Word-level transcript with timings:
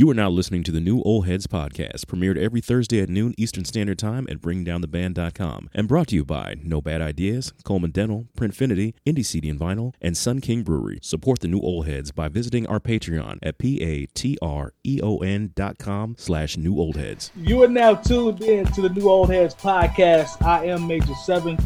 You 0.00 0.08
are 0.08 0.14
now 0.14 0.30
listening 0.30 0.62
to 0.62 0.72
the 0.72 0.80
new 0.80 1.02
Old 1.02 1.26
Heads 1.26 1.46
podcast, 1.46 2.06
premiered 2.06 2.38
every 2.38 2.62
Thursday 2.62 3.02
at 3.02 3.10
noon 3.10 3.34
Eastern 3.36 3.66
Standard 3.66 3.98
Time 3.98 4.26
at 4.30 4.40
BringDownTheBand.com, 4.40 5.68
and 5.74 5.86
brought 5.86 6.06
to 6.06 6.14
you 6.14 6.24
by 6.24 6.54
No 6.62 6.80
Bad 6.80 7.02
Ideas, 7.02 7.52
Coleman 7.64 7.90
Dental, 7.90 8.26
Printfinity, 8.34 8.94
Indy 9.04 9.22
CD 9.22 9.50
and 9.50 9.60
Vinyl, 9.60 9.92
and 10.00 10.16
Sun 10.16 10.40
King 10.40 10.62
Brewery. 10.62 11.00
Support 11.02 11.40
the 11.40 11.48
new 11.48 11.60
Old 11.60 11.86
Heads 11.86 12.12
by 12.12 12.28
visiting 12.28 12.66
our 12.66 12.80
Patreon 12.80 13.40
at 13.42 13.58
p-a-t-r-e-o-n 13.58 15.52
dot 15.54 15.76
com 15.76 16.14
slash 16.16 16.56
new 16.56 16.78
old 16.78 16.96
heads. 16.96 17.30
You 17.36 17.62
are 17.62 17.68
now 17.68 17.92
tuned 17.96 18.40
in 18.40 18.64
to 18.72 18.80
the 18.80 18.88
new 18.88 19.06
Old 19.06 19.28
Heads 19.28 19.54
podcast. 19.54 20.40
I 20.40 20.64
am 20.64 20.86
Major 20.86 21.14
Seven. 21.26 21.58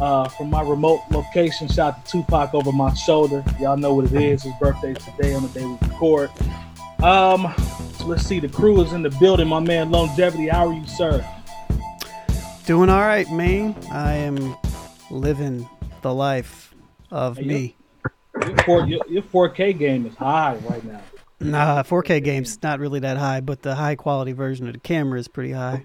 Uh, 0.00 0.30
from 0.30 0.48
my 0.48 0.62
remote 0.62 1.02
location, 1.10 1.68
shout 1.68 2.06
to 2.06 2.12
Tupac 2.22 2.54
over 2.54 2.72
my 2.72 2.94
shoulder. 2.94 3.44
Y'all 3.60 3.76
know 3.76 3.92
what 3.92 4.06
it 4.06 4.14
is. 4.14 4.44
His 4.44 4.54
birthday 4.58 4.94
today 4.94 5.34
on 5.34 5.42
the 5.42 5.48
day 5.50 5.66
we 5.66 5.76
record. 5.88 6.30
Um, 7.02 7.54
let's 8.04 8.24
see. 8.24 8.40
The 8.40 8.48
crew 8.48 8.80
is 8.82 8.92
in 8.92 9.02
the 9.02 9.10
building. 9.20 9.48
My 9.48 9.60
man 9.60 9.90
Longevity, 9.90 10.48
how 10.48 10.68
are 10.68 10.72
you, 10.72 10.86
sir? 10.86 11.26
Doing 12.64 12.90
all 12.90 13.00
right, 13.00 13.30
man. 13.30 13.76
I 13.92 14.14
am 14.14 14.56
living 15.10 15.68
the 16.02 16.12
life 16.12 16.74
of 17.10 17.36
Hey, 17.36 17.44
me. 17.44 17.76
Your, 18.66 18.86
your, 18.86 19.00
your 19.08 19.22
4K 19.22 19.78
game 19.78 20.06
is 20.06 20.14
high 20.14 20.56
right 20.68 20.84
now. 20.84 21.00
Nah, 21.38 21.82
4K 21.82 22.24
game's 22.24 22.62
not 22.62 22.80
really 22.80 23.00
that 23.00 23.18
high, 23.18 23.40
but 23.40 23.62
the 23.62 23.74
high 23.74 23.94
quality 23.94 24.32
version 24.32 24.66
of 24.66 24.72
the 24.72 24.80
camera 24.80 25.18
is 25.18 25.28
pretty 25.28 25.52
high. 25.52 25.84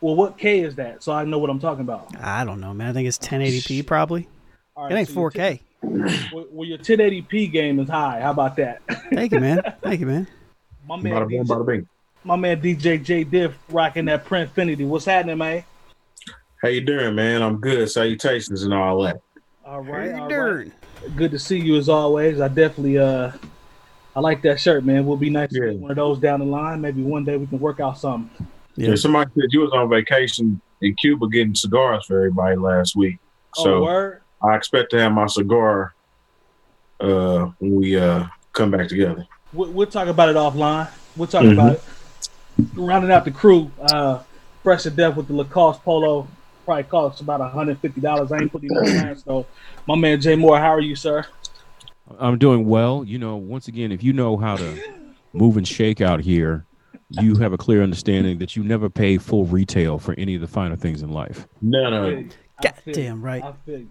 Well, 0.00 0.16
what 0.16 0.38
K 0.38 0.60
is 0.60 0.76
that? 0.76 1.02
So 1.02 1.12
I 1.12 1.24
know 1.24 1.38
what 1.38 1.50
I'm 1.50 1.58
talking 1.60 1.82
about. 1.82 2.14
I 2.20 2.44
don't 2.44 2.60
know, 2.60 2.74
man. 2.74 2.88
I 2.88 2.92
think 2.92 3.08
it's 3.08 3.18
1080p 3.18 3.86
probably. 3.86 4.28
All 4.76 4.86
It 4.86 4.94
ain't 4.94 5.08
so 5.08 5.14
4K. 5.14 5.60
10 5.80 6.28
well, 6.32 6.46
well, 6.50 6.68
your 6.68 6.78
1080p 6.78 7.50
game 7.52 7.78
is 7.80 7.88
high. 7.88 8.20
How 8.20 8.30
about 8.30 8.56
that? 8.56 8.82
Thank 9.12 9.32
you, 9.32 9.40
man. 9.40 9.62
Thank 9.82 10.00
you, 10.00 10.06
man. 10.06 10.26
My 10.88 10.96
man, 10.96 11.12
Bada 11.12 11.28
boom, 11.28 11.44
DJ, 11.44 11.48
bada 11.48 11.66
bing. 11.66 11.88
my 12.24 12.36
man 12.36 12.60
DJ 12.62 13.02
J 13.02 13.22
Diff 13.24 13.54
rocking 13.68 14.06
that 14.06 14.24
Printfinity. 14.24 14.86
What's 14.86 15.04
happening, 15.04 15.36
man? 15.38 15.62
How 16.62 16.68
you 16.68 16.80
doing, 16.80 17.14
man? 17.14 17.42
I'm 17.42 17.58
good. 17.58 17.88
Salutations 17.90 18.62
and 18.62 18.72
all 18.74 19.02
that. 19.02 19.20
All 19.64 19.82
right, 19.82 20.12
all 20.14 20.20
right. 20.22 20.28
Darn. 20.30 20.72
Good 21.14 21.30
to 21.32 21.38
see 21.38 21.58
you 21.58 21.76
as 21.76 21.88
always. 21.88 22.40
I 22.40 22.48
definitely 22.48 22.98
uh 22.98 23.32
I 24.16 24.20
like 24.20 24.42
that 24.42 24.58
shirt, 24.58 24.84
man. 24.84 25.04
We'll 25.06 25.16
be 25.18 25.30
nice 25.30 25.50
to 25.52 25.60
get 25.60 25.76
one 25.78 25.90
of 25.92 25.96
those 25.96 26.18
down 26.18 26.40
the 26.40 26.46
line. 26.46 26.80
Maybe 26.80 27.02
one 27.02 27.24
day 27.24 27.36
we 27.36 27.46
can 27.46 27.60
work 27.60 27.78
out 27.80 27.98
something. 27.98 28.46
Yeah. 28.76 28.88
Yeah. 28.90 28.94
somebody 28.96 29.30
said 29.34 29.44
you 29.50 29.60
was 29.60 29.70
on 29.72 29.88
vacation 29.90 30.60
in 30.80 30.94
Cuba 30.94 31.28
getting 31.28 31.54
cigars 31.54 32.06
for 32.06 32.16
everybody 32.16 32.56
last 32.56 32.96
week. 32.96 33.18
oh, 33.58 33.62
So 33.64 33.82
word. 33.84 34.22
I 34.42 34.56
expect 34.56 34.90
to 34.92 34.98
have 35.00 35.12
my 35.12 35.26
cigar 35.26 35.94
uh 37.00 37.50
when 37.58 37.76
we 37.76 37.96
uh 37.96 38.24
come 38.54 38.70
back 38.72 38.88
together. 38.88 39.26
We, 39.52 39.68
we'll 39.68 39.86
talk 39.86 40.08
about 40.08 40.28
it 40.28 40.36
offline. 40.36 40.88
We'll 41.16 41.28
talk 41.28 41.42
Mhm. 41.44 41.52
about 41.52 41.72
it. 41.74 41.82
Rounding 42.74 43.10
out 43.10 43.24
the 43.24 43.30
crew, 43.30 43.70
uh, 43.80 44.20
fresh 44.62 44.82
to 44.82 44.90
death 44.90 45.16
with 45.16 45.28
the 45.28 45.34
Lacoste 45.34 45.82
polo. 45.84 46.26
Probably 46.64 46.82
costs 46.84 47.20
about 47.20 47.40
$150. 47.40 48.30
I 48.32 48.40
ain't 48.42 48.52
putting 48.52 48.68
no 48.72 48.80
plans 48.82 49.22
though. 49.22 49.46
My 49.86 49.94
man 49.96 50.20
Jay 50.20 50.36
Moore, 50.36 50.58
how 50.58 50.68
are 50.74 50.80
you, 50.80 50.94
sir? 50.96 51.24
I'm 52.18 52.36
doing 52.38 52.66
well. 52.66 53.04
You 53.06 53.18
know, 53.18 53.36
once 53.36 53.68
again, 53.68 53.90
if 53.92 54.02
you 54.02 54.12
know 54.12 54.36
how 54.36 54.56
to 54.56 54.78
move 55.32 55.56
and 55.56 55.66
shake 55.66 56.00
out 56.00 56.20
here, 56.20 56.64
you 57.10 57.36
have 57.36 57.52
a 57.52 57.56
clear 57.56 57.82
understanding 57.82 58.38
that 58.38 58.54
you 58.56 58.62
never 58.64 58.90
pay 58.90 59.16
full 59.18 59.44
retail 59.46 59.98
for 59.98 60.14
any 60.18 60.34
of 60.34 60.40
the 60.42 60.46
finer 60.46 60.76
things 60.76 61.02
in 61.02 61.10
life. 61.10 61.46
No, 61.62 61.88
no. 61.88 62.02
feel 62.10 62.18
you. 62.20 62.28
I 62.58 62.62
feel 62.70 62.86
you. 62.86 62.92
Goddamn 62.94 63.22
right. 63.22 63.42
I 63.44 63.52
feel 63.64 63.78
you. 63.78 63.88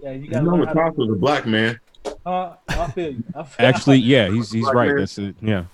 Yeah, 0.00 0.10
you 0.12 0.20
You 0.24 0.30
gotta 0.30 0.44
know 0.44 0.50
learn 0.52 0.60
the 0.60 0.66
how 0.66 0.72
to, 0.74 0.80
cost 0.80 0.98
was 0.98 1.10
a 1.10 1.14
black 1.14 1.46
man. 1.46 1.80
Uh, 2.24 2.54
I 2.68 2.90
feel 2.92 3.12
you. 3.12 3.24
I 3.34 3.42
feel, 3.42 3.66
Actually, 3.66 3.98
yeah, 3.98 4.28
he's 4.30 4.50
he's 4.52 4.66
right. 4.72 4.92
That's 4.96 5.18
it. 5.18 5.36
Yeah. 5.40 5.64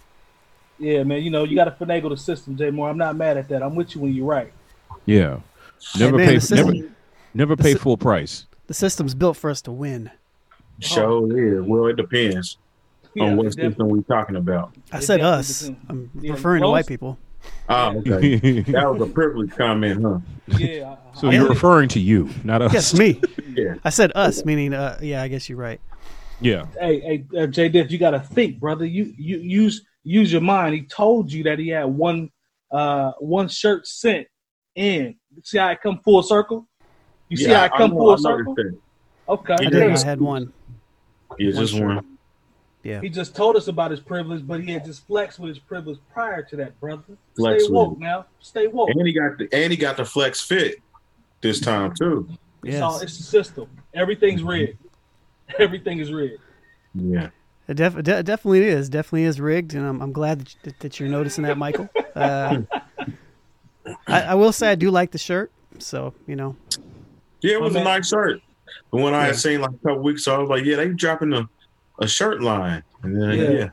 Yeah, 0.78 1.04
man. 1.04 1.22
You 1.22 1.30
know, 1.30 1.44
you 1.44 1.54
got 1.54 1.64
to 1.64 1.70
finagle 1.84 2.10
the 2.10 2.16
system, 2.16 2.56
Jay 2.56 2.70
Moore. 2.70 2.90
I'm 2.90 2.98
not 2.98 3.14
mad 3.16 3.36
at 3.36 3.48
that. 3.50 3.62
I'm 3.62 3.74
with 3.74 3.94
you 3.94 4.00
when 4.00 4.12
you're 4.14 4.26
right. 4.26 4.52
Yeah. 5.06 5.40
Never 5.98 6.16
man, 6.16 6.26
pay 6.28 6.38
system- 6.38 6.72
never 6.74 6.88
never 7.34 7.56
pay 7.56 7.72
sy- 7.72 7.78
full 7.78 7.96
price. 7.96 8.46
The 8.66 8.74
system's 8.74 9.14
built 9.14 9.36
for 9.36 9.50
us 9.50 9.60
to 9.62 9.72
win. 9.72 10.10
Show 10.80 11.30
is. 11.30 11.60
Well, 11.62 11.86
it 11.86 11.96
depends 11.96 12.56
Yeah, 13.14 13.24
on 13.24 13.36
what 13.36 13.46
definitely. 13.46 13.70
system 13.70 13.88
we're 13.88 14.02
talking 14.02 14.36
about. 14.36 14.74
I 14.92 15.00
said 15.00 15.20
us. 15.20 15.60
depends. 15.60 15.80
I'm 15.88 16.10
Yeah, 16.20 16.32
referring 16.32 16.62
to 16.62 16.68
white 16.70 16.86
people. 16.86 17.18
Oh, 17.68 17.98
okay. 17.98 18.60
that 18.62 18.92
was 18.92 19.02
a 19.08 19.12
privilege 19.12 19.50
comment, 19.50 20.02
huh? 20.02 20.18
Yeah. 20.58 20.96
I- 21.14 21.16
so 21.18 21.28
I- 21.28 21.32
you're 21.34 21.48
referring 21.48 21.88
to 21.90 22.00
you, 22.00 22.30
not 22.44 22.62
us. 22.62 22.72
Yes, 22.72 22.94
me. 22.98 23.20
Yeah. 23.54 23.74
I 23.84 23.90
said 23.90 24.12
us, 24.14 24.44
meaning, 24.46 24.72
uh, 24.72 24.98
yeah, 25.02 25.22
I 25.22 25.28
guess 25.28 25.46
you're 25.48 25.58
right. 25.58 25.78
Yeah. 26.42 26.66
Hey, 26.78 27.00
hey, 27.00 27.24
uh, 27.38 27.46
Jay 27.46 27.68
Diff, 27.68 27.90
you 27.90 27.98
got 27.98 28.10
to 28.10 28.20
think, 28.20 28.58
brother. 28.58 28.84
You 28.84 29.14
you 29.16 29.38
use 29.38 29.84
use 30.02 30.32
your 30.32 30.40
mind. 30.40 30.74
He 30.74 30.82
told 30.82 31.32
you 31.32 31.44
that 31.44 31.58
he 31.58 31.68
had 31.68 31.84
one 31.84 32.30
uh 32.70 33.12
one 33.18 33.48
shirt 33.48 33.86
sent 33.86 34.26
in. 34.74 35.16
See 35.44 35.58
how 35.58 35.70
it 35.70 35.80
come 35.82 36.00
full 36.04 36.22
circle? 36.22 36.68
You 37.28 37.36
see 37.36 37.50
how 37.50 37.64
it 37.64 37.72
come 37.72 37.90
know- 37.92 37.96
full 37.98 38.12
I 38.12 38.16
circle? 38.16 38.56
Okay. 39.28 39.54
I 39.54 39.62
He 39.64 39.70
did. 39.70 39.90
Yeah. 39.90 39.96
I 39.96 40.04
had 40.04 40.20
one. 40.20 40.52
that. 41.30 41.36
Yeah, 41.38 41.50
just 41.52 41.74
One 41.74 41.96
one. 41.96 42.06
Yeah. 42.82 43.00
He 43.00 43.08
just 43.08 43.36
told 43.36 43.54
us 43.54 43.68
about 43.68 43.92
his 43.92 44.00
privilege, 44.00 44.44
but 44.44 44.60
he 44.60 44.72
had 44.72 44.84
just 44.84 45.06
flexed 45.06 45.38
with 45.38 45.50
his 45.50 45.58
privilege 45.60 45.98
prior 46.12 46.42
to 46.42 46.56
that, 46.56 46.78
brother. 46.80 47.16
Flex 47.36 47.62
Stay 47.64 47.70
with 47.70 47.76
woke 47.76 47.98
now. 48.00 48.26
Stay 48.40 48.66
woke. 48.66 48.90
And 48.90 49.06
he 49.06 49.12
got 49.12 49.38
the 49.38 49.48
and 49.52 49.70
he 49.70 49.76
got 49.76 49.96
the 49.96 50.04
flex 50.04 50.40
fit 50.40 50.76
this 51.40 51.60
time 51.60 51.94
too. 51.94 52.28
It's, 52.64 52.80
all, 52.80 52.98
it's 53.00 53.16
the 53.16 53.22
system. 53.22 53.68
Everything's 53.94 54.42
rigged. 54.42 54.78
Everything 55.58 55.98
is 55.98 56.12
rigged. 56.12 56.40
Yeah. 56.94 57.30
It, 57.68 57.74
def- 57.74 57.96
it 57.96 58.02
de- 58.04 58.22
definitely 58.22 58.64
is. 58.64 58.88
Definitely 58.88 59.24
is 59.24 59.40
rigged, 59.40 59.74
and 59.74 59.86
I'm, 59.86 60.00
I'm 60.02 60.12
glad 60.12 60.40
that, 60.40 60.54
you- 60.64 60.72
that 60.80 61.00
you're 61.00 61.08
noticing 61.08 61.44
that, 61.44 61.56
Michael. 61.58 61.88
Uh, 62.14 62.62
I, 64.06 64.22
I 64.22 64.34
will 64.34 64.52
say 64.52 64.70
I 64.70 64.74
do 64.74 64.90
like 64.90 65.10
the 65.10 65.18
shirt. 65.18 65.50
So 65.78 66.14
you 66.26 66.36
know, 66.36 66.54
Yeah, 67.40 67.54
it 67.54 67.60
was 67.60 67.74
My 67.74 67.80
a 67.80 67.84
nice 67.84 68.08
shirt. 68.08 68.40
The 68.92 68.98
one 68.98 69.14
I 69.14 69.24
had 69.26 69.36
seen 69.36 69.60
like 69.60 69.70
a 69.70 69.88
couple 69.88 70.02
weeks 70.02 70.26
ago, 70.26 70.36
I 70.36 70.38
was 70.38 70.50
like, 70.50 70.64
yeah, 70.64 70.76
they 70.76 70.88
dropping 70.88 71.32
a, 71.32 71.48
a 71.98 72.06
shirt 72.06 72.42
line. 72.42 72.82
And 73.02 73.20
then, 73.20 73.30
Yeah. 73.38 73.50
yeah. 73.50 73.68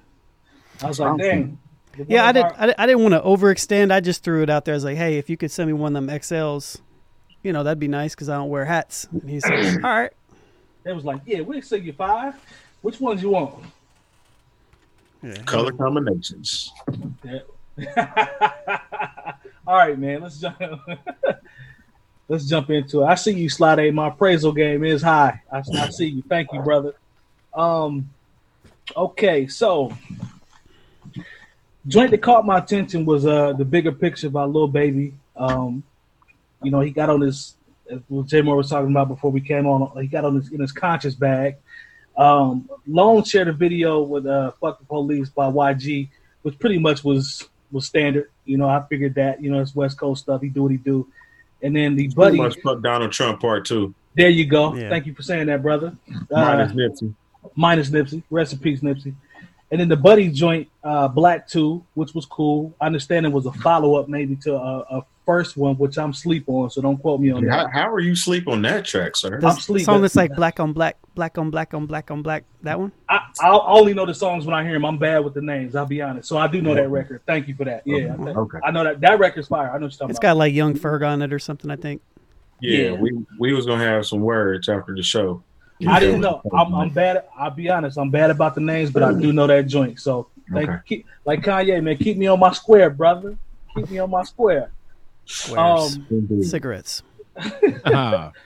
I 0.82 0.88
was 0.88 1.00
like, 1.00 1.18
dang. 1.20 1.60
yeah, 2.08 2.26
I 2.26 2.32
didn't. 2.32 2.54
I, 2.58 2.74
I 2.78 2.86
didn't 2.88 3.02
want 3.04 3.14
to 3.16 3.22
overextend. 3.22 3.92
I 3.92 4.00
just 4.00 4.24
threw 4.24 4.42
it 4.44 4.50
out 4.50 4.64
there. 4.66 4.74
I 4.74 4.78
was 4.78 4.86
like, 4.86 4.98
hey, 4.98 5.18
if 5.18 5.30
you 5.30 5.36
could 5.38 5.52
send 5.52 5.68
me 5.68 5.74
one 5.74 5.96
of 5.96 6.06
them 6.08 6.16
XLs, 6.20 6.80
you 7.44 7.52
know, 7.52 7.64
that'd 7.64 7.80
be 7.80 7.88
nice 7.90 8.16
because 8.16 8.30
I 8.30 8.36
don't 8.38 8.50
wear 8.50 8.64
hats. 8.66 9.08
And 9.12 9.30
he 9.30 9.40
said, 9.42 9.78
all 9.84 9.90
right. 9.92 10.12
They 10.90 10.96
was 10.96 11.06
like, 11.06 11.22
yeah, 11.24 11.42
we'll 11.42 11.62
send 11.62 11.86
you 11.86 11.94
five. 11.94 12.34
Which 12.82 13.00
ones 13.00 13.22
you 13.22 13.30
want? 13.30 13.64
Yeah. 15.22 15.36
Color 15.44 15.72
combinations. 15.74 16.74
Yeah. 17.24 17.42
All 19.68 19.76
right, 19.76 20.00
man. 20.00 20.24
Let's 20.24 20.40
jump. 20.40 20.60
let's 22.28 22.46
jump 22.46 22.72
into 22.72 23.04
it. 23.04 23.06
I 23.06 23.14
see 23.14 23.34
you, 23.34 23.50
Slide 23.50 23.78
A. 23.78 23.92
My 23.92 24.08
appraisal 24.08 24.52
game 24.52 24.84
is 24.84 25.04
high. 25.04 25.40
I, 25.52 25.62
I 25.76 25.90
see 25.92 26.08
you. 26.08 26.24
Thank 26.28 26.52
you, 26.54 26.62
brother. 26.64 26.96
Um. 27.54 28.10
Okay, 28.98 29.46
so 29.46 29.96
joint 31.86 32.10
that 32.10 32.24
caught 32.24 32.48
my 32.48 32.58
attention 32.58 33.06
was 33.06 33.28
uh 33.28 33.54
the 33.54 33.64
bigger 33.64 33.92
picture 33.92 34.32
by 34.32 34.46
Lil 34.46 34.68
Baby. 34.68 35.14
Um, 35.36 35.84
you 36.64 36.72
know, 36.72 36.80
he 36.80 36.90
got 36.90 37.12
on 37.12 37.22
his 37.22 37.36
as 37.36 37.54
what 37.54 37.59
Jay 38.26 38.42
Moore 38.42 38.56
was 38.58 38.70
talking 38.70 38.92
about 38.92 39.08
before 39.08 39.32
we 39.32 39.42
came 39.42 39.66
on. 39.68 40.00
He 40.02 40.08
got 40.08 40.26
on 40.26 40.36
his 40.36 40.52
in 40.52 40.60
his 40.60 40.72
conscious 40.72 41.16
bag. 41.16 41.56
Um, 42.18 42.70
Lone 42.88 43.24
shared 43.24 43.48
a 43.48 43.54
video 43.54 44.02
with 44.02 44.26
uh 44.26 44.52
"Fuck 44.60 44.80
the 44.80 44.86
Police" 44.86 45.30
by 45.30 45.46
YG, 45.50 46.10
which 46.44 46.58
pretty 46.60 46.78
much 46.80 47.04
was 47.04 47.48
was 47.72 47.86
standard. 47.86 48.30
You 48.46 48.58
know, 48.58 48.68
I 48.68 48.84
figured 48.90 49.16
that. 49.16 49.42
You 49.42 49.52
know, 49.52 49.60
it's 49.62 49.76
West 49.76 49.98
Coast 50.00 50.24
stuff. 50.24 50.42
He 50.42 50.50
do 50.50 50.64
what 50.64 50.72
he 50.72 50.78
do. 50.78 51.08
And 51.62 51.76
then 51.76 51.96
the 51.96 52.06
Pretty 52.06 52.16
buddy, 52.16 52.38
much 52.38 52.58
fuck 52.64 52.82
Donald 52.82 53.12
Trump 53.12 53.42
part 53.42 53.66
two. 53.66 53.94
there 54.16 54.30
you 54.30 54.46
go. 54.46 54.74
Yeah. 54.76 54.90
Thank 54.90 55.06
you 55.06 55.14
for 55.14 55.22
saying 55.24 55.48
that, 55.48 55.62
brother. 55.62 55.96
Minus 56.30 56.72
Uh, 56.72 56.76
Nipsey. 56.76 57.14
minus 57.56 57.90
Nipsey. 57.90 58.24
Rest 58.30 58.54
in 58.54 58.60
peace, 58.60 58.80
Nipsey. 58.82 59.14
And 59.72 59.80
then 59.80 59.88
the 59.88 59.96
buddy 59.98 60.30
joint, 60.30 60.68
uh, 60.84 61.08
Black 61.08 61.48
Two, 61.48 61.84
which 61.94 62.14
was 62.16 62.26
cool. 62.26 62.74
I 62.82 62.88
understand 62.88 63.26
it 63.26 63.32
was 63.32 63.46
a 63.46 63.52
follow 63.52 63.96
up 63.96 64.10
maybe 64.10 64.36
to 64.38 64.56
a, 64.56 64.80
a 64.90 65.06
first 65.28 65.58
one, 65.58 65.76
which 65.78 65.96
I'm 66.00 66.12
sleep 66.12 66.46
on, 66.48 66.72
so 66.72 66.82
don't 66.82 66.98
quote 66.98 67.22
me 67.22 67.30
on 67.30 67.46
How, 67.48 67.66
that. 67.66 67.72
how 67.72 67.88
are 67.94 68.00
you 68.00 68.16
sleep 68.16 68.48
on 68.48 68.64
that 68.64 68.84
track, 68.84 69.16
sir? 69.16 69.40
The 69.40 69.46
I'm 69.46 69.52
s- 69.58 69.66
sleeping. 69.66 69.86
song 69.86 70.02
that's 70.02 70.16
like 70.16 70.36
black 70.36 70.60
on 70.60 70.74
black, 70.74 70.98
black 71.14 71.38
on 71.38 71.52
black 71.52 71.76
on 71.76 71.86
black 71.86 72.10
on 72.10 72.24
black. 72.24 72.46
That 72.64 72.80
one. 72.80 72.92
I, 73.10 73.20
I 73.44 73.50
only 73.68 73.94
know 73.94 74.08
the 74.08 74.14
songs 74.16 74.48
when 74.48 74.56
I 74.56 74.64
hear 74.64 74.74
them. 74.74 74.86
I'm 74.86 74.98
bad 74.98 75.20
with 75.24 75.36
the 75.36 75.42
names. 75.44 75.76
I'll 75.76 75.86
be 75.86 76.02
honest. 76.02 76.28
So 76.28 76.40
I 76.40 76.48
do 76.48 76.64
know 76.64 76.74
that 76.74 76.90
record. 76.90 77.22
Thank 77.28 77.48
you 77.48 77.54
for 77.54 77.66
that. 77.66 77.84
Yeah, 77.86 78.16
I, 78.20 78.30
Okay. 78.30 78.58
I 78.64 78.72
know 78.72 78.84
that 78.84 79.02
that 79.02 79.20
record's 79.20 79.50
fire. 79.50 79.68
I 79.70 79.74
know 79.74 79.74
what 79.74 79.82
you're 79.82 79.90
talking 79.92 80.10
It's 80.10 80.18
about. 80.18 80.30
got 80.30 80.38
like 80.38 80.54
Young 80.56 80.74
Ferg 80.74 81.08
on 81.08 81.22
it 81.22 81.32
or 81.32 81.38
something. 81.38 81.70
I 81.70 81.76
think. 81.76 82.02
Yeah, 82.60 82.78
Yeah. 82.86 82.92
we 82.94 83.12
we 83.38 83.54
was 83.54 83.68
gonna 83.68 83.84
have 83.86 84.08
some 84.08 84.22
words 84.22 84.68
after 84.68 84.96
the 84.96 85.04
show. 85.04 85.44
I 85.88 86.00
didn't 86.00 86.22
know. 86.22 86.42
I'm, 86.54 86.74
I'm 86.76 86.90
bad. 86.90 87.26
I'll 87.38 87.52
be 87.52 87.70
honest. 87.70 87.98
I'm 87.98 88.10
bad 88.10 88.32
about 88.32 88.56
the 88.56 88.62
names, 88.62 88.92
but 88.92 89.04
I 89.04 89.14
do 89.14 89.32
know 89.32 89.48
that 89.48 89.68
joint. 89.68 90.00
So 90.00 90.28
thank 90.52 90.70
Okay. 90.70 90.80
keep, 90.86 91.06
like 91.26 91.42
Kanye, 91.42 91.82
man. 91.82 91.98
Keep 91.98 92.18
me 92.18 92.28
on 92.28 92.40
my 92.40 92.52
square, 92.52 92.90
brother. 92.90 93.38
Keep 93.76 93.90
me 93.90 94.00
on 94.00 94.10
my 94.10 94.24
square. 94.24 94.72
Squares. 95.26 95.96
Um, 95.96 96.08
Indeed. 96.10 96.44
Cigarettes. 96.46 97.04
Ah, 97.86 98.32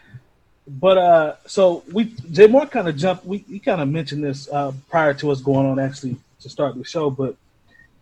But 0.65 0.97
uh, 0.97 1.35
so 1.45 1.83
we 1.91 2.05
Jay 2.31 2.47
Moore 2.47 2.65
kind 2.65 2.87
of 2.87 2.95
jumped. 2.95 3.25
We 3.25 3.39
he 3.39 3.59
kind 3.59 3.81
of 3.81 3.89
mentioned 3.89 4.23
this 4.23 4.47
uh, 4.49 4.71
prior 4.89 5.13
to 5.15 5.31
us 5.31 5.41
going 5.41 5.65
on 5.65 5.77
actually 5.77 6.15
to 6.39 6.49
start 6.49 6.77
the 6.77 6.85
show. 6.85 7.09
But 7.09 7.35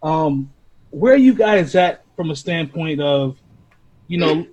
um, 0.03 0.51
where 0.91 1.13
are 1.13 1.17
you 1.17 1.33
guys 1.33 1.73
at 1.75 2.03
from 2.15 2.29
a 2.29 2.35
standpoint 2.35 3.01
of, 3.01 3.37
you 4.07 4.19
know, 4.19 4.45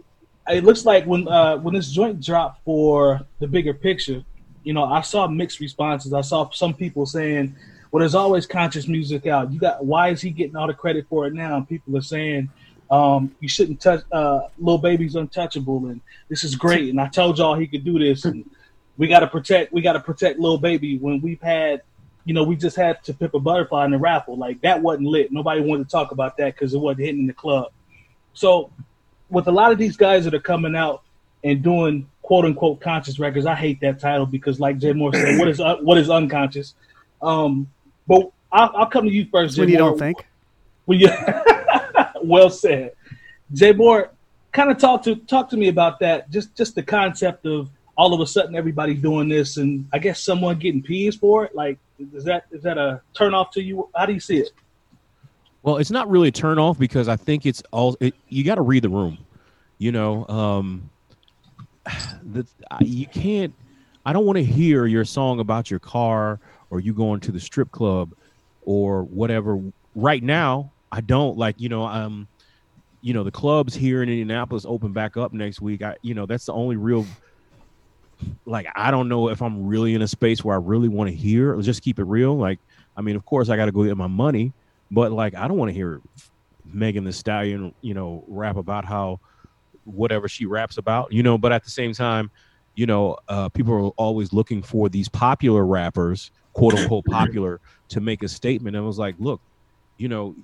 it 0.48 0.64
looks 0.64 0.86
like 0.86 1.04
when 1.04 1.28
uh, 1.28 1.58
when 1.58 1.74
this 1.74 1.90
joint 1.90 2.22
dropped 2.22 2.64
for 2.64 3.20
the 3.40 3.46
bigger 3.46 3.74
picture, 3.74 4.24
you 4.62 4.72
know, 4.72 4.84
I 4.84 5.00
saw 5.02 5.26
mixed 5.26 5.60
responses. 5.60 6.12
I 6.12 6.20
saw 6.20 6.50
some 6.50 6.74
people 6.74 7.06
saying, 7.06 7.54
"Well, 7.90 8.00
there's 8.00 8.14
always 8.14 8.46
conscious 8.46 8.88
music 8.88 9.26
out. 9.26 9.52
You 9.52 9.58
got 9.60 9.84
why 9.84 10.08
is 10.08 10.20
he 10.20 10.30
getting 10.30 10.56
all 10.56 10.66
the 10.66 10.74
credit 10.74 11.06
for 11.08 11.26
it 11.26 11.34
now?" 11.34 11.56
And 11.56 11.68
people 11.68 11.96
are 11.96 12.02
saying, 12.02 12.50
um, 12.90 13.34
"You 13.40 13.48
shouldn't 13.48 13.80
touch 13.80 14.02
uh, 14.12 14.48
Lil 14.58 14.78
Baby's 14.78 15.14
untouchable, 15.14 15.86
and 15.86 16.00
this 16.28 16.44
is 16.44 16.54
great." 16.54 16.90
And 16.90 17.00
I 17.00 17.08
told 17.08 17.38
y'all 17.38 17.54
he 17.54 17.66
could 17.66 17.84
do 17.84 17.98
this, 17.98 18.24
and 18.24 18.48
we 18.96 19.08
got 19.08 19.20
to 19.20 19.26
protect. 19.26 19.72
We 19.72 19.82
got 19.82 19.94
to 19.94 20.00
protect 20.00 20.38
little 20.38 20.58
Baby 20.58 20.98
when 20.98 21.20
we've 21.20 21.40
had 21.40 21.82
you 22.28 22.34
know, 22.34 22.42
we 22.42 22.56
just 22.56 22.76
had 22.76 23.02
to 23.04 23.14
Pimp 23.14 23.32
a 23.32 23.40
Butterfly 23.40 23.86
in 23.86 23.90
the 23.90 23.96
raffle. 23.96 24.36
Like 24.36 24.60
that 24.60 24.82
wasn't 24.82 25.06
lit. 25.06 25.32
Nobody 25.32 25.62
wanted 25.62 25.84
to 25.84 25.90
talk 25.90 26.12
about 26.12 26.36
that 26.36 26.54
because 26.54 26.74
it 26.74 26.78
wasn't 26.78 27.06
hitting 27.06 27.26
the 27.26 27.32
club. 27.32 27.72
So, 28.34 28.70
with 29.30 29.48
a 29.48 29.50
lot 29.50 29.72
of 29.72 29.78
these 29.78 29.96
guys 29.96 30.26
that 30.26 30.34
are 30.34 30.40
coming 30.40 30.76
out 30.76 31.02
and 31.42 31.62
doing 31.62 32.06
quote 32.28 32.44
unquote 32.44 32.78
conscious 32.78 33.18
records, 33.18 33.46
I 33.46 33.54
hate 33.54 33.80
that 33.80 33.98
title 33.98 34.26
because, 34.26 34.60
like 34.60 34.76
Jay 34.76 34.92
Moore 34.92 35.14
said, 35.14 35.38
what 35.38 35.48
is 35.48 35.60
uh, 35.60 35.76
what 35.76 35.96
is 35.96 36.10
unconscious? 36.10 36.74
Um, 37.22 37.70
but 38.06 38.30
I'll, 38.52 38.70
I'll, 38.76 38.86
come 38.86 39.06
to 39.06 39.10
you 39.10 39.26
first. 39.32 39.56
Jay 39.56 39.62
when 39.62 39.70
you 39.70 39.78
Moore. 39.78 39.88
don't 39.88 39.98
think. 39.98 40.26
When 40.84 41.00
you, 41.00 41.08
well 42.22 42.50
said, 42.50 42.92
Jay 43.52 43.72
Moore. 43.72 44.10
Kind 44.52 44.70
of 44.70 44.78
talk 44.78 45.02
to 45.04 45.16
talk 45.16 45.48
to 45.50 45.56
me 45.56 45.68
about 45.68 46.00
that. 46.00 46.30
Just 46.30 46.54
just 46.54 46.74
the 46.74 46.82
concept 46.82 47.46
of 47.46 47.70
all 47.96 48.12
of 48.12 48.20
a 48.20 48.26
sudden 48.26 48.54
everybody 48.56 48.92
doing 48.92 49.28
this, 49.28 49.56
and 49.56 49.88
I 49.92 49.98
guess 49.98 50.22
someone 50.22 50.58
getting 50.58 50.82
peas 50.82 51.16
for 51.16 51.44
it. 51.44 51.54
Like 51.54 51.78
is 52.14 52.24
that 52.24 52.44
is 52.50 52.62
that 52.62 52.76
a 52.76 53.00
turn 53.14 53.32
off 53.32 53.50
to 53.52 53.62
you? 53.62 53.88
How 53.94 54.04
do 54.04 54.12
you 54.12 54.20
see 54.20 54.38
it? 54.38 54.50
Well, 55.62 55.78
it's 55.78 55.90
not 55.90 56.10
really 56.10 56.28
a 56.28 56.32
turn 56.32 56.58
off 56.58 56.78
because 56.78 57.08
I 57.08 57.16
think 57.16 57.46
it's 57.46 57.62
all 57.72 57.96
it, 58.00 58.14
you 58.28 58.44
got 58.44 58.56
to 58.56 58.62
read 58.62 58.84
the 58.84 58.88
room. 58.88 59.18
You 59.78 59.92
know, 59.92 60.26
um, 60.28 60.90
the, 62.22 62.46
you 62.80 63.06
can't. 63.06 63.54
I 64.04 64.12
don't 64.12 64.24
want 64.24 64.36
to 64.36 64.44
hear 64.44 64.86
your 64.86 65.04
song 65.04 65.40
about 65.40 65.70
your 65.70 65.80
car 65.80 66.40
or 66.70 66.80
you 66.80 66.92
going 66.94 67.20
to 67.20 67.32
the 67.32 67.40
strip 67.40 67.70
club 67.70 68.12
or 68.62 69.02
whatever. 69.04 69.60
Right 69.94 70.22
now, 70.22 70.72
I 70.90 71.00
don't 71.00 71.36
like. 71.36 71.60
You 71.60 71.68
know, 71.68 71.84
um, 71.84 72.28
you 73.00 73.14
know 73.14 73.24
the 73.24 73.30
clubs 73.30 73.74
here 73.74 74.02
in 74.02 74.08
Indianapolis 74.08 74.64
open 74.66 74.92
back 74.92 75.16
up 75.16 75.32
next 75.32 75.60
week. 75.60 75.82
I, 75.82 75.96
you 76.02 76.14
know, 76.14 76.26
that's 76.26 76.46
the 76.46 76.52
only 76.52 76.76
real 76.76 77.06
like 78.46 78.66
I 78.74 78.90
don't 78.90 79.08
know 79.08 79.28
if 79.28 79.42
I'm 79.42 79.66
really 79.66 79.94
in 79.94 80.02
a 80.02 80.08
space 80.08 80.44
where 80.44 80.56
I 80.56 80.58
really 80.58 80.88
want 80.88 81.10
to 81.10 81.16
hear. 81.16 81.54
Let's 81.54 81.66
just 81.66 81.82
keep 81.82 81.98
it 81.98 82.04
real. 82.04 82.36
Like, 82.36 82.58
I 82.96 83.00
mean, 83.00 83.16
of 83.16 83.24
course 83.24 83.48
I 83.48 83.56
got 83.56 83.66
to 83.66 83.72
go 83.72 83.84
get 83.84 83.96
my 83.96 84.06
money, 84.06 84.52
but 84.90 85.12
like 85.12 85.34
I 85.34 85.48
don't 85.48 85.56
want 85.56 85.70
to 85.70 85.74
hear 85.74 86.00
Megan 86.64 87.04
Thee 87.04 87.12
Stallion, 87.12 87.74
you 87.80 87.94
know, 87.94 88.24
rap 88.26 88.56
about 88.56 88.84
how 88.84 89.20
whatever 89.88 90.28
she 90.28 90.46
raps 90.46 90.78
about, 90.78 91.12
you 91.12 91.22
know. 91.22 91.38
But 91.38 91.52
at 91.52 91.64
the 91.64 91.70
same 91.70 91.92
time, 91.92 92.30
you 92.74 92.86
know, 92.86 93.16
uh, 93.28 93.48
people 93.48 93.74
are 93.74 93.88
always 93.96 94.32
looking 94.32 94.62
for 94.62 94.88
these 94.88 95.08
popular 95.08 95.64
rappers, 95.66 96.30
quote 96.52 96.74
unquote 96.74 97.04
popular, 97.10 97.60
to 97.88 98.00
make 98.00 98.22
a 98.22 98.28
statement. 98.28 98.76
And 98.76 98.84
I 98.84 98.86
was 98.86 98.98
like, 98.98 99.14
look, 99.18 99.40
you 99.96 100.08
know, 100.08 100.34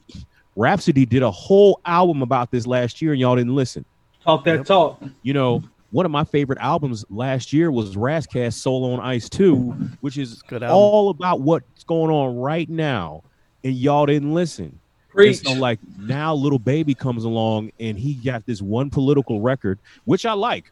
Rapsody 0.56 1.04
did 1.04 1.22
a 1.22 1.30
whole 1.30 1.80
album 1.84 2.22
about 2.22 2.50
this 2.50 2.66
last 2.66 3.02
year, 3.02 3.12
and 3.12 3.20
y'all 3.20 3.36
didn't 3.36 3.54
listen. 3.54 3.84
Talk 4.22 4.44
that 4.44 4.66
talk. 4.66 5.02
You 5.22 5.34
know, 5.34 5.62
one 5.90 6.06
of 6.06 6.12
my 6.12 6.24
favorite 6.24 6.58
albums 6.60 7.04
last 7.10 7.52
year 7.52 7.70
was 7.70 7.96
Ras 7.96 8.26
Kass 8.26 8.56
Soul 8.56 8.92
on 8.92 9.00
Ice 9.00 9.28
2, 9.28 9.70
which 10.00 10.18
is 10.18 10.42
all 10.62 11.10
about 11.10 11.40
what's 11.40 11.84
going 11.84 12.10
on 12.10 12.36
right 12.36 12.68
now. 12.68 13.22
And 13.62 13.74
y'all 13.74 14.06
didn't 14.06 14.34
listen. 14.34 14.78
Preach. 15.14 15.38
so 15.38 15.52
like 15.52 15.78
now 15.98 16.34
little 16.34 16.58
baby 16.58 16.94
comes 16.94 17.24
along 17.24 17.70
and 17.78 17.98
he 17.98 18.14
got 18.14 18.44
this 18.46 18.60
one 18.60 18.90
political 18.90 19.40
record, 19.40 19.78
which 20.04 20.26
I 20.26 20.32
like. 20.32 20.70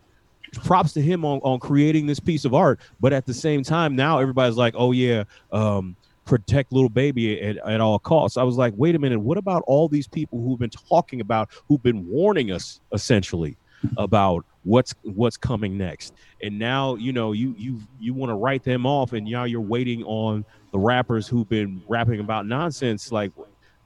Props 0.64 0.92
to 0.94 1.00
him 1.00 1.24
on, 1.24 1.38
on 1.38 1.58
creating 1.60 2.06
this 2.06 2.20
piece 2.20 2.44
of 2.44 2.52
art. 2.52 2.78
But 3.00 3.14
at 3.14 3.24
the 3.24 3.32
same 3.32 3.62
time, 3.62 3.96
now 3.96 4.18
everybody's 4.18 4.56
like, 4.56 4.74
oh 4.76 4.92
yeah, 4.92 5.24
um, 5.50 5.96
protect 6.26 6.72
little 6.72 6.90
baby 6.90 7.40
at, 7.40 7.56
at 7.56 7.80
all 7.80 7.98
costs. 7.98 8.36
I 8.36 8.42
was 8.42 8.56
like, 8.56 8.74
wait 8.76 8.94
a 8.94 8.98
minute, 8.98 9.20
what 9.20 9.38
about 9.38 9.62
all 9.66 9.88
these 9.88 10.06
people 10.06 10.42
who've 10.42 10.58
been 10.58 10.70
talking 10.70 11.20
about, 11.20 11.50
who've 11.68 11.82
been 11.82 12.06
warning 12.06 12.52
us 12.52 12.80
essentially 12.92 13.56
about 13.96 14.44
what's 14.64 14.94
what's 15.02 15.36
coming 15.36 15.76
next 15.76 16.14
and 16.42 16.56
now 16.56 16.94
you 16.94 17.12
know 17.12 17.32
you 17.32 17.54
you 17.58 17.80
you 17.98 18.14
want 18.14 18.30
to 18.30 18.34
write 18.34 18.62
them 18.62 18.86
off 18.86 19.12
and 19.12 19.26
now 19.26 19.42
you're 19.42 19.60
waiting 19.60 20.04
on 20.04 20.44
the 20.70 20.78
rappers 20.78 21.26
who've 21.26 21.48
been 21.48 21.82
rapping 21.88 22.20
about 22.20 22.46
nonsense 22.46 23.10
like 23.10 23.32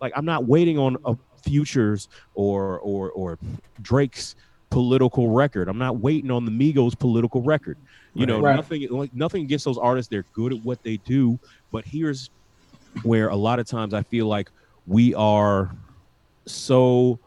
like 0.00 0.12
i'm 0.16 0.25
not 0.25 0.44
waiting 0.46 0.78
on 0.78 0.96
a 1.04 1.16
futures 1.46 2.08
or 2.34 2.78
or 2.81 3.10
or 3.12 3.38
drake's 3.82 4.34
political 4.70 5.31
record. 5.31 5.69
I'm 5.69 5.78
not 5.78 5.98
waiting 5.98 6.31
on 6.31 6.44
the 6.44 6.50
migos 6.50 6.98
political 6.98 7.40
record. 7.43 7.78
You 8.14 8.26
know 8.26 8.40
right. 8.40 8.56
nothing 8.56 8.87
like 8.90 9.14
nothing 9.14 9.43
against 9.43 9.64
those 9.64 9.78
artists 9.78 10.10
they're 10.10 10.25
good 10.32 10.52
at 10.52 10.60
what 10.64 10.82
they 10.82 10.96
do. 10.98 11.38
But 11.70 11.84
here's 11.84 12.31
where 13.02 13.28
a 13.28 13.37
lot 13.37 13.58
of 13.58 13.66
times 13.66 13.93
i 13.93 14.02
feel 14.02 14.26
like 14.26 14.50
we 14.87 15.14
are 15.14 15.70
so 16.46 17.19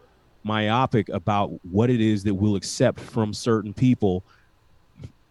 myopic 0.44 1.10
about 1.10 1.52
what 1.64 1.92
it 1.92 2.02
is 2.02 2.24
that 2.24 2.34
we'll 2.34 2.56
accept 2.56 3.00
from 3.00 3.34
certain 3.34 3.72
people. 3.74 4.24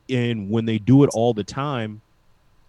And 0.08 0.48
when 0.48 0.64
they 0.64 0.78
do 0.78 1.02
it 1.02 1.10
all 1.12 1.34
the 1.34 1.44
time 1.44 2.00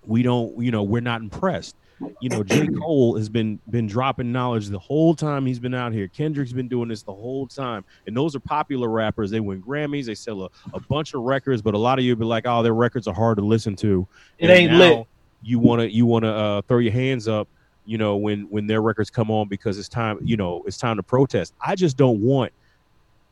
we 0.05 0.23
don't 0.23 0.57
you 0.59 0.71
know 0.71 0.81
we're 0.81 1.01
not 1.01 1.21
impressed 1.21 1.75
you 2.21 2.29
know 2.29 2.43
j. 2.43 2.67
Cole 2.67 3.17
has 3.17 3.29
been 3.29 3.59
been 3.69 3.87
dropping 3.87 4.31
knowledge 4.31 4.67
the 4.67 4.79
whole 4.79 5.15
time 5.15 5.45
he's 5.45 5.59
been 5.59 5.73
out 5.73 5.93
here. 5.93 6.07
Kendrick's 6.07 6.53
been 6.53 6.67
doing 6.67 6.89
this 6.89 7.03
the 7.03 7.13
whole 7.13 7.47
time. 7.47 7.83
And 8.07 8.15
those 8.15 8.35
are 8.35 8.39
popular 8.39 8.89
rappers. 8.89 9.31
They 9.31 9.39
win 9.39 9.61
grammys. 9.61 10.05
They 10.05 10.15
sell 10.15 10.43
a, 10.43 10.49
a 10.73 10.79
bunch 10.79 11.13
of 11.13 11.21
records. 11.21 11.61
But 11.61 11.73
a 11.73 11.77
lot 11.77 11.99
of 11.99 12.05
you 12.05 12.15
be 12.15 12.25
like 12.25 12.45
oh 12.47 12.63
their 12.63 12.73
records 12.73 13.07
are 13.07 13.13
hard 13.13 13.37
to 13.37 13.45
listen 13.45 13.75
to. 13.77 14.07
It 14.37 14.49
and 14.49 14.59
ain't 14.59 14.73
lit. 14.73 15.07
you 15.41 15.59
want 15.59 15.81
to 15.81 15.91
you 15.91 16.05
want 16.05 16.25
to 16.25 16.31
uh, 16.31 16.61
throw 16.63 16.79
your 16.79 16.93
hands 16.93 17.27
up 17.27 17.47
you 17.89 17.97
know, 17.97 18.17
when 18.17 18.41
when 18.51 18.67
their 18.67 18.83
records 18.83 19.09
come 19.09 19.31
on 19.31 19.47
because 19.47 19.79
it's 19.79 19.89
time, 19.89 20.19
you 20.21 20.37
know, 20.37 20.63
it's 20.67 20.77
time 20.77 20.97
to 20.97 21.01
protest. 21.01 21.55
I 21.59 21.73
just 21.73 21.97
don't 21.97 22.21
want 22.21 22.53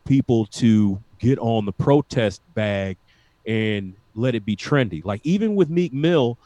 people 0.04 0.48
to 0.48 1.00
get 1.20 1.38
on 1.38 1.66
the 1.66 1.72
protest 1.72 2.42
bag 2.56 2.98
and 3.46 3.94
let 4.16 4.34
it 4.34 4.46
be 4.46 4.56
trendy. 4.56 5.06
Like 5.06 5.22
even 5.24 5.56
with 5.56 5.70
Meek 5.70 5.94
Mill, 5.94 6.40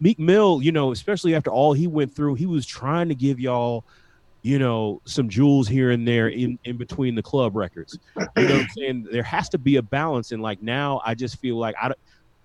Meek 0.00 0.18
Mill, 0.18 0.60
you 0.62 0.72
know, 0.72 0.92
especially 0.92 1.34
after 1.34 1.50
all 1.50 1.72
he 1.72 1.86
went 1.86 2.14
through, 2.14 2.34
he 2.34 2.46
was 2.46 2.66
trying 2.66 3.08
to 3.08 3.14
give 3.14 3.40
y'all, 3.40 3.84
you 4.42 4.58
know, 4.58 5.00
some 5.04 5.28
jewels 5.28 5.68
here 5.68 5.90
and 5.90 6.06
there 6.06 6.28
in, 6.28 6.58
in 6.64 6.76
between 6.76 7.14
the 7.14 7.22
club 7.22 7.56
records. 7.56 7.98
You 8.16 8.22
know 8.36 8.54
what 8.54 8.62
I'm 8.62 8.68
saying? 8.70 9.08
There 9.10 9.22
has 9.22 9.48
to 9.50 9.58
be 9.58 9.76
a 9.76 9.82
balance. 9.82 10.32
And 10.32 10.42
like 10.42 10.62
now 10.62 11.00
I 11.04 11.14
just 11.14 11.38
feel 11.38 11.56
like 11.56 11.74
I 11.80 11.92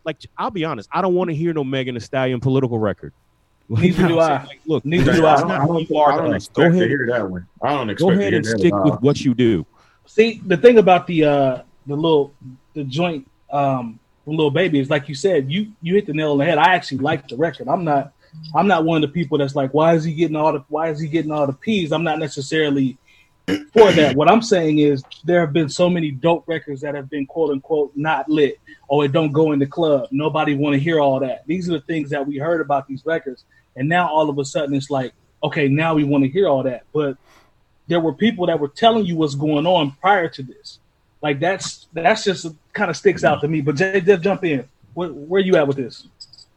like 0.04 0.18
I'll 0.38 0.52
be 0.52 0.66
honest, 0.66 0.90
I 0.92 1.02
don't 1.02 1.14
want 1.14 1.30
to 1.30 1.36
hear 1.36 1.54
no 1.54 1.64
Megan 1.64 1.96
Thee 1.96 2.02
Stallion 2.02 2.40
political 2.40 2.80
record. 2.80 3.14
Neither 3.70 4.08
do 4.08 4.20
I. 4.20 4.44
Like, 4.44 4.60
look, 4.66 4.84
neither 4.84 5.14
do 5.14 5.26
I. 5.26 5.36
I 5.36 5.40
don't, 5.40 5.52
I 5.52 5.66
don't, 5.66 5.92
I 5.96 6.18
don't 6.18 6.34
expect 6.34 6.56
go 6.56 6.64
ahead, 6.64 6.82
to 6.82 6.88
hear 6.90 7.08
that 7.10 7.30
one. 7.30 7.48
I 7.62 7.70
don't 7.70 7.90
expect. 7.90 8.10
Go 8.10 8.20
ahead 8.20 8.34
and 8.34 8.46
stick 8.46 8.74
with 8.74 9.02
what 9.02 9.22
you 9.22 9.34
do. 9.34 9.66
See, 10.06 10.42
the 10.46 10.58
thing 10.58 10.78
about 10.78 11.08
the 11.08 11.24
uh 11.24 11.62
the 11.88 11.96
little 11.96 12.34
the 12.74 12.84
joint 12.84 13.30
um 13.50 13.98
little 14.26 14.52
baby 14.52 14.80
is 14.80 14.90
like 14.90 15.10
you 15.10 15.16
said, 15.16 15.52
you 15.52 15.72
you 15.82 15.96
hit 15.96 16.06
the 16.06 16.14
nail 16.14 16.32
on 16.32 16.38
the 16.38 16.46
head. 16.46 16.58
I 16.58 16.74
actually 16.76 17.00
like 17.00 17.28
the 17.28 17.38
record. 17.38 17.68
I'm 17.68 17.84
not 17.84 18.14
I'm 18.56 18.68
not 18.68 18.86
one 18.86 19.04
of 19.04 19.10
the 19.10 19.14
people 19.14 19.38
that's 19.38 19.56
like, 19.56 19.74
why 19.74 19.96
is 19.96 20.04
he 20.04 20.14
getting 20.14 20.36
all 20.36 20.54
the 20.54 20.64
why 20.70 20.90
is 20.90 21.00
he 21.00 21.08
getting 21.08 21.32
all 21.32 21.48
the 21.48 21.54
P's? 21.54 21.92
I'm 21.92 22.04
not 22.04 22.20
necessarily 22.20 22.98
for 23.74 23.92
that. 23.92 24.16
What 24.16 24.30
I'm 24.30 24.42
saying 24.42 24.80
is 24.80 25.04
there 25.24 25.42
have 25.42 25.54
been 25.54 25.70
so 25.70 25.90
many 25.90 26.12
dope 26.12 26.48
records 26.48 26.82
that 26.82 26.96
have 26.96 27.10
been 27.10 27.26
quote 27.26 27.52
unquote 27.52 27.92
not 27.96 28.30
lit 28.30 28.60
or 28.88 29.06
it 29.06 29.12
don't 29.12 29.32
go 29.32 29.52
in 29.52 29.60
the 29.60 29.66
club. 29.66 30.08
Nobody 30.12 30.56
want 30.56 30.74
to 30.74 30.80
hear 30.80 31.00
all 31.00 31.20
that. 31.20 31.46
These 31.48 31.70
are 31.70 31.74
the 31.74 31.82
things 31.82 32.10
that 32.12 32.26
we 32.26 32.38
heard 32.38 32.62
about 32.62 32.88
these 32.88 33.06
records. 33.06 33.46
And 33.76 33.90
now 33.90 34.08
all 34.08 34.30
of 34.30 34.38
a 34.38 34.46
sudden 34.46 34.76
it's 34.76 34.90
like, 34.90 35.14
okay, 35.44 35.68
now 35.68 35.94
we 35.94 36.04
want 36.04 36.24
to 36.24 36.30
hear 36.30 36.48
all 36.48 36.64
that. 36.64 36.84
But 36.94 37.18
there 37.88 38.00
were 38.00 38.14
people 38.14 38.46
that 38.46 38.60
were 38.60 38.68
telling 38.68 39.06
you 39.06 39.16
what's 39.16 39.36
going 39.36 39.66
on 39.66 39.92
prior 40.00 40.30
to 40.30 40.44
this. 40.44 40.80
Like 41.22 41.40
that's 41.40 41.88
that's 41.94 42.24
just 42.24 42.48
kind 42.74 42.90
of 42.90 42.98
sticks 42.98 43.24
out 43.24 43.42
to 43.42 43.48
me. 43.48 43.62
But 43.62 43.76
Jay, 43.76 44.02
just 44.02 44.24
jump 44.24 44.44
in. 44.44 44.68
Where, 44.94 45.10
where 45.10 45.42
you 45.42 45.56
at 45.56 45.68
with 45.68 45.78
this? 45.78 46.08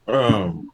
Um, 0.09 0.71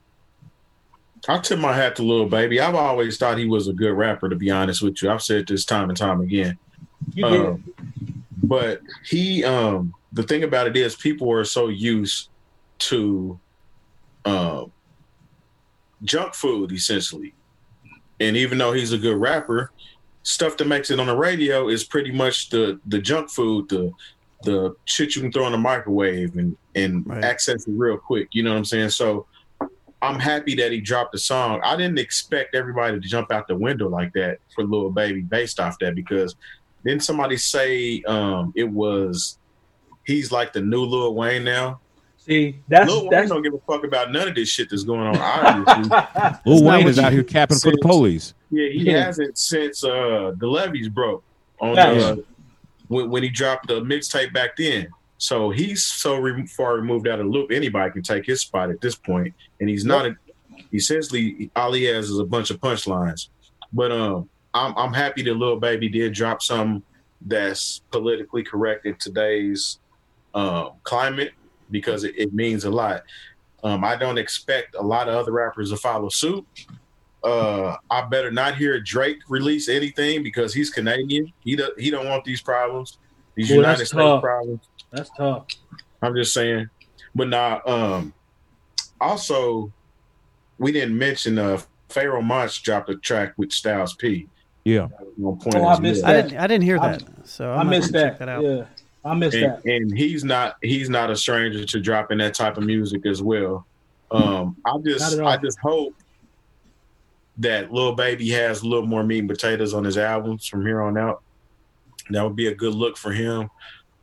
I 1.28 1.38
tip 1.38 1.58
my 1.58 1.72
hat 1.72 1.96
to 1.96 2.02
Lil 2.02 2.28
Baby. 2.28 2.60
I've 2.60 2.74
always 2.74 3.18
thought 3.18 3.38
he 3.38 3.46
was 3.46 3.68
a 3.68 3.72
good 3.72 3.92
rapper. 3.92 4.28
To 4.28 4.36
be 4.36 4.50
honest 4.50 4.82
with 4.82 5.02
you, 5.02 5.10
I've 5.10 5.22
said 5.22 5.46
this 5.46 5.64
time 5.64 5.88
and 5.88 5.98
time 5.98 6.20
again. 6.20 6.58
Um, 7.22 7.64
but 8.42 8.80
he, 9.04 9.44
um, 9.44 9.94
the 10.12 10.22
thing 10.22 10.44
about 10.44 10.66
it 10.66 10.76
is, 10.76 10.96
people 10.96 11.30
are 11.30 11.44
so 11.44 11.68
used 11.68 12.28
to 12.78 13.38
um, 14.24 14.72
junk 16.02 16.34
food 16.34 16.72
essentially. 16.72 17.34
And 18.18 18.36
even 18.36 18.58
though 18.58 18.72
he's 18.72 18.92
a 18.92 18.98
good 18.98 19.16
rapper, 19.16 19.70
stuff 20.22 20.56
that 20.58 20.66
makes 20.66 20.90
it 20.90 21.00
on 21.00 21.06
the 21.06 21.16
radio 21.16 21.68
is 21.68 21.84
pretty 21.84 22.12
much 22.12 22.50
the 22.50 22.80
the 22.86 22.98
junk 22.98 23.30
food, 23.30 23.68
the 23.68 23.92
the 24.42 24.74
shit 24.84 25.14
you 25.14 25.22
can 25.22 25.32
throw 25.32 25.46
in 25.46 25.52
the 25.52 25.58
microwave 25.58 26.36
and 26.36 26.56
and 26.74 27.06
right. 27.06 27.24
access 27.24 27.66
it 27.66 27.72
real 27.72 27.96
quick. 27.96 28.28
You 28.32 28.42
know 28.42 28.50
what 28.50 28.58
I'm 28.58 28.64
saying? 28.64 28.90
So 28.90 29.26
I'm 30.02 30.18
happy 30.18 30.54
that 30.56 30.72
he 30.72 30.80
dropped 30.80 31.12
the 31.12 31.18
song. 31.18 31.60
I 31.62 31.76
didn't 31.76 31.98
expect 31.98 32.54
everybody 32.54 32.98
to 32.98 33.06
jump 33.06 33.32
out 33.32 33.46
the 33.48 33.56
window 33.56 33.88
like 33.88 34.12
that 34.14 34.38
for 34.54 34.64
Lil 34.64 34.90
Baby 34.90 35.20
based 35.20 35.60
off 35.60 35.78
that 35.80 35.94
because 35.94 36.36
didn't 36.84 37.02
somebody 37.02 37.36
say 37.36 38.02
um, 38.06 38.52
it 38.56 38.64
was 38.68 39.38
he's 40.04 40.32
like 40.32 40.52
the 40.52 40.60
new 40.60 40.84
Lil 40.84 41.14
Wayne 41.14 41.44
now? 41.44 41.80
See, 42.16 42.60
that's 42.68 42.88
Lil 42.88 43.02
Wayne 43.02 43.10
that's 43.10 43.30
don't 43.30 43.42
give 43.42 43.54
a 43.54 43.58
fuck 43.58 43.84
about 43.84 44.10
none 44.12 44.28
of 44.28 44.34
this 44.34 44.48
shit 44.48 44.70
that's 44.70 44.84
going 44.84 45.00
on. 45.00 45.16
Obviously, 45.18 45.96
Lil 46.46 46.62
not 46.62 46.78
Wayne 46.78 46.88
is 46.88 46.98
out 46.98 47.12
here 47.12 47.22
capping 47.22 47.58
for 47.58 47.70
the 47.70 47.78
said. 47.82 47.88
police. 47.88 48.34
Yeah, 48.50 48.68
he 48.68 48.78
Yeah. 48.90 49.04
hasn't 49.04 49.38
since 49.38 49.84
uh, 49.84 50.32
the 50.38 50.46
levees 50.46 50.88
broke 50.88 51.22
on 51.60 51.74
Facts. 51.76 52.02
uh, 52.02 52.16
when, 52.88 53.10
when 53.10 53.22
he 53.22 53.28
dropped 53.28 53.68
the 53.68 53.80
mixtape 53.80 54.32
back 54.32 54.56
then. 54.56 54.88
So 55.18 55.50
he's 55.50 55.82
so 55.84 56.16
re- 56.16 56.46
far 56.46 56.76
removed 56.76 57.06
out 57.06 57.20
of 57.20 57.26
the 57.26 57.30
loop. 57.32 57.50
Anybody 57.52 57.90
can 57.92 58.02
take 58.02 58.24
his 58.24 58.40
spot 58.40 58.70
at 58.70 58.80
this 58.80 58.94
point, 58.94 59.34
and 59.60 59.68
he's 59.68 59.84
not. 59.84 60.06
A, 60.06 60.16
essentially, 60.72 61.50
all 61.54 61.72
he 61.72 61.84
has 61.84 62.08
is 62.10 62.18
a 62.18 62.24
bunch 62.24 62.50
of 62.50 62.58
punchlines. 62.60 63.28
But 63.72 63.92
um, 63.92 64.28
I'm 64.54 64.74
I'm 64.76 64.92
happy 64.94 65.22
that 65.24 65.34
Lil 65.34 65.60
Baby 65.60 65.88
did 65.88 66.14
drop 66.14 66.42
something 66.42 66.82
that's 67.26 67.82
politically 67.90 68.42
correct 68.42 68.86
in 68.86 68.94
today's 68.96 69.78
um, 70.34 70.70
climate 70.84 71.32
because 71.70 72.04
it, 72.04 72.14
it 72.16 72.32
means 72.32 72.64
a 72.64 72.70
lot. 72.70 73.02
Um, 73.62 73.84
I 73.84 73.96
don't 73.96 74.16
expect 74.16 74.74
a 74.74 74.82
lot 74.82 75.06
of 75.08 75.14
other 75.14 75.32
rappers 75.32 75.68
to 75.70 75.76
follow 75.76 76.08
suit. 76.08 76.46
Uh, 77.22 77.76
I 77.90 78.02
better 78.02 78.30
not 78.30 78.56
hear 78.56 78.80
Drake 78.80 79.18
release 79.28 79.68
anything 79.68 80.22
because 80.22 80.54
he's 80.54 80.70
Canadian. 80.70 81.32
He 81.40 81.56
do, 81.56 81.70
he 81.78 81.90
don't 81.90 82.06
want 82.08 82.24
these 82.24 82.40
problems, 82.40 82.98
these 83.34 83.48
Boy, 83.48 83.56
United 83.56 83.80
that's 83.80 83.90
States 83.90 84.02
tough. 84.02 84.22
problems. 84.22 84.60
that's 84.90 85.10
tough. 85.16 85.46
I'm 86.02 86.14
just 86.14 86.32
saying. 86.32 86.70
But 87.14 87.28
now, 87.28 87.60
um, 87.66 88.14
also, 89.00 89.70
we 90.58 90.72
didn't 90.72 90.96
mention 90.96 91.38
uh, 91.38 91.60
Pharoahe 91.90 92.24
Monch 92.24 92.62
dropped 92.62 92.88
a 92.88 92.96
track 92.96 93.34
with 93.36 93.52
Styles 93.52 93.94
P. 93.94 94.28
Yeah. 94.64 94.88
On 95.22 95.38
point 95.38 95.56
Oh, 95.56 95.66
I 95.66 95.78
missed 95.80 96.02
well. 96.02 96.12
I 96.12 96.22
didn't. 96.22 96.38
I 96.38 96.46
didn't 96.46 96.64
hear 96.64 96.78
I- 96.78 96.92
that. 96.92 97.02
So 97.24 97.52
i 97.52 97.58
I'm 97.58 97.68
missed 97.68 97.92
that. 97.92 98.18
that 98.18 98.28
out. 98.28 98.42
Yeah, 98.42 98.64
I 99.04 99.14
missed 99.14 99.36
and, 99.36 99.52
that. 99.52 99.64
and 99.64 99.96
he's 99.96 100.24
not 100.24 100.56
he's 100.62 100.88
not 100.90 101.10
a 101.10 101.16
stranger 101.16 101.64
to 101.64 101.80
dropping 101.80 102.18
that 102.18 102.34
type 102.34 102.56
of 102.56 102.64
music 102.64 103.04
as 103.06 103.22
well. 103.22 103.66
Um, 104.10 104.56
I 104.64 104.76
just. 104.84 105.20
I 105.20 105.36
just 105.36 105.58
hope 105.60 105.94
that 107.40 107.72
Lil 107.72 107.94
Baby 107.94 108.28
has 108.30 108.62
a 108.62 108.66
little 108.68 108.86
more 108.86 109.02
meat 109.02 109.20
and 109.20 109.28
potatoes 109.28 109.74
on 109.74 109.84
his 109.84 109.98
albums 109.98 110.46
from 110.46 110.64
here 110.64 110.80
on 110.80 110.96
out. 110.96 111.22
That 112.10 112.22
would 112.22 112.36
be 112.36 112.48
a 112.48 112.54
good 112.54 112.74
look 112.74 112.96
for 112.96 113.12
him. 113.12 113.50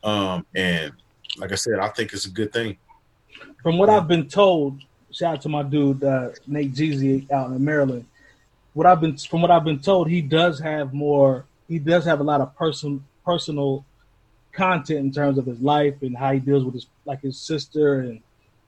Um, 0.03 0.45
and 0.55 0.91
like 1.37 1.51
I 1.51 1.55
said, 1.55 1.79
I 1.79 1.89
think 1.89 2.13
it's 2.13 2.25
a 2.25 2.29
good 2.31 2.51
thing. 2.53 2.77
From 3.61 3.77
what 3.77 3.89
I've 3.89 4.07
been 4.07 4.27
told, 4.27 4.81
shout 5.11 5.35
out 5.35 5.41
to 5.43 5.49
my 5.49 5.63
dude 5.63 6.03
uh, 6.03 6.29
Nate 6.47 6.73
Jeezy 6.73 7.29
out 7.31 7.51
in 7.51 7.63
Maryland. 7.63 8.05
What 8.73 8.85
I've 8.85 9.01
been 9.01 9.17
from 9.17 9.41
what 9.41 9.51
I've 9.51 9.63
been 9.63 9.79
told, 9.79 10.07
he 10.09 10.21
does 10.21 10.59
have 10.59 10.93
more. 10.93 11.45
He 11.67 11.79
does 11.79 12.05
have 12.05 12.19
a 12.19 12.23
lot 12.23 12.41
of 12.41 12.55
person 12.55 13.03
personal 13.25 13.83
content 14.53 14.99
in 14.99 15.11
terms 15.11 15.37
of 15.37 15.45
his 15.45 15.59
life 15.59 15.95
and 16.01 16.15
how 16.17 16.31
he 16.33 16.39
deals 16.39 16.63
with 16.63 16.73
his 16.75 16.87
like 17.05 17.21
his 17.21 17.37
sister 17.39 17.99
and 18.01 18.21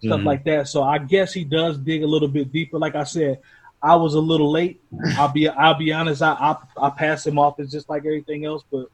stuff 0.03 0.19
Mhm. 0.21 0.25
like 0.25 0.43
that. 0.45 0.67
So 0.67 0.83
I 0.83 0.97
guess 0.97 1.33
he 1.33 1.43
does 1.43 1.77
dig 1.77 2.03
a 2.03 2.07
little 2.07 2.27
bit 2.27 2.51
deeper. 2.51 2.77
Like 2.77 2.95
I 2.95 3.03
said, 3.03 3.39
I 3.81 3.95
was 3.95 4.13
a 4.13 4.19
little 4.19 4.51
late. 4.51 4.81
I'll 5.17 5.31
be 5.31 5.47
I'll 5.47 5.75
be 5.77 5.93
honest. 5.93 6.21
I 6.21 6.33
I, 6.33 6.87
I 6.87 6.89
pass 6.89 7.25
him 7.25 7.39
off 7.39 7.59
as 7.59 7.71
just 7.71 7.89
like 7.89 8.05
everything 8.05 8.45
else, 8.45 8.63
but. 8.71 8.87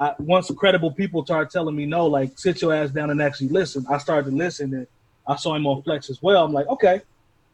I, 0.00 0.12
once 0.18 0.50
credible 0.56 0.90
people 0.90 1.24
started 1.24 1.50
telling 1.52 1.76
me 1.76 1.86
no, 1.86 2.06
like 2.06 2.36
sit 2.36 2.60
your 2.60 2.74
ass 2.74 2.90
down 2.90 3.10
and 3.10 3.22
actually 3.22 3.50
listen. 3.50 3.86
I 3.88 3.98
started 3.98 4.28
to 4.28 4.36
listen 4.36 4.74
and 4.74 4.88
I 5.24 5.36
saw 5.36 5.54
him 5.54 5.68
on 5.68 5.82
Flex 5.82 6.10
as 6.10 6.20
well. 6.20 6.44
I'm 6.44 6.52
like, 6.52 6.66
okay, 6.66 7.00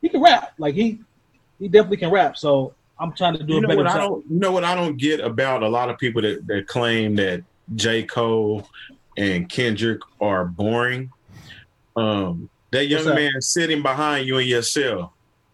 he 0.00 0.08
can 0.08 0.22
rap. 0.22 0.54
Like 0.56 0.74
he 0.74 1.00
he 1.58 1.68
definitely 1.68 1.98
can 1.98 2.10
rap. 2.10 2.38
So 2.38 2.72
I'm 2.98 3.12
trying 3.12 3.36
to 3.36 3.44
do 3.44 3.54
You 3.54 3.58
a 3.58 3.62
better 3.68 3.76
what 3.76 3.86
I 3.88 3.92
job. 3.92 4.00
don't 4.00 4.30
you 4.30 4.38
know 4.38 4.52
what 4.52 4.64
I 4.64 4.74
don't 4.74 4.96
get 4.96 5.20
about 5.20 5.62
a 5.62 5.68
lot 5.68 5.90
of 5.90 5.98
people 5.98 6.22
that, 6.22 6.46
that 6.46 6.66
claim 6.66 7.14
that 7.16 7.44
J. 7.74 8.04
Cole 8.04 8.66
and 9.18 9.46
Kendrick 9.48 10.00
are 10.18 10.46
boring. 10.46 11.12
Um 11.94 12.48
that 12.70 12.86
young 12.86 13.04
man 13.04 13.38
sitting 13.42 13.82
behind 13.82 14.26
you 14.26 14.38
in 14.38 14.48
your 14.48 14.62
cell, 14.62 15.12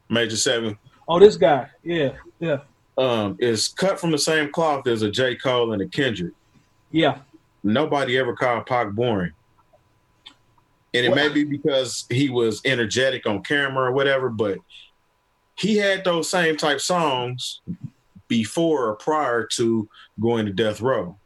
Major 0.08 0.36
Seven, 0.36 0.78
Oh, 1.08 1.18
this 1.20 1.36
guy, 1.36 1.68
yeah, 1.84 2.12
yeah, 2.40 2.58
um, 2.98 3.36
is 3.38 3.68
cut 3.68 4.00
from 4.00 4.10
the 4.10 4.18
same 4.18 4.50
cloth 4.50 4.86
as 4.86 5.02
a 5.02 5.10
J. 5.10 5.36
Cole 5.36 5.72
and 5.72 5.82
a 5.82 5.86
Kendrick. 5.86 6.32
yeah. 6.90 7.18
Nobody 7.62 8.16
ever 8.16 8.36
called 8.36 8.66
Pac 8.66 8.92
boring. 8.92 9.32
And 10.94 11.04
it 11.04 11.14
may 11.14 11.28
be 11.28 11.42
because 11.42 12.06
he 12.08 12.30
was 12.30 12.60
energetic 12.64 13.26
on 13.26 13.42
camera 13.42 13.90
or 13.90 13.92
whatever, 13.92 14.28
but 14.28 14.58
he 15.56 15.76
had 15.76 16.04
those 16.04 16.30
same 16.30 16.56
type 16.56 16.80
songs 16.80 17.60
before 18.28 18.86
or 18.88 18.94
prior 18.94 19.44
to 19.54 19.88
going 20.20 20.46
to 20.46 20.52
death 20.52 20.80
row. 20.80 21.16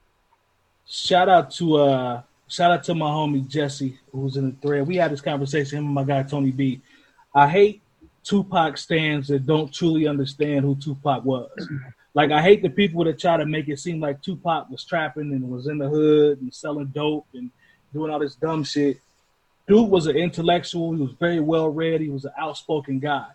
Shout 0.87 1.29
out 1.29 1.51
to 1.53 1.77
uh 1.77 2.23
shout 2.49 2.71
out 2.73 2.85
to 2.85 2.95
my 2.95 3.07
homie 3.07 3.47
Jesse 3.47 3.99
who's 4.11 4.37
in 4.37 4.51
the 4.51 4.57
thread. 4.63 4.87
We 4.87 4.97
had 4.97 5.13
this 5.13 5.21
conversation, 5.21 5.79
him 5.79 5.85
and 5.87 5.95
my 5.95 6.05
guy 6.05 6.23
Tony 6.23 6.53
B. 6.53 6.81
I 7.35 7.49
hate 7.49 7.83
Tupac 8.25 8.77
stands 8.77 9.29
that 9.29 9.47
don't 9.47 9.73
truly 9.73 10.07
understand 10.07 10.65
who 10.65 10.77
Tupac 10.77 11.25
was. 11.25 11.51
Like 12.15 12.33
I 12.33 12.43
hate 12.43 12.63
the 12.63 12.71
people 12.71 13.05
that 13.05 13.19
try 13.19 13.37
to 13.37 13.47
make 13.47 13.69
it 13.69 13.79
seem 13.79 14.01
like 14.01 14.21
Tupac 14.23 14.69
was 14.69 14.85
trapping 14.85 15.33
and 15.33 15.49
was 15.49 15.67
in 15.67 15.79
the 15.79 15.89
hood 15.89 16.41
and 16.41 16.53
selling 16.53 16.87
dope 16.87 17.27
and 17.35 17.51
doing 17.93 18.11
all 18.11 18.19
this 18.19 18.35
dumb 18.35 18.65
shit. 18.65 19.01
Dude 19.69 19.89
was 19.89 20.07
an 20.07 20.17
intellectual. 20.17 20.93
He 20.93 21.03
was 21.03 21.13
very 21.13 21.41
well 21.41 21.69
read. 21.69 22.01
He 22.01 22.09
was 22.09 22.25
an 22.25 22.33
outspoken 22.37 22.99
guy. 22.99 23.27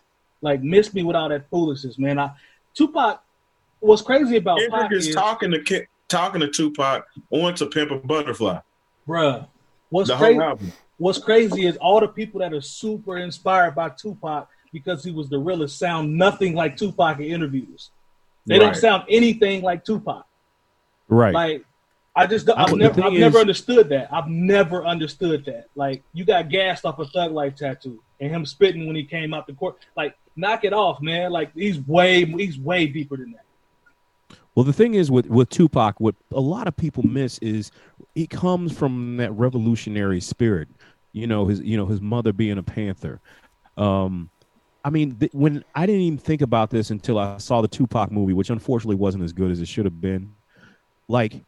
Like 0.41 0.61
miss 0.61 0.93
me 0.93 1.03
with 1.03 1.15
all 1.15 1.29
that 1.29 1.49
foolishness, 1.49 1.97
man. 1.97 2.19
I 2.19 2.31
Tupac. 2.73 3.21
What's 3.79 4.01
crazy 4.01 4.37
about 4.37 4.59
Pac 4.59 4.69
Kendrick 4.69 4.99
is 4.99 5.07
is, 5.07 5.15
talking 5.15 5.51
to 5.51 5.87
talking 6.07 6.41
to 6.41 6.49
Tupac 6.49 7.07
on 7.31 7.55
to 7.55 7.65
Pimp 7.67 7.91
a 7.91 7.97
Butterfly. 7.97 8.59
bruh. 9.07 9.47
What's 9.89 10.09
The 10.09 10.17
crazy? 10.17 10.73
What's 10.97 11.19
crazy 11.19 11.65
is 11.65 11.77
all 11.77 11.99
the 11.99 12.07
people 12.07 12.39
that 12.39 12.53
are 12.53 12.61
super 12.61 13.17
inspired 13.17 13.75
by 13.75 13.89
Tupac 13.89 14.49
because 14.75 15.03
he 15.03 15.11
was 15.11 15.29
the 15.29 15.39
realest 15.39 15.79
sound 15.79 16.13
nothing 16.17 16.53
like 16.53 16.75
Tupac 16.75 17.17
in 17.19 17.25
interviews. 17.25 17.91
They 18.45 18.59
don't 18.59 18.75
sound 18.75 19.03
anything 19.09 19.63
like 19.63 19.85
Tupac. 19.85 20.25
Right. 21.07 21.33
Like 21.33 21.65
I 22.15 22.27
just 22.27 22.45
don't- 22.45 22.57
I- 22.59 22.63
I've 22.63 22.69
the 22.71 22.75
never 22.77 23.03
I've 23.03 23.13
never 23.13 23.37
understood 23.39 23.89
that. 23.89 24.11
I've 24.13 24.27
never 24.27 24.85
understood 24.85 25.45
that. 25.45 25.67
Like 25.75 26.03
you 26.13 26.25
got 26.25 26.49
gassed 26.49 26.85
off 26.85 26.99
a 26.99 27.05
thug 27.05 27.31
life 27.31 27.55
tattoo 27.55 28.01
and 28.19 28.29
him 28.31 28.45
spitting 28.45 28.85
when 28.85 28.95
he 28.95 29.03
came 29.03 29.33
out 29.33 29.47
the 29.47 29.53
court. 29.53 29.77
Like 29.95 30.15
knock 30.35 30.65
it 30.65 30.73
off, 30.73 31.01
man. 31.01 31.31
Like 31.31 31.53
he's 31.55 31.79
way 31.87 32.25
he's 32.25 32.59
way 32.59 32.85
deeper 32.87 33.17
than 33.17 33.31
that. 33.31 34.37
Well, 34.55 34.63
the 34.65 34.73
thing 34.73 34.93
is 34.93 35.09
with 35.09 35.27
with 35.27 35.49
Tupac, 35.49 35.99
what 35.99 36.15
a 36.31 36.39
lot 36.41 36.67
of 36.67 36.75
people 36.77 37.03
miss 37.03 37.37
is 37.39 37.71
he 38.13 38.27
comes 38.27 38.71
from 38.77 39.17
that 39.17 39.31
revolutionary 39.31 40.19
spirit. 40.21 40.67
You 41.13 41.27
know 41.27 41.45
his 41.47 41.61
you 41.61 41.77
know 41.77 41.85
his 41.85 42.01
mother 42.01 42.31
being 42.33 42.57
a 42.57 42.63
Panther. 42.63 43.19
Um, 43.77 44.29
I 44.85 44.91
mean, 44.91 45.15
th- 45.15 45.33
when 45.33 45.63
I 45.73 45.87
didn't 45.87 46.01
even 46.01 46.19
think 46.19 46.41
about 46.41 46.69
this 46.69 46.91
until 46.91 47.17
I 47.17 47.37
saw 47.37 47.61
the 47.61 47.67
Tupac 47.67 48.11
movie, 48.11 48.33
which 48.33 48.51
unfortunately 48.51 48.95
wasn't 48.95 49.23
as 49.23 49.33
good 49.33 49.49
as 49.49 49.59
it 49.59 49.67
should 49.67 49.85
have 49.85 49.99
been. 49.99 50.31
Like, 51.07 51.41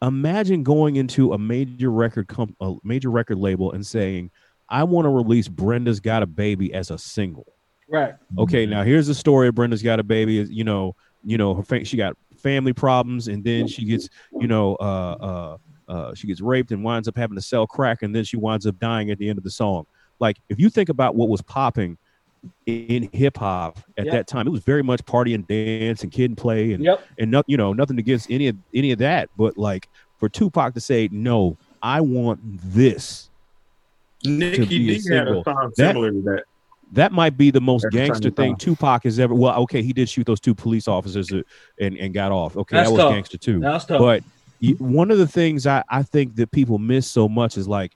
imagine 0.00 0.62
going 0.62 0.96
into 0.96 1.34
a 1.34 1.38
major 1.38 1.90
record 1.90 2.28
comp- 2.28 2.56
a 2.60 2.74
major 2.82 3.10
record 3.10 3.36
label 3.36 3.72
and 3.72 3.86
saying, 3.86 4.30
"I 4.70 4.84
want 4.84 5.04
to 5.04 5.10
release 5.10 5.48
Brenda's 5.48 6.00
Got 6.00 6.22
a 6.22 6.26
Baby 6.26 6.72
as 6.72 6.90
a 6.90 6.96
single." 6.98 7.46
Right. 7.92 8.14
okay 8.38 8.66
now 8.66 8.84
here's 8.84 9.08
the 9.08 9.16
story 9.16 9.48
of 9.48 9.56
brenda's 9.56 9.82
got 9.82 9.98
a 9.98 10.04
baby 10.04 10.38
is 10.38 10.48
you 10.48 10.62
know 10.62 10.94
you 11.24 11.36
know 11.36 11.54
her 11.56 11.64
fa- 11.64 11.84
she 11.84 11.96
got 11.96 12.16
family 12.36 12.72
problems 12.72 13.26
and 13.26 13.42
then 13.42 13.66
she 13.66 13.84
gets 13.84 14.08
you 14.40 14.46
know 14.46 14.76
uh 14.76 15.16
uh 15.20 15.56
uh 15.90 16.14
she 16.14 16.28
gets 16.28 16.40
raped 16.40 16.70
and 16.70 16.84
winds 16.84 17.08
up 17.08 17.16
having 17.16 17.34
to 17.34 17.42
sell 17.42 17.66
crack 17.66 18.02
and 18.02 18.14
then 18.14 18.22
she 18.22 18.36
winds 18.36 18.64
up 18.64 18.78
dying 18.78 19.10
at 19.10 19.18
the 19.18 19.28
end 19.28 19.38
of 19.38 19.42
the 19.42 19.50
song 19.50 19.84
like 20.20 20.36
if 20.48 20.60
you 20.60 20.70
think 20.70 20.88
about 20.88 21.16
what 21.16 21.28
was 21.28 21.42
popping 21.42 21.98
in 22.66 23.08
hip 23.12 23.36
hop 23.36 23.78
at 23.98 24.06
Yep. 24.06 24.12
that 24.14 24.26
time 24.26 24.46
it 24.46 24.50
was 24.50 24.62
very 24.62 24.82
much 24.82 25.04
party 25.04 25.34
and 25.34 25.46
dance 25.46 26.02
and 26.02 26.10
kid 26.10 26.30
and 26.30 26.36
play 26.38 26.72
and 26.72 26.82
Yep. 26.84 27.04
and 27.18 27.30
not 27.30 27.44
you 27.48 27.56
know 27.56 27.72
nothing 27.72 27.98
against 27.98 28.30
any 28.30 28.48
of 28.48 28.56
any 28.74 28.92
of 28.92 28.98
that 29.00 29.28
but 29.36 29.58
like 29.58 29.88
for 30.18 30.28
tupac 30.28 30.72
to 30.74 30.80
say 30.80 31.08
no 31.12 31.56
i 31.82 32.00
want 32.00 32.40
this 32.42 33.28
Nikki 34.24 34.66
be 34.66 34.94
a 34.96 34.98
D 35.00 35.14
had 35.14 35.22
a 35.22 35.26
single. 35.26 35.44
song 35.44 35.72
That- 35.76 35.90
similar 35.92 36.10
to 36.12 36.20
that. 36.22 36.44
that 36.92 37.12
might 37.12 37.36
be 37.38 37.50
the 37.50 37.60
most 37.60 37.84
Every 37.86 38.00
gangster 38.00 38.30
thing. 38.30 38.56
Tupac 38.56 39.04
has 39.04 39.18
ever. 39.18 39.34
Well, 39.34 39.54
okay, 39.62 39.80
he 39.82 39.92
did 39.94 40.08
shoot 40.10 40.26
those 40.26 40.40
two 40.40 40.54
police 40.54 40.88
officers 40.88 41.30
and 41.30 41.96
and 41.96 42.12
got 42.12 42.30
off. 42.32 42.54
Okay, 42.56 42.76
That's 42.76 42.88
that 42.90 42.92
was 42.92 43.00
tough. 43.02 43.12
gangster 43.14 43.38
too. 43.38 43.60
That's 43.60 43.84
tough. 43.86 43.98
But 43.98 44.22
one 44.78 45.10
of 45.10 45.16
the 45.18 45.26
things 45.26 45.66
I 45.66 45.82
I 45.88 46.02
think 46.02 46.36
that 46.36 46.50
people 46.50 46.78
miss 46.78 47.06
so 47.06 47.28
much 47.30 47.56
is 47.56 47.66
like 47.66 47.92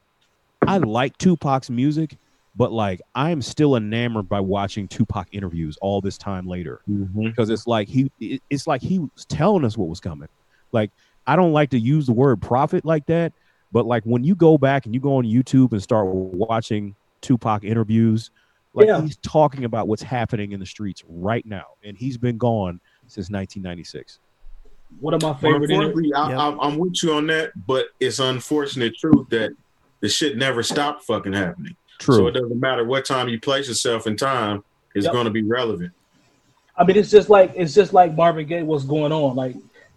I 0.67 0.79
like 0.79 1.19
Tupac's 1.19 1.69
music, 1.69 2.17
but 2.57 2.73
like 2.73 3.01
I'm 3.15 3.43
still 3.43 3.77
enamored 3.77 4.29
by 4.29 4.41
watching 4.41 4.87
Tupac 4.89 5.29
interviews 5.33 5.77
all 5.81 6.01
this 6.01 6.17
time 6.19 6.47
later 6.47 6.81
Mm-hmm. 6.89 7.25
because 7.25 7.51
it's 7.51 7.67
like 7.67 7.89
he 7.89 8.11
it- 8.21 8.43
it's 8.51 8.67
like 8.67 8.81
he 8.83 8.99
was 9.01 9.25
telling 9.27 9.65
us 9.65 9.77
what 9.77 9.89
was 9.89 10.01
coming. 10.01 10.29
Like 10.73 10.91
I 11.27 11.37
don't 11.37 11.53
like 11.53 11.71
to 11.71 11.79
use 11.79 12.07
the 12.07 12.13
word 12.13 12.41
prophet 12.43 12.85
like 12.85 13.07
that, 13.07 13.33
but 13.73 13.87
like 13.87 14.05
when 14.05 14.23
you 14.25 14.35
go 14.35 14.59
back 14.59 14.87
and 14.87 14.95
you 14.95 15.01
go 15.01 15.17
on 15.17 15.25
YouTube 15.25 15.73
and 15.73 15.83
start 15.83 16.07
watching 16.09 16.95
Tupac 17.23 17.65
interviews, 17.65 18.31
Like 18.75 18.89
Yeah. 18.89 19.01
he's 19.03 19.17
talking 19.19 19.65
about 19.65 19.87
what's 19.89 20.03
happening 20.03 20.53
in 20.53 20.61
the 20.61 20.67
streets 20.67 21.03
right 21.09 21.47
now, 21.47 21.65
and 21.85 21.97
he's 21.97 22.19
been 22.19 22.37
gone 22.39 22.81
since 23.07 23.31
1996. 23.31 24.19
One 25.01 25.15
of 25.15 25.23
my 25.23 25.33
favorite. 25.35 25.71
inter- 25.71 25.87
Unfortunately, 25.87 26.13
I, 26.15 26.29
Yep. 26.31 26.39
I, 26.39 26.57
I'm 26.67 26.79
with 26.79 27.03
you 27.03 27.15
on 27.15 27.27
that, 27.29 27.53
but 27.67 27.87
it's 28.01 28.19
unfortunate 28.19 28.97
truth 28.97 29.29
that 29.31 29.53
the 30.01 30.09
shit 30.09 30.37
never 30.37 30.63
stopped 30.63 31.05
fucking 31.05 31.33
happening. 31.33 31.75
So 32.01 32.27
it 32.27 32.33
doesn't 32.33 32.61
matter 32.61 32.85
what 32.85 33.05
time 33.05 33.29
you 33.29 33.41
place 33.41 33.69
yourself 33.69 34.07
in 34.07 34.17
time, 34.17 34.65
it's 34.95 35.05
Yep. 35.05 35.13
going 35.13 35.25
to 35.25 35.31
be 35.31 35.43
relevant. 35.43 35.93
I 36.77 36.85
mean, 36.85 36.97
it's 36.97 37.11
just 37.11 37.29
like 37.31 37.53
it's 37.55 37.75
just 37.75 37.93
like 37.93 38.15
Marvin 38.15 38.47
Gaye. 38.47 38.63
What's 38.63 38.85
going 38.85 39.13
on? 39.13 39.37
Like 39.37 39.55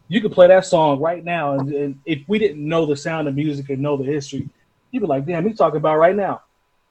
you 0.09 0.21
could 0.21 0.31
play 0.31 0.47
that 0.47 0.65
song 0.65 0.99
right 0.99 1.23
now, 1.23 1.53
and, 1.53 1.73
and 1.73 1.99
if 2.05 2.19
we 2.27 2.37
didn't 2.39 2.65
know 2.65 2.85
the 2.85 2.95
sound 2.95 3.27
of 3.27 3.35
music 3.35 3.69
and 3.69 3.81
know 3.81 3.97
the 3.97 4.03
history, 4.03 4.47
you'd 4.91 4.99
be 4.99 5.07
like, 5.07 5.25
"Damn, 5.25 5.47
he's 5.47 5.57
talking 5.57 5.77
about 5.77 5.97
right 5.97 6.15
now." 6.15 6.41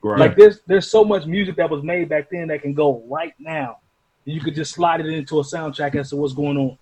Right. 0.02 0.18
Like 0.18 0.36
there's 0.36 0.60
there's 0.66 0.90
so 0.90 1.04
much 1.04 1.26
music 1.26 1.56
that 1.56 1.70
was 1.70 1.82
made 1.82 2.08
back 2.08 2.28
then 2.30 2.48
that 2.48 2.62
can 2.62 2.74
go 2.74 3.04
right 3.08 3.34
now. 3.38 3.78
You 4.24 4.40
could 4.40 4.54
just 4.56 4.72
slide 4.72 5.00
it 5.00 5.06
into 5.06 5.38
a 5.38 5.42
soundtrack 5.42 5.94
as 5.94 6.10
to 6.10 6.16
what's 6.16 6.34
going 6.34 6.56
on. 6.56 6.76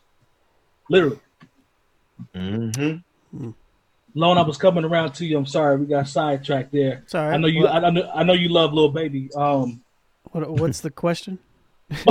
Literally. 0.89 1.21
mm-hmm. 2.35 3.51
Lone, 4.15 4.39
I 4.39 4.43
was 4.43 4.57
coming 4.57 4.85
around 4.85 5.13
to 5.15 5.27
you. 5.27 5.37
I'm 5.37 5.47
sorry, 5.47 5.77
we 5.77 5.87
got 5.87 6.07
sidetracked 6.09 6.71
there. 6.73 7.03
Sorry. 7.07 7.35
I 7.35 7.37
know 7.37 7.49
you. 7.49 7.67
I, 7.67 7.87
I 7.87 7.91
know. 7.91 8.11
I 8.15 8.23
know 8.23 8.33
you 8.33 8.49
love 8.49 8.73
little 8.73 8.91
baby. 8.91 9.29
Um, 9.35 9.83
what, 10.31 10.49
what's 10.51 10.81
the 10.81 10.91
question? 10.91 11.39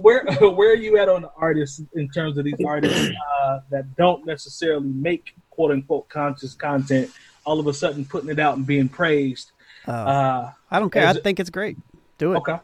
where 0.00 0.24
where 0.40 0.70
are 0.70 0.74
you 0.76 0.98
at 0.98 1.08
on 1.08 1.22
the 1.22 1.30
artists 1.36 1.80
in 1.94 2.08
terms 2.10 2.38
of 2.38 2.44
these 2.44 2.54
artists 2.66 3.10
uh, 3.42 3.60
that 3.70 3.96
don't 3.96 4.24
necessarily 4.26 4.88
make 4.88 5.34
quote 5.50 5.70
unquote 5.72 6.08
conscious 6.08 6.54
content? 6.54 7.10
All 7.44 7.58
of 7.58 7.66
a 7.66 7.72
sudden, 7.72 8.04
putting 8.04 8.28
it 8.30 8.38
out 8.38 8.56
and 8.56 8.66
being 8.66 8.88
praised. 8.88 9.52
Oh, 9.88 9.92
Uh, 9.92 10.52
I 10.70 10.78
don't 10.78 10.90
care. 10.90 11.06
I 11.06 11.10
it- 11.12 11.22
think 11.22 11.40
it's 11.40 11.50
great. 11.50 11.76
Do 12.18 12.34
it. 12.34 12.36
okay. 12.38 12.58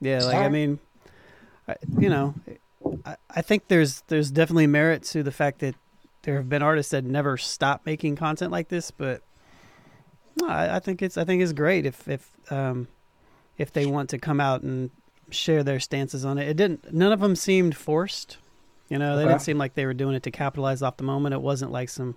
Yeah, 0.00 0.22
like 0.24 0.36
I 0.36 0.48
mean, 0.48 0.78
I, 1.68 1.76
you 1.98 2.08
know, 2.08 2.34
I, 3.06 3.16
I 3.30 3.42
think 3.42 3.68
there's 3.68 4.02
there's 4.08 4.30
definitely 4.30 4.66
merit 4.66 5.02
to 5.04 5.22
the 5.22 5.30
fact 5.32 5.60
that 5.60 5.74
there 6.24 6.36
have 6.36 6.48
been 6.48 6.62
artists 6.62 6.90
that 6.90 7.04
never 7.04 7.36
stop 7.36 7.86
making 7.86 8.16
content 8.16 8.50
like 8.50 8.68
this, 8.68 8.90
but 8.90 9.22
no, 10.36 10.48
I, 10.48 10.76
I 10.76 10.78
think 10.80 11.00
it's 11.02 11.16
I 11.16 11.24
think 11.24 11.42
it's 11.42 11.52
great 11.52 11.86
if 11.86 12.08
if 12.08 12.28
um 12.50 12.88
if 13.56 13.72
they 13.72 13.86
want 13.86 14.10
to 14.10 14.18
come 14.18 14.40
out 14.40 14.62
and 14.62 14.90
share 15.30 15.62
their 15.62 15.80
stances 15.80 16.24
on 16.24 16.38
it. 16.38 16.48
It 16.48 16.56
didn't. 16.56 16.92
None 16.92 17.12
of 17.12 17.20
them 17.20 17.36
seemed 17.36 17.76
forced. 17.76 18.38
You 18.88 18.98
know, 18.98 19.16
they 19.16 19.22
Okay. 19.22 19.30
didn't 19.32 19.42
seem 19.42 19.58
like 19.58 19.74
they 19.74 19.86
were 19.86 19.94
doing 19.94 20.14
it 20.14 20.22
to 20.24 20.30
capitalize 20.30 20.82
off 20.82 20.96
the 20.98 21.04
moment. 21.04 21.34
It 21.34 21.40
wasn't 21.40 21.70
like 21.72 21.88
some 21.88 22.16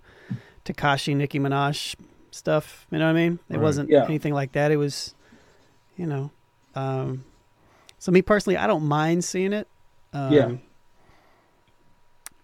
Tekashi 0.65 1.15
Nicki 1.15 1.39
Minaj 1.39 1.95
stuff. 2.31 2.85
You 2.91 2.97
know 2.99 3.05
what 3.05 3.11
I 3.11 3.13
mean? 3.13 3.39
It 3.49 3.53
Right. 3.55 3.61
wasn't 3.61 3.89
Yeah. 3.89 4.03
anything 4.05 4.33
like 4.33 4.51
that. 4.51 4.71
It 4.71 4.77
was, 4.77 5.15
you 5.95 6.05
know, 6.05 6.31
um, 6.75 7.23
so 7.99 8.11
me 8.11 8.21
personally, 8.21 8.57
I 8.57 8.67
don't 8.67 8.83
mind 8.85 9.23
seeing 9.23 9.53
it. 9.53 9.67
Um, 10.11 10.33
Yeah. 10.33 10.51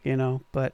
You 0.04 0.18
know, 0.18 0.42
but 0.52 0.74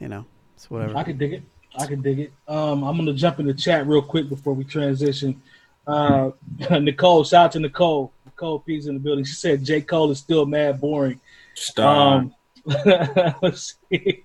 you 0.00 0.08
know, 0.08 0.24
it's 0.54 0.70
whatever. 0.70 0.96
I 0.96 1.02
could 1.04 1.18
dig 1.18 1.32
it. 1.34 1.42
I 1.78 1.86
could 1.86 2.02
dig 2.02 2.20
it. 2.20 2.32
Um, 2.48 2.84
I'm 2.84 2.96
gonna 2.96 3.12
jump 3.12 3.40
in 3.40 3.46
the 3.46 3.54
chat 3.54 3.86
real 3.86 4.02
quick 4.02 4.28
before 4.28 4.54
we 4.54 4.64
transition. 4.64 5.40
Uh, 5.86 6.30
Nicole, 6.70 7.24
shout 7.24 7.46
out 7.46 7.52
to 7.52 7.60
Nicole. 7.60 8.12
Nicole 8.24 8.60
P's 8.60 8.86
in 8.86 8.94
the 8.94 9.00
building. 9.00 9.24
She 9.24 9.34
said 9.34 9.64
J. 9.64 9.80
Cole 9.80 10.10
is 10.10 10.18
still 10.18 10.46
mad 10.46 10.80
boring. 10.80 11.20
Stop. 11.54 12.22
Um, 12.22 12.34
let's 13.42 13.76
see. 13.88 14.22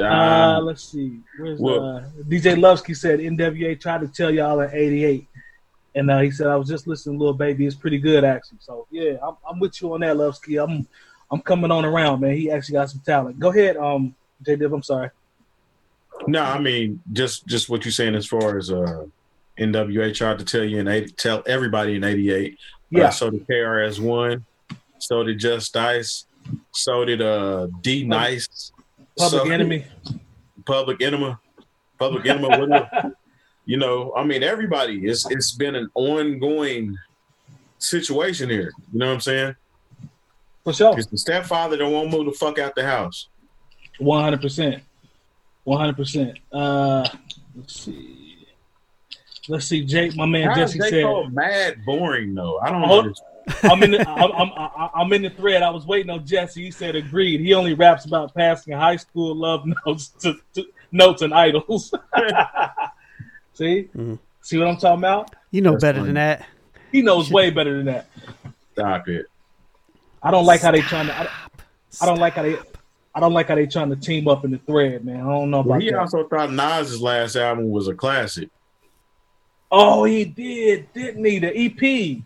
Uh, 0.00 0.60
let's 0.62 0.84
see. 0.84 1.20
Where's 1.38 1.58
Well- 1.58 1.96
uh, 1.96 2.02
DJ 2.28 2.56
Lovsky 2.56 2.96
said 2.96 3.20
NWA 3.20 3.78
tried 3.80 4.02
to 4.02 4.08
tell 4.08 4.30
y'all 4.30 4.60
in 4.60 4.70
'88, 4.72 5.26
and 5.94 6.10
uh, 6.10 6.20
he 6.20 6.30
said 6.30 6.46
I 6.46 6.56
was 6.56 6.68
just 6.68 6.86
listening, 6.86 7.16
to 7.16 7.20
little 7.20 7.34
baby. 7.34 7.66
It's 7.66 7.74
pretty 7.74 7.98
good 7.98 8.24
actually. 8.24 8.58
So 8.60 8.86
yeah, 8.90 9.16
I'm, 9.22 9.36
I'm 9.48 9.58
with 9.58 9.80
you 9.80 9.92
on 9.94 10.00
that, 10.00 10.16
Lovsky. 10.16 10.62
I'm 10.62 10.86
I'm 11.30 11.40
coming 11.40 11.70
on 11.70 11.84
around, 11.84 12.20
man. 12.20 12.36
He 12.36 12.50
actually 12.50 12.74
got 12.74 12.90
some 12.90 13.00
talent. 13.00 13.38
Go 13.38 13.50
ahead, 13.50 13.76
um, 13.76 14.14
J. 14.44 14.56
Div. 14.56 14.72
I'm 14.72 14.82
sorry. 14.82 15.10
no, 16.26 16.42
I 16.42 16.58
mean 16.58 17.00
just 17.12 17.46
just 17.46 17.68
what 17.68 17.84
you're 17.84 17.92
saying 17.92 18.14
as 18.14 18.26
far 18.26 18.58
as 18.58 18.70
uh, 18.70 19.04
NWA 19.58 20.14
tried 20.14 20.38
to 20.38 20.44
tell 20.44 20.64
you 20.64 20.78
and 20.80 20.88
80, 20.88 21.12
tell 21.12 21.42
everybody 21.46 21.96
in 21.96 22.04
'88. 22.04 22.58
Yeah. 22.90 23.04
Uh, 23.04 23.10
so 23.10 23.30
did 23.30 23.46
KRS 23.46 24.00
One. 24.00 24.44
So 24.98 25.24
did 25.24 25.38
Just-Ice. 25.38 26.26
So 26.72 27.04
did 27.04 27.20
uh, 27.22 27.66
D 27.80 28.04
Nice. 28.04 28.72
Public 29.18 29.42
So- 29.44 29.50
Enemy. 29.50 29.84
Public 30.64 31.02
Enema. 31.02 31.40
Public 31.98 32.24
Enema. 32.26 32.48
whatever. 32.58 33.12
you 33.64 33.76
know, 33.78 34.12
I 34.16 34.24
mean, 34.24 34.42
everybody. 34.42 35.06
It's 35.08 35.28
it's 35.30 35.52
been 35.52 35.74
an 35.74 35.90
ongoing 35.94 36.96
situation 37.78 38.48
here. 38.48 38.70
You 38.92 38.98
know 39.00 39.06
what 39.08 39.14
I'm 39.14 39.20
saying? 39.20 39.56
For 40.64 40.72
sure. 40.72 40.90
Because 40.90 41.08
the 41.08 41.18
stepfather 41.18 41.76
don't 41.76 41.92
want 41.92 42.10
to 42.10 42.16
move 42.16 42.26
the 42.26 42.32
fuck 42.32 42.58
out 42.60 42.74
the 42.76 42.84
house. 42.84 43.28
One 44.02 44.22
hundred 44.22 44.40
percent. 44.42 44.82
One 45.64 45.78
hundred 45.78 45.96
percent. 45.96 46.38
Uh 46.52 47.06
let's 47.56 47.80
see. 47.82 48.46
Let's 49.48 49.66
see, 49.66 49.84
Jake. 49.84 50.14
My 50.16 50.26
man 50.26 50.48
How 50.50 50.60
is 50.62 50.72
Jesse 50.74 50.78
J. 50.78 50.90
said. 50.90 51.02
Cole 51.04 51.28
mad 51.30 51.84
boring 51.84 52.34
though? 52.34 52.58
I 52.60 52.70
don't 52.70 52.82
Hold- 52.82 53.06
know. 53.06 53.14
I'm 53.64 53.82
in 53.82 53.90
the 53.90 54.08
I'm, 54.08 54.30
I'm, 54.32 54.52
I'm- 54.56 54.90
I'm 54.94 55.12
in 55.12 55.22
the 55.22 55.30
thread. 55.30 55.62
I 55.64 55.70
was 55.70 55.84
waiting 55.84 56.10
on 56.10 56.24
Jesse. 56.24 56.62
He 56.64 56.70
said 56.70 56.94
agreed. 56.94 57.40
He 57.40 57.54
only 57.54 57.74
raps 57.74 58.04
about 58.04 58.32
passing 58.34 58.72
high 58.72 58.96
school 58.96 59.34
love 59.34 59.64
notes 59.86 60.08
to, 60.20 60.34
to 60.54 60.64
notes 60.92 61.22
and 61.22 61.34
idols. 61.34 61.92
See, 63.54 63.88
Mhm. 63.96 64.18
see 64.40 64.58
what 64.58 64.66
I'm 64.68 64.76
talking 64.76 64.98
about? 65.00 65.34
you 65.50 65.60
know 65.60 65.72
That's 65.72 65.82
better 65.82 65.98
fine. 65.98 66.06
than 66.06 66.14
that. 66.14 66.46
He 66.90 67.02
knows 67.02 67.30
way 67.30 67.50
better 67.50 67.76
than 67.76 67.86
that. 67.86 68.06
Stop 68.72 69.08
it. 69.08 69.26
I 70.22 70.30
don't 70.30 70.46
like 70.46 70.60
how 70.62 70.70
they 70.70 70.80
trying 70.80 71.06
to. 71.08 71.18
I, 71.20 71.28
I 72.00 72.06
don't 72.06 72.18
like 72.18 72.34
how 72.34 72.42
they. 72.42 72.56
I 73.14 73.20
don't 73.20 73.32
like 73.34 73.48
how 73.48 73.54
they 73.56 73.66
trying 73.66 73.90
to 73.90 73.96
team 73.96 74.26
up 74.28 74.44
in 74.44 74.50
the 74.52 74.58
thread, 74.58 75.04
man. 75.04 75.20
I 75.20 75.28
don't 75.28 75.50
know 75.50 75.60
about 75.60 75.68
Well, 75.68 75.76
about 75.78 75.82
he 75.82 75.90
that. 75.90 75.98
also 75.98 76.26
thought 76.28 76.52
Nas's 76.52 77.00
last 77.00 77.36
album 77.36 77.70
was 77.70 77.88
a 77.88 77.94
classic. 77.94 78.48
oh, 79.70 80.04
he 80.04 80.24
did, 80.24 80.92
didn't 80.92 81.24
he? 81.24 81.38
The 81.38 81.56
EP. 81.56 82.22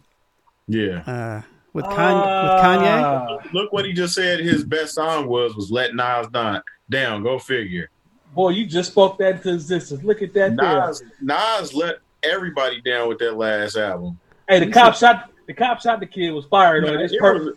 Yeah. 0.69 0.99
Uh, 1.07 1.43
with 1.73 1.85
Kanye, 1.85 2.43
with 2.43 2.63
Kanye, 2.65 3.03
Ah, 3.03 3.39
Look 3.53 3.73
what 3.73 3.85
he 3.85 3.93
just 3.93 4.15
said. 4.15 4.41
His 4.41 4.65
best 4.65 4.95
song 4.95 5.27
was 5.29 5.55
was 5.55 5.71
"Let 5.71 5.95
Nas 5.95 6.27
Down." 6.29 6.63
Down. 6.89 7.23
Go 7.23 7.39
figure. 7.39 7.91
boy, 8.35 8.51
you 8.51 8.67
just 8.67 8.93
spoke 8.93 9.19
that 9.19 9.37
into 9.37 9.55
existence. 9.55 10.03
Look 10.05 10.23
at 10.23 10.33
that. 10.35 10.57
there. 10.57 10.87
Nas 10.87 11.03
Nas 11.21 11.75
let 11.75 11.97
everybody 12.23 12.81
down 12.81 13.09
with 13.09 13.19
that 13.19 13.37
last 13.37 13.77
album. 13.77 14.19
Hey, 14.49 14.61
the 14.61 14.71
cop 14.71 14.95
shot. 14.95 15.31
The 15.47 15.55
cop 15.55 15.81
shot 15.81 16.01
the 16.01 16.07
kid 16.07 16.31
was 16.31 16.45
fired. 16.47 16.85
on. 16.89 16.99
It's 17.01 17.13
It 17.13 17.21
perfect. 17.21 17.45
was- 17.47 17.55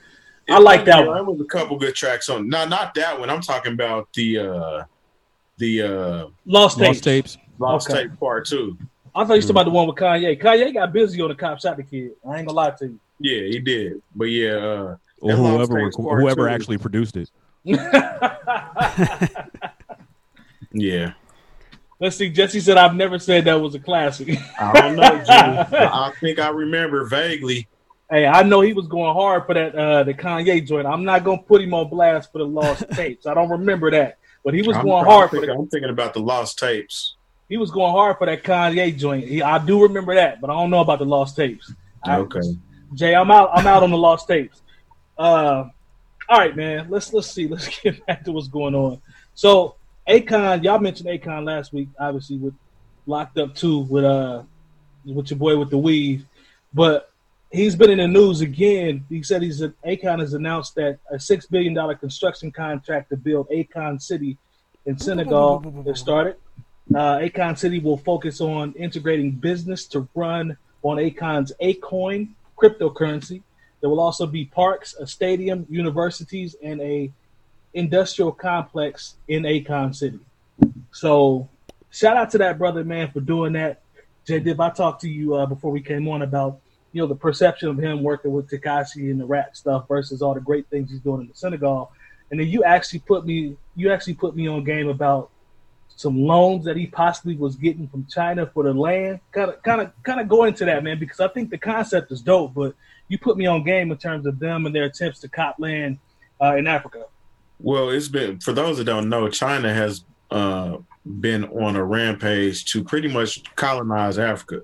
I 0.49 0.59
like 0.59 0.85
that 0.85 1.05
one. 1.05 1.15
There 1.15 1.23
was 1.23 1.39
a 1.41 1.45
couple 1.45 1.77
good 1.77 1.95
tracks 1.95 2.29
on. 2.29 2.47
No, 2.49 2.65
not 2.65 2.93
that 2.95 3.19
one. 3.19 3.29
I'm 3.29 3.41
talking 3.41 3.73
about 3.73 4.07
the 4.13 4.37
uh 4.39 4.83
the 5.57 5.81
uh 5.81 6.27
Lost, 6.45 6.77
Lost 6.77 7.03
tapes. 7.03 7.35
tapes. 7.35 7.37
Lost 7.57 7.89
Okay. 7.89 8.03
Tape 8.03 8.19
Part 8.19 8.45
Two. 8.47 8.77
I 9.15 9.25
thought 9.25 9.33
you 9.35 9.41
talking 9.41 9.51
about 9.51 9.63
the 9.65 9.71
one 9.71 9.87
with 9.87 9.95
Kanye. 9.97 10.39
Kanye 10.41 10.73
got 10.73 10.93
busy 10.93 11.21
on 11.21 11.29
the 11.29 11.35
cop 11.35 11.59
shot 11.59 11.77
the 11.77 11.83
kid. 11.83 12.11
I 12.27 12.37
ain't 12.37 12.47
gonna 12.47 12.55
lie 12.55 12.71
to 12.71 12.85
you. 12.85 12.99
Yeah, 13.19 13.41
he 13.47 13.59
did. 13.59 14.01
But 14.15 14.25
yeah, 14.25 14.51
uh 14.55 14.95
Or 15.21 15.31
whoever 15.33 15.81
Tapes 15.81 15.97
whoever 15.97 16.47
two. 16.47 16.53
actually 16.53 16.77
produced 16.77 17.17
it. 17.17 17.29
yeah. 20.71 21.13
Let's 21.99 22.15
see. 22.15 22.29
Jesse 22.29 22.61
said 22.61 22.77
I've 22.77 22.95
never 22.95 23.19
said 23.19 23.43
that 23.45 23.55
was 23.59 23.75
a 23.75 23.79
classic. 23.79 24.37
I 24.59 24.71
don't 24.81 24.95
know, 24.95 25.09
Jimmy. 25.09 25.27
I 25.27 25.67
I 26.07 26.13
think 26.21 26.39
I 26.39 26.47
remember 26.49 27.05
vaguely. 27.05 27.67
Hey, 28.09 28.25
I 28.25 28.43
know 28.43 28.61
he 28.61 28.73
was 28.73 28.87
going 28.87 29.13
hard 29.13 29.45
for 29.45 29.53
that 29.53 29.75
uh 29.75 30.03
the 30.03 30.13
Kanye 30.13 30.65
joint. 30.65 30.87
I'm 30.87 31.03
not 31.03 31.23
gonna 31.23 31.41
put 31.41 31.61
him 31.61 31.73
on 31.73 31.89
blast 31.89 32.31
for 32.31 32.39
the 32.39 32.45
lost 32.45 32.83
tapes. 32.93 33.25
I 33.25 33.33
don't 33.33 33.49
remember 33.49 33.91
that, 33.91 34.17
but 34.43 34.53
he 34.53 34.61
was 34.61 34.77
I'm, 34.77 34.85
going 34.85 35.05
I'm 35.05 35.11
hard 35.11 35.29
for 35.29 35.37
thinking, 35.37 35.49
the, 35.55 35.61
I'm 35.61 35.67
thinking 35.67 35.89
about 35.89 36.13
the 36.13 36.19
Lost 36.21 36.57
Tapes. 36.59 37.15
he 37.47 37.57
was 37.57 37.71
going 37.71 37.91
hard 37.91 38.17
for 38.17 38.25
that 38.27 38.43
Kanye 38.43 38.97
joint. 38.97 39.27
He, 39.27 39.41
I 39.41 39.57
do 39.63 39.81
remember 39.83 40.15
that, 40.15 40.41
but 40.41 40.49
I 40.49 40.53
don't 40.53 40.69
know 40.69 40.81
about 40.81 40.99
the 40.99 41.05
lost 41.05 41.35
tapes. 41.35 41.73
I- 42.03 42.17
Okay. 42.19 42.41
Jay, 42.95 43.13
I'm 43.13 43.29
out. 43.29 43.51
I'm 43.53 43.67
out 43.67 43.83
on 43.83 43.91
the 43.91 43.97
lost 43.97 44.27
tapes. 44.27 44.63
Uh, 45.15 45.65
all 46.27 46.37
right, 46.39 46.55
man. 46.55 46.87
Let's 46.89 47.13
let's 47.13 47.29
see. 47.29 47.47
Let's 47.47 47.67
get 47.83 48.03
back 48.07 48.23
to 48.25 48.31
what's 48.31 48.47
going 48.47 48.73
on. 48.73 48.99
So, 49.35 49.75
Akon, 50.07 50.63
y'all 50.63 50.79
mentioned 50.79 51.07
Akon 51.09 51.45
last 51.45 51.71
week, 51.71 51.89
obviously 51.99 52.37
with 52.37 52.55
locked 53.05 53.37
up 53.37 53.53
too 53.55 53.79
with 53.81 54.03
uh 54.05 54.41
with 55.05 55.29
your 55.29 55.37
boy 55.37 55.57
with 55.57 55.69
the 55.69 55.77
weave, 55.77 56.25
but 56.73 57.08
he's 57.51 57.75
been 57.75 57.89
in 57.89 57.97
the 57.97 58.07
news 58.07 58.41
again. 58.41 59.05
He 59.09 59.23
said 59.23 59.41
he's 59.41 59.61
Akon 59.61 60.19
has 60.19 60.33
announced 60.33 60.75
that 60.75 60.99
a 61.11 61.19
six 61.19 61.45
billion 61.45 61.73
dollar 61.73 61.95
construction 61.95 62.51
contract 62.51 63.09
to 63.09 63.17
build 63.17 63.49
Akon 63.49 64.01
City 64.01 64.37
in 64.85 64.97
Senegal 64.97 65.83
has 65.85 65.99
started. 65.99 66.35
Uh, 66.93 67.17
Akon 67.19 67.57
City 67.57 67.79
will 67.79 67.97
focus 67.97 68.41
on 68.41 68.73
integrating 68.73 69.31
business 69.31 69.85
to 69.87 70.07
run 70.15 70.57
on 70.81 70.97
Akon's 70.97 71.51
Akoin 71.61 72.29
cryptocurrency. 72.57 73.41
There 73.81 73.89
will 73.89 73.99
also 73.99 74.25
be 74.25 74.45
parks, 74.45 74.95
a 74.95 75.07
stadium, 75.07 75.65
universities, 75.69 76.55
and 76.63 76.81
a 76.81 77.11
industrial 77.73 78.31
complex 78.31 79.15
in 79.27 79.43
Akon 79.43 79.95
City. 79.95 80.19
So, 80.91 81.47
shout 81.91 82.17
out 82.17 82.31
to 82.31 82.39
that 82.39 82.57
brother, 82.57 82.83
man, 82.83 83.11
for 83.11 83.21
doing 83.21 83.53
that. 83.53 83.81
J 84.25 84.39
Dib, 84.39 84.59
I 84.59 84.69
talked 84.69 85.01
to 85.01 85.09
you 85.09 85.35
uh, 85.35 85.45
before 85.45 85.71
we 85.71 85.81
came 85.81 86.07
on 86.07 86.21
about 86.21 86.59
you 86.91 87.01
know 87.01 87.07
the 87.07 87.15
perception 87.15 87.69
of 87.69 87.77
him 87.77 88.03
working 88.03 88.31
with 88.31 88.49
Tekashi 88.49 89.11
and 89.11 89.19
the 89.19 89.25
rap 89.25 89.55
stuff 89.55 89.87
versus 89.87 90.21
all 90.21 90.33
the 90.33 90.41
great 90.41 90.67
things 90.69 90.89
he's 90.89 90.99
doing 90.99 91.21
in 91.21 91.27
the 91.27 91.35
Senegal, 91.35 91.91
and 92.31 92.39
then 92.39 92.47
you 92.47 92.63
actually 92.63 92.99
put 92.99 93.25
me 93.25 93.55
you 93.75 93.91
actually 93.91 94.15
put 94.15 94.35
me 94.35 94.47
on 94.47 94.63
game 94.63 94.89
about 94.89 95.29
some 95.99 96.17
loans 96.23 96.63
that 96.63 96.77
he 96.77 96.87
possibly 96.87 97.35
was 97.35 97.57
getting 97.57 97.85
from 97.89 98.05
China 98.05 98.49
for 98.53 98.63
the 98.63 98.73
land. 98.73 99.19
Kind 99.33 99.49
of, 99.49 99.61
kind 99.63 99.81
of, 99.81 99.91
kind 100.03 100.21
of 100.21 100.29
go 100.29 100.45
into 100.45 100.63
that, 100.63 100.81
man, 100.81 100.97
because 100.97 101.19
I 101.19 101.27
think 101.27 101.49
the 101.49 101.57
concept 101.57 102.09
is 102.13 102.21
dope. 102.21 102.53
But 102.53 102.73
you 103.09 103.19
put 103.19 103.35
me 103.35 103.47
on 103.47 103.65
game 103.65 103.91
in 103.91 103.97
terms 103.97 104.25
of 104.25 104.39
them 104.39 104.65
and 104.65 104.73
their 104.73 104.85
attempts 104.85 105.19
to 105.19 105.27
cop 105.27 105.55
land 105.59 105.99
uh, 106.41 106.55
in 106.55 106.67
Africa. 106.67 107.03
Well, 107.59 107.89
it's 107.89 108.07
been 108.07 108.39
for 108.39 108.53
those 108.53 108.77
that 108.77 108.85
don't 108.85 109.09
know, 109.09 109.27
China 109.27 109.73
has 109.73 110.05
uh, 110.31 110.77
been 111.19 111.43
on 111.45 111.75
a 111.75 111.83
rampage 111.83 112.63
to 112.71 112.81
pretty 112.81 113.09
much 113.09 113.43
colonize 113.55 114.17
Africa. 114.17 114.61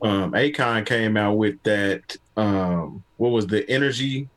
Um, 0.00 0.32
Akon 0.32 0.86
came 0.86 1.16
out 1.16 1.34
with 1.34 1.62
that. 1.64 2.16
Um, 2.36 3.02
what 3.16 3.30
was 3.30 3.46
the 3.46 3.68
energy? 3.68 4.28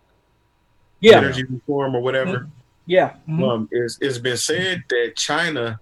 Yeah, 1.00 1.18
energy 1.18 1.44
reform 1.44 1.96
or 1.96 2.02
whatever. 2.02 2.40
Mm-hmm. 2.40 2.50
Yeah, 2.86 3.10
mm-hmm. 3.28 3.44
Um, 3.44 3.70
it's, 3.72 3.98
it's 4.02 4.18
been 4.18 4.38
said 4.38 4.84
that 4.90 5.14
China 5.16 5.80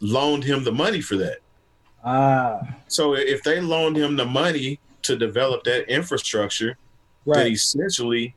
loaned 0.00 0.44
him 0.44 0.64
the 0.64 0.72
money 0.72 1.00
for 1.00 1.16
that. 1.16 1.38
Ah. 2.04 2.60
So 2.88 3.14
if 3.14 3.42
they 3.42 3.60
loaned 3.60 3.96
him 3.96 4.16
the 4.16 4.26
money 4.26 4.78
to 5.02 5.16
develop 5.16 5.64
that 5.64 5.88
infrastructure, 5.88 6.76
right. 7.24 7.36
then 7.36 7.52
essentially 7.52 8.34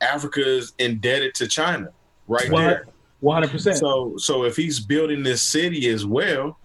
Africa 0.00 0.46
is 0.46 0.72
indebted 0.78 1.34
to 1.36 1.48
China 1.48 1.90
right 2.28 2.50
there. 2.50 2.86
One 3.20 3.34
hundred 3.34 3.50
percent. 3.50 3.78
So 3.78 4.16
so 4.16 4.44
if 4.44 4.56
he's 4.56 4.78
building 4.78 5.22
this 5.22 5.42
city 5.42 5.88
as 5.88 6.06
well, 6.06 6.56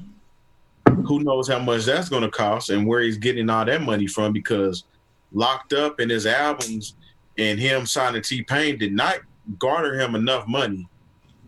who 1.05 1.23
knows 1.23 1.47
how 1.47 1.59
much 1.59 1.85
that's 1.85 2.09
going 2.09 2.23
to 2.23 2.29
cost 2.29 2.69
and 2.69 2.87
where 2.87 3.01
he's 3.01 3.17
getting 3.17 3.49
all 3.49 3.65
that 3.65 3.81
money 3.81 4.07
from? 4.07 4.33
Because 4.33 4.85
locked 5.31 5.73
up 5.73 5.99
in 5.99 6.09
his 6.09 6.25
albums 6.25 6.95
and 7.37 7.59
him 7.59 7.85
signing 7.85 8.21
T 8.21 8.43
Pain 8.43 8.77
did 8.77 8.93
not 8.93 9.19
garner 9.59 9.99
him 9.99 10.15
enough 10.15 10.47
money 10.47 10.87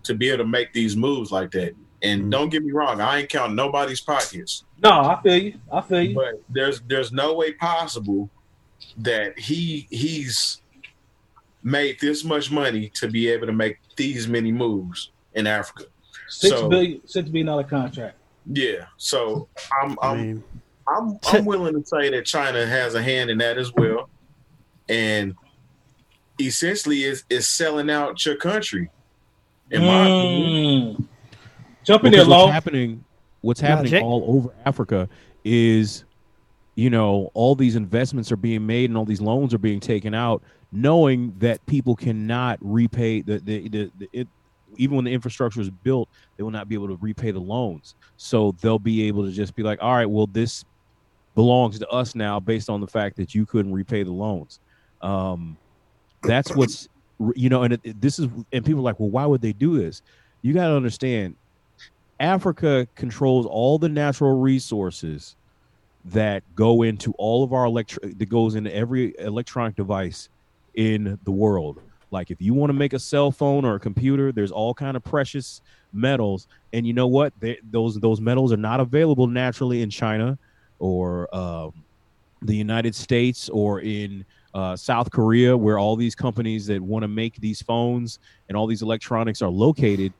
to 0.04 0.14
be 0.14 0.30
able 0.30 0.44
to 0.44 0.50
make 0.50 0.74
these 0.74 0.96
moves 0.96 1.32
like 1.32 1.52
that. 1.52 1.76
And 2.02 2.22
mm-hmm. 2.22 2.30
don't 2.30 2.50
get 2.50 2.64
me 2.64 2.72
wrong, 2.72 3.02
I 3.02 3.20
ain't 3.20 3.30
counting 3.30 3.56
nobody's 3.56 4.02
pockets. 4.02 4.64
No, 4.84 4.92
I 4.92 5.20
feel 5.22 5.38
you. 5.38 5.60
I 5.72 5.82
feel 5.82 6.02
you. 6.02 6.16
But 6.16 6.42
there's 6.50 6.82
there's 6.82 7.12
no 7.12 7.34
way 7.34 7.54
possible 7.54 8.30
that 8.98 9.38
he 9.40 9.88
he's 9.90 10.62
made 11.64 12.00
this 12.00 12.24
much 12.24 12.52
money 12.52 12.90
to 12.90 13.08
be 13.08 13.28
able 13.30 13.48
to 13.48 13.54
make 13.54 13.80
these 13.96 14.28
many 14.28 14.52
moves 14.52 15.12
in 15.34 15.48
Africa. 15.48 15.86
Six 16.28 16.56
so, 16.56 16.70
billion, 16.70 17.08
six 17.08 17.30
billion 17.30 17.48
dollar 17.48 17.64
contract. 17.64 18.18
Yeah. 18.46 18.86
So 18.98 19.48
I'm 19.82 19.98
I'm 20.02 20.12
I 20.12 20.16
mean, 20.16 20.44
I'm 20.88 21.20
I'm 21.28 21.46
willing 21.46 21.82
to 21.82 21.88
say 21.88 22.10
that 22.10 22.26
China 22.26 22.66
has 22.66 22.96
a 22.96 23.02
hand 23.02 23.30
in 23.30 23.38
that 23.40 23.58
as 23.58 23.74
well. 23.74 24.10
And 24.88 25.36
essentially 26.40 27.04
is 27.04 27.24
is 27.30 27.48
selling 27.48 27.90
out 27.90 28.26
your 28.26 28.36
country. 28.36 28.90
In 29.72 29.82
mm. 29.82 29.86
my 29.86 30.06
opinion. 30.06 31.10
Jump 31.84 32.04
in 32.04 32.12
there, 32.12 32.26
What's 32.26 32.52
happening? 32.52 33.04
What's 33.42 33.60
happening 33.60 34.04
all 34.04 34.26
over 34.28 34.50
Africa 34.66 35.08
is, 35.44 36.04
you 36.74 36.90
know, 36.90 37.30
all 37.36 37.54
these 37.54 37.76
investments 37.76 38.32
are 38.32 38.38
being 38.38 38.66
made 38.66 38.90
and 38.90 38.98
all 38.98 39.06
these 39.06 39.22
loans 39.22 39.54
are 39.54 39.60
being 39.60 39.80
taken 39.80 40.16
out, 40.16 40.42
knowing 40.72 41.36
that 41.38 41.64
people 41.68 41.96
cannot 41.96 42.58
repay 42.62 43.22
the 43.22 43.38
the, 43.40 43.70
the, 43.70 43.92
the 44.00 44.10
it, 44.14 44.28
even 44.78 44.96
when 44.96 45.06
the 45.06 45.14
infrastructure 45.14 45.62
is 45.62 45.70
built, 45.70 46.10
they 46.38 46.44
will 46.44 46.52
not 46.52 46.68
be 46.68 46.76
able 46.76 46.88
to 46.88 46.98
repay 47.02 47.32
the 47.32 47.40
loans. 47.40 47.96
So 48.18 48.56
they'll 48.62 48.80
be 48.80 49.08
able 49.08 49.26
to 49.26 49.32
just 49.32 49.56
be 49.56 49.64
like, 49.64 49.82
all 49.82 49.94
right, 49.94 50.06
well, 50.06 50.28
this 50.28 50.66
belongs 51.36 51.80
to 51.80 51.88
us 51.90 52.16
now 52.16 52.40
based 52.40 52.70
on 52.70 52.82
the 52.82 52.88
fact 52.88 53.18
that 53.18 53.36
you 53.36 53.46
couldn't 53.46 53.74
repay 53.74 54.04
the 54.04 54.12
loans. 54.12 54.60
Um, 55.02 55.58
that's 56.24 56.56
what's, 56.56 56.88
you 57.36 57.50
know, 57.50 57.64
and 57.64 57.74
it, 57.74 57.82
it, 57.84 58.02
this 58.02 58.20
is, 58.20 58.28
and 58.52 58.66
people 58.66 58.80
are 58.82 58.84
like, 58.84 59.00
well, 59.00 59.10
why 59.10 59.26
would 59.26 59.42
they 59.42 59.54
do 59.54 59.78
this? 59.78 60.02
You 60.42 60.54
got 60.54 60.68
to 60.68 60.76
understand, 60.76 61.36
Africa 62.20 62.88
controls 62.96 63.46
all 63.46 63.78
the 63.78 63.90
natural 63.90 64.40
resources 64.40 65.36
that 66.06 66.44
go 66.56 66.84
into 66.84 67.12
all 67.18 67.44
of 67.44 67.52
our 67.52 67.66
electric 67.66 68.18
that 68.18 68.30
goes 68.30 68.56
into 68.56 68.74
every 68.74 69.14
electronic 69.20 69.76
device 69.76 70.30
in 70.76 71.20
the 71.24 71.32
world. 71.32 71.82
Like 72.16 72.32
if 72.32 72.42
you 72.42 72.54
want 72.54 72.70
to 72.70 72.74
make 72.74 72.94
a 72.94 73.00
cell 73.00 73.32
phone 73.32 73.66
or 73.66 73.76
a 73.76 73.80
computer, 73.80 74.32
there's 74.32 74.52
all 74.52 74.74
kind 74.74 74.98
of 74.98 75.04
precious 75.04 75.62
metals, 75.94 76.48
and 76.74 76.88
you 76.88 76.94
know 76.94 77.08
what? 77.08 77.34
They, 77.40 77.60
those 77.72 78.00
those 78.00 78.20
metals 78.20 78.52
are 78.52 78.58
not 78.58 78.80
available 78.80 79.28
naturally 79.28 79.82
in 79.82 79.90
China 79.90 80.38
or 80.80 81.34
um, 81.36 81.74
the 82.42 82.56
United 82.56 82.96
States 82.96 83.50
or 83.50 83.82
in 83.82 84.26
uh, 84.54 84.76
South 84.76 85.12
Korea, 85.12 85.56
where 85.56 85.78
all 85.78 85.96
these 85.96 86.16
companies 86.16 86.66
that 86.68 86.82
want 86.82 87.04
to 87.04 87.08
make 87.08 87.36
these 87.36 87.62
phones 87.62 88.20
and 88.50 88.58
all 88.58 88.68
these 88.68 88.82
electronics 88.82 89.42
are 89.42 89.50
located 89.50 90.12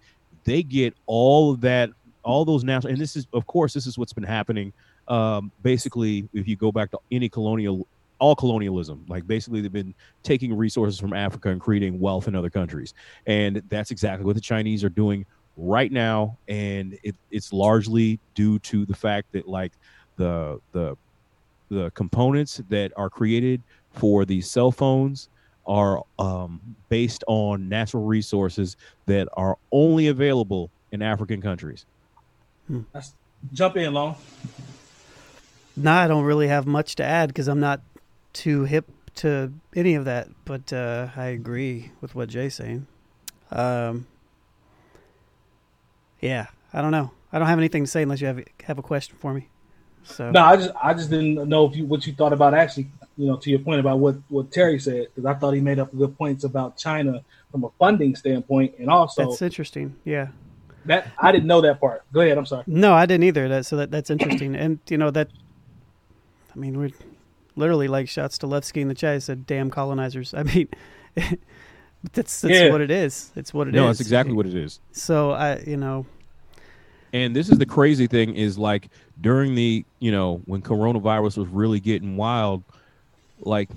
they 0.46 0.64
get 0.64 0.96
all 1.08 1.52
of 1.52 1.62
that, 1.62 1.90
all 2.24 2.46
those 2.46 2.64
national, 2.64 2.94
and 2.94 3.02
this 3.02 3.16
is, 3.16 3.28
of 3.34 3.46
course, 3.46 3.74
this 3.74 3.86
is 3.86 3.98
what's 3.98 4.14
been 4.14 4.24
happening. 4.24 4.72
Um, 5.08 5.52
basically, 5.62 6.30
if 6.34 6.48
you 6.48 6.56
go 6.56 6.72
back 6.72 6.92
to 6.92 7.00
any 7.12 7.28
colonial, 7.28 7.86
all 8.20 8.36
colonialism, 8.36 9.06
like 9.08 9.28
basically 9.28 9.62
they've 9.62 9.72
been 9.72 9.94
taking 10.24 10.56
resources 10.56 11.00
from 11.00 11.14
Africa 11.14 11.50
and 11.50 11.60
creating 11.60 12.00
wealth 12.00 12.28
in 12.28 12.36
other 12.36 12.50
countries, 12.50 12.94
and 13.26 13.62
that's 13.70 13.92
exactly 13.92 14.26
what 14.26 14.36
the 14.36 14.42
Chinese 14.42 14.84
are 14.84 14.90
doing 14.90 15.26
right 15.58 15.92
now, 15.92 16.38
and 16.48 16.98
it, 17.04 17.16
it's 17.32 17.54
largely 17.54 18.20
due 18.34 18.60
to 18.60 18.86
the 18.86 18.96
fact 18.96 19.32
that 19.32 19.48
like 19.48 19.74
the 20.18 20.60
the 20.72 20.96
the 21.70 21.92
components 21.92 22.62
that 22.70 22.92
are 22.96 23.10
created 23.10 23.62
for 23.92 24.26
these 24.26 24.50
cell 24.50 24.72
phones 24.72 25.30
are 25.68 26.04
um, 26.20 26.62
based 26.90 27.24
on 27.28 27.68
natural 27.68 28.04
resources 28.04 28.78
that 29.08 29.28
are 29.34 29.58
only 29.72 30.08
available 30.08 30.70
in 30.92 31.02
African 31.02 31.42
countries. 31.42 31.86
Hmm. 32.68 32.82
Jump 33.54 33.78
in, 33.78 33.94
Long. 33.94 34.16
No, 35.78 35.92
I 35.92 36.08
don't 36.08 36.24
really 36.24 36.48
have 36.48 36.66
much 36.66 36.96
to 36.96 37.04
add 37.04 37.30
because 37.30 37.48
I'm 37.48 37.60
not 37.60 37.82
too 38.36 38.66
hip 38.66 38.92
to 39.16 39.52
any 39.76 39.96
of 39.96 40.06
that, 40.06 40.28
but 40.46 40.72
uh, 40.72 41.10
I 41.16 41.28
agree 41.28 41.92
with 42.02 42.14
what 42.16 42.30
Jay's 42.30 42.56
saying. 42.56 42.86
Um, 43.52 44.08
yeah, 46.20 46.48
I 46.74 46.82
don't 46.82 46.92
know. 46.92 47.12
I 47.32 47.40
don't 47.40 47.48
have 47.48 47.60
anything 47.60 47.86
to 47.86 47.90
say 47.90 48.04
unless 48.04 48.22
you 48.22 48.28
have 48.28 48.44
have 48.64 48.78
a 48.78 48.84
question 48.84 49.18
for 49.20 49.34
me. 49.34 49.50
So 50.04 50.30
no, 50.32 50.42
I 50.44 50.56
just 50.58 50.72
I 50.82 50.94
just 50.94 51.10
didn't 51.10 51.50
know 51.50 51.66
if 51.66 51.76
you 51.76 51.86
what 51.86 52.06
you 52.06 52.14
thought 52.14 52.34
about 52.34 52.54
actually 52.54 52.90
you 53.18 53.28
know, 53.28 53.38
to 53.38 53.50
your 53.50 53.60
point 53.60 53.80
about 53.80 54.00
what 54.00 54.16
what 54.30 54.52
Terry 54.52 54.80
said, 54.80 55.08
because 55.14 55.26
I 55.26 55.34
thought 55.36 55.54
he 55.54 55.62
made 55.62 55.80
up 55.80 55.96
good 55.96 56.18
points 56.18 56.44
about 56.44 56.78
China 56.78 57.24
from 57.52 57.64
a 57.64 57.70
funding 57.80 58.16
standpoint, 58.16 58.76
and 58.78 58.90
also 58.90 59.26
that's 59.26 59.42
interesting. 59.42 59.96
Yeah, 60.04 60.28
that 60.86 61.12
I 61.20 61.32
didn't 61.32 61.48
know 61.48 61.62
that 61.62 61.80
part. 61.80 62.04
Go 62.12 62.22
ahead. 62.22 62.38
I'm 62.38 62.46
sorry. 62.46 62.64
No, 62.68 62.94
I 62.94 63.06
didn't 63.06 63.24
either. 63.24 63.48
That 63.48 63.66
so 63.66 63.78
that 63.78 63.92
that's 63.92 64.10
interesting, 64.10 64.56
and 64.56 64.80
you 64.90 64.98
know 64.98 65.12
that. 65.12 65.30
I 66.54 66.58
mean, 66.58 66.78
we're 66.78 66.92
literally 67.56 67.88
like 67.88 68.10
shots 68.10 68.38
to 68.40 68.48
Levski 68.48 68.82
in 68.82 68.88
the 68.88 68.96
chat. 68.96 69.22
said, 69.24 69.46
"Damn 69.46 69.70
colonizers." 69.70 70.34
I 70.34 70.44
mean. 70.44 70.68
that's 72.14 72.42
that's 72.42 72.54
yeah. 72.54 72.72
what 72.72 72.82
it 72.82 72.92
is. 72.92 73.32
It's 73.36 73.54
what 73.54 73.68
it 73.68 73.72
no, 73.74 73.80
is. 73.80 73.82
no, 73.82 73.88
that's 73.88 74.02
exactly 74.02 74.34
what 74.34 74.46
it 74.46 74.54
is. 74.54 74.80
So 74.92 75.32
I, 75.32 75.60
you 75.60 75.78
know, 75.78 76.06
and 77.16 77.34
this 77.34 77.50
is 77.50 77.58
the 77.58 77.66
crazy 77.66 78.08
thing 78.08 78.36
is 78.36 78.58
like 78.58 78.90
during 79.22 79.56
the 79.56 79.86
you 80.00 80.12
know 80.12 80.42
when 80.46 80.62
coronavirus 80.62 81.38
was 81.38 81.48
really 81.48 81.80
getting 81.80 82.18
wild 82.18 82.62
like 83.40 83.70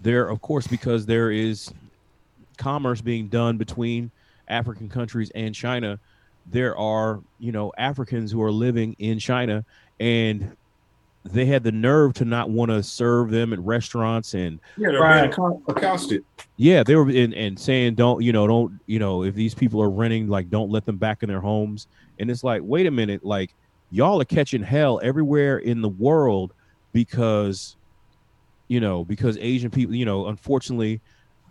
there 0.00 0.28
of 0.28 0.42
course 0.42 0.66
because 0.66 1.06
there 1.06 1.30
is 1.30 1.72
commerce 2.56 3.00
being 3.00 3.28
done 3.28 3.56
between 3.56 4.10
african 4.48 4.88
countries 4.88 5.30
and 5.34 5.54
china 5.54 5.98
there 6.46 6.76
are 6.76 7.20
you 7.38 7.52
know 7.52 7.72
africans 7.78 8.32
who 8.32 8.42
are 8.42 8.50
living 8.50 8.96
in 8.98 9.18
china 9.18 9.64
and 10.00 10.56
they 11.24 11.44
had 11.46 11.62
the 11.62 11.72
nerve 11.72 12.14
to 12.14 12.24
not 12.24 12.50
want 12.50 12.70
to 12.70 12.82
serve 12.82 13.30
them 13.30 13.52
at 13.52 13.58
restaurants 13.60 14.34
and 14.34 14.58
yeah 14.76 14.90
they're 14.90 15.00
right. 15.00 15.34
being 15.34 15.62
accosted 15.68 16.24
yeah 16.56 16.82
they 16.82 16.96
were 16.96 17.08
in 17.08 17.32
and 17.34 17.58
saying 17.58 17.94
don't 17.94 18.22
you 18.22 18.32
know 18.32 18.46
don't 18.46 18.72
you 18.86 18.98
know 18.98 19.22
if 19.22 19.34
these 19.34 19.54
people 19.54 19.80
are 19.80 19.90
renting 19.90 20.28
like 20.28 20.50
don't 20.50 20.70
let 20.70 20.84
them 20.84 20.96
back 20.96 21.22
in 21.22 21.28
their 21.28 21.40
homes 21.40 21.86
and 22.18 22.30
it's 22.30 22.42
like 22.42 22.60
wait 22.64 22.86
a 22.86 22.90
minute 22.90 23.24
like 23.24 23.54
y'all 23.90 24.20
are 24.20 24.24
catching 24.24 24.62
hell 24.62 25.00
everywhere 25.02 25.58
in 25.58 25.80
the 25.80 25.88
world 25.88 26.52
because 26.92 27.76
you 28.72 28.80
know, 28.80 29.04
because 29.04 29.36
Asian 29.36 29.70
people, 29.70 29.94
you 29.94 30.06
know, 30.06 30.28
unfortunately, 30.28 30.98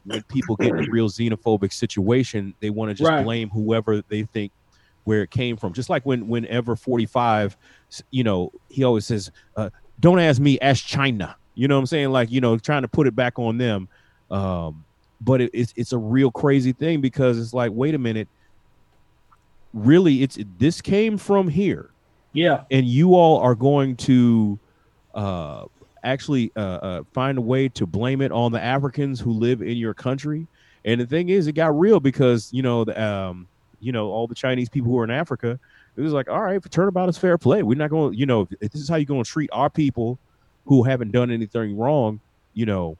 when 0.06 0.24
people 0.24 0.56
get 0.56 0.70
in 0.70 0.90
a 0.90 0.92
real 0.92 1.08
xenophobic 1.08 1.72
situation, 1.72 2.56
they 2.62 2.72
want 2.72 2.90
to 2.90 2.96
just 2.96 3.08
right. 3.08 3.24
blame 3.24 3.48
whoever 3.50 4.02
they 4.10 4.24
think 4.24 4.52
where 5.04 5.22
it 5.22 5.32
came 5.32 5.58
from. 5.58 5.74
Just 5.74 5.90
like 5.90 6.06
when 6.06 6.28
whenever 6.28 6.76
45, 6.76 7.58
you 8.12 8.24
know, 8.24 8.52
he 8.70 8.84
always 8.84 9.06
says, 9.06 9.32
uh, 9.56 9.70
"Don't 10.00 10.20
ask 10.20 10.40
me, 10.42 10.60
ask 10.60 10.86
China." 10.86 11.36
You 11.56 11.68
know 11.68 11.76
what 11.76 11.82
I'm 11.82 11.88
saying? 11.88 12.12
Like, 12.12 12.32
you 12.32 12.42
know, 12.42 12.58
trying 12.58 12.84
to 12.84 12.88
put 12.88 13.08
it 13.08 13.16
back 13.16 13.38
on 13.38 13.58
them. 13.58 13.90
Um, 14.30 14.86
but 15.20 15.42
it, 15.42 15.52
it's 15.54 15.74
it's 15.76 15.94
a 15.94 15.98
real 15.98 16.32
crazy 16.32 16.74
thing 16.74 17.02
because 17.02 17.38
it's 17.38 17.54
like, 17.54 17.72
wait 17.74 17.94
a 17.94 17.98
minute, 17.98 18.28
really, 19.74 20.24
it's 20.24 20.38
this 20.58 20.82
came 20.82 21.18
from 21.18 21.48
here. 21.48 21.92
Yeah. 22.34 22.64
And 22.72 22.88
you 22.88 23.16
all 23.16 23.40
are 23.40 23.56
going 23.56 23.98
to 23.98 24.58
uh, 25.14 25.66
actually 26.04 26.52
uh, 26.56 26.60
uh, 26.60 27.04
find 27.14 27.38
a 27.38 27.42
way 27.42 27.68
to 27.70 27.86
blame 27.86 28.22
it 28.22 28.32
on 28.32 28.52
the 28.52 28.62
Africans 28.62 29.20
who 29.20 29.32
live 29.32 29.62
in 29.62 29.78
your 29.78 29.94
country. 29.94 30.48
And 30.86 31.02
the 31.02 31.06
thing 31.06 31.30
is, 31.30 31.48
it 31.48 31.54
got 31.54 31.78
real 31.78 32.00
because 32.00 32.52
you 32.52 32.64
know 32.64 32.84
the 32.86 33.02
um, 33.02 33.48
you 33.82 33.91
know 33.91 34.10
all 34.10 34.28
the 34.28 34.36
Chinese 34.36 34.70
people 34.70 34.91
who 34.91 35.00
are 35.00 35.04
in 35.04 35.12
Africa. 35.12 35.60
It 35.98 36.02
was 36.02 36.13
like, 36.13 36.30
all 36.30 36.41
right, 36.41 36.72
turnabout 36.72 37.10
is 37.10 37.17
fair 37.17 37.38
play. 37.38 37.63
We're 37.63 37.78
not 37.78 37.89
going, 37.89 38.13
to 38.13 38.17
you 38.17 38.26
know, 38.26 38.48
if 38.62 38.72
this 38.72 38.82
is 38.82 38.88
how 38.88 38.96
you're 38.96 39.06
going 39.06 39.24
to 39.24 39.30
treat 39.30 39.50
our 39.52 39.70
people 39.70 40.17
who 40.65 40.84
haven't 40.84 41.12
done 41.12 41.30
anything 41.32 41.78
wrong. 41.78 42.22
You 42.54 42.65
know, 42.65 42.98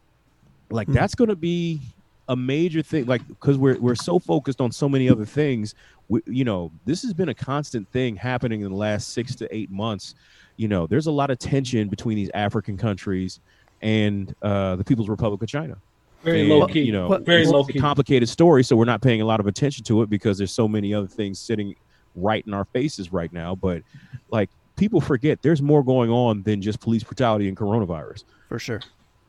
like 0.70 0.88
mm-hmm. 0.88 0.96
that's 0.96 1.16
going 1.16 1.30
to 1.30 1.36
be 1.36 1.82
a 2.28 2.36
major 2.36 2.82
thing. 2.82 3.06
Like 3.06 3.26
because 3.28 3.58
we're 3.58 3.80
we're 3.80 3.96
so 3.96 4.20
focused 4.20 4.60
on 4.60 4.72
so 4.72 4.90
many 4.90 5.10
other 5.10 5.26
things. 5.26 5.76
We, 6.10 6.22
you 6.26 6.44
know, 6.44 6.72
this 6.86 7.04
has 7.04 7.14
been 7.14 7.30
a 7.30 7.34
constant 7.34 7.90
thing 7.92 8.18
happening 8.18 8.62
in 8.62 8.72
the 8.72 8.78
last 8.78 9.14
six 9.14 9.36
to 9.36 9.56
eight 9.56 9.72
months 9.72 10.16
you 10.62 10.68
know, 10.68 10.86
there's 10.86 11.08
a 11.08 11.12
lot 11.12 11.32
of 11.32 11.40
tension 11.40 11.88
between 11.88 12.16
these 12.16 12.30
African 12.36 12.78
countries 12.78 13.40
and 13.82 14.36
uh, 14.44 14.76
the 14.76 14.84
People's 14.84 15.10
Republic 15.10 15.42
of 15.42 15.50
China. 15.50 15.76
Very 16.24 16.42
and, 16.42 16.50
low 16.50 16.68
key, 16.68 16.82
you 16.82 16.92
know, 16.92 17.18
very 17.20 17.46
low 17.46 17.64
key. 17.64 17.80
complicated 17.80 18.30
story, 18.30 18.64
so 18.64 18.76
we're 18.76 18.86
not 18.86 19.02
paying 19.02 19.22
a 19.22 19.26
lot 19.26 19.40
of 19.40 19.48
attention 19.48 19.84
to 19.86 20.02
it 20.04 20.10
because 20.10 20.38
there's 20.38 20.52
so 20.52 20.68
many 20.68 20.94
other 20.94 21.08
things 21.08 21.40
sitting 21.40 21.76
right 22.16 22.46
in 22.46 22.54
our 22.54 22.66
faces 22.66 23.12
right 23.12 23.32
now. 23.34 23.56
But 23.56 23.82
like 24.30 24.50
people 24.76 25.02
forget, 25.02 25.42
there's 25.42 25.62
more 25.62 25.84
going 25.84 26.12
on 26.12 26.44
than 26.44 26.62
just 26.62 26.80
police 26.80 27.04
brutality 27.04 27.48
and 27.48 27.58
coronavirus. 27.58 28.24
For 28.50 28.60
sure. 28.60 28.82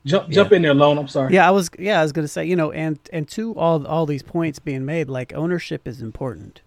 Jump 0.05 0.29
jump 0.31 0.53
in 0.53 0.63
there, 0.63 0.75
Lone. 0.75 0.99
I'm 0.99 1.09
sorry. 1.09 1.33
Yeah, 1.33 1.47
I 1.47 1.51
was 1.53 1.71
yeah, 1.79 2.01
I 2.01 2.03
was 2.03 2.13
gonna 2.13 2.29
say, 2.29 2.45
you 2.45 2.57
know, 2.57 2.73
and 2.73 2.99
and 3.13 3.29
to 3.29 3.57
all 3.57 3.87
all 3.87 4.05
these 4.05 4.23
points 4.23 4.59
being 4.59 4.85
made, 4.85 5.09
like 5.09 5.33
ownership 5.33 5.87
is 5.87 6.03
important. 6.03 6.61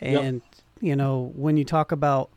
And 0.00 0.34
yep. 0.34 0.42
you 0.80 0.96
know, 0.96 1.30
when 1.36 1.58
you 1.58 1.64
talk 1.64 1.92
about 1.92 2.30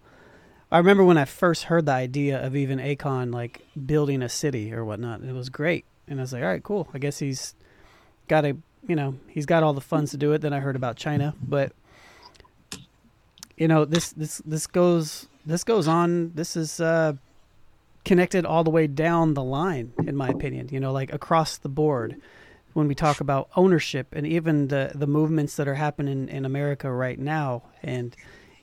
I 0.73 0.79
remember 0.79 1.03
when 1.03 1.19
I 1.19 1.25
first 1.25 1.65
heard 1.65 1.85
the 1.85 1.91
idea 1.91 2.43
of 2.43 2.55
even 2.55 2.79
Akon 2.79 3.31
like 3.31 3.61
building 3.85 4.23
a 4.23 4.27
city 4.27 4.73
or 4.73 4.83
whatnot. 4.83 5.21
It 5.21 5.33
was 5.33 5.49
great, 5.49 5.85
and 6.07 6.19
I 6.19 6.23
was 6.23 6.33
like, 6.33 6.43
all 6.43 6.49
right, 6.49 6.63
cool. 6.63 6.87
I 6.93 6.97
guess 6.97 7.19
he's 7.19 7.55
got 8.27 8.45
a 8.45 8.55
you 8.87 8.95
know 8.95 9.15
he's 9.27 9.45
got 9.45 9.63
all 9.63 9.73
the 9.73 9.81
funds 9.81 10.11
to 10.11 10.17
do 10.17 10.33
it. 10.33 10.41
Then 10.41 10.53
I 10.53 10.59
heard 10.59 10.75
about 10.75 10.97
China, 10.97 11.35
but 11.41 11.71
you 13.57 13.67
know 13.67 13.85
this 13.85 14.11
this 14.11 14.41
this 14.45 14.67
goes 14.67 15.27
this 15.45 15.63
goes 15.63 15.87
on. 15.87 16.33
This 16.33 16.55
is 16.55 16.79
uh, 16.79 17.13
connected 18.05 18.45
all 18.45 18.63
the 18.63 18.71
way 18.71 18.87
down 18.87 19.33
the 19.33 19.43
line, 19.43 19.93
in 20.05 20.15
my 20.15 20.29
opinion. 20.29 20.69
You 20.71 20.79
know, 20.79 20.91
like 20.91 21.13
across 21.13 21.57
the 21.57 21.69
board 21.69 22.21
when 22.73 22.87
we 22.87 22.95
talk 22.95 23.21
about 23.21 23.49
ownership 23.55 24.07
and 24.13 24.25
even 24.25 24.67
the 24.67 24.91
the 24.93 25.07
movements 25.07 25.55
that 25.55 25.67
are 25.67 25.75
happening 25.75 26.27
in 26.27 26.45
America 26.45 26.91
right 26.91 27.19
now 27.19 27.63
and 27.83 28.15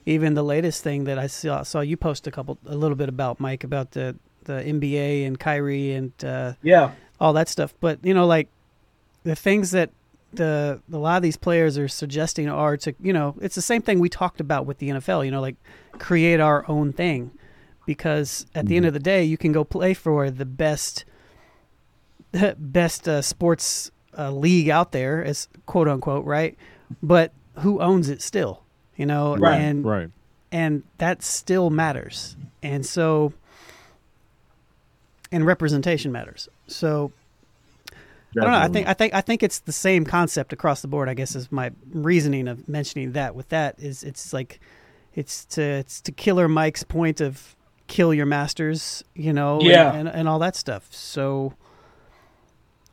even 0.06 0.34
the 0.34 0.42
latest 0.42 0.82
thing 0.82 1.04
that 1.04 1.18
I 1.18 1.26
saw 1.26 1.62
saw 1.62 1.80
you 1.80 1.96
post 1.96 2.26
a 2.26 2.30
couple 2.30 2.58
a 2.66 2.76
little 2.76 2.96
bit 2.96 3.08
about 3.08 3.40
Mike 3.40 3.64
about 3.64 3.92
the 3.92 4.16
the 4.44 4.54
NBA 4.54 5.26
and 5.26 5.38
Kyrie 5.38 5.92
and 5.92 6.12
uh, 6.24 6.54
yeah 6.62 6.92
all 7.20 7.32
that 7.34 7.48
stuff. 7.48 7.74
But 7.80 7.98
you 8.02 8.14
know, 8.14 8.26
like 8.26 8.48
the 9.24 9.36
things 9.36 9.70
that 9.72 9.90
the 10.32 10.80
a 10.92 10.96
lot 10.96 11.16
of 11.16 11.22
these 11.22 11.36
players 11.36 11.76
are 11.76 11.88
suggesting 11.88 12.48
are 12.48 12.76
to 12.78 12.94
you 13.00 13.12
know 13.12 13.34
it's 13.40 13.54
the 13.54 13.62
same 13.62 13.82
thing 13.82 13.98
we 13.98 14.08
talked 14.08 14.40
about 14.40 14.66
with 14.66 14.78
the 14.78 14.90
NFL. 14.90 15.24
You 15.24 15.30
know, 15.30 15.40
like 15.40 15.56
create 15.98 16.40
our 16.40 16.64
own 16.68 16.92
thing 16.92 17.32
because 17.86 18.46
at 18.54 18.66
the 18.66 18.76
end 18.76 18.86
of 18.86 18.92
the 18.92 19.00
day, 19.00 19.24
you 19.24 19.36
can 19.36 19.52
go 19.52 19.64
play 19.64 19.94
for 19.94 20.30
the 20.30 20.46
best 20.46 21.04
best 22.58 23.08
uh, 23.08 23.22
sports 23.22 23.90
uh, 24.16 24.30
league 24.30 24.68
out 24.68 24.92
there, 24.92 25.24
as 25.24 25.48
quote 25.66 25.88
unquote, 25.88 26.24
right? 26.24 26.56
But 27.02 27.32
who 27.56 27.80
owns 27.80 28.08
it 28.08 28.22
still? 28.22 28.62
you 29.00 29.06
know, 29.06 29.34
right, 29.34 29.58
and 29.58 29.82
right. 29.82 30.10
and 30.52 30.82
that 30.98 31.22
still 31.22 31.70
matters. 31.70 32.36
And 32.62 32.84
so 32.84 33.32
and 35.32 35.46
representation 35.46 36.12
matters. 36.12 36.50
So. 36.70 37.12
I 38.36 38.42
don't 38.42 38.52
know. 38.52 38.58
I 38.58 38.68
think 38.68 38.86
I 38.86 38.94
think 38.94 39.12
I 39.12 39.20
think 39.22 39.42
it's 39.42 39.58
the 39.58 39.72
same 39.72 40.04
concept 40.04 40.52
across 40.52 40.82
the 40.82 40.88
board. 40.88 41.08
I 41.08 41.14
guess 41.14 41.34
is 41.34 41.50
my 41.50 41.72
reasoning 41.92 42.46
of 42.46 42.68
mentioning 42.68 43.10
that. 43.12 43.34
With 43.34 43.48
that 43.48 43.74
is 43.80 44.04
it's 44.04 44.32
like 44.32 44.60
it's 45.14 45.44
to 45.46 45.62
it's 45.62 46.00
to 46.02 46.12
Killer 46.12 46.46
Mike's 46.46 46.84
point 46.84 47.20
of 47.20 47.56
kill 47.88 48.14
your 48.14 48.26
masters, 48.26 49.02
you 49.14 49.32
know, 49.32 49.60
yeah. 49.60 49.88
and, 49.88 50.08
and, 50.08 50.16
and 50.16 50.28
all 50.28 50.38
that 50.38 50.54
stuff. 50.54 50.86
So 50.92 51.54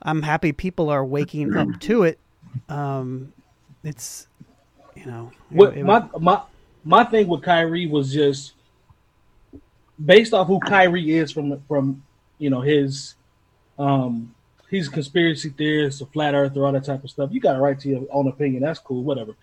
I'm 0.02 0.24
happy 0.24 0.52
people 0.52 0.90
are 0.90 1.06
waking 1.06 1.56
up 1.56 1.80
to 1.82 2.04
it. 2.04 2.20
Um, 2.68 3.32
it's 3.84 4.28
you 4.96 5.06
know, 5.06 5.32
what 5.50 5.78
it, 5.78 5.86
my 5.86 6.08
my 6.20 6.42
my 6.84 7.04
thing 7.04 7.28
with 7.28 7.44
Kyrie 7.44 7.88
was 7.88 8.12
just 8.12 8.54
based 10.04 10.34
off 10.34 10.48
who 10.48 10.60
Kyrie 10.60 11.16
is 11.16 11.32
from 11.32 11.62
from 11.68 12.04
you 12.40 12.50
know 12.50 12.62
his 12.62 13.16
um 13.78 14.34
he's 14.70 14.88
a 14.88 14.92
conspiracy 14.92 15.50
theorist, 15.50 16.02
a 16.02 16.06
flat 16.08 16.34
earther, 16.34 16.66
all 16.66 16.72
that 16.72 16.84
type 16.84 17.04
of 17.04 17.10
stuff. 17.10 17.30
You 17.32 17.40
got 17.40 17.56
a 17.56 17.60
right 17.60 17.80
to 17.80 17.90
your 17.90 18.06
own 18.12 18.28
opinion. 18.28 18.64
That's 18.64 18.80
cool, 18.80 19.04
whatever. 19.04 19.34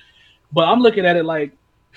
But 0.53 0.69
I'm 0.69 0.81
looking 0.81 1.07
at 1.07 1.17
it 1.17 1.25
like 1.25 1.53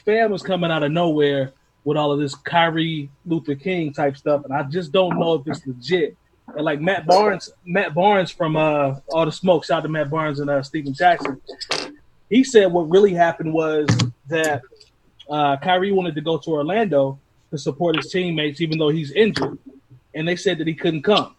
fam 0.06 0.32
was 0.32 0.44
coming 0.44 0.72
out 0.72 0.84
of 0.84 0.92
nowhere 0.92 1.54
with 1.84 1.98
all 1.98 2.12
of 2.12 2.20
this 2.20 2.36
Kyrie 2.36 3.10
Luther 3.26 3.56
King 3.56 3.94
type 3.94 4.18
stuff, 4.18 4.44
and 4.46 4.54
I 4.54 4.64
just 4.64 4.92
don't 4.92 5.20
know 5.20 5.36
if 5.36 5.48
it's 5.48 5.66
legit. 5.66 6.18
And 6.48 6.64
like 6.64 6.80
Matt 6.80 7.06
Barnes, 7.06 7.50
Matt 7.66 7.94
Barnes 7.94 8.32
from 8.32 8.56
uh 8.56 8.96
All 9.10 9.26
the 9.26 9.32
Smoke, 9.32 9.66
shout 9.66 9.80
out 9.80 9.82
to 9.84 9.90
Matt 9.90 10.10
Barnes 10.10 10.40
and 10.40 10.50
uh 10.50 10.64
Stephen 10.64 10.94
Jackson 10.94 11.42
he 12.30 12.44
said 12.44 12.72
what 12.72 12.90
really 12.90 13.14
happened 13.14 13.54
was 13.54 13.88
that 14.28 14.62
uh, 15.30 15.58
Kyrie 15.58 15.92
wanted 15.92 16.16
to 16.16 16.22
go 16.22 16.38
to 16.38 16.52
Orlando 16.52 17.20
to 17.52 17.58
support 17.58 17.96
his 17.96 18.12
teammates, 18.12 18.62
even 18.62 18.78
though 18.78 18.90
he's 18.90 19.12
injured, 19.12 19.58
and 20.14 20.28
they 20.28 20.36
said 20.36 20.58
that 20.58 20.68
he 20.68 20.74
couldn't 20.74 21.04
come. 21.04 21.36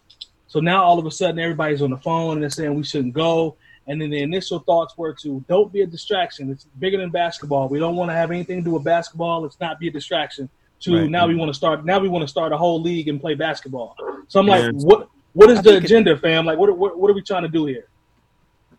So 0.49 0.59
now 0.59 0.83
all 0.83 0.99
of 0.99 1.05
a 1.05 1.11
sudden 1.11 1.39
everybody's 1.39 1.81
on 1.81 1.91
the 1.91 1.97
phone 1.97 2.33
and 2.33 2.43
they're 2.43 2.49
saying 2.49 2.73
we 2.73 2.83
shouldn't 2.83 3.13
go. 3.13 3.55
And 3.87 4.01
then 4.01 4.09
the 4.09 4.21
initial 4.21 4.59
thoughts 4.59 4.97
were 4.97 5.13
to 5.21 5.43
don't 5.47 5.71
be 5.71 5.81
a 5.81 5.87
distraction. 5.87 6.51
It's 6.51 6.65
bigger 6.79 6.97
than 6.97 7.11
basketball. 7.11 7.69
We 7.69 7.79
don't 7.79 7.95
want 7.95 8.09
to 8.09 8.15
have 8.15 8.31
anything 8.31 8.57
to 8.57 8.63
do 8.63 8.71
with 8.71 8.83
basketball. 8.83 9.43
Let's 9.43 9.59
not 9.59 9.79
be 9.79 9.87
a 9.87 9.91
distraction. 9.91 10.49
To 10.81 11.01
right. 11.01 11.09
now 11.09 11.27
we 11.27 11.35
want 11.35 11.49
to 11.49 11.53
start. 11.53 11.85
Now 11.85 11.99
we 11.99 12.09
want 12.09 12.23
to 12.23 12.27
start 12.27 12.51
a 12.51 12.57
whole 12.57 12.81
league 12.81 13.07
and 13.07 13.19
play 13.19 13.35
basketball. 13.35 13.95
So 14.27 14.39
I'm 14.39 14.47
like, 14.47 14.73
what? 14.75 15.09
What 15.33 15.49
is 15.51 15.61
the 15.61 15.77
agenda, 15.77 16.17
fam? 16.17 16.45
Like, 16.45 16.57
what, 16.57 16.75
what? 16.77 16.97
What 16.97 17.11
are 17.11 17.13
we 17.13 17.21
trying 17.21 17.43
to 17.43 17.49
do 17.49 17.65
here? 17.65 17.87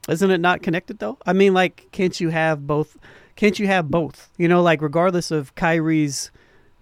Isn't 0.09 0.31
it 0.31 0.41
not 0.41 0.63
connected 0.63 0.99
though? 0.99 1.19
I 1.27 1.33
mean, 1.33 1.55
like, 1.55 1.89
can't 1.93 2.19
you 2.19 2.31
have 2.31 2.67
both? 2.67 2.97
Can't 3.37 3.59
you 3.59 3.67
have 3.67 3.91
both? 3.91 4.31
You 4.39 4.49
know, 4.49 4.63
like 4.63 4.83
regardless 4.83 5.31
of 5.31 5.55
Kyrie's 5.55 6.31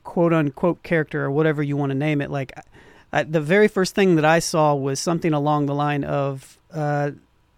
quote 0.04 0.32
unquote 0.32 0.82
character 0.82 1.24
or 1.24 1.30
whatever 1.30 1.62
you 1.62 1.76
want 1.76 1.90
to 1.90 1.98
name 1.98 2.20
it, 2.20 2.30
like 2.30 2.52
I, 3.12 3.22
the 3.22 3.40
very 3.40 3.68
first 3.68 3.94
thing 3.94 4.16
that 4.16 4.24
I 4.24 4.38
saw 4.38 4.74
was 4.74 5.00
something 5.00 5.32
along 5.32 5.66
the 5.66 5.74
line 5.74 6.04
of 6.04 6.58
uh, 6.72 7.12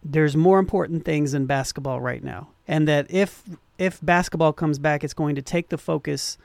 there's 0.05 0.37
more 0.37 0.59
important 0.59 1.05
things 1.05 1.35
in 1.35 1.47
basketball 1.47 2.01
right 2.01 2.23
now, 2.23 2.49
and 2.69 2.87
that 2.89 3.07
if 3.11 3.43
if 3.79 3.99
basketball 4.03 4.53
comes 4.53 4.79
back, 4.79 5.03
it's 5.03 5.15
going 5.15 5.35
to 5.35 5.43
take 5.43 5.69
the 5.69 5.79
focus. 5.79 6.39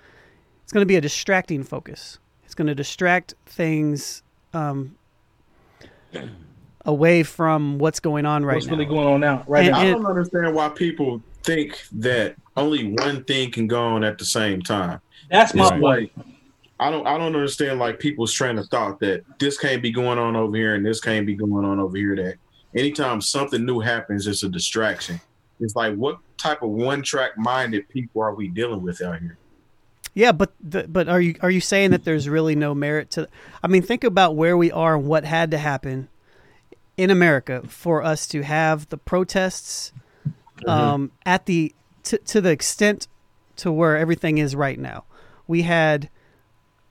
It's 0.63 0.73
going 0.73 0.81
to 0.81 0.87
be 0.87 0.95
a 0.95 1.01
distracting 1.01 1.63
focus. 1.63 2.17
It's 2.45 2.55
going 2.55 2.67
to 2.67 2.75
distract 2.75 3.35
things 3.45 4.23
um, 4.53 4.95
away 6.85 7.23
from 7.23 7.77
what's 7.77 7.99
going 7.99 8.25
on 8.25 8.43
right 8.43 8.55
what's 8.55 8.65
now. 8.65 8.71
What's 8.71 8.79
really 8.79 8.95
going 8.95 9.07
on 9.07 9.19
now? 9.19 9.43
Right. 9.47 9.65
And, 9.65 9.73
now. 9.73 9.81
I 9.81 9.91
don't 9.91 10.05
understand 10.05 10.55
why 10.55 10.69
people 10.69 11.21
think 11.43 11.83
that 11.91 12.35
only 12.57 12.91
one 12.91 13.23
thing 13.25 13.51
can 13.51 13.67
go 13.67 13.81
on 13.81 14.03
at 14.03 14.17
the 14.17 14.25
same 14.25 14.61
time. 14.61 14.99
That's 15.29 15.53
my 15.53 15.69
point. 15.69 15.81
Like, 15.81 16.11
I 16.79 16.91
don't 16.91 17.07
I 17.07 17.17
don't 17.17 17.35
understand 17.35 17.79
like 17.79 17.99
people's 17.99 18.33
train 18.33 18.57
of 18.57 18.67
thought 18.67 18.99
that 18.99 19.23
this 19.39 19.57
can't 19.57 19.81
be 19.81 19.91
going 19.91 20.19
on 20.19 20.35
over 20.35 20.55
here 20.55 20.75
and 20.75 20.85
this 20.85 20.99
can't 20.99 21.25
be 21.25 21.35
going 21.35 21.65
on 21.65 21.79
over 21.79 21.97
here. 21.97 22.15
That 22.15 22.35
anytime 22.75 23.21
something 23.21 23.65
new 23.65 23.79
happens, 23.79 24.27
it's 24.27 24.43
a 24.43 24.49
distraction. 24.49 25.21
It's 25.59 25.75
like 25.75 25.95
what 25.95 26.19
type 26.37 26.61
of 26.61 26.69
one 26.69 27.01
track 27.01 27.37
minded 27.37 27.87
people 27.87 28.21
are 28.21 28.35
we 28.35 28.49
dealing 28.49 28.81
with 28.81 29.01
out 29.01 29.21
here? 29.21 29.37
Yeah, 30.13 30.31
but 30.31 30.53
the, 30.61 30.87
but 30.87 31.07
are 31.09 31.21
you 31.21 31.35
are 31.41 31.49
you 31.49 31.61
saying 31.61 31.91
that 31.91 32.03
there's 32.03 32.27
really 32.27 32.55
no 32.55 32.73
merit 32.73 33.09
to? 33.11 33.27
I 33.63 33.67
mean, 33.67 33.81
think 33.81 34.03
about 34.03 34.35
where 34.35 34.57
we 34.57 34.71
are 34.71 34.95
and 34.95 35.07
what 35.07 35.25
had 35.25 35.51
to 35.51 35.57
happen 35.57 36.09
in 36.97 37.09
America 37.09 37.63
for 37.67 38.03
us 38.03 38.27
to 38.27 38.41
have 38.41 38.87
the 38.89 38.97
protests 38.97 39.91
mm-hmm. 40.27 40.69
um, 40.69 41.11
at 41.25 41.45
the 41.45 41.73
to, 42.03 42.17
to 42.19 42.41
the 42.41 42.51
extent 42.51 43.07
to 43.57 43.71
where 43.71 43.97
everything 43.97 44.37
is 44.37 44.55
right 44.55 44.79
now. 44.79 45.03
We 45.47 45.63
had 45.63 46.09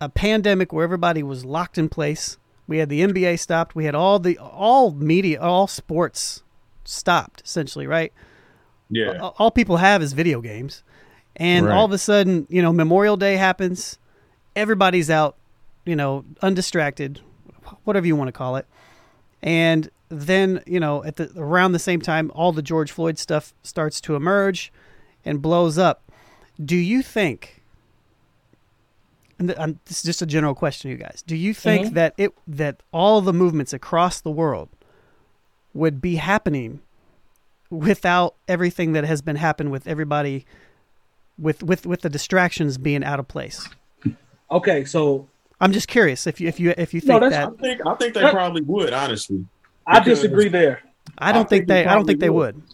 a 0.00 0.08
pandemic 0.08 0.72
where 0.72 0.84
everybody 0.84 1.22
was 1.22 1.44
locked 1.44 1.78
in 1.78 1.88
place. 1.88 2.38
We 2.66 2.78
had 2.78 2.88
the 2.88 3.00
NBA 3.00 3.38
stopped. 3.38 3.74
We 3.74 3.84
had 3.84 3.94
all 3.94 4.18
the 4.18 4.38
all 4.38 4.92
media, 4.92 5.40
all 5.40 5.66
sports 5.66 6.42
stopped 6.84 7.42
essentially, 7.44 7.86
right? 7.86 8.12
Yeah. 8.90 9.18
All, 9.18 9.34
all 9.38 9.50
people 9.50 9.78
have 9.78 10.02
is 10.02 10.12
video 10.12 10.40
games. 10.40 10.82
And 11.36 11.66
right. 11.66 11.74
all 11.74 11.84
of 11.84 11.92
a 11.92 11.98
sudden, 11.98 12.46
you 12.48 12.62
know, 12.62 12.72
Memorial 12.72 13.16
Day 13.16 13.36
happens. 13.36 13.98
Everybody's 14.54 15.10
out, 15.10 15.36
you 15.84 15.96
know, 15.96 16.24
undistracted, 16.42 17.20
whatever 17.82 18.06
you 18.06 18.14
want 18.14 18.28
to 18.28 18.32
call 18.32 18.56
it 18.56 18.66
and 19.44 19.90
then 20.08 20.62
you 20.66 20.80
know 20.80 21.04
at 21.04 21.16
the 21.16 21.30
around 21.36 21.72
the 21.72 21.78
same 21.78 22.00
time 22.00 22.32
all 22.34 22.50
the 22.50 22.62
George 22.62 22.90
Floyd 22.90 23.18
stuff 23.18 23.54
starts 23.62 24.00
to 24.00 24.16
emerge 24.16 24.72
and 25.24 25.40
blows 25.40 25.78
up. 25.78 26.10
Do 26.62 26.76
you 26.76 27.02
think 27.02 27.62
and 29.38 29.50
the, 29.50 29.62
um, 29.62 29.80
this 29.86 29.98
is 29.98 30.02
just 30.02 30.22
a 30.22 30.26
general 30.26 30.54
question, 30.54 30.90
you 30.90 30.96
guys. 30.96 31.22
Do 31.26 31.36
you 31.36 31.54
think 31.54 31.86
mm-hmm. 31.86 31.94
that 31.94 32.14
it 32.16 32.32
that 32.46 32.82
all 32.92 33.20
the 33.20 33.32
movements 33.32 33.72
across 33.72 34.20
the 34.20 34.30
world 34.30 34.68
would 35.72 36.00
be 36.00 36.16
happening 36.16 36.80
without 37.70 38.36
everything 38.46 38.92
that 38.92 39.04
has 39.04 39.22
been 39.22 39.36
happened 39.36 39.70
with 39.70 39.86
everybody, 39.86 40.46
with 41.38 41.62
with 41.62 41.86
with 41.86 42.02
the 42.02 42.08
distractions 42.08 42.78
being 42.78 43.04
out 43.04 43.18
of 43.18 43.28
place? 43.28 43.68
Okay, 44.50 44.84
so 44.84 45.28
I'm 45.60 45.72
just 45.72 45.88
curious 45.88 46.26
if 46.26 46.40
you 46.40 46.48
if 46.48 46.60
you 46.60 46.74
if 46.76 46.94
you 46.94 47.00
think 47.00 47.20
no, 47.20 47.30
that. 47.30 47.48
I 47.48 47.62
think 47.62 47.80
I 47.86 47.94
think 47.94 48.14
they 48.14 48.30
probably 48.30 48.62
would 48.62 48.92
honestly. 48.92 49.46
I 49.86 50.00
disagree 50.00 50.48
there. 50.48 50.82
I 51.18 51.32
don't 51.32 51.46
I 51.46 51.48
think, 51.48 51.48
think 51.48 51.68
they. 51.68 51.86
I 51.86 51.94
don't 51.94 52.06
think 52.06 52.20
they 52.20 52.30
would. 52.30 52.56
would. 52.56 52.64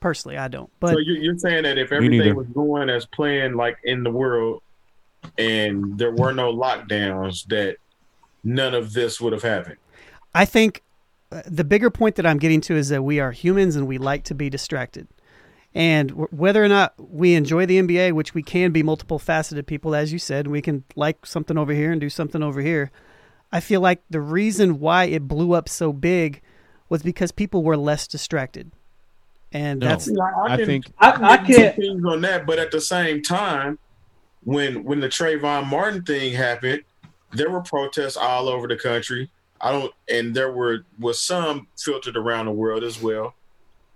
Personally, 0.00 0.38
I 0.38 0.48
don't. 0.48 0.70
But 0.80 0.94
so 0.94 0.98
you're 0.98 1.38
saying 1.38 1.64
that 1.64 1.78
if 1.78 1.92
everything 1.92 2.34
was 2.34 2.46
going 2.48 2.88
as 2.88 3.04
planned, 3.06 3.56
like 3.56 3.78
in 3.84 4.02
the 4.02 4.10
world, 4.10 4.62
and 5.38 5.98
there 5.98 6.12
were 6.12 6.32
no 6.32 6.52
lockdowns, 6.54 7.46
that 7.48 7.76
none 8.44 8.74
of 8.74 8.92
this 8.92 9.20
would 9.20 9.32
have 9.32 9.42
happened. 9.42 9.76
I 10.34 10.44
think 10.44 10.82
uh, 11.32 11.42
the 11.46 11.64
bigger 11.64 11.90
point 11.90 12.16
that 12.16 12.26
I'm 12.26 12.38
getting 12.38 12.60
to 12.62 12.76
is 12.76 12.88
that 12.88 13.02
we 13.02 13.20
are 13.20 13.32
humans 13.32 13.76
and 13.76 13.86
we 13.86 13.98
like 13.98 14.24
to 14.24 14.34
be 14.34 14.50
distracted. 14.50 15.06
And 15.72 16.10
whether 16.32 16.64
or 16.64 16.68
not 16.68 16.94
we 16.98 17.34
enjoy 17.34 17.64
the 17.64 17.80
NBA, 17.80 18.12
which 18.12 18.34
we 18.34 18.42
can 18.42 18.72
be 18.72 18.82
multiple 18.82 19.20
faceted 19.20 19.66
people, 19.66 19.94
as 19.94 20.12
you 20.12 20.18
said, 20.18 20.48
we 20.48 20.60
can 20.60 20.82
like 20.96 21.24
something 21.24 21.56
over 21.56 21.72
here 21.72 21.92
and 21.92 22.00
do 22.00 22.10
something 22.10 22.42
over 22.42 22.60
here. 22.60 22.90
I 23.52 23.60
feel 23.60 23.80
like 23.80 24.02
the 24.10 24.20
reason 24.20 24.80
why 24.80 25.04
it 25.04 25.28
blew 25.28 25.52
up 25.52 25.68
so 25.68 25.92
big 25.92 26.42
was 26.88 27.02
because 27.02 27.30
people 27.30 27.62
were 27.62 27.76
less 27.76 28.08
distracted. 28.08 28.72
And 29.52 29.80
no, 29.80 29.88
that's 29.88 30.08
I, 30.08 30.12
can, 30.12 30.60
I 30.60 30.64
think 30.64 30.86
I, 30.98 31.32
I 31.32 31.36
can't 31.38 32.04
on 32.04 32.20
that, 32.22 32.46
but 32.46 32.58
at 32.58 32.70
the 32.70 32.80
same 32.80 33.22
time, 33.22 33.78
when 34.44 34.84
when 34.84 35.00
the 35.00 35.08
Trayvon 35.08 35.66
Martin 35.66 36.02
thing 36.02 36.32
happened, 36.32 36.82
there 37.32 37.50
were 37.50 37.62
protests 37.62 38.16
all 38.16 38.48
over 38.48 38.66
the 38.66 38.76
country. 38.76 39.30
I 39.60 39.72
don't, 39.72 39.92
and 40.10 40.34
there 40.34 40.52
were 40.52 40.86
was 40.98 41.20
some 41.20 41.68
filtered 41.78 42.16
around 42.16 42.46
the 42.46 42.52
world 42.52 42.82
as 42.82 43.00
well. 43.00 43.34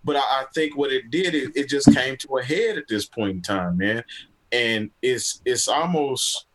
But 0.05 0.17
I, 0.17 0.21
I 0.21 0.45
think 0.55 0.77
what 0.77 0.93
it 0.93 1.11
did, 1.11 1.35
it, 1.35 1.57
it 1.57 1.69
just 1.69 1.93
came 1.95 2.17
to 2.19 2.37
a 2.37 2.43
head 2.43 2.77
at 2.77 2.87
this 2.89 3.07
point 3.07 3.37
in 3.37 3.43
time, 3.43 3.79
man. 3.79 4.05
And 4.53 4.91
it's 5.01 5.41
it's 5.45 5.67
almost 5.67 6.47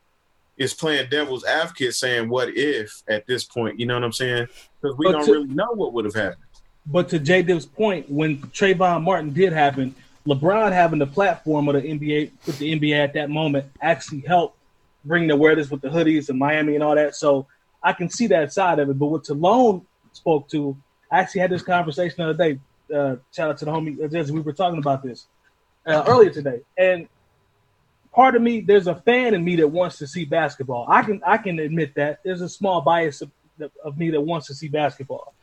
it's 0.58 0.74
playing 0.74 1.10
devil's 1.10 1.44
advocate, 1.44 1.96
saying 1.96 2.30
what 2.30 2.50
if 2.56 3.02
at 3.08 3.26
this 3.26 3.46
point. 3.46 3.80
You 3.80 3.88
know 3.88 3.96
what 3.96 4.04
I'm 4.04 4.14
saying? 4.14 4.48
Because 4.80 4.98
we 4.98 5.06
but 5.08 5.14
don't 5.14 5.26
to, 5.26 5.32
really 5.32 5.48
know 5.48 5.72
what 5.74 5.94
would 5.94 6.06
have 6.06 6.14
happened. 6.14 6.44
But 6.86 7.10
to 7.10 7.20
J 7.20 7.42
Div's 7.42 7.66
point, 7.66 8.10
when 8.10 8.38
Trayvon 8.38 9.04
Martin 9.04 9.34
did 9.34 9.54
happen, 9.54 9.96
LeBron 10.30 10.72
having 10.72 11.00
the 11.00 11.08
platform 11.08 11.68
of 11.68 11.76
the 11.76 11.82
NBA 11.82 12.32
with 12.46 12.60
the 12.60 12.80
NBA 12.80 12.96
at 12.96 13.14
that 13.14 13.30
moment 13.30 13.66
actually 13.82 14.22
helped 14.22 14.58
bring 15.04 15.28
the 15.28 15.34
awareness 15.34 15.72
with 15.72 15.82
the 15.82 15.90
hoodies 15.90 16.30
and 16.30 16.38
Miami 16.38 16.76
and 16.76 16.84
all 16.84 16.96
that. 16.96 17.16
So 17.16 17.48
I 17.82 17.94
can 17.94 18.10
see 18.10 18.28
that 18.28 18.54
side 18.54 18.80
of 18.80 18.90
it. 18.90 19.00
But 19.00 19.08
what 19.08 19.24
Talone 19.24 19.86
spoke 20.14 20.48
to, 20.50 20.78
I 21.12 21.20
actually 21.20 21.42
had 21.42 21.52
this 21.52 21.64
conversation 21.64 22.16
the 22.18 22.30
other 22.30 22.34
day. 22.34 22.60
Uh, 22.94 23.16
shout 23.32 23.50
out 23.50 23.58
to 23.58 23.66
the 23.66 23.72
homie 23.72 24.02
uh, 24.02 24.34
We 24.34 24.42
were 24.42 24.54
talking 24.54 24.80
about 24.80 25.04
this 25.04 25.28
uh, 25.86 26.04
earlier 26.08 26.32
today, 26.32 26.62
and 26.78 27.08
part 28.12 28.36
of 28.36 28.42
me, 28.42 28.62
there's 28.62 28.88
a 28.88 28.96
fan 28.96 29.36
in 29.36 29.44
me 29.44 29.56
that 29.58 29.68
wants 29.68 30.00
to 30.00 30.08
see 30.08 30.26
basketball. 30.26 30.86
I 30.90 31.04
can 31.04 31.22
I 31.26 31.38
can 31.38 31.60
admit 31.60 31.94
that 31.96 32.20
there's 32.24 32.42
a 32.42 32.50
small 32.50 32.82
bias 32.82 33.22
of, 33.22 33.32
of 33.84 33.98
me 33.98 34.10
that 34.10 34.22
wants 34.22 34.48
to 34.48 34.56
see 34.56 34.68
basketball. 34.68 35.36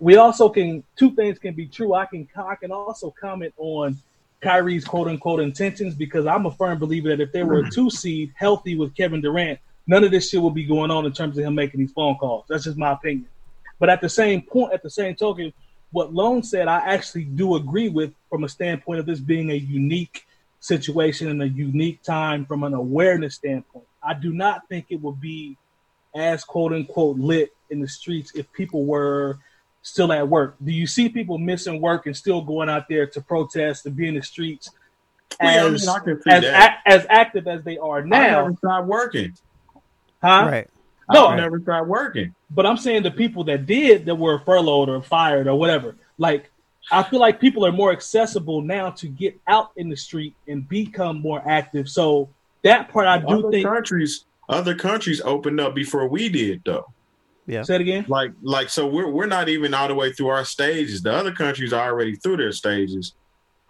We 0.00 0.16
also 0.16 0.48
can 0.48 0.82
two 0.96 1.14
things 1.14 1.38
can 1.38 1.54
be 1.54 1.66
true. 1.66 1.92
I 1.92 2.06
can 2.06 2.26
I 2.36 2.54
can 2.54 2.72
also 2.72 3.14
comment 3.20 3.52
on 3.58 3.98
Kyrie's 4.40 4.84
quote 4.84 5.08
unquote 5.08 5.40
intentions 5.40 5.94
because 5.94 6.26
I'm 6.26 6.46
a 6.46 6.50
firm 6.50 6.78
believer 6.78 7.08
that 7.08 7.20
if 7.20 7.32
there 7.32 7.46
were 7.46 7.60
a 7.60 7.62
mm-hmm. 7.62 7.70
two 7.70 7.90
seed 7.90 8.32
healthy 8.36 8.76
with 8.76 8.94
Kevin 8.94 9.20
Durant, 9.20 9.58
none 9.86 10.04
of 10.04 10.10
this 10.10 10.30
shit 10.30 10.40
would 10.40 10.54
be 10.54 10.64
going 10.64 10.90
on 10.90 11.06
in 11.06 11.12
terms 11.12 11.38
of 11.38 11.44
him 11.44 11.54
making 11.54 11.80
these 11.80 11.92
phone 11.92 12.16
calls. 12.16 12.44
That's 12.48 12.64
just 12.64 12.76
my 12.76 12.92
opinion. 12.92 13.28
But 13.78 13.90
at 13.90 14.00
the 14.00 14.08
same 14.08 14.42
point, 14.42 14.72
at 14.72 14.82
the 14.82 14.90
same 14.90 15.14
token, 15.14 15.52
what 15.90 16.12
Lone 16.12 16.42
said, 16.42 16.68
I 16.68 16.78
actually 16.78 17.24
do 17.24 17.56
agree 17.56 17.88
with 17.88 18.12
from 18.28 18.44
a 18.44 18.48
standpoint 18.48 19.00
of 19.00 19.06
this 19.06 19.20
being 19.20 19.50
a 19.50 19.54
unique 19.54 20.26
situation 20.60 21.28
and 21.28 21.42
a 21.42 21.48
unique 21.48 22.02
time 22.02 22.44
from 22.44 22.64
an 22.64 22.74
awareness 22.74 23.36
standpoint. 23.36 23.86
I 24.02 24.14
do 24.14 24.32
not 24.32 24.68
think 24.68 24.86
it 24.90 25.00
would 25.00 25.20
be 25.20 25.56
as 26.14 26.44
quote 26.44 26.72
unquote 26.72 27.18
lit 27.18 27.52
in 27.70 27.80
the 27.80 27.88
streets 27.88 28.32
if 28.34 28.50
people 28.52 28.84
were 28.84 29.38
still 29.82 30.12
at 30.12 30.28
work? 30.28 30.56
Do 30.62 30.72
you 30.72 30.86
see 30.86 31.08
people 31.08 31.38
missing 31.38 31.80
work 31.80 32.06
and 32.06 32.16
still 32.16 32.42
going 32.42 32.68
out 32.68 32.88
there 32.88 33.06
to 33.06 33.20
protest 33.20 33.86
and 33.86 33.96
be 33.96 34.08
in 34.08 34.14
the 34.14 34.22
streets 34.22 34.70
as 35.40 35.56
well, 35.56 35.66
I 35.66 36.04
mean, 36.06 36.20
I 36.26 36.36
as, 36.36 36.44
a, 36.44 36.88
as 36.88 37.06
active 37.08 37.46
as 37.46 37.62
they 37.62 37.78
are 37.78 38.02
now? 38.02 38.16
I 38.16 38.30
never 38.30 38.56
started 38.56 38.88
working. 38.88 39.36
Huh? 40.22 40.48
Right. 40.50 40.70
No, 41.12 41.28
I 41.28 41.36
never 41.36 41.60
started 41.60 41.88
working. 41.88 42.34
But 42.50 42.66
I'm 42.66 42.76
saying 42.76 43.02
the 43.02 43.10
people 43.10 43.44
that 43.44 43.66
did 43.66 44.06
that 44.06 44.14
were 44.14 44.40
furloughed 44.40 44.88
or 44.88 45.02
fired 45.02 45.46
or 45.46 45.58
whatever, 45.58 45.96
like 46.18 46.50
I 46.90 47.02
feel 47.02 47.20
like 47.20 47.40
people 47.40 47.64
are 47.66 47.72
more 47.72 47.92
accessible 47.92 48.62
now 48.62 48.90
to 48.90 49.08
get 49.08 49.38
out 49.46 49.70
in 49.76 49.88
the 49.88 49.96
street 49.96 50.34
and 50.46 50.68
become 50.68 51.20
more 51.20 51.42
active. 51.46 51.88
So 51.88 52.28
that 52.62 52.90
part 52.90 53.06
I 53.06 53.18
do 53.18 53.26
other 53.26 53.50
think 53.50 53.66
countries 53.66 54.24
other 54.48 54.74
countries 54.74 55.20
opened 55.22 55.60
up 55.60 55.74
before 55.74 56.08
we 56.08 56.28
did 56.28 56.62
though. 56.64 56.86
Yeah. 57.48 57.62
Say 57.62 57.76
it 57.76 57.80
again. 57.80 58.04
Like, 58.08 58.32
like, 58.42 58.68
so 58.68 58.86
we're 58.86 59.10
we're 59.10 59.26
not 59.26 59.48
even 59.48 59.72
all 59.72 59.88
the 59.88 59.94
way 59.94 60.12
through 60.12 60.28
our 60.28 60.44
stages. 60.44 61.00
The 61.00 61.12
other 61.12 61.32
countries 61.32 61.72
are 61.72 61.88
already 61.88 62.14
through 62.14 62.36
their 62.36 62.52
stages, 62.52 63.14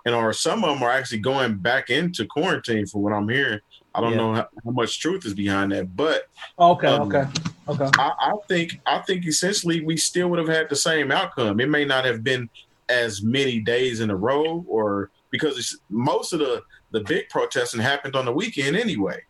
and 0.05 0.17
or 0.17 0.33
some 0.33 0.65
of 0.65 0.71
them 0.75 0.83
are 0.83 0.91
actually 0.91 1.21
going 1.21 1.59
back 1.59 1.89
into 1.89 2.27
quarantine. 2.27 2.87
For 2.87 3.01
what 3.01 3.13
I'm 3.13 3.29
hearing, 3.29 3.61
I 3.95 4.01
don't 4.01 4.11
yeah. 4.11 4.17
know 4.17 4.35
how, 4.35 4.49
how, 4.65 4.71
much 4.73 4.99
truth 4.99 5.25
is 5.25 5.33
behind 5.33 5.71
that, 5.71 5.97
but 5.97 6.25
okay, 6.59 6.89
um, 6.89 7.03
okay, 7.03 7.31
okay. 7.69 7.89
I, 7.99 8.13
I 8.19 8.33
think 8.49 8.81
I 8.85 8.99
think 8.99 9.25
essentially 9.25 9.85
we 9.85 9.97
still 9.97 10.29
would 10.31 10.41
have 10.41 10.49
had 10.49 10.69
the 10.69 10.77
same 10.77 11.13
outcome. 11.13 11.61
It 11.61 11.69
may 11.69 11.85
not 11.85 12.05
have 12.05 12.25
been 12.25 12.51
as 12.89 13.23
many 13.23 13.61
days 13.61 14.01
in 14.01 14.11
a 14.11 14.17
row, 14.17 14.65
or 14.67 15.13
because 15.31 15.79
most 15.89 16.33
of 16.33 16.41
the 16.41 16.65
the 16.91 17.01
big 17.03 17.29
protesting 17.29 17.81
happened 17.81 18.17
on 18.17 18.25
the 18.25 18.33
weekend 18.33 18.77
anyway. 18.77 19.23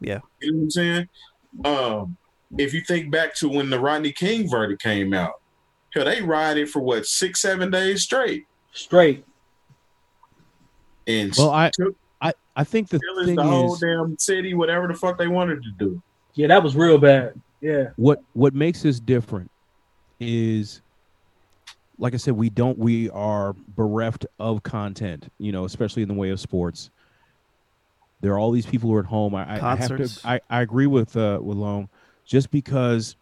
Yeah, 0.00 0.18
you 0.40 0.50
know 0.50 0.58
what 0.58 0.64
I'm 0.64 0.70
saying. 0.70 1.08
Um, 1.64 2.16
if 2.58 2.74
you 2.74 2.80
think 2.82 3.10
back 3.10 3.34
to 3.36 3.48
when 3.48 3.70
the 3.70 3.78
Rodney 3.78 4.12
King 4.12 4.48
verdict 4.48 4.82
came 4.82 5.14
out, 5.14 5.40
hell, 5.94 6.04
they 6.04 6.22
rioted 6.22 6.70
for 6.70 6.80
what 6.80 7.06
six, 7.06 7.40
seven 7.40 7.70
days 7.70 8.02
straight. 8.02 8.46
Straight. 8.72 9.24
And 11.06 11.34
well, 11.36 11.50
I, 11.50 11.70
took, 11.70 11.96
I, 12.20 12.32
I 12.54 12.64
think 12.64 12.88
the 12.88 13.00
thing 13.24 13.36
the 13.36 13.42
whole 13.42 13.74
is, 13.74 13.80
damn 13.80 14.18
city, 14.18 14.54
whatever 14.54 14.86
the 14.86 14.94
fuck 14.94 15.18
they 15.18 15.28
wanted 15.28 15.62
to 15.62 15.70
do. 15.78 16.02
Yeah, 16.34 16.46
that 16.48 16.62
was 16.62 16.76
real 16.76 16.98
bad. 16.98 17.40
Yeah. 17.60 17.90
What 17.96 18.22
What 18.34 18.54
makes 18.54 18.82
this 18.82 19.00
different 19.00 19.50
is, 20.20 20.80
like 21.98 22.14
I 22.14 22.16
said, 22.16 22.34
we 22.34 22.50
don't. 22.50 22.78
We 22.78 23.10
are 23.10 23.54
bereft 23.76 24.26
of 24.38 24.62
content. 24.62 25.30
You 25.38 25.52
know, 25.52 25.64
especially 25.64 26.02
in 26.02 26.08
the 26.08 26.14
way 26.14 26.30
of 26.30 26.40
sports. 26.40 26.90
There 28.20 28.32
are 28.32 28.38
all 28.38 28.52
these 28.52 28.66
people 28.66 28.88
who 28.88 28.96
are 28.96 29.00
at 29.00 29.06
home. 29.06 29.34
I, 29.34 29.54
I 29.54 29.76
have 29.76 29.96
to. 29.96 30.20
I, 30.24 30.40
I 30.48 30.62
agree 30.62 30.86
with 30.86 31.16
uh, 31.16 31.40
with 31.42 31.58
Long 31.58 31.88
just 32.32 32.50
because 32.50 33.14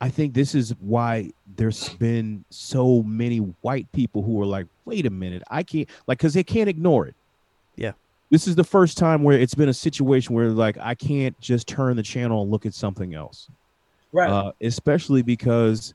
I 0.00 0.08
think 0.08 0.32
this 0.32 0.54
is 0.54 0.74
why 0.80 1.32
there's 1.54 1.90
been 1.90 2.46
so 2.48 3.02
many 3.02 3.38
white 3.60 3.92
people 3.92 4.22
who 4.22 4.40
are 4.40 4.46
like, 4.46 4.66
wait 4.86 5.04
a 5.04 5.10
minute, 5.10 5.42
I 5.50 5.62
can't 5.62 5.86
like 6.06 6.16
because 6.16 6.32
they 6.32 6.42
can't 6.42 6.70
ignore 6.70 7.06
it. 7.06 7.14
Yeah. 7.76 7.92
This 8.30 8.48
is 8.48 8.56
the 8.56 8.64
first 8.64 8.96
time 8.96 9.22
where 9.22 9.38
it's 9.38 9.54
been 9.54 9.68
a 9.68 9.74
situation 9.74 10.34
where 10.34 10.48
like 10.48 10.78
I 10.80 10.94
can't 10.94 11.38
just 11.40 11.68
turn 11.68 11.94
the 11.94 12.02
channel 12.02 12.40
and 12.40 12.50
look 12.50 12.64
at 12.64 12.72
something 12.72 13.14
else. 13.14 13.50
Right. 14.12 14.30
Uh, 14.30 14.52
especially 14.62 15.20
because 15.20 15.92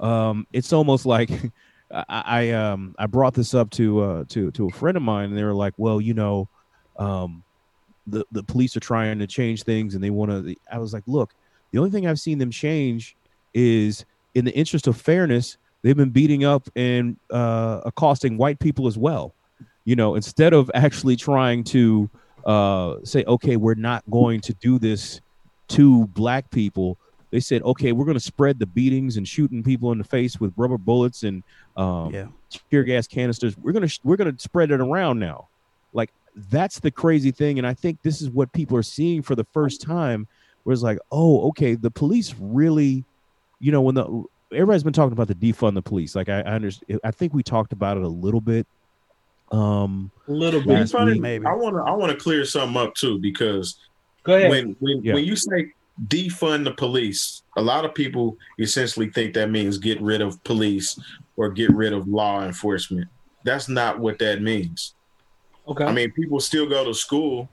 um, 0.00 0.48
it's 0.52 0.72
almost 0.72 1.06
like 1.06 1.30
I, 1.92 2.04
I 2.08 2.50
um 2.50 2.96
I 2.98 3.06
brought 3.06 3.34
this 3.34 3.54
up 3.54 3.70
to 3.72 4.00
uh 4.00 4.24
to 4.30 4.50
to 4.50 4.66
a 4.66 4.70
friend 4.72 4.96
of 4.96 5.04
mine 5.04 5.26
and 5.26 5.38
they 5.38 5.44
were 5.44 5.54
like, 5.54 5.74
well, 5.76 6.00
you 6.00 6.14
know, 6.14 6.48
um 6.96 7.44
the 8.08 8.24
the 8.32 8.42
police 8.42 8.76
are 8.76 8.80
trying 8.80 9.20
to 9.20 9.28
change 9.28 9.62
things 9.62 9.94
and 9.94 10.02
they 10.02 10.10
want 10.10 10.32
to 10.32 10.56
I 10.72 10.78
was 10.78 10.92
like, 10.92 11.04
look, 11.06 11.32
the 11.72 11.78
only 11.78 11.90
thing 11.90 12.06
I've 12.06 12.20
seen 12.20 12.38
them 12.38 12.50
change 12.50 13.16
is 13.54 14.04
in 14.34 14.44
the 14.44 14.54
interest 14.54 14.86
of 14.86 14.96
fairness, 14.96 15.56
they've 15.82 15.96
been 15.96 16.10
beating 16.10 16.44
up 16.44 16.68
and 16.76 17.16
uh, 17.30 17.80
accosting 17.84 18.36
white 18.36 18.58
people 18.60 18.86
as 18.86 18.96
well. 18.96 19.34
You 19.84 19.96
know, 19.96 20.14
instead 20.14 20.52
of 20.52 20.70
actually 20.74 21.16
trying 21.16 21.64
to 21.64 22.08
uh, 22.46 22.96
say, 23.02 23.24
okay, 23.24 23.56
we're 23.56 23.74
not 23.74 24.04
going 24.10 24.40
to 24.42 24.54
do 24.54 24.78
this 24.78 25.20
to 25.68 26.06
black 26.08 26.50
people, 26.50 26.98
they 27.30 27.40
said, 27.40 27.62
okay, 27.62 27.92
we're 27.92 28.04
going 28.04 28.16
to 28.16 28.20
spread 28.20 28.58
the 28.58 28.66
beatings 28.66 29.16
and 29.16 29.26
shooting 29.26 29.62
people 29.62 29.90
in 29.90 29.98
the 29.98 30.04
face 30.04 30.38
with 30.38 30.52
rubber 30.56 30.78
bullets 30.78 31.22
and 31.22 31.42
um, 31.76 32.12
yeah. 32.12 32.26
tear 32.70 32.84
gas 32.84 33.06
canisters. 33.06 33.56
We're 33.56 33.72
gonna 33.72 33.88
we're 34.04 34.16
gonna 34.16 34.38
spread 34.38 34.70
it 34.70 34.80
around 34.80 35.18
now. 35.18 35.48
Like 35.94 36.10
that's 36.50 36.78
the 36.78 36.90
crazy 36.90 37.30
thing, 37.30 37.56
and 37.56 37.66
I 37.66 37.72
think 37.72 38.02
this 38.02 38.20
is 38.20 38.28
what 38.28 38.52
people 38.52 38.76
are 38.76 38.82
seeing 38.82 39.22
for 39.22 39.34
the 39.34 39.44
first 39.44 39.80
time 39.80 40.28
where 40.62 40.72
it's 40.72 40.82
like, 40.82 40.98
oh, 41.10 41.48
okay, 41.48 41.74
the 41.74 41.90
police 41.90 42.34
really, 42.38 43.04
you 43.60 43.72
know, 43.72 43.82
when 43.82 43.94
the 43.94 44.24
everybody's 44.52 44.82
been 44.82 44.92
talking 44.92 45.12
about 45.12 45.28
the 45.28 45.34
defund 45.34 45.74
the 45.74 45.82
police. 45.82 46.14
Like 46.14 46.28
I, 46.28 46.40
I 46.40 46.54
understand, 46.54 47.00
I 47.04 47.10
think 47.10 47.32
we 47.32 47.42
talked 47.42 47.72
about 47.72 47.96
it 47.96 48.02
a 48.02 48.08
little 48.08 48.40
bit. 48.40 48.66
Um, 49.50 50.10
a 50.28 50.32
little 50.32 50.62
bit, 50.62 51.20
maybe. 51.20 51.46
I 51.46 51.52
want 51.52 51.76
to, 51.76 51.82
I 51.82 51.92
want 51.92 52.12
to 52.12 52.18
clear 52.18 52.44
something 52.44 52.80
up 52.80 52.94
too 52.94 53.18
because 53.18 53.78
Go 54.22 54.36
ahead. 54.36 54.50
When 54.50 54.76
when, 54.80 55.02
yeah. 55.02 55.14
when 55.14 55.24
you 55.24 55.36
say 55.36 55.72
defund 56.06 56.64
the 56.64 56.72
police, 56.72 57.42
a 57.56 57.62
lot 57.62 57.84
of 57.84 57.94
people 57.94 58.36
essentially 58.58 59.10
think 59.10 59.34
that 59.34 59.50
means 59.50 59.78
get 59.78 60.00
rid 60.00 60.20
of 60.20 60.42
police 60.44 60.98
or 61.36 61.50
get 61.50 61.70
rid 61.70 61.92
of 61.92 62.08
law 62.08 62.44
enforcement. 62.44 63.08
That's 63.44 63.68
not 63.68 63.98
what 63.98 64.18
that 64.20 64.40
means. 64.42 64.94
Okay. 65.66 65.84
I 65.84 65.92
mean, 65.92 66.10
people 66.12 66.40
still 66.40 66.68
go 66.68 66.84
to 66.84 66.94
school, 66.94 67.48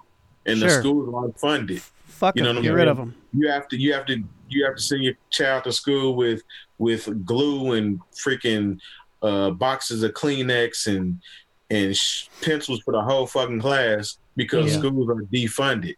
and 0.45 0.59
sure. 0.59 0.67
the 0.67 0.75
schools 0.75 1.13
are 1.13 1.31
funded. 1.39 1.81
Fuck 2.19 2.35
you 2.35 2.43
know 2.43 2.53
them. 2.53 2.61
Get 2.61 2.73
rid 2.73 2.89
of 2.89 2.97
them. 2.97 3.15
You 3.33 3.49
have 3.49 3.69
to. 3.69 3.77
You 3.77 3.93
have 3.93 4.05
to. 4.07 4.21
You 4.49 4.65
have 4.65 4.75
to 4.75 4.81
send 4.81 5.03
your 5.03 5.13
child 5.29 5.63
to 5.63 5.71
school 5.71 6.15
with 6.15 6.43
with 6.77 7.25
glue 7.25 7.73
and 7.73 8.01
freaking 8.11 8.77
uh, 9.21 9.51
boxes 9.51 10.03
of 10.03 10.11
Kleenex 10.11 10.87
and 10.93 11.21
and 11.69 11.95
sh- 11.95 12.27
pencils 12.41 12.81
for 12.81 12.91
the 12.91 13.01
whole 13.01 13.25
fucking 13.25 13.61
class 13.61 14.17
because 14.35 14.73
yeah. 14.73 14.79
schools 14.79 15.09
are 15.09 15.23
defunded. 15.33 15.95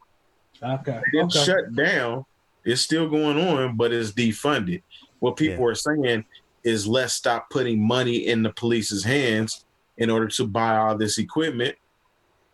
Okay. 0.61 1.01
It's 1.13 1.36
okay. 1.36 1.45
shut 1.45 1.76
down. 1.76 2.26
It's 2.63 2.82
still 2.82 3.09
going 3.09 3.39
on, 3.39 3.76
but 3.76 3.91
it's 3.91 4.11
defunded. 4.11 4.84
What 5.19 5.38
people 5.38 5.63
yeah. 5.63 5.72
are 5.72 5.76
saying 5.76 6.26
is 6.63 6.86
let's 6.86 7.13
stop 7.13 7.49
putting 7.49 7.82
money 7.82 8.28
in 8.28 8.43
the 8.43 8.51
police's 8.51 9.03
hands 9.03 9.65
in 9.97 10.11
order 10.11 10.28
to 10.28 10.45
buy 10.45 10.78
all 10.78 10.95
this 10.95 11.17
equipment, 11.17 11.76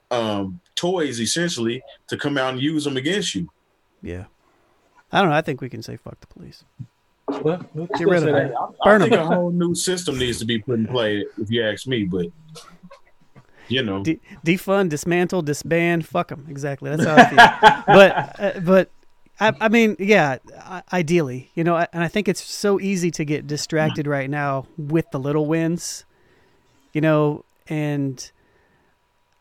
um, 0.09 0.61
toys 0.75 1.19
essentially, 1.19 1.81
to 2.07 2.15
come 2.15 2.37
out 2.37 2.53
and 2.53 2.61
use 2.61 2.85
them 2.85 2.95
against 2.95 3.35
you. 3.35 3.49
Yeah. 4.07 4.25
I 5.11 5.21
don't 5.21 5.29
know. 5.29 5.35
I 5.35 5.41
think 5.41 5.59
we 5.59 5.69
can 5.69 5.83
say 5.83 5.97
fuck 5.97 6.19
the 6.21 6.27
police. 6.27 6.63
Well, 7.27 7.65
Get 7.97 8.07
rid 8.07 8.23
of 8.23 8.29
it. 8.29 8.53
I, 8.85 8.89
I 8.89 8.99
think 8.99 9.11
a 9.11 9.25
whole 9.25 9.51
new 9.51 9.75
system 9.75 10.17
needs 10.17 10.39
to 10.39 10.45
be 10.45 10.59
put 10.59 10.79
in 10.79 10.87
play, 10.87 11.25
if 11.37 11.51
you 11.51 11.61
ask 11.63 11.85
me. 11.85 12.05
But 12.05 12.27
you 13.67 13.83
know, 13.83 14.03
De- 14.03 14.19
defund, 14.45 14.89
dismantle, 14.89 15.41
disband, 15.41 16.05
fuck 16.05 16.29
them. 16.29 16.45
Exactly. 16.49 16.89
That's 16.89 17.03
how 17.03 17.15
I 17.15 17.25
feel. 17.25 17.83
but 17.87 18.39
uh, 18.39 18.59
but 18.61 18.89
I, 19.41 19.53
I, 19.59 19.67
mean, 19.67 19.97
yeah, 19.99 20.37
ideally, 20.93 21.51
you 21.53 21.65
know, 21.65 21.75
and 21.75 22.01
I 22.01 22.07
think 22.07 22.29
it's 22.29 22.41
so 22.41 22.79
easy 22.79 23.11
to 23.11 23.25
get 23.25 23.45
distracted 23.45 24.07
right 24.07 24.29
now 24.29 24.67
with 24.77 25.11
the 25.11 25.19
little 25.19 25.45
wins, 25.45 26.05
you 26.93 27.01
know, 27.01 27.43
and 27.67 28.31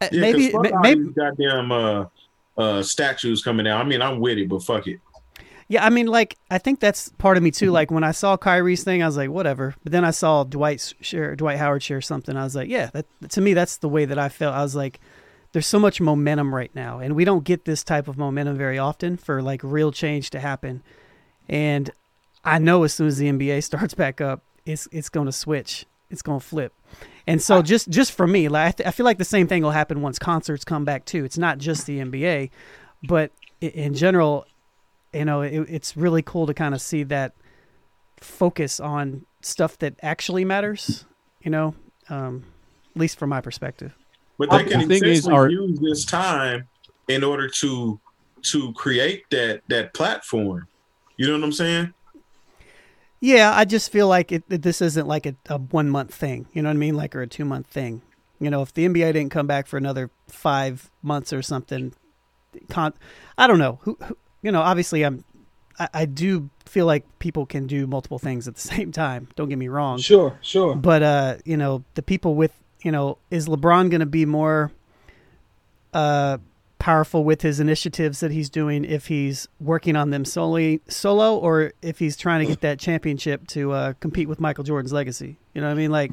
uh, 0.01 0.09
yeah, 0.11 0.21
maybe 0.21 0.53
maybe 0.83 1.09
goddamn 1.11 1.71
uh, 1.71 2.07
uh, 2.59 2.83
statues 2.83 3.43
coming 3.43 3.67
out. 3.67 3.85
I 3.85 3.89
mean, 3.89 4.03
I'm 4.03 4.21
with 4.21 4.39
it, 4.39 4.49
but 4.49 4.63
fuck 4.63 4.87
it. 4.87 5.01
Yeah, 5.69 5.85
I 5.85 5.91
mean, 5.91 6.07
like 6.07 6.37
I 6.51 6.59
think 6.59 6.79
that's 6.79 7.09
part 7.19 7.37
of 7.37 7.43
me 7.43 7.51
too. 7.51 7.73
Like 7.73 7.91
when 7.91 8.05
I 8.05 8.13
saw 8.13 8.37
Kyrie's 8.37 8.85
thing, 8.85 9.03
I 9.03 9.07
was 9.07 9.17
like, 9.17 9.31
whatever. 9.31 9.75
But 9.83 9.93
then 9.93 10.05
I 10.05 10.13
saw 10.13 10.45
Dwight's 10.45 10.95
share, 11.01 11.35
Dwight 11.35 11.59
Howard 11.59 11.83
share 11.83 12.01
something. 12.01 12.37
I 12.37 12.45
was 12.45 12.55
like, 12.55 12.69
yeah, 12.69 12.91
that 12.93 13.07
to 13.31 13.41
me 13.41 13.53
that's 13.53 13.79
the 13.79 13.89
way 13.89 14.05
that 14.05 14.19
I 14.19 14.29
felt. 14.29 14.55
I 14.55 14.63
was 14.63 14.77
like, 14.77 15.01
there's 15.53 15.67
so 15.67 15.81
much 15.81 16.01
momentum 16.01 16.55
right 16.55 16.73
now, 16.75 17.01
and 17.01 17.17
we 17.17 17.25
don't 17.25 17.43
get 17.43 17.65
this 17.65 17.83
type 17.83 18.07
of 18.07 18.17
momentum 18.17 18.57
very 18.57 18.79
often 18.79 19.17
for 19.17 19.43
like 19.43 19.61
real 19.65 19.91
change 19.91 20.31
to 20.31 20.41
happen. 20.41 20.83
And 21.49 21.91
I 22.45 22.59
know 22.59 22.85
as 22.85 22.95
soon 22.95 23.09
as 23.09 23.19
the 23.19 23.29
NBA 23.29 23.65
starts 23.65 23.95
back 23.95 24.21
up, 24.21 24.43
it's 24.65 24.87
it's 24.93 25.09
going 25.09 25.27
to 25.27 25.33
switch. 25.33 25.85
It's 26.11 26.23
going 26.23 26.39
to 26.39 26.47
flip. 26.47 26.73
And 27.27 27.43
so 27.43 27.61
just 27.61 27.89
just 27.89 28.13
for 28.13 28.27
me, 28.27 28.49
like 28.49 28.69
I, 28.69 28.71
th- 28.71 28.87
I 28.87 28.91
feel 28.93 29.05
like 29.05 29.19
the 29.19 29.25
same 29.25 29.49
thing 29.49 29.63
will 29.63 29.73
happen 29.73 30.01
once 30.01 30.19
concerts 30.19 30.65
come 30.65 30.85
back 30.85 31.05
too. 31.05 31.25
It's 31.25 31.39
not 31.39 31.59
just 31.59 31.87
the 31.87 31.99
NBA, 31.99 32.51
but 33.03 33.33
in 33.61 33.95
general, 33.95 34.47
you 35.13 35.25
know, 35.25 35.41
it, 35.41 35.67
it's 35.69 35.97
really 35.97 36.23
cool 36.23 36.47
to 36.47 36.55
kind 36.55 36.75
of 36.75 36.81
see 36.81 37.03
that 37.05 37.33
focus 38.19 38.79
on 38.79 39.27
stuff 39.43 39.77
that 39.79 39.95
actually 40.03 40.45
matters. 40.45 41.05
You 41.43 41.51
know, 41.51 41.75
um, 42.09 42.45
at 42.95 43.01
least 43.01 43.19
from 43.19 43.31
my 43.31 43.41
perspective. 43.41 43.95
But 44.39 44.51
they 44.51 44.65
can 44.65 44.87
the 44.87 45.05
is, 45.05 45.27
our, 45.27 45.49
use 45.49 45.79
this 45.81 46.05
time 46.05 46.69
in 47.09 47.25
order 47.25 47.49
to 47.49 47.99
to 48.43 48.73
create 48.75 49.25
that 49.31 49.63
that 49.69 49.95
platform. 49.95 50.69
You 51.17 51.27
know 51.27 51.35
what 51.35 51.45
I'm 51.45 51.53
saying? 51.53 51.93
Yeah, 53.21 53.53
I 53.55 53.65
just 53.65 53.91
feel 53.91 54.09
like 54.09 54.31
it, 54.31 54.45
this 54.49 54.83
isn't 54.83 55.07
like 55.07 55.27
a, 55.27 55.35
a 55.49 55.59
one 55.59 55.89
month 55.89 56.15
thing. 56.15 56.47
You 56.53 56.63
know 56.63 56.69
what 56.69 56.75
I 56.75 56.79
mean? 56.79 56.95
Like 56.95 57.17
or 57.17 57.23
a 57.23 57.27
two 57.27 57.45
month 57.45 57.67
thing. 57.67 58.03
You 58.39 58.51
know, 58.51 58.63
if 58.63 58.75
the 58.75 58.87
NBA 58.87 59.15
didn't 59.15 59.31
come 59.31 59.47
back 59.47 59.67
for 59.67 59.79
another 59.79 60.11
five 60.29 60.91
months 61.03 61.33
or 61.33 61.41
something, 61.41 61.95
con- 62.69 62.93
I 63.39 63.47
don't 63.47 63.59
know. 63.59 63.79
Who, 63.83 63.97
who, 64.03 64.17
you 64.43 64.53
know, 64.53 64.61
obviously 64.61 65.05
I'm 65.05 65.25
I, 65.79 65.89
I, 65.95 66.05
do 66.05 66.51
feel 66.67 66.85
like 66.85 67.19
people 67.19 67.47
can 67.47 67.67
do 67.67 67.87
multiple 67.87 68.19
things 68.19 68.47
at 68.47 68.55
the 68.55 68.61
same 68.75 68.93
time. 68.93 69.29
Don't 69.37 69.49
get 69.49 69.59
me 69.59 69.69
wrong. 69.69 69.99
Sure, 69.99 70.39
sure. 70.43 70.77
But 70.77 71.03
uh, 71.03 71.37
you 71.45 71.57
know, 71.57 71.85
the 71.95 72.03
people 72.03 72.35
with 72.35 72.53
you 72.87 72.93
know, 72.93 73.19
is 73.33 73.49
LeBron 73.49 73.91
going 73.91 74.01
to 74.01 74.07
be 74.07 74.25
more 74.25 74.71
uh 75.93 76.39
powerful 76.79 77.25
with 77.25 77.43
his 77.43 77.59
initiatives 77.59 78.21
that 78.21 78.31
he's 78.31 78.51
doing 78.51 78.85
if 78.85 79.07
he's 79.07 79.49
working 79.61 79.97
on 79.97 80.11
them 80.11 80.25
solely 80.25 80.81
solo 80.89 81.37
or 81.37 81.73
if 81.83 81.99
he's 81.99 82.17
trying 82.17 82.41
to 82.41 82.47
get 82.47 82.61
that 82.61 82.79
championship 82.79 83.47
to 83.49 83.73
uh, 83.73 83.93
compete 84.01 84.29
with 84.29 84.41
Michael 84.41 84.65
Jordan's 84.65 84.93
legacy. 84.93 85.37
You 85.55 85.63
know 85.63 85.69
what 85.69 85.75
I 85.75 85.77
mean? 85.77 85.91
Like 85.91 86.13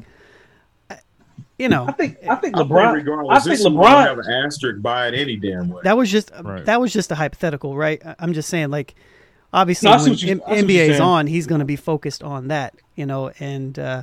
you 1.58 1.68
know, 1.68 1.86
I 1.86 1.92
think 1.92 2.18
I 2.28 2.34
think 2.36 2.56
LeBron. 2.56 3.30
I 3.30 3.38
think 3.38 3.60
LeBron 3.60 4.06
have 4.06 4.18
an 4.18 4.30
asterisk 4.30 4.82
by 4.82 5.08
it 5.08 5.14
any 5.14 5.36
damn 5.36 5.68
way. 5.68 5.82
That 5.84 5.96
was 5.96 6.10
just 6.10 6.32
right. 6.42 6.64
that 6.64 6.80
was 6.80 6.92
just 6.92 7.12
a 7.12 7.14
hypothetical, 7.14 7.76
right? 7.76 8.02
I'm 8.18 8.32
just 8.32 8.48
saying, 8.48 8.70
like, 8.70 8.94
obviously 9.52 9.88
no, 9.88 10.02
when 10.02 10.14
you, 10.14 10.40
NBA 10.40 10.88
is 10.88 11.00
on, 11.00 11.28
he's 11.28 11.46
going 11.46 11.60
to 11.60 11.64
be 11.64 11.76
focused 11.76 12.24
on 12.24 12.48
that, 12.48 12.74
you 12.96 13.06
know, 13.06 13.30
and 13.38 13.78
uh, 13.78 14.02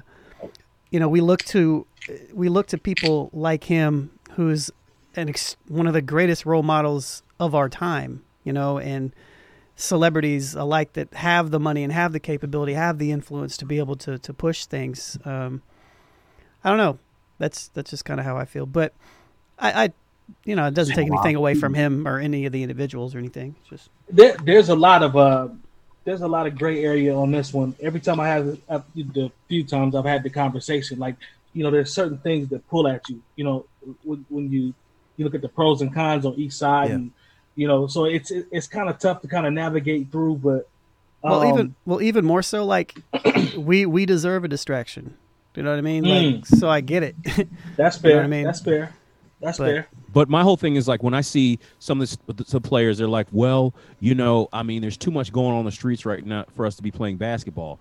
you 0.91 0.99
know 0.99 1.09
we 1.09 1.19
look 1.19 1.43
to 1.45 1.85
we 2.33 2.47
look 2.47 2.67
to 2.67 2.77
people 2.77 3.29
like 3.33 3.65
him, 3.65 4.11
who's 4.31 4.71
an 5.15 5.29
ex- 5.29 5.57
one 5.67 5.87
of 5.87 5.93
the 5.93 6.01
greatest 6.01 6.45
role 6.45 6.63
models 6.63 7.23
of 7.39 7.55
our 7.55 7.69
time, 7.69 8.23
you 8.43 8.53
know, 8.53 8.77
and 8.77 9.13
celebrities 9.75 10.53
alike 10.53 10.93
that 10.93 11.13
have 11.15 11.51
the 11.51 11.59
money 11.59 11.83
and 11.83 11.91
have 11.91 12.13
the 12.13 12.19
capability, 12.19 12.73
have 12.73 12.97
the 12.97 13.11
influence 13.11 13.57
to 13.57 13.65
be 13.65 13.79
able 13.79 13.95
to 13.95 14.17
to 14.19 14.33
push 14.33 14.65
things. 14.65 15.17
Um, 15.25 15.61
I 16.63 16.69
don't 16.69 16.77
know 16.77 16.99
that's 17.41 17.69
that's 17.69 17.89
just 17.89 18.05
kind 18.05 18.19
of 18.19 18.25
how 18.25 18.37
I 18.37 18.45
feel. 18.45 18.65
But 18.65 18.93
I, 19.59 19.85
I 19.85 19.93
you 20.45 20.55
know, 20.55 20.65
it 20.67 20.73
doesn't 20.73 20.95
take 20.95 21.07
anything 21.07 21.35
away 21.35 21.55
from 21.55 21.73
him 21.73 22.07
or 22.07 22.19
any 22.19 22.45
of 22.45 22.53
the 22.53 22.61
individuals 22.61 23.13
or 23.13 23.17
anything. 23.17 23.55
It's 23.59 23.69
just 23.69 23.89
there, 24.09 24.37
there's 24.43 24.69
a 24.69 24.75
lot 24.75 25.03
of 25.03 25.17
uh, 25.17 25.49
there's 26.05 26.21
a 26.21 26.27
lot 26.27 26.47
of 26.47 26.57
gray 26.57 26.83
area 26.83 27.13
on 27.13 27.31
this 27.31 27.53
one. 27.53 27.75
Every 27.81 27.99
time 27.99 28.19
I 28.19 28.29
have 28.29 28.57
uh, 28.69 28.81
the 28.95 29.31
few 29.49 29.65
times 29.65 29.95
I've 29.95 30.05
had 30.05 30.23
the 30.23 30.29
conversation, 30.29 30.99
like 30.99 31.15
you 31.53 31.63
know, 31.63 31.71
there's 31.71 31.93
certain 31.93 32.19
things 32.19 32.47
that 32.49 32.65
pull 32.69 32.87
at 32.87 33.09
you. 33.09 33.21
You 33.35 33.43
know, 33.43 33.65
when, 34.03 34.25
when 34.29 34.51
you 34.51 34.73
you 35.21 35.25
look 35.25 35.35
at 35.35 35.41
the 35.41 35.49
pros 35.49 35.81
and 35.81 35.93
cons 35.93 36.25
on 36.25 36.33
each 36.33 36.53
side, 36.53 36.89
yeah. 36.89 36.95
and 36.95 37.11
you 37.55 37.67
know, 37.67 37.87
so 37.87 38.05
it's 38.05 38.31
it's 38.31 38.67
kind 38.67 38.89
of 38.89 38.97
tough 38.97 39.21
to 39.21 39.27
kind 39.27 39.45
of 39.45 39.53
navigate 39.53 40.11
through. 40.11 40.37
But 40.37 40.67
um, 41.23 41.31
well, 41.31 41.45
even 41.45 41.75
well, 41.85 42.01
even 42.01 42.25
more 42.25 42.41
so, 42.41 42.65
like 42.65 42.95
we 43.57 43.85
we 43.85 44.05
deserve 44.05 44.43
a 44.43 44.47
distraction. 44.47 45.15
You 45.55 45.63
know 45.63 45.69
what 45.69 45.79
I 45.79 45.81
mean? 45.81 46.03
Mm. 46.03 46.35
Like, 46.35 46.45
so 46.45 46.69
I 46.69 46.81
get 46.81 47.03
it. 47.03 47.15
That's 47.77 47.97
fair. 47.97 48.11
you 48.11 48.17
know 48.17 48.23
I 48.23 48.27
mean? 48.27 48.45
That's 48.45 48.61
fair. 48.61 48.95
That's 49.41 49.57
but, 49.57 49.65
fair. 49.65 49.87
But 50.13 50.29
my 50.29 50.43
whole 50.43 50.57
thing 50.57 50.75
is 50.75 50.87
like 50.87 51.03
when 51.03 51.13
I 51.13 51.21
see 51.21 51.59
some 51.79 52.01
of 52.01 52.17
the, 52.27 52.45
some 52.45 52.61
players, 52.61 52.97
they're 52.97 53.07
like, 53.07 53.27
well, 53.31 53.73
you 53.99 54.15
know, 54.15 54.47
I 54.53 54.63
mean, 54.63 54.81
there's 54.81 54.97
too 54.97 55.11
much 55.11 55.33
going 55.33 55.51
on, 55.51 55.59
on 55.59 55.65
the 55.65 55.71
streets 55.71 56.05
right 56.05 56.25
now 56.25 56.45
for 56.55 56.65
us 56.65 56.75
to 56.75 56.83
be 56.83 56.91
playing 56.91 57.17
basketball. 57.17 57.79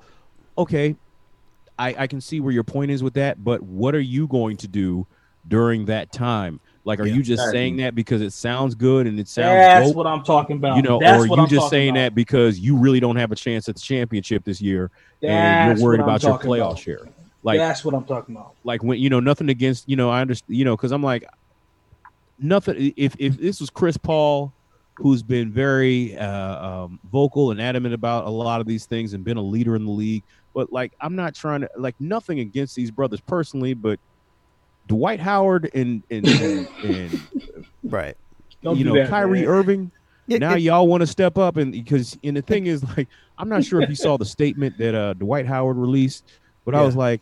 Okay, 0.58 0.96
I, 1.80 1.94
I 1.98 2.06
can 2.06 2.20
see 2.20 2.40
where 2.40 2.52
your 2.52 2.64
point 2.64 2.90
is 2.90 3.02
with 3.02 3.14
that, 3.14 3.42
but 3.42 3.62
what 3.62 3.94
are 3.94 4.00
you 4.00 4.26
going 4.26 4.58
to 4.58 4.68
do 4.68 5.06
during 5.48 5.86
that 5.86 6.12
time? 6.12 6.60
Like, 6.84 6.98
are 6.98 7.06
yeah, 7.06 7.14
you 7.14 7.22
just 7.22 7.40
exactly. 7.40 7.58
saying 7.58 7.76
that 7.78 7.94
because 7.94 8.22
it 8.22 8.32
sounds 8.32 8.74
good 8.74 9.06
and 9.06 9.20
it 9.20 9.28
sounds? 9.28 9.48
That's 9.48 9.88
dope, 9.88 9.96
what 9.96 10.06
I'm 10.06 10.22
talking 10.22 10.56
about. 10.56 10.76
You 10.76 10.82
know, 10.82 10.98
That's 10.98 11.20
or 11.20 11.24
are 11.24 11.26
you 11.26 11.34
I'm 11.34 11.48
just 11.48 11.68
saying 11.68 11.90
about. 11.90 12.00
that 12.00 12.14
because 12.14 12.58
you 12.58 12.76
really 12.76 13.00
don't 13.00 13.16
have 13.16 13.32
a 13.32 13.36
chance 13.36 13.68
at 13.68 13.74
the 13.74 13.80
championship 13.80 14.44
this 14.44 14.62
year 14.62 14.90
That's 15.20 15.30
and 15.30 15.78
you're 15.78 15.86
worried 15.86 16.00
about 16.00 16.22
your 16.22 16.38
playoff 16.38 16.70
about. 16.70 16.78
share? 16.78 17.08
Like 17.42 17.58
that's 17.58 17.84
what 17.84 17.94
I'm 17.94 18.04
talking 18.04 18.34
about. 18.34 18.54
Like 18.64 18.82
when 18.82 18.98
you 18.98 19.10
know 19.10 19.20
nothing 19.20 19.48
against 19.48 19.88
you 19.88 19.96
know 19.96 20.10
I 20.10 20.20
understand 20.20 20.56
you 20.56 20.64
know 20.64 20.76
because 20.76 20.92
I'm 20.92 21.02
like 21.02 21.24
nothing. 22.38 22.92
If 22.96 23.14
if 23.18 23.38
this 23.38 23.60
was 23.60 23.70
Chris 23.70 23.96
Paul, 23.96 24.52
who's 24.94 25.22
been 25.22 25.50
very 25.50 26.16
uh, 26.16 26.66
um, 26.66 27.00
vocal 27.10 27.50
and 27.50 27.60
adamant 27.60 27.94
about 27.94 28.26
a 28.26 28.30
lot 28.30 28.60
of 28.60 28.66
these 28.66 28.86
things 28.86 29.14
and 29.14 29.24
been 29.24 29.36
a 29.36 29.42
leader 29.42 29.76
in 29.76 29.84
the 29.84 29.90
league, 29.90 30.22
but 30.54 30.72
like 30.72 30.92
I'm 31.00 31.16
not 31.16 31.34
trying 31.34 31.62
to 31.62 31.70
like 31.76 31.94
nothing 32.00 32.40
against 32.40 32.74
these 32.74 32.90
brothers 32.90 33.20
personally, 33.20 33.74
but 33.74 33.98
Dwight 34.90 35.20
Howard 35.20 35.70
and 35.72 36.02
and, 36.10 36.26
and, 36.26 36.68
and 36.82 37.20
right, 37.84 38.16
Don't 38.60 38.76
you 38.76 38.84
know 38.84 38.94
that, 38.94 39.08
Kyrie 39.08 39.42
man. 39.42 39.48
Irving. 39.48 39.90
now 40.26 40.56
y'all 40.56 40.88
want 40.88 41.00
to 41.00 41.06
step 41.06 41.38
up 41.38 41.56
and 41.58 41.70
because 41.70 42.18
and 42.24 42.36
the 42.36 42.42
thing 42.42 42.66
is 42.66 42.82
like 42.96 43.06
I'm 43.38 43.48
not 43.48 43.62
sure 43.62 43.80
if 43.80 43.88
you 43.88 43.94
saw 43.94 44.16
the 44.16 44.24
statement 44.24 44.76
that 44.78 44.96
uh 44.96 45.14
Dwight 45.14 45.46
Howard 45.46 45.76
released, 45.76 46.24
but 46.64 46.74
yeah. 46.74 46.80
I 46.80 46.84
was 46.84 46.96
like, 46.96 47.20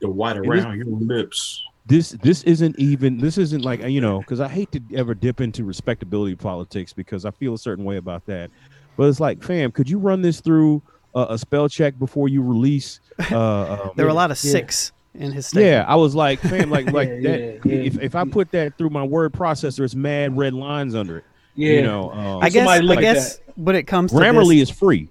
the 0.00 0.08
white 0.08 0.38
around 0.38 0.78
your 0.78 0.86
lips. 0.86 1.62
This 1.84 2.12
this 2.22 2.42
isn't 2.44 2.78
even 2.78 3.18
this 3.18 3.36
isn't 3.36 3.66
like 3.66 3.82
you 3.82 4.00
know 4.00 4.20
because 4.20 4.40
I 4.40 4.48
hate 4.48 4.72
to 4.72 4.80
ever 4.94 5.12
dip 5.12 5.42
into 5.42 5.62
respectability 5.62 6.36
politics 6.36 6.94
because 6.94 7.26
I 7.26 7.32
feel 7.32 7.52
a 7.52 7.58
certain 7.58 7.84
way 7.84 7.98
about 7.98 8.24
that. 8.26 8.50
But 8.96 9.10
it's 9.10 9.20
like, 9.20 9.42
fam, 9.42 9.72
could 9.72 9.90
you 9.90 9.98
run 9.98 10.22
this 10.22 10.40
through 10.40 10.80
uh, 11.14 11.26
a 11.28 11.36
spell 11.36 11.68
check 11.68 11.98
before 11.98 12.30
you 12.30 12.42
release? 12.42 13.00
Uh, 13.30 13.78
um, 13.82 13.90
there 13.94 14.06
were 14.06 14.10
a 14.10 14.14
lot 14.14 14.30
of 14.30 14.42
yeah. 14.42 14.52
six 14.52 14.92
in 15.14 15.32
his 15.32 15.46
statement. 15.46 15.72
Yeah, 15.72 15.84
I 15.86 15.96
was 15.96 16.14
like, 16.14 16.40
fam, 16.40 16.70
like 16.70 16.86
like 16.92 17.08
yeah, 17.08 17.20
that. 17.20 17.60
Yeah, 17.64 17.74
if 17.74 18.00
if 18.00 18.14
I 18.14 18.24
put 18.24 18.50
that 18.52 18.76
through 18.78 18.90
my 18.90 19.04
word 19.04 19.32
processor, 19.32 19.84
it's 19.84 19.94
mad 19.94 20.36
red 20.36 20.54
lines 20.54 20.94
under 20.94 21.18
it. 21.18 21.24
Yeah. 21.54 21.72
You 21.72 21.82
know, 21.82 22.10
um, 22.12 22.42
I 22.42 22.48
guess. 22.48 22.68
I 22.68 23.00
guess 23.00 23.36
that. 23.36 23.58
when 23.58 23.76
it 23.76 23.84
comes 23.84 24.12
to 24.12 24.18
Grammarly 24.18 24.60
this, 24.60 24.70
is 24.70 24.76
free. 24.76 25.08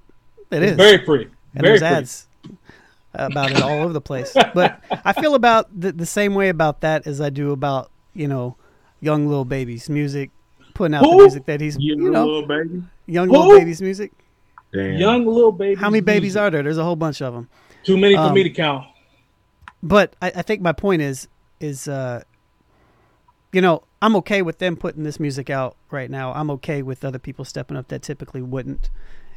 It 0.52 0.64
is 0.64 0.76
very 0.76 1.06
free. 1.06 1.28
And 1.54 1.64
very 1.64 1.80
there's 1.80 1.92
free. 1.92 1.98
ads 1.98 2.28
about 3.14 3.52
it 3.52 3.62
all 3.62 3.84
over 3.84 3.94
the 3.94 4.02
place. 4.02 4.36
But 4.54 4.82
I 5.04 5.14
feel 5.14 5.36
about 5.36 5.68
the, 5.78 5.92
the 5.92 6.06
same 6.06 6.36
way 6.36 6.50
about 6.50 6.82
that 6.82 7.08
as 7.08 7.20
I 7.22 7.30
do 7.30 7.52
about 7.52 7.92
you 8.14 8.28
know, 8.28 8.56
young 9.00 9.28
little 9.28 9.46
babies 9.46 9.90
music, 9.90 10.32
putting 10.74 10.96
out 10.96 11.04
Who? 11.04 11.12
the 11.12 11.18
music 11.18 11.46
that 11.46 11.62
he's 11.62 11.78
young 11.78 12.02
you 12.02 12.12
know, 12.12 12.26
little 12.26 12.48
baby, 12.48 12.84
young 13.06 13.28
Who? 13.28 13.34
Lil 13.34 13.60
Baby's 13.60 13.82
music. 13.82 14.12
Damn. 14.72 14.98
Young 14.98 15.26
little 15.26 15.52
Baby. 15.52 15.80
How 15.80 15.90
many 15.90 16.02
babies 16.02 16.36
music? 16.36 16.42
are 16.42 16.50
there? 16.52 16.64
There's 16.64 16.78
a 16.78 16.84
whole 16.84 16.96
bunch 16.96 17.22
of 17.24 17.34
them. 17.34 17.50
Too 17.84 17.98
many 17.98 18.16
for 18.16 18.22
um, 18.22 18.34
me 18.36 18.44
to 18.44 18.52
count. 18.52 18.86
But 19.82 20.16
I, 20.22 20.28
I 20.36 20.42
think 20.42 20.62
my 20.62 20.74
point 20.74 21.02
is 21.02 21.28
is 21.60 21.88
uh, 21.88 22.24
you 23.52 23.62
know 23.62 23.84
I'm 24.02 24.16
okay 24.18 24.42
with 24.42 24.60
them 24.60 24.76
putting 24.76 25.04
this 25.04 25.20
music 25.20 25.50
out 25.50 25.76
right 25.92 26.10
now. 26.10 26.34
I'm 26.34 26.50
okay 26.52 26.82
with 26.82 27.04
other 27.04 27.20
people 27.20 27.46
stepping 27.46 27.78
up 27.78 27.88
that 27.90 28.02
typically 28.02 28.42
wouldn't. 28.42 28.90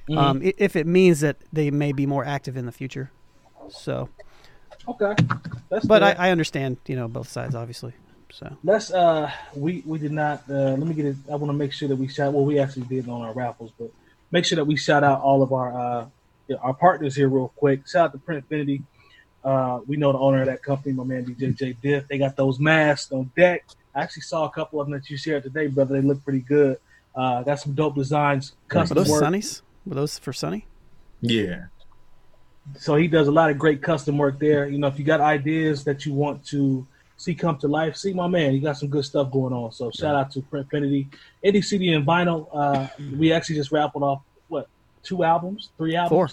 Mm-hmm. 0.09 0.19
Um, 0.19 0.41
if 0.43 0.75
it 0.75 0.87
means 0.87 1.21
that 1.21 1.37
they 1.53 1.71
may 1.71 1.93
be 1.93 2.07
more 2.07 2.25
active 2.25 2.57
in 2.57 2.67
the 2.67 2.73
future. 2.73 3.11
So. 3.71 4.09
Okay. 4.89 5.15
That's 5.69 5.87
but 5.87 6.03
I, 6.03 6.13
I, 6.13 6.31
understand, 6.31 6.77
you 6.87 6.97
know, 6.97 7.07
both 7.07 7.29
sides, 7.29 7.55
obviously. 7.55 7.93
So 8.33 8.57
let's. 8.65 8.91
Uh, 8.91 9.31
we 9.55 9.83
we 9.87 9.99
did 9.99 10.11
not. 10.11 10.43
Uh, 10.51 10.75
let 10.75 10.81
me 10.81 10.95
get 10.95 11.07
it. 11.07 11.17
I 11.31 11.37
want 11.37 11.51
to 11.51 11.57
make 11.57 11.73
sure 11.73 11.87
that 11.89 11.97
we 11.97 12.09
shout. 12.09 12.33
Well, 12.33 12.45
we 12.45 12.59
actually 12.59 12.87
did 12.87 13.09
on 13.09 13.21
our 13.23 13.33
raffles, 13.33 13.71
but 13.79 13.93
make 14.33 14.45
sure 14.45 14.57
that 14.57 14.65
we 14.65 14.77
shout 14.77 15.05
out 15.05 15.21
all 15.21 15.43
of 15.43 15.53
our 15.53 15.73
uh, 15.73 16.57
our 16.61 16.75
partners 16.75 17.15
here 17.15 17.29
real 17.29 17.53
quick. 17.57 17.87
Shout 17.87 18.07
out 18.07 18.13
to 18.13 18.19
Printfinity. 18.19 18.83
Uh, 19.45 19.81
we 19.87 19.97
know 19.97 20.13
the 20.13 20.19
owner 20.19 20.43
of 20.43 20.47
that 20.47 20.63
company, 20.63 20.95
my 20.95 21.05
man 21.05 21.25
DJ 21.25 21.77
Diff. 21.83 22.07
They 22.09 22.19
got 22.19 22.37
those 22.37 22.61
masks 22.61 23.11
on 23.13 23.31
deck. 23.37 23.65
I 23.95 24.03
actually 24.03 24.23
saw 24.23 24.45
a 24.45 24.51
couple 24.51 24.81
of 24.81 24.87
them 24.87 24.99
that 24.99 25.11
you 25.11 25.17
shared 25.17 25.43
today, 25.43 25.67
brother. 25.67 26.01
They 26.01 26.07
look 26.07 26.23
pretty 26.25 26.41
good. 26.41 26.79
Uh, 27.15 27.43
got 27.43 27.61
some 27.61 27.75
dope 27.75 27.95
designs. 27.95 28.53
Custom 28.69 28.97
Were 28.97 29.03
those 29.03 29.11
work. 29.11 29.23
Sunnies? 29.23 29.63
Were 29.85 29.95
those 29.95 30.19
for 30.19 30.33
Sunny? 30.33 30.67
Yeah. 31.21 31.65
So 32.79 32.97
he 32.97 33.09
does 33.09 33.29
a 33.29 33.33
lot 33.33 33.51
of 33.51 33.59
great 33.59 33.83
custom 33.83 34.17
work 34.17 34.39
there. 34.39 34.69
You 34.69 34.79
know, 34.79 34.87
if 34.87 34.99
you 34.99 35.05
got 35.05 35.21
ideas 35.21 35.85
that 35.85 36.07
you 36.07 36.15
want 36.15 36.45
to 36.47 36.87
see 37.17 37.35
come 37.35 37.57
to 37.59 37.69
life, 37.69 37.97
see 37.97 38.13
my 38.13 38.27
man. 38.29 38.53
He 38.53 38.61
got 38.61 38.77
some 38.77 38.89
good 38.89 39.05
stuff 39.05 39.31
going 39.31 39.53
on. 39.53 39.73
So 39.73 39.91
shout 39.91 40.15
out 40.15 40.31
to 40.33 40.41
Printfinity, 40.43 41.07
Indy 41.43 41.63
CD 41.63 41.93
and 41.93 42.07
Vinyl. 42.07 42.49
Uh, 42.53 42.89
we 43.17 43.33
actually 43.33 43.57
just 43.57 43.73
raffled 43.73 44.03
off 44.03 44.23
what 44.49 44.69
two 45.03 45.25
albums, 45.25 45.71
three 45.77 45.97
albums, 45.97 46.11
four, 46.11 46.29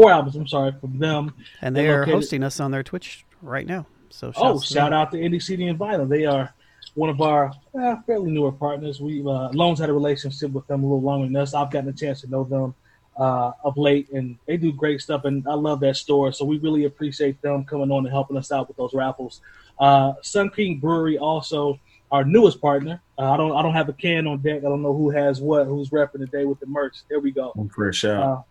four 0.00 0.10
albums. 0.10 0.36
I'm 0.36 0.48
sorry 0.48 0.72
from 0.80 0.98
them, 0.98 1.34
and 1.60 1.76
they 1.76 1.88
are 1.88 2.04
hosting 2.04 2.42
us 2.42 2.60
on 2.60 2.70
their 2.70 2.82
Twitch 2.82 3.24
right 3.42 3.66
now. 3.66 3.86
So 4.10 4.32
oh, 4.36 4.60
shout 4.60 4.92
out 4.92 5.12
to 5.12 5.20
Indy 5.20 5.40
CD 5.40 5.66
and 5.68 5.78
Vinyl. 5.78 6.08
They 6.08 6.26
are 6.26 6.52
one 6.94 7.10
of 7.10 7.20
our 7.20 7.52
uh, 7.78 7.96
fairly 8.06 8.30
newer 8.30 8.52
partners. 8.52 9.00
We 9.00 9.20
uh, 9.20 9.50
Loans 9.50 9.78
had 9.78 9.88
a 9.88 9.92
relationship 9.92 10.52
with 10.52 10.66
them 10.66 10.82
a 10.82 10.86
little 10.86 11.02
longer 11.02 11.26
than 11.26 11.36
us. 11.36 11.54
I've 11.54 11.70
gotten 11.70 11.90
a 11.90 11.92
chance 11.92 12.22
to 12.22 12.28
know 12.28 12.44
them 12.44 12.74
uh, 13.16 13.52
of 13.62 13.76
late, 13.76 14.10
and 14.10 14.36
they 14.46 14.56
do 14.56 14.72
great 14.72 15.00
stuff. 15.00 15.24
And 15.24 15.46
I 15.46 15.54
love 15.54 15.80
that 15.80 15.96
store, 15.96 16.32
so 16.32 16.44
we 16.44 16.58
really 16.58 16.84
appreciate 16.84 17.40
them 17.42 17.64
coming 17.64 17.90
on 17.90 18.04
and 18.04 18.12
helping 18.12 18.36
us 18.36 18.50
out 18.50 18.68
with 18.68 18.76
those 18.76 18.94
raffles. 18.94 19.40
Uh, 19.78 20.14
Sun 20.22 20.50
King 20.50 20.78
Brewery 20.78 21.18
also 21.18 21.78
our 22.10 22.24
newest 22.24 22.60
partner. 22.60 23.00
Uh, 23.16 23.30
I 23.32 23.36
don't 23.36 23.52
I 23.52 23.62
don't 23.62 23.74
have 23.74 23.88
a 23.88 23.92
can 23.92 24.26
on 24.26 24.38
deck. 24.38 24.58
I 24.58 24.68
don't 24.68 24.82
know 24.82 24.96
who 24.96 25.10
has 25.10 25.40
what, 25.40 25.66
who's 25.66 25.90
repping 25.90 26.18
today 26.18 26.44
with 26.44 26.58
the 26.58 26.66
merch. 26.66 26.98
There 27.08 27.20
we 27.20 27.30
go. 27.30 27.52
I'm 27.56 27.68
fresh 27.68 28.04
out. 28.04 28.22
Uh, 28.22 28.42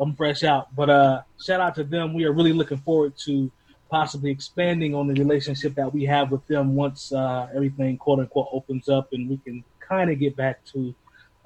I'm 0.00 0.14
fresh 0.14 0.44
out. 0.44 0.74
But 0.74 0.90
uh, 0.90 1.22
shout 1.40 1.60
out 1.60 1.74
to 1.76 1.84
them. 1.84 2.14
We 2.14 2.24
are 2.24 2.32
really 2.32 2.52
looking 2.52 2.78
forward 2.78 3.16
to 3.24 3.50
possibly 3.90 4.30
expanding 4.30 4.94
on 4.94 5.06
the 5.06 5.14
relationship 5.14 5.74
that 5.74 5.92
we 5.92 6.04
have 6.04 6.30
with 6.30 6.46
them 6.46 6.74
once 6.74 7.12
uh, 7.12 7.48
everything 7.54 7.96
quote 7.96 8.18
unquote 8.18 8.48
opens 8.52 8.88
up 8.88 9.12
and 9.12 9.30
we 9.30 9.38
can 9.38 9.64
kind 9.80 10.10
of 10.10 10.18
get 10.18 10.36
back 10.36 10.62
to 10.66 10.94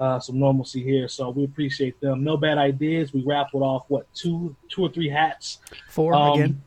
uh, 0.01 0.19
some 0.19 0.39
normalcy 0.39 0.83
here. 0.83 1.07
So 1.07 1.31
we 1.31 1.45
appreciate 1.45 2.01
them. 2.01 2.25
No 2.25 2.37
bad 2.37 2.59
ideas. 2.59 3.13
We 3.13 3.23
raffled 3.23 3.63
off 3.63 3.85
what 3.89 4.13
two, 4.15 4.57
two 4.69 4.83
or 4.83 4.89
three 4.89 5.09
hats. 5.09 5.59
Four 5.89 6.15
um, 6.15 6.33
again. 6.33 6.63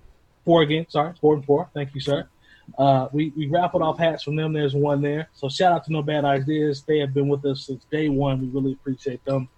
Four 0.45 0.61
again. 0.61 0.85
Sorry, 0.89 1.13
four 1.19 1.35
and 1.35 1.45
four. 1.45 1.69
Thank 1.73 1.93
you, 1.93 2.01
sir. 2.01 2.29
Uh, 2.77 3.09
we 3.11 3.31
we 3.35 3.47
raffled 3.47 3.83
off 3.83 3.97
hats 3.97 4.23
from 4.23 4.35
them. 4.35 4.53
There's 4.53 4.73
one 4.73 5.01
there. 5.01 5.29
So 5.33 5.49
shout 5.49 5.73
out 5.73 5.83
to 5.85 5.91
No 5.91 6.01
Bad 6.01 6.23
Ideas. 6.23 6.83
They 6.83 6.99
have 6.99 7.13
been 7.13 7.27
with 7.27 7.45
us 7.45 7.65
since 7.65 7.83
day 7.91 8.09
one. 8.09 8.41
We 8.41 8.47
really 8.47 8.73
appreciate 8.73 9.23
them. 9.25 9.49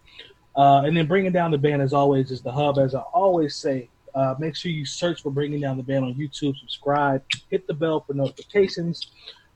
Uh, 0.58 0.82
and 0.86 0.98
then 0.98 1.06
bringing 1.06 1.32
down 1.32 1.52
the 1.52 1.58
band 1.58 1.82
as 1.84 1.94
always 1.94 2.32
is 2.32 2.42
the 2.42 2.52
hub. 2.52 2.80
As 2.80 2.96
I 2.96 3.02
always 3.14 3.56
say, 3.56 3.90
uh, 4.16 4.34
make 4.40 4.56
sure 4.56 4.72
you 4.72 4.86
search 4.86 5.22
for 5.22 5.32
bringing 5.32 5.62
down 5.62 5.78
the 5.78 5.84
band 5.84 6.04
on 6.04 6.16
YouTube. 6.16 6.58
Subscribe, 6.58 7.24
hit 7.50 7.68
the 7.68 7.74
bell 7.74 8.04
for 8.06 8.16
notifications, 8.16 9.12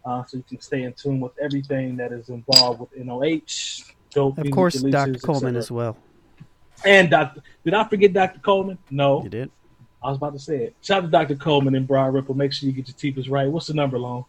uh, 0.06 0.24
so 0.26 0.38
you 0.38 0.44
can 0.48 0.62
stay 0.62 0.84
in 0.84 0.94
tune 0.94 1.20
with 1.20 1.32
everything 1.42 1.98
that 1.98 2.12
is 2.12 2.30
involved 2.30 2.82
with 2.82 2.96
NOH. 2.96 3.92
Dope 4.12 4.38
of 4.38 4.52
course, 4.52 4.76
Dr. 4.76 5.18
Coleman 5.20 5.56
as 5.56 5.72
well. 5.72 5.98
And 6.86 7.10
Dr. 7.10 7.42
Did 7.64 7.74
I 7.74 7.88
forget 7.88 8.14
Dr. 8.14 8.40
Coleman? 8.40 8.78
No, 8.92 9.24
you 9.24 9.30
did. 9.30 9.50
I 10.04 10.10
was 10.10 10.18
about 10.18 10.34
to 10.34 10.40
say 10.40 10.66
it. 10.66 10.76
Shout 10.82 11.00
out 11.00 11.06
to 11.06 11.08
Dr. 11.12 11.36
Coleman 11.36 11.76
and 11.76 11.88
Brian 11.88 12.14
Ripple. 12.14 12.36
Make 12.36 12.54
sure 12.54 12.68
you 12.68 12.74
get 12.74 12.88
your 12.88 12.98
teepers 12.98 13.30
right. 13.30 13.48
What's 13.48 13.68
the 13.68 13.74
number, 13.74 13.98
Long? 13.98 14.26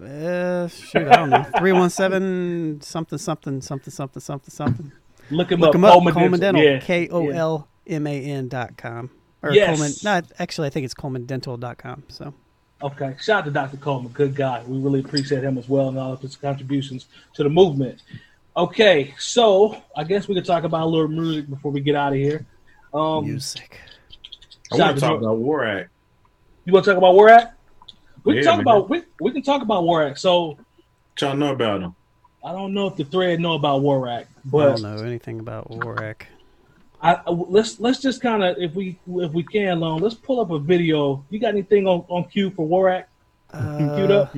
Uh, 0.00 0.68
shoot, 0.68 1.06
I 1.08 1.16
don't 1.16 1.30
know. 1.30 1.42
317 1.58 2.80
something, 2.80 3.18
something, 3.18 3.60
something, 3.60 3.90
something, 3.90 4.20
something, 4.20 4.50
something. 4.50 4.92
Look 5.30 5.52
him 5.52 5.60
Look 5.60 5.68
up. 5.68 5.74
Him 5.74 5.84
up. 5.84 5.92
Coleman, 5.92 6.14
Coleman 6.14 6.40
Dental. 6.40 6.62
Yeah. 6.62 6.78
K 6.80 7.08
O 7.08 7.28
L 7.28 7.68
M 7.86 8.06
A 8.06 8.24
N 8.24 8.48
dot 8.48 8.76
com. 8.76 9.10
Or 9.42 9.52
yes. 9.52 9.68
Coleman. 9.68 9.92
Not 10.02 10.32
actually, 10.38 10.66
I 10.66 10.70
think 10.70 10.84
it's 10.84 10.94
Coleman 10.94 11.26
dot 11.26 11.78
com. 11.78 12.04
So. 12.08 12.34
Okay. 12.82 13.16
Shout 13.20 13.40
out 13.40 13.44
to 13.46 13.50
Dr. 13.50 13.76
Coleman. 13.78 14.12
Good 14.12 14.34
guy. 14.34 14.62
We 14.66 14.78
really 14.78 15.00
appreciate 15.00 15.42
him 15.42 15.56
as 15.56 15.68
well 15.68 15.88
and 15.88 15.98
all 15.98 16.12
of 16.12 16.20
his 16.20 16.36
contributions 16.36 17.06
to 17.34 17.42
the 17.42 17.48
movement. 17.48 18.02
Okay. 18.56 19.14
So 19.18 19.82
I 19.96 20.04
guess 20.04 20.28
we 20.28 20.34
could 20.34 20.44
talk 20.44 20.64
about 20.64 20.82
a 20.82 20.86
little 20.86 21.08
music 21.08 21.48
before 21.48 21.72
we 21.72 21.80
get 21.80 21.94
out 21.94 22.12
of 22.12 22.18
here. 22.18 22.46
Um, 22.92 23.24
music. 23.24 23.80
I 24.72 24.76
want 24.76 24.96
to 24.96 25.00
talk 25.00 25.18
about 25.18 25.38
Warak. 25.38 25.88
You 26.64 26.72
want 26.72 26.84
to 26.84 26.90
talk 26.90 26.98
about 26.98 27.14
Warak? 27.14 27.52
We 28.24 28.34
yeah, 28.34 28.40
can 28.40 28.44
talk 28.44 28.56
man. 28.56 28.76
about 28.76 28.90
we, 28.90 29.02
we 29.20 29.32
can 29.32 29.42
talk 29.42 29.62
about 29.62 29.84
Warak. 29.84 30.18
So, 30.18 30.48
what 30.48 31.20
y'all 31.20 31.36
know 31.36 31.52
about 31.52 31.82
him? 31.82 31.94
I 32.44 32.52
don't 32.52 32.74
know 32.74 32.86
if 32.86 32.96
the 32.96 33.04
thread 33.04 33.40
know 33.40 33.54
about 33.54 33.82
Warak, 33.82 34.26
but 34.44 34.58
I 34.58 34.76
don't 34.76 34.82
know 34.82 35.04
anything 35.04 35.40
about 35.40 35.70
Warak. 35.70 36.22
I, 37.02 37.20
let's 37.30 37.78
let's 37.78 38.00
just 38.00 38.20
kind 38.22 38.42
of 38.42 38.56
if 38.58 38.74
we 38.74 38.98
if 39.06 39.32
we 39.32 39.42
can, 39.42 39.80
long 39.80 40.00
let's 40.00 40.14
pull 40.14 40.40
up 40.40 40.50
a 40.50 40.58
video. 40.58 41.24
You 41.30 41.38
got 41.38 41.48
anything 41.48 41.86
on 41.86 42.04
on 42.08 42.24
cue 42.24 42.50
for 42.50 42.66
Warak? 42.66 43.04
Uh, 43.52 43.96
queued 43.96 44.10
up. 44.10 44.34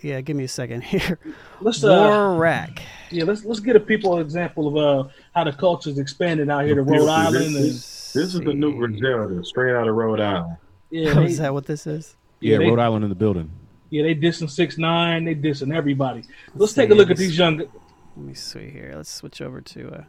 Yeah, 0.00 0.20
give 0.20 0.36
me 0.36 0.44
a 0.44 0.48
second 0.48 0.84
here. 0.84 1.18
Let's 1.60 1.82
uh, 1.84 1.88
Warak. 1.88 2.80
Yeah, 3.10 3.24
let's 3.24 3.44
let's 3.44 3.60
get 3.60 3.76
a 3.76 3.80
people 3.80 4.18
example 4.18 4.68
of 4.68 4.76
uh 4.76 5.08
how 5.34 5.44
the 5.44 5.52
culture's 5.52 5.98
expanded 5.98 6.48
out 6.48 6.64
here 6.64 6.76
to 6.76 6.82
Rhode 6.82 7.08
Island 7.08 7.56
and 7.56 7.82
this 8.14 8.34
is 8.34 8.40
the 8.40 8.52
new 8.52 8.76
Griselda, 8.76 9.44
straight 9.44 9.74
out 9.74 9.88
of 9.88 9.94
Rhode 9.94 10.20
Island. 10.20 10.56
Yeah, 10.90 11.14
they, 11.14 11.24
is 11.24 11.38
that 11.38 11.54
what 11.54 11.66
this 11.66 11.86
is? 11.86 12.16
Yeah, 12.40 12.52
yeah 12.52 12.58
they, 12.58 12.66
Rhode 12.66 12.78
Island 12.78 13.04
in 13.04 13.08
the 13.08 13.16
building. 13.16 13.50
Yeah, 13.92 14.04
they 14.04 14.14
dissing 14.14 14.48
six 14.48 14.78
nine. 14.78 15.26
They 15.26 15.34
dissing 15.34 15.76
everybody. 15.76 16.20
Let's, 16.20 16.54
Let's 16.54 16.72
take 16.72 16.88
a 16.88 16.94
look 16.94 17.10
at 17.10 17.18
these 17.18 17.36
young. 17.36 17.58
Let 17.58 17.68
me 18.16 18.32
see 18.32 18.70
here. 18.70 18.94
Let's 18.96 19.10
switch 19.10 19.42
over 19.42 19.60
to. 19.60 19.88
Uh... 19.90 20.04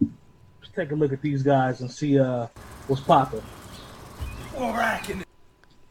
Let's 0.00 0.74
take 0.74 0.92
a 0.92 0.94
look 0.94 1.12
at 1.12 1.20
these 1.20 1.42
guys 1.42 1.82
and 1.82 1.90
see 1.90 2.18
uh 2.18 2.46
what's 2.86 3.02
popping. 3.02 3.42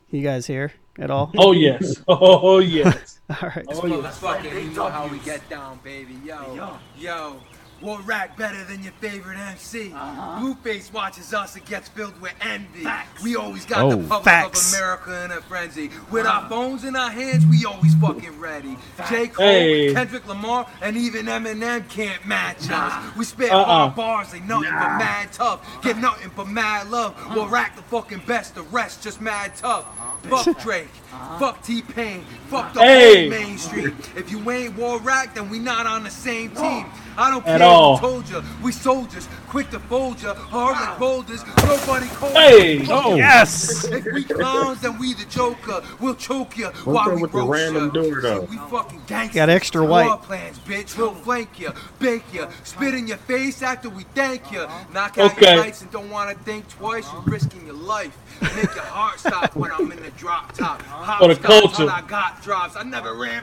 You 0.09 0.23
guys 0.23 0.47
here 0.47 0.73
at 0.97 1.11
all? 1.11 1.31
Oh 1.37 1.51
yes. 1.51 2.01
Oh 2.07 2.57
yes. 2.57 3.19
all 3.29 3.49
right. 3.55 3.65
Oh, 3.69 3.85
yes. 3.85 4.17
Fucking, 4.17 4.55
you 4.55 4.71
know 4.71 4.89
how 4.89 5.05
we 5.05 5.19
get 5.19 5.47
down, 5.47 5.79
baby. 5.83 6.17
Yo, 6.25 6.55
yo. 6.55 6.79
yo. 6.97 7.39
Warak 7.81 8.35
better 8.37 8.63
than 8.63 8.83
your 8.83 8.93
favorite 8.93 9.37
MC. 9.37 9.91
Uh-huh. 9.93 10.39
Blueface 10.39 10.91
watches 10.91 11.33
us 11.33 11.55
and 11.55 11.65
gets 11.65 11.87
filled 11.89 12.19
with 12.19 12.33
envy. 12.41 12.83
Facts. 12.83 13.23
We 13.23 13.35
always 13.35 13.65
got 13.65 13.83
oh, 13.83 13.89
the 13.95 14.07
public 14.07 14.25
facts. 14.25 14.73
of 14.73 14.79
America 14.79 15.25
in 15.25 15.31
a 15.31 15.41
frenzy. 15.41 15.91
With 16.09 16.25
uh-huh. 16.25 16.41
our 16.41 16.49
phones 16.49 16.83
in 16.83 16.95
our 16.95 17.11
hands, 17.11 17.45
we 17.45 17.65
always 17.65 17.93
fucking 17.95 18.39
ready. 18.39 18.75
Facts. 18.95 19.09
J. 19.09 19.27
Cole, 19.27 19.45
hey. 19.45 19.93
Kendrick 19.93 20.27
Lamar, 20.27 20.67
and 20.81 20.97
even 20.97 21.27
Eminem 21.27 21.87
can't 21.89 22.25
match 22.25 22.67
nah. 22.69 22.87
us. 22.87 23.15
We 23.15 23.25
spit 23.25 23.51
uh-uh. 23.51 23.89
bars, 23.89 24.31
they 24.31 24.39
nothing 24.39 24.71
nah. 24.71 24.79
but 24.79 24.97
mad 24.97 25.33
tough. 25.33 25.83
Get 25.83 25.97
nothing 25.97 26.31
but 26.35 26.47
mad 26.47 26.89
love. 26.89 27.11
Uh-huh. 27.11 27.47
Warak 27.47 27.75
the 27.75 27.83
fucking 27.83 28.23
best, 28.25 28.55
the 28.55 28.63
rest 28.63 29.03
just 29.03 29.21
mad 29.21 29.55
tough. 29.55 29.85
Uh-huh. 29.85 30.43
Fuck 30.43 30.61
Drake, 30.61 30.89
uh-huh. 31.11 31.39
fuck 31.39 31.63
T-Pain, 31.63 32.23
fuck 32.47 32.73
the 32.73 32.81
hey. 32.81 33.29
whole 33.29 33.39
mainstream. 33.39 33.97
If 34.15 34.31
you 34.31 34.49
ain't 34.51 34.75
Warak, 34.75 35.33
then 35.33 35.49
we 35.49 35.59
not 35.59 35.85
on 35.85 36.03
the 36.03 36.09
same 36.09 36.51
team. 36.51 36.85
I 37.17 37.31
don't 37.31 37.45
At 37.47 37.59
care 37.59 37.67
all. 37.67 37.97
who 37.97 38.07
told 38.07 38.29
you. 38.29 38.43
We 38.61 38.71
soldiers, 38.71 39.27
quick 39.47 39.69
to 39.71 39.79
fold 39.79 40.21
you, 40.21 40.33
hard 40.33 40.75
like 40.75 40.99
boulders, 40.99 41.43
nobody 41.63 42.07
cold. 42.07 42.33
Hey, 42.33 42.85
oh, 42.89 43.15
yes. 43.15 43.85
If 43.85 44.05
we 44.05 44.23
clowns, 44.23 44.81
then 44.81 44.99
we 44.99 45.13
the 45.13 45.25
joker. 45.25 45.83
We'll 45.99 46.15
choke 46.15 46.57
you 46.57 46.67
What's 46.67 46.85
while 46.85 47.15
we 47.15 47.23
roast 47.23 47.73
you. 47.73 47.91
Door, 47.91 48.41
we 48.41 48.57
fucking 48.57 49.01
gangsters. 49.07 49.35
Got 49.35 49.49
extra 49.49 49.85
white. 49.85 50.21
plans, 50.21 50.59
bitch. 50.59 50.97
We'll 50.97 51.13
flank 51.15 51.59
you, 51.59 51.71
bake 51.99 52.33
you, 52.33 52.47
spit 52.63 52.93
in 52.93 53.07
your 53.07 53.17
face 53.17 53.61
after 53.61 53.89
we 53.89 54.03
thank 54.15 54.51
you. 54.51 54.67
Knock 54.93 55.17
out 55.17 55.31
okay. 55.33 55.53
your 55.53 55.63
lights 55.63 55.81
and 55.81 55.91
don't 55.91 56.09
want 56.09 56.35
to 56.35 56.43
think 56.43 56.67
twice. 56.69 57.11
You're 57.11 57.21
risking 57.23 57.65
your 57.65 57.75
life. 57.75 58.17
Make 58.41 58.75
your 58.75 58.83
heart 58.83 59.19
stop 59.19 59.55
when 59.55 59.71
I'm 59.71 59.91
in 59.91 60.03
the 60.03 60.11
drop 60.11 60.53
top. 60.53 60.81
Hop 60.87 61.19
For 61.19 61.33
the 61.33 61.39
culture. 61.39 61.89
I 61.89 62.01
got 62.01 62.41
drops. 62.43 62.75
I 62.75 62.83
never 62.83 63.15
ran. 63.15 63.41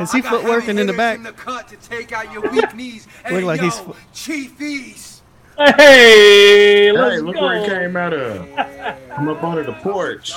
Is 0.00 0.12
he 0.12 0.20
footworking 0.20 0.78
in 0.80 0.86
the 0.86 0.92
back? 0.92 1.16
In 1.16 1.22
the 1.22 1.32
cut 1.32 1.68
to 1.68 1.76
take 1.76 2.12
out 2.12 2.32
your 2.32 2.42
weak 2.50 2.74
knees. 2.74 3.06
Look 3.30 3.44
like 3.44 3.60
yo, 3.60 3.64
he's 3.64 3.80
Chief 4.14 4.56
Hey, 4.58 4.94
let's 6.92 7.14
Hey, 7.14 7.20
look 7.20 7.34
go. 7.36 7.42
where 7.42 7.60
he 7.60 7.66
came 7.68 7.96
out 7.96 8.12
of. 8.12 8.48
I'm 9.16 9.28
up 9.28 9.42
under 9.44 9.62
the 9.62 9.72
porch. 9.74 10.32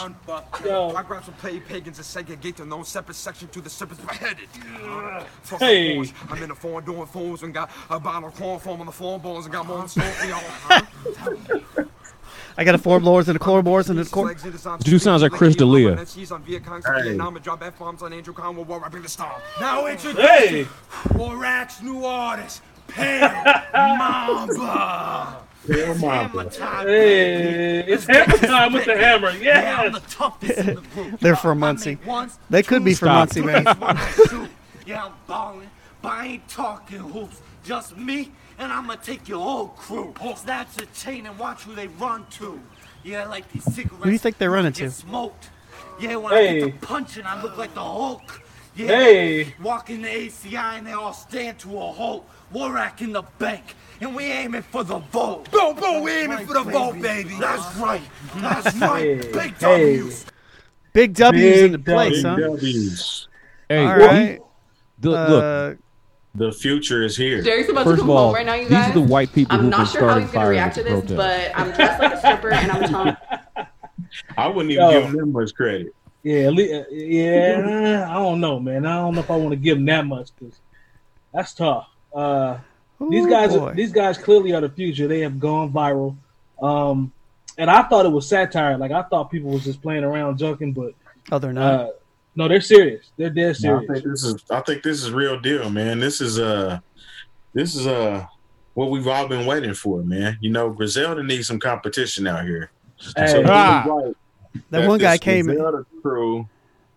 Yo. 0.63 0.89
I 0.95 1.03
grabbed 1.03 1.25
some 1.25 1.33
play 1.35 1.59
pagans 1.59 1.97
and 1.97 2.05
segregate 2.05 2.57
them, 2.57 2.69
no 2.69 2.83
separate 2.83 3.15
section 3.15 3.47
to 3.49 3.61
the 3.61 3.69
serpents 3.69 4.03
beheaded. 4.03 4.47
Fuck 5.41 5.59
Hey. 5.59 6.11
I'm 6.29 6.41
in 6.43 6.49
the 6.49 6.55
phone 6.55 6.83
doing 6.85 7.05
phones 7.07 7.41
and 7.43 7.53
got 7.53 7.71
a 7.89 7.99
bottle 7.99 8.29
of 8.29 8.35
corn 8.35 8.59
foam 8.59 8.79
on 8.81 8.85
the 8.85 8.91
phone 8.91 9.19
balls 9.19 9.45
and 9.45 9.53
got 9.53 9.65
more 9.65 9.79
than 9.79 9.87
smoke 9.87 10.05
for 10.05 10.25
y'all. 10.27 11.87
I 12.59 12.63
got 12.63 12.73
a 12.73 12.79
four 12.79 12.99
blowers 12.99 13.27
and 13.29 13.35
a 13.35 13.39
core 13.39 13.61
blowers 13.61 13.89
and 13.91 13.99
a 13.99 14.05
core. 14.05 14.33
Dude 14.79 14.99
sounds 15.01 15.21
like 15.21 15.31
Chris 15.31 15.55
D'Elia. 15.55 15.95
Hey. 15.95 17.13
Now 17.15 17.29
drop 17.31 17.61
F 17.63 17.77
bombs 17.77 18.01
on 18.01 18.13
Andrew 18.13 18.33
Conwell 18.33 18.65
while 18.65 18.79
rapping 18.79 19.03
the 19.03 19.09
star. 19.09 19.39
Now 19.59 19.85
introduce 19.85 20.19
Hey, 20.25 20.63
Warak's 21.09 21.83
new 21.83 22.03
artist, 22.03 22.63
Pale 22.87 23.29
Mamba. 23.73 25.43
Hell, 25.67 25.95
Mamba. 25.95 26.49
hey, 26.83 27.79
it's 27.87 28.05
hammer 28.05 28.37
time 28.37 28.73
with 28.73 28.85
the 28.85 28.95
hammer. 28.97 29.31
Yeah, 29.31 29.77
I'm 29.79 29.91
Yes. 29.93 30.01
the 30.03 30.09
toughest 30.09 30.57
in 30.59 30.75
the 30.75 30.81
group. 30.81 31.19
They're 31.19 31.35
from 31.35 31.59
Muncie. 31.59 31.97
make 32.05 32.29
They 32.49 32.63
could 32.63 32.85
be 32.85 32.93
from 32.93 33.09
Muncie, 33.09 33.41
man. 33.41 33.65
when 33.65 33.97
I 33.97 34.11
shoot. 34.11 34.49
Yeah, 34.85 35.05
I'm 35.05 35.11
ballin', 35.27 35.69
but 36.01 36.13
I 36.13 36.25
ain't 36.27 36.47
talking 36.47 36.99
hoops. 36.99 37.41
Just 37.65 37.97
me, 37.97 38.31
and 38.57 38.71
I'ma 38.71 38.95
take 38.95 39.27
your 39.27 39.39
whole 39.43 39.67
crew. 39.69 40.13
Snatch 40.37 40.73
the 40.75 40.85
chain 40.87 41.25
and 41.25 41.37
watch 41.37 41.63
who 41.63 41.75
they 41.75 41.87
run 41.87 42.25
to. 42.31 42.61
Yeah, 43.03 43.25
like 43.27 43.51
these 43.51 43.63
cigarettes. 43.65 43.97
Who 43.97 44.05
do 44.05 44.11
you 44.11 44.17
think 44.17 44.37
they're 44.37 44.51
running 44.51 44.71
to? 44.73 44.89
Smoked. 44.89 45.49
Yeah, 45.99 46.15
when 46.15 46.31
I 46.33 46.37
Hey. 46.37 46.59
get 46.61 46.79
to 46.81 46.87
punching, 46.87 47.25
I 47.25 47.41
look 47.41 47.57
like 47.57 47.73
the 47.73 47.81
Hulk. 47.83 48.41
Yeah, 48.77 48.87
Hey. 48.87 49.53
walking 49.61 50.01
the 50.03 50.07
ACI 50.07 50.77
and 50.77 50.85
they 50.85 50.93
all 50.93 51.13
stand 51.13 51.57
to 51.59 51.77
a 51.77 51.91
halt. 51.91 52.29
Warak 52.53 53.01
in 53.01 53.11
the 53.11 53.23
bank. 53.39 53.75
And 53.99 54.15
we 54.15 54.25
aiming 54.25 54.61
for 54.61 54.83
the 54.83 54.99
vote. 54.99 55.49
Boom, 55.51 55.75
boom, 55.75 56.03
we 56.03 56.11
aiming 56.11 56.45
for 56.45 56.53
the 56.53 56.63
vote, 56.63 57.01
baby. 57.01 57.35
That's 57.39 57.75
right. 57.77 58.01
That's 58.35 58.75
right. 58.77 59.01
Hey, 59.23 59.31
Big 59.33 59.57
hey. 59.57 59.97
W's. 59.97 60.25
Big 60.93 61.13
W's 61.15 61.61
in 61.63 61.71
the 61.73 61.79
place, 61.79 62.17
Big 62.17 62.25
huh? 62.25 62.35
W's. 62.37 63.27
Hey, 63.67 63.85
All 63.85 63.97
right. 63.97 64.39
the- 64.99 65.09
look, 65.09 65.43
Uh, 65.43 65.75
The 66.35 66.51
future 66.51 67.01
is 67.03 67.17
here. 67.17 67.41
Derek's 67.41 67.69
about 67.69 67.83
first 67.85 67.95
to 67.97 68.01
come 68.03 68.11
all, 68.11 68.25
home 68.27 68.35
right 68.35 68.45
now, 68.45 68.53
you 68.53 68.69
guys. 68.69 68.85
these 68.85 68.95
are 68.95 68.99
the 69.05 69.07
white 69.11 69.33
people 69.33 69.55
I'm 69.55 69.61
who've 69.63 69.71
been 69.71 69.79
not 69.79 69.89
sure 69.91 70.07
how 70.07 70.19
he's 70.19 70.29
gonna 70.29 70.47
react 70.49 70.75
to 70.75 70.83
this, 70.83 70.91
protest. 70.91 71.15
but 71.15 71.51
I'm 71.59 71.71
dressed 71.71 71.99
like 71.99 72.13
a 72.13 72.17
stripper 72.19 72.51
and 72.51 72.71
I'm 72.71 72.83
telling. 72.89 73.17
I 74.37 74.47
wouldn't 74.47 74.71
even 74.71 74.89
Yo. 74.91 75.01
give 75.01 75.11
them 75.13 75.31
much 75.31 75.53
credit. 75.55 75.87
Yeah, 76.27 76.47
at 76.47 76.53
lea- 76.53 76.73
uh, 76.73 76.83
yeah. 76.91 78.05
I 78.09 78.13
don't 78.15 78.39
know, 78.41 78.59
man. 78.59 78.85
I 78.85 78.95
don't 78.97 79.13
know 79.15 79.21
if 79.21 79.31
I 79.31 79.35
want 79.37 79.51
to 79.51 79.55
give 79.55 79.77
them 79.77 79.85
that 79.85 80.05
much 80.05 80.29
because 80.37 80.59
that's 81.33 81.53
tough. 81.53 81.87
Uh, 82.13 82.57
these 83.09 83.25
guys, 83.27 83.55
boy. 83.55 83.73
these 83.75 83.91
guys 83.91 84.17
clearly 84.17 84.53
are 84.53 84.61
the 84.61 84.69
future. 84.69 85.07
They 85.07 85.19
have 85.21 85.39
gone 85.39 85.71
viral, 85.71 86.17
um, 86.61 87.11
and 87.57 87.69
I 87.69 87.83
thought 87.83 88.05
it 88.05 88.11
was 88.11 88.27
satire. 88.27 88.77
Like 88.77 88.91
I 88.91 89.03
thought 89.03 89.31
people 89.31 89.51
was 89.51 89.63
just 89.63 89.81
playing 89.81 90.03
around, 90.03 90.37
joking, 90.37 90.73
but 90.73 90.93
Oh, 91.31 91.39
they're 91.39 91.53
not. 91.53 91.79
uh, 91.79 91.89
no, 92.35 92.47
they're 92.47 92.59
serious. 92.61 93.11
They're 93.17 93.29
dead 93.29 93.55
No, 93.61 93.77
I 93.77 93.79
serious. 93.79 93.87
think 93.87 94.03
this 94.11 94.23
is 94.23 94.43
I 94.49 94.61
think 94.61 94.83
this 94.83 95.01
is 95.03 95.11
real 95.11 95.39
deal, 95.39 95.69
man. 95.69 95.99
This 95.99 96.19
is 96.21 96.39
uh 96.39 96.79
this 97.53 97.75
is 97.75 97.87
uh 97.87 98.25
what 98.73 98.89
we've 98.91 99.07
all 99.07 99.27
been 99.27 99.45
waiting 99.45 99.73
for, 99.73 100.01
man. 100.03 100.37
You 100.41 100.49
know, 100.49 100.69
Griselda 100.71 101.23
needs 101.23 101.47
some 101.47 101.59
competition 101.59 102.27
out 102.27 102.45
here. 102.45 102.71
Hey. 103.15 103.27
So 103.27 103.43
Ah. 103.47 103.85
right 103.87 104.15
that 104.69 104.87
one 104.87 104.99
guy 104.99 105.17
came. 105.17 105.45
Griselda 105.45 105.85
crew 106.01 106.47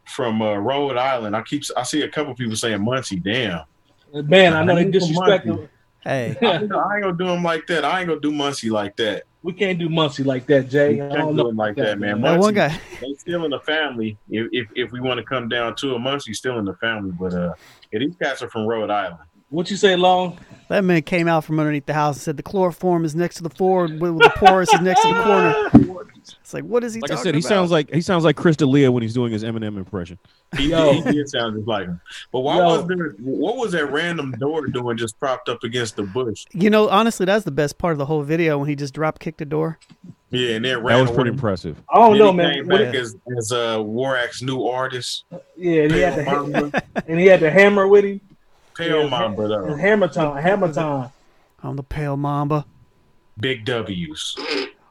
from 0.06 0.42
uh, 0.42 0.56
Rhode 0.56 0.96
Island. 0.96 1.36
I 1.36 1.42
keep 1.42 1.62
I 1.76 1.82
see 1.84 2.02
a 2.02 2.08
couple 2.08 2.34
people 2.34 2.56
saying 2.56 2.82
Muncie. 2.84 3.20
Damn, 3.20 3.62
Man, 4.12 4.54
I 4.54 4.64
know 4.64 4.74
they 4.74 4.82
I 4.82 4.84
need 4.84 4.92
disrespect. 4.92 5.46
money. 5.46 5.68
Hey, 6.02 6.36
I 6.42 6.46
ain't 6.56 6.68
gonna 6.68 6.78
I 6.78 6.94
ain't 6.96 7.02
gonna 7.02 7.16
do 7.16 7.26
them 7.26 7.42
like 7.42 7.66
that. 7.68 7.84
I 7.84 8.00
ain't 8.00 8.08
gonna 8.08 8.20
do 8.20 8.32
Muncie 8.32 8.70
like 8.70 8.96
that. 8.96 9.24
we 9.42 9.52
can't 9.52 9.78
do 9.78 9.88
Muncie 9.88 10.24
like 10.24 10.46
that, 10.46 10.68
Jay. 10.70 10.94
We 10.94 11.02
I 11.02 11.08
can't 11.08 11.18
don't 11.20 11.36
do 11.36 11.42
know 11.42 11.48
it 11.50 11.56
like 11.56 11.76
that, 11.76 11.98
man. 11.98 12.20
that 12.22 12.38
one 12.40 12.54
guy. 12.54 12.80
They 13.00 13.14
still 13.14 13.44
in 13.44 13.50
the 13.50 13.60
family. 13.60 14.16
If 14.30 14.48
if, 14.52 14.68
if 14.74 14.92
we 14.92 15.00
want 15.00 15.18
to 15.18 15.24
come 15.24 15.48
down 15.48 15.76
to 15.76 15.94
a 15.94 15.98
Muncie, 15.98 16.32
still 16.34 16.58
in 16.58 16.64
the 16.64 16.74
family. 16.74 17.12
But 17.12 17.34
uh, 17.34 17.54
yeah, 17.92 17.98
these 18.00 18.16
cats 18.16 18.42
are 18.42 18.48
from 18.48 18.66
Rhode 18.66 18.90
Island. 18.90 19.20
What 19.50 19.70
you 19.70 19.76
say, 19.76 19.96
Long? 19.96 20.38
That 20.68 20.84
man 20.84 21.02
came 21.02 21.26
out 21.26 21.44
from 21.44 21.58
underneath 21.58 21.86
the 21.86 21.94
house 21.94 22.14
and 22.16 22.22
said 22.22 22.36
the 22.36 22.42
chloroform 22.44 23.04
is 23.04 23.16
next 23.16 23.36
to 23.36 23.42
the 23.42 23.50
forward, 23.50 24.00
with 24.00 24.18
the 24.18 24.30
porous 24.36 24.72
is 24.72 24.80
next 24.80 25.02
to 25.02 25.08
the 25.08 25.22
corner. 25.22 25.96
It's 26.40 26.54
like, 26.54 26.62
what 26.64 26.84
is 26.84 26.94
he 26.94 27.00
Like 27.00 27.10
I 27.10 27.14
talking 27.14 27.24
said, 27.24 27.34
he 27.34 27.40
about? 27.40 27.48
sounds 27.48 27.70
like 27.72 27.92
he 27.92 28.00
sounds 28.00 28.22
like 28.22 28.36
Chris 28.36 28.56
D'Elia 28.56 28.92
when 28.92 29.02
he's 29.02 29.14
doing 29.14 29.32
his 29.32 29.42
Eminem 29.42 29.76
impression. 29.76 30.16
He, 30.56 30.68
Yo. 30.70 30.92
he 30.92 31.02
did 31.12 31.28
sound 31.28 31.56
just 31.56 31.66
like 31.66 31.86
him. 31.86 32.00
But 32.30 32.40
why 32.40 32.58
Yo. 32.58 32.64
was 32.66 32.86
there? 32.86 33.08
What 33.18 33.56
was 33.56 33.72
that 33.72 33.86
random 33.90 34.32
door 34.38 34.64
doing 34.68 34.96
just 34.96 35.18
propped 35.18 35.48
up 35.48 35.64
against 35.64 35.96
the 35.96 36.04
bush? 36.04 36.44
You 36.52 36.70
know, 36.70 36.88
honestly, 36.88 37.26
that's 37.26 37.44
the 37.44 37.50
best 37.50 37.78
part 37.78 37.92
of 37.92 37.98
the 37.98 38.06
whole 38.06 38.22
video 38.22 38.58
when 38.58 38.68
he 38.68 38.76
just 38.76 38.94
drop 38.94 39.18
kicked 39.18 39.38
the 39.38 39.44
door. 39.44 39.78
Yeah, 40.30 40.50
and 40.50 40.64
That 40.64 40.80
ran 40.84 41.00
was 41.00 41.10
pretty 41.10 41.30
impressive. 41.30 41.82
I 41.92 41.96
don't 41.98 42.16
know, 42.16 42.32
man. 42.32 42.54
Came 42.54 42.66
What- 42.68 42.78
back 42.80 42.94
as 42.94 43.16
as 43.36 43.50
uh, 43.50 43.78
Warak's 43.78 44.40
new 44.42 44.64
artist, 44.66 45.24
yeah, 45.56 45.82
and 45.82 45.92
he 45.92 45.98
had 46.00 46.24
Pale 46.24 46.44
the 46.44 46.50
Mamba. 46.60 46.82
and 47.08 47.18
he 47.18 47.26
had 47.26 47.40
the 47.40 47.50
hammer 47.50 47.88
with 47.88 48.04
him. 48.04 48.20
Pale 48.80 49.02
Yeah, 49.04 49.08
Mamba, 49.08 49.42
It's 49.42 49.50
though. 49.50 49.74
hammer 49.76 50.08
time. 50.08 50.42
Hammer 50.42 50.72
time. 50.72 51.10
I'm 51.62 51.76
the 51.76 51.82
pale 51.82 52.16
mamba. 52.16 52.64
Big 53.38 53.64
W's. 53.64 54.36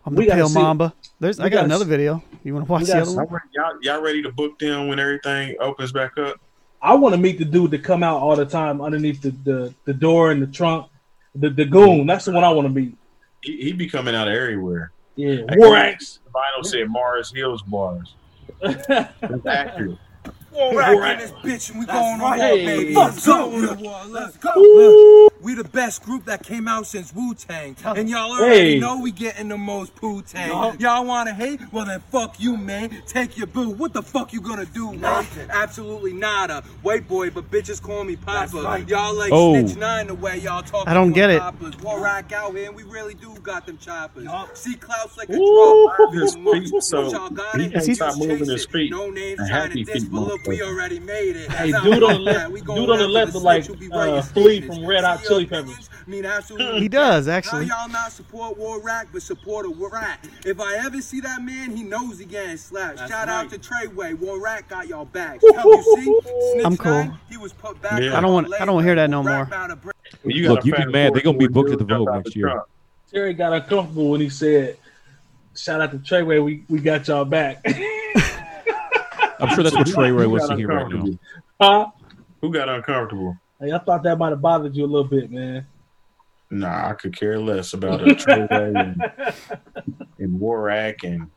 I'm 0.05 0.15
the 0.15 0.25
gotta 0.25 0.35
pale 0.37 0.49
Mamba. 0.49 0.93
There's. 1.19 1.39
I 1.39 1.49
got 1.49 1.65
another 1.65 1.85
see- 1.85 1.89
video. 1.89 2.23
You 2.43 2.53
want 2.53 2.65
to 2.67 2.71
watch 2.71 2.83
the 2.85 2.95
other 2.97 3.05
see- 3.05 3.15
one? 3.17 3.27
Y'all, 3.27 3.41
y'all, 3.53 3.73
y'all 3.81 4.01
ready 4.01 4.21
to 4.23 4.31
book 4.31 4.57
them 4.59 4.87
when 4.87 4.99
everything 4.99 5.55
opens 5.59 5.91
back 5.91 6.17
up? 6.17 6.39
I 6.81 6.93
want 6.95 7.13
to 7.13 7.19
meet 7.19 7.37
the 7.37 7.45
dude 7.45 7.71
that 7.71 7.83
come 7.83 8.03
out 8.03 8.21
all 8.21 8.35
the 8.37 8.45
time 8.45 8.79
underneath 8.81 9.21
the, 9.21 9.31
the, 9.31 9.73
the 9.85 9.93
door 9.93 10.31
in 10.31 10.39
the 10.39 10.47
trunk. 10.47 10.87
The 11.35 11.49
the 11.49 11.65
goon. 11.65 12.07
That's 12.07 12.25
the 12.25 12.31
one 12.31 12.43
I 12.43 12.49
want 12.49 12.67
to 12.67 12.73
meet. 12.73 12.95
He, 13.41 13.57
he 13.61 13.71
be 13.73 13.87
coming 13.89 14.15
out 14.15 14.27
of 14.27 14.33
everywhere. 14.33 14.91
Yeah, 15.15 15.41
Warax. 15.49 16.19
The 16.25 16.31
vinyl 16.31 16.65
said 16.65 16.89
Mars 16.89 17.31
Hills 17.35 17.61
bars. 17.63 18.13
That's 18.61 19.45
accurate. 19.45 19.97
Warak 20.59 21.13
in 21.13 21.19
this 21.19 21.31
bitch 21.31 21.69
and 21.71 21.79
we 21.79 21.85
going 21.85 22.17
to 22.17 22.23
war, 22.23 22.33
Hey. 22.35 22.65
baby. 22.65 22.93
Let's 22.95 23.15
Let's 23.15 23.25
go. 23.25 23.49
go 23.49 23.75
to 23.75 23.81
war. 23.81 24.01
Let's 24.07 24.37
go. 24.37 25.29
We 25.41 25.53
the 25.53 25.63
best 25.63 26.03
group 26.03 26.25
that 26.25 26.43
came 26.43 26.67
out 26.67 26.85
since 26.85 27.13
Wu 27.13 27.33
Tang. 27.33 27.75
And 27.85 28.09
y'all 28.09 28.31
already 28.33 28.73
Hey. 28.73 28.79
know 28.79 28.99
we 28.99 29.11
getting 29.11 29.47
the 29.47 29.57
most 29.57 29.95
poo 29.95 30.21
tang. 30.21 30.75
Y'all 30.79 31.05
wanna 31.05 31.33
hate? 31.33 31.61
Well 31.71 31.85
then 31.85 32.01
fuck 32.11 32.35
you, 32.39 32.57
man. 32.57 33.01
Take 33.07 33.37
your 33.37 33.47
boo. 33.47 33.69
What 33.69 33.93
the 33.93 34.01
fuck 34.03 34.33
you 34.33 34.41
gonna 34.41 34.65
do, 34.65 34.91
man? 34.93 35.25
Absolutely 35.49 36.11
nada. 36.11 36.61
White 36.81 37.07
boy, 37.07 37.29
but 37.29 37.49
bitches 37.49 37.81
call 37.81 38.03
me 38.03 38.17
Papa. 38.17 38.83
Y'all 38.87 39.13
like 39.13 39.31
Oh. 39.31 39.53
snitch 39.53 39.77
nine 39.77 40.07
the 40.07 40.15
way 40.15 40.39
y'all 40.39 40.61
talk. 40.61 40.87
I 40.89 40.93
don't 40.93 41.13
get 41.13 41.29
it. 41.29 41.41
Warak 41.41 42.33
out 42.33 42.53
here 42.55 42.67
and 42.67 42.75
we 42.75 42.83
really 42.83 43.13
do 43.13 43.33
got 43.41 43.65
them 43.65 43.77
choppers. 43.77 44.27
See 44.55 44.75
Klaus 44.75 45.17
like 45.17 45.29
a 45.29 45.33
Ooh. 45.37 45.89
drug. 45.97 46.13
His 46.21 46.35
feet, 46.35 46.83
so 46.83 47.09
Y'all 47.09 47.29
he 47.55 47.69
can't 47.69 47.95
stop 47.95 48.17
moving 48.17 48.49
his 48.49 48.65
feet. 48.65 48.91
No 48.91 49.09
names 49.09 49.39
A 49.39 49.47
trying 49.47 49.49
happy 49.49 49.85
to 49.85 49.93
diss, 49.93 50.03
feet 50.03 50.11
but 50.11 50.19
look, 50.21 50.43
we 50.49 50.61
already 50.61 50.99
made 50.99 51.35
it. 51.35 51.51
Hey, 51.51 51.71
That's 51.71 51.83
dude 51.83 52.03
on 52.03 52.13
the 52.13 52.19
left, 52.19 52.53
dude 52.53 52.69
on 52.89 52.97
the 52.97 53.07
left 53.07 53.35
at 53.35 53.41
like 53.41 53.63
snitch 53.63 53.91
uh, 53.91 54.21
Flea 54.21 54.61
from 54.61 54.85
Red 54.85 55.03
Hot 55.03 55.23
Chili 55.23 55.45
Peppers. 55.45 55.69
opinions? 55.69 55.89
Mean 56.07 56.25
absolutely 56.25 56.79
He 56.81 56.87
does 56.89 57.27
How 57.27 57.33
actually. 57.33 57.65
y'all 57.65 57.87
not 57.87 58.11
support 58.11 58.57
Warak, 58.57 59.07
but 59.13 59.21
support 59.21 59.65
a 59.65 59.69
rat? 59.69 60.27
If 60.45 60.59
I 60.59 60.77
ever 60.77 61.01
see 61.01 61.19
that 61.21 61.41
man, 61.43 61.75
he 61.75 61.83
knows 61.83 62.17
he 62.19 62.25
getting 62.25 62.57
slapped. 62.57 62.99
Shout 63.07 63.29
out 63.29 63.49
to 63.51 63.59
Treyway. 63.59 64.15
Warak 64.17 64.67
got 64.67 64.87
y'all 64.87 65.05
back. 65.05 65.39
I'm 66.65 66.75
cool. 66.77 66.91
Nine, 66.91 67.17
he 67.29 67.37
was 67.37 67.53
put 67.53 67.79
back. 67.81 68.01
Yeah. 68.01 68.17
I 68.17 68.21
don't 68.21 68.33
want- 68.33 68.53
I 68.59 68.65
don't 68.65 68.83
hear 68.83 68.95
that 68.95 69.09
no 69.09 69.21
more. 69.23 69.31
Rack 69.31 69.47
about 69.47 69.67
to 69.67 69.75
break- 69.75 69.95
You 70.23 70.43
got 70.47 70.55
Look, 70.55 70.65
you 70.65 70.73
be 70.73 70.85
mad, 70.85 71.13
They're 71.13 71.21
gonna 71.21 71.37
be 71.37 71.47
booked 71.47 71.71
at 71.71 71.77
the 71.77 71.85
dude 71.85 71.97
Vogue 71.99 72.15
next 72.15 72.35
year. 72.35 72.63
Terry 73.11 73.33
got 73.33 73.53
uncomfortable 73.53 74.09
when 74.11 74.21
he 74.21 74.29
said, 74.29 74.77
"Shout 75.55 75.81
out 75.81 75.91
to 75.91 75.97
Treyway. 75.99 76.43
We 76.43 76.63
we 76.69 76.79
got 76.79 77.07
y'all 77.07 77.25
back." 77.25 77.63
I'm 79.39 79.49
sure 79.55 79.63
that's 79.63 79.75
what 79.75 79.87
Treyway 79.87 80.23
Who 80.23 80.29
wants 80.31 80.47
got 80.47 80.53
to 80.53 80.57
hear 80.59 80.67
right 80.67 80.89
now. 80.91 81.05
huh? 81.61 81.87
Who 82.41 82.51
got 82.51 82.69
uncomfortable? 82.69 83.37
Hey, 83.59 83.71
I 83.71 83.77
thought 83.79 84.03
that 84.03 84.17
might 84.17 84.29
have 84.29 84.41
bothered 84.41 84.75
you 84.75 84.85
a 84.85 84.87
little 84.87 85.07
bit, 85.07 85.31
man. 85.31 85.65
Nah, 86.51 86.89
I 86.89 86.93
could 86.93 87.15
care 87.15 87.37
less 87.39 87.73
about 87.73 88.01
a 88.01 88.15
Treyway 88.15 88.79
and, 88.79 89.01
and 90.19 90.39
Warak 90.39 91.03
and 91.03 91.29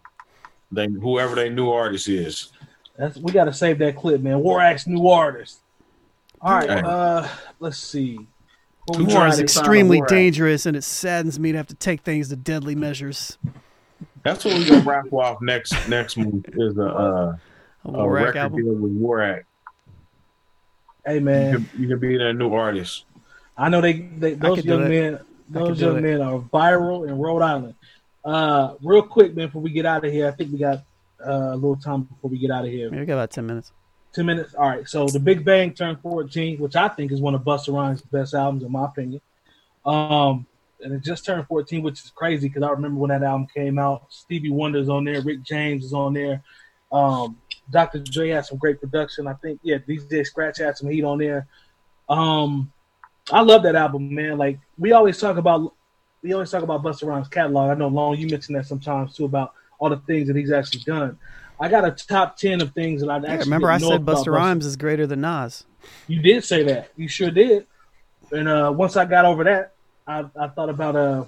they 0.71 0.87
whoever 0.87 1.35
their 1.35 1.51
new 1.51 1.71
artist 1.71 2.09
is. 2.09 2.53
That's 2.97 3.19
we 3.19 3.33
got 3.33 3.45
to 3.45 3.53
save 3.53 3.79
that 3.79 3.97
clip, 3.97 4.21
man. 4.23 4.39
Warak's 4.39 4.87
new 4.87 5.09
artist. 5.09 5.59
All 6.41 6.55
right, 6.55 6.69
Hey. 6.71 6.83
uh, 6.85 7.29
let's 7.61 7.79
see. 7.79 8.27
What 8.87 9.01
War 9.01 9.27
is 9.29 9.39
extremely 9.39 10.03
dangerous, 10.09 10.67
and 10.67 10.77
it 10.77 10.83
saddens 10.83 11.39
me 11.39 11.53
to 11.53 11.59
have 11.59 11.69
to 11.69 11.75
take 11.75 12.01
things 12.03 12.31
to 12.31 12.37
deadly 12.37 12.75
measures. 12.75 13.39
That's 14.25 14.45
what 14.45 14.55
we're 14.55 14.69
gonna 14.69 14.83
wrap 14.83 15.13
off 15.13 15.41
next 15.41 15.89
next 15.89 16.17
month 16.17 16.49
is 16.53 16.77
a, 16.79 16.87
uh, 16.87 17.37
A 17.85 17.89
a 17.89 17.93
Warak 17.93 18.13
record 18.25 18.37
album. 18.37 18.65
deal 18.65 18.75
with 18.75 18.93
Warak. 19.01 19.45
Hey, 21.05 21.15
You 21.17 21.21
man. 21.21 21.53
can, 21.67 21.81
you 21.83 21.89
can 21.89 21.99
be 21.99 22.17
that 22.19 22.33
new 22.35 22.53
artist. 22.55 23.05
I 23.57 23.69
know 23.69 23.81
they, 23.81 23.93
they 23.95 24.35
those 24.35 24.65
young 24.65 24.89
men 24.89 25.21
those 25.49 25.81
young 25.81 25.99
it. 25.99 26.03
men 26.03 26.23
are 26.23 26.39
viral 26.39 27.07
in 27.09 27.19
Rhode 27.19 27.43
Island. 27.43 27.75
Uh, 28.25 28.75
real 28.83 29.03
quick, 29.03 29.35
man, 29.35 29.49
before 29.49 29.61
we 29.63 29.71
get 29.71 29.85
out 29.85 30.05
of 30.05 30.13
here, 30.13 30.29
I 30.29 30.31
think 30.31 30.53
we 30.53 30.59
got 30.59 30.79
uh, 31.25 31.51
a 31.53 31.55
little 31.57 31.77
time 31.77 32.03
before 32.05 32.31
we 32.31 32.39
get 32.39 32.51
out 32.51 32.65
of 32.65 32.71
here. 32.71 32.89
Yeah, 32.93 33.01
we 33.01 33.05
got 33.07 33.15
about 33.15 33.31
ten 33.33 33.47
minutes. 33.47 33.73
Ten 34.15 34.27
minutes. 34.27 34.55
All 34.55 34.69
right. 34.69 34.89
So 34.89 35.07
the 35.07 35.19
Big 35.21 35.45
Bang 35.45 35.73
turned 35.75 36.01
14, 36.01 36.59
which 36.59 36.77
I 36.77 36.89
think 36.89 37.13
is 37.13 37.21
one 37.21 37.35
of 37.35 37.43
Busta 37.43 37.73
Rhymes' 37.75 38.03
best 38.03 38.35
albums, 38.35 38.63
in 38.63 38.71
my 38.71 38.85
opinion. 38.85 39.21
Um, 39.87 40.47
and 40.83 40.93
it 40.93 41.03
just 41.03 41.25
turned 41.25 41.47
14, 41.47 41.83
which 41.83 42.05
is 42.05 42.11
crazy 42.15 42.49
because 42.49 42.63
I 42.63 42.71
remember 42.71 43.01
when 43.01 43.09
that 43.09 43.23
album 43.23 43.47
came 43.55 43.79
out. 43.79 44.05
Stevie 44.11 44.51
Wonder's 44.51 44.89
on 44.91 45.05
there, 45.05 45.23
Rick 45.23 45.43
James 45.45 45.85
is 45.85 45.93
on 45.95 46.13
there. 46.13 46.43
Um, 46.93 47.39
Dr. 47.73 47.99
Dre 47.99 48.29
had 48.29 48.47
some 48.47 48.59
great 48.59 48.81
production. 48.81 49.27
I 49.27 49.35
think, 49.35 49.61
yeah, 49.63 49.79
DJ 49.79 50.25
Scratch 50.25 50.59
had 50.59 50.77
some 50.77 50.91
heat 50.91 51.05
on 51.05 51.19
there. 51.19 51.47
Um, 52.09 52.73
I 53.31 53.41
love 53.41 53.63
that 53.65 53.75
album, 53.75 54.15
man. 54.15 54.39
Like 54.39 54.59
we 54.79 54.93
always 54.93 55.19
talk 55.19 55.37
about, 55.37 55.75
we 56.23 56.33
always 56.33 56.51
talk 56.51 56.63
about 56.63 56.83
Busta 56.83 57.07
Rhymes' 57.07 57.29
catalog. 57.29 57.71
I 57.71 57.75
know 57.75 57.89
Long, 57.89 58.17
you 58.17 58.29
mentioned 58.29 58.57
that 58.57 58.67
sometimes 58.67 59.17
too 59.17 59.25
about 59.25 59.55
all 59.79 59.89
the 59.89 59.97
things 59.97 60.29
that 60.29 60.37
he's 60.37 60.53
actually 60.53 60.83
done. 60.83 61.19
I 61.59 61.69
got 61.69 61.85
a 61.85 61.93
top 61.93 62.37
ten 62.37 62.61
of 62.61 62.73
things 62.73 63.01
that 63.01 63.11
I 63.11 63.19
yeah, 63.19 63.39
remember. 63.39 63.71
I 63.71 63.79
said 63.79 64.05
Busta 64.05 64.33
Rhymes 64.33 64.67
is 64.67 64.77
greater 64.77 65.07
than 65.07 65.21
Nas. 65.21 65.65
You 66.09 66.21
did 66.21 66.45
say 66.45 66.63
that. 66.65 66.91
You 66.97 67.09
sure 67.09 67.31
did. 67.31 67.67
And 68.31 68.49
uh, 68.49 68.73
once 68.75 68.97
I 68.97 69.05
got 69.05 69.25
over 69.25 69.45
that, 69.45 69.75
I, 70.07 70.25
I 70.37 70.49
thought 70.49 70.71
about 70.71 70.97
uh, 70.97 71.25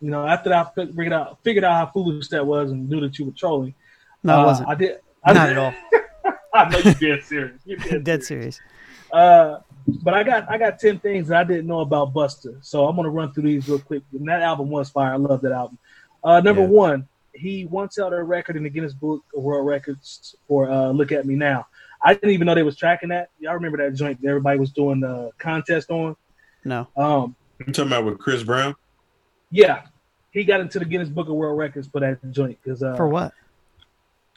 you 0.00 0.10
know, 0.10 0.26
after 0.26 0.52
I 0.52 0.66
figured 0.74 1.12
out 1.12 1.38
figured 1.42 1.64
out 1.64 1.72
how 1.72 1.92
foolish 1.92 2.28
that 2.28 2.46
was 2.46 2.70
and 2.70 2.88
knew 2.88 3.00
that 3.00 3.18
you 3.18 3.26
were 3.26 3.32
trolling. 3.32 3.74
No, 4.22 4.34
uh, 4.34 4.42
I 4.42 4.46
wasn't. 4.46 4.68
I 4.68 4.74
did. 4.74 4.98
I 5.26 5.32
Not 5.32 5.48
at 5.50 5.58
all. 5.58 5.74
I 6.54 6.70
know 6.70 6.78
you're 6.78 6.94
dead 6.94 7.24
serious. 7.24 7.60
You're 7.64 7.78
dead, 7.78 8.04
dead 8.04 8.24
serious. 8.24 8.56
serious. 8.56 8.60
Uh, 9.12 9.60
but 10.02 10.14
I 10.14 10.22
got 10.22 10.50
I 10.50 10.56
got 10.56 10.78
ten 10.78 10.98
things 10.98 11.28
that 11.28 11.38
I 11.38 11.44
didn't 11.44 11.66
know 11.66 11.80
about 11.80 12.14
Busta, 12.14 12.64
so 12.64 12.86
I'm 12.86 12.96
gonna 12.96 13.10
run 13.10 13.32
through 13.32 13.44
these 13.44 13.68
real 13.68 13.78
quick. 13.78 14.02
And 14.12 14.28
that 14.28 14.42
album 14.42 14.70
was 14.70 14.88
fire. 14.88 15.12
I 15.12 15.16
love 15.16 15.42
that 15.42 15.52
album. 15.52 15.78
Uh, 16.24 16.40
number 16.40 16.62
yeah. 16.62 16.68
one, 16.68 17.08
he 17.34 17.66
once 17.66 17.96
held 17.96 18.12
a 18.12 18.22
record 18.22 18.56
in 18.56 18.62
the 18.62 18.70
Guinness 18.70 18.94
Book 18.94 19.24
of 19.34 19.42
World 19.42 19.66
Records 19.66 20.36
for 20.48 20.70
uh, 20.70 20.90
"Look 20.90 21.12
at 21.12 21.26
Me 21.26 21.34
Now." 21.34 21.66
I 22.02 22.14
didn't 22.14 22.30
even 22.30 22.46
know 22.46 22.54
they 22.54 22.62
was 22.62 22.76
tracking 22.76 23.08
that. 23.08 23.30
Y'all 23.38 23.54
remember 23.54 23.78
that 23.78 23.94
joint 23.94 24.20
that 24.22 24.28
everybody 24.28 24.58
was 24.58 24.70
doing 24.70 25.00
the 25.00 25.32
contest 25.38 25.90
on? 25.90 26.16
No. 26.64 26.86
Um, 26.96 27.34
you 27.58 27.72
talking 27.72 27.90
about 27.90 28.04
with 28.04 28.18
Chris 28.18 28.42
Brown? 28.42 28.74
Yeah, 29.50 29.82
he 30.30 30.44
got 30.44 30.60
into 30.60 30.78
the 30.78 30.84
Guinness 30.84 31.08
Book 31.08 31.28
of 31.28 31.34
World 31.34 31.58
Records 31.58 31.88
for 31.88 32.00
that 32.00 32.18
joint 32.32 32.58
because 32.62 32.82
uh, 32.82 32.96
for 32.96 33.08
what? 33.08 33.32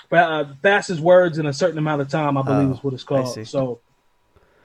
For, 0.10 0.18
uh, 0.18 0.54
fastest 0.62 1.00
words 1.00 1.38
in 1.38 1.46
a 1.46 1.54
certain 1.54 1.78
amount 1.78 2.02
of 2.02 2.10
time, 2.10 2.38
I 2.38 2.42
believe 2.42 2.70
oh, 2.70 2.74
is 2.74 2.84
what 2.84 2.94
it's 2.94 3.04
called. 3.04 3.48
So 3.48 3.80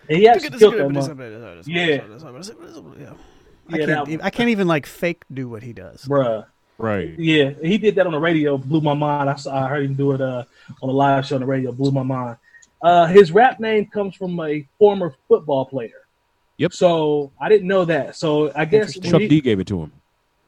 and 0.08 0.18
he 0.18 0.28
actually 0.28 0.58
killed 0.58 0.74
that 0.74 1.62
Yeah. 1.66 3.12
I 3.66 3.78
can't, 3.78 4.08
yeah, 4.08 4.18
I 4.22 4.28
can't 4.28 4.50
even 4.50 4.68
like 4.68 4.84
fake 4.84 5.24
do 5.32 5.48
what 5.48 5.62
he 5.62 5.72
does. 5.72 6.04
Bruh. 6.04 6.44
Right. 6.76 7.18
Yeah, 7.18 7.52
he 7.62 7.78
did 7.78 7.94
that 7.94 8.06
on 8.06 8.12
the 8.12 8.18
radio. 8.18 8.58
Blew 8.58 8.80
my 8.80 8.94
mind. 8.94 9.30
I, 9.30 9.36
saw, 9.36 9.64
I 9.64 9.68
heard 9.68 9.86
him 9.86 9.94
do 9.94 10.12
it 10.12 10.20
uh, 10.20 10.44
on 10.82 10.88
a 10.88 10.92
live 10.92 11.24
show 11.24 11.36
on 11.36 11.40
the 11.40 11.46
radio. 11.46 11.72
Blew 11.72 11.90
my 11.90 12.02
mind. 12.02 12.36
Uh, 12.82 13.06
his 13.06 13.32
rap 13.32 13.60
name 13.60 13.86
comes 13.86 14.16
from 14.16 14.38
a 14.40 14.66
former 14.78 15.14
football 15.28 15.64
player. 15.64 16.04
Yep. 16.58 16.72
So 16.74 17.32
I 17.40 17.48
didn't 17.48 17.68
know 17.68 17.84
that. 17.86 18.16
So 18.16 18.52
I 18.54 18.64
guess 18.64 18.98
Chuck 18.98 19.22
he, 19.22 19.28
D 19.28 19.40
gave 19.40 19.60
it 19.60 19.66
to 19.68 19.80
him. 19.80 19.92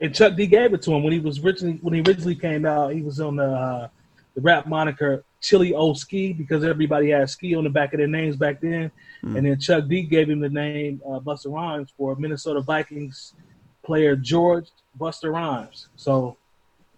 And 0.00 0.14
Chuck 0.14 0.36
D 0.36 0.46
gave 0.46 0.74
it 0.74 0.82
to 0.82 0.92
him 0.92 1.02
when 1.02 1.12
he 1.12 1.20
was 1.20 1.42
originally 1.42 1.78
when 1.80 1.94
he 1.94 2.02
originally 2.02 2.34
came 2.34 2.66
out. 2.66 2.92
He 2.92 3.00
was 3.00 3.20
on 3.20 3.36
the 3.36 3.50
uh, 3.50 3.88
the 4.36 4.42
rap 4.42 4.66
moniker 4.66 5.24
Chili 5.40 5.74
Old 5.74 5.98
Ski 5.98 6.32
because 6.32 6.62
everybody 6.62 7.10
had 7.10 7.28
ski 7.28 7.56
on 7.56 7.64
the 7.64 7.70
back 7.70 7.92
of 7.94 7.98
their 7.98 8.06
names 8.06 8.36
back 8.36 8.60
then. 8.60 8.92
Mm. 9.24 9.36
And 9.36 9.46
then 9.46 9.58
Chuck 9.58 9.88
D 9.88 10.02
gave 10.02 10.30
him 10.30 10.40
the 10.40 10.48
name 10.48 11.00
uh, 11.04 11.18
Busta 11.18 11.52
Rhymes 11.52 11.92
for 11.96 12.14
Minnesota 12.16 12.60
Vikings 12.60 13.32
player 13.82 14.14
George 14.14 14.68
Buster 14.94 15.32
Rhymes. 15.32 15.88
So 15.96 16.36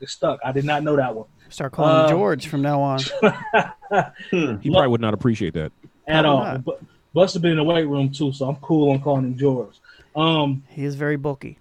it 0.00 0.08
stuck. 0.08 0.40
I 0.44 0.52
did 0.52 0.64
not 0.64 0.82
know 0.82 0.96
that 0.96 1.14
one. 1.14 1.26
Start 1.48 1.72
calling 1.72 1.94
uh, 1.94 2.04
him 2.04 2.10
George 2.10 2.46
from 2.48 2.62
now 2.62 2.80
on. 2.80 2.98
he 4.30 4.70
probably 4.70 4.88
would 4.88 5.00
not 5.00 5.14
appreciate 5.14 5.54
that 5.54 5.72
at 6.06 6.24
all. 6.24 6.58
But 6.58 6.82
Busta 7.14 7.40
been 7.40 7.52
in 7.52 7.56
the 7.58 7.64
weight 7.64 7.86
room 7.86 8.10
too, 8.10 8.32
so 8.32 8.48
I'm 8.48 8.56
cool 8.56 8.90
on 8.90 9.00
calling 9.00 9.24
him 9.24 9.38
George. 9.38 9.76
Um, 10.16 10.64
he 10.68 10.84
is 10.84 10.96
very 10.96 11.16
bulky. 11.16 11.58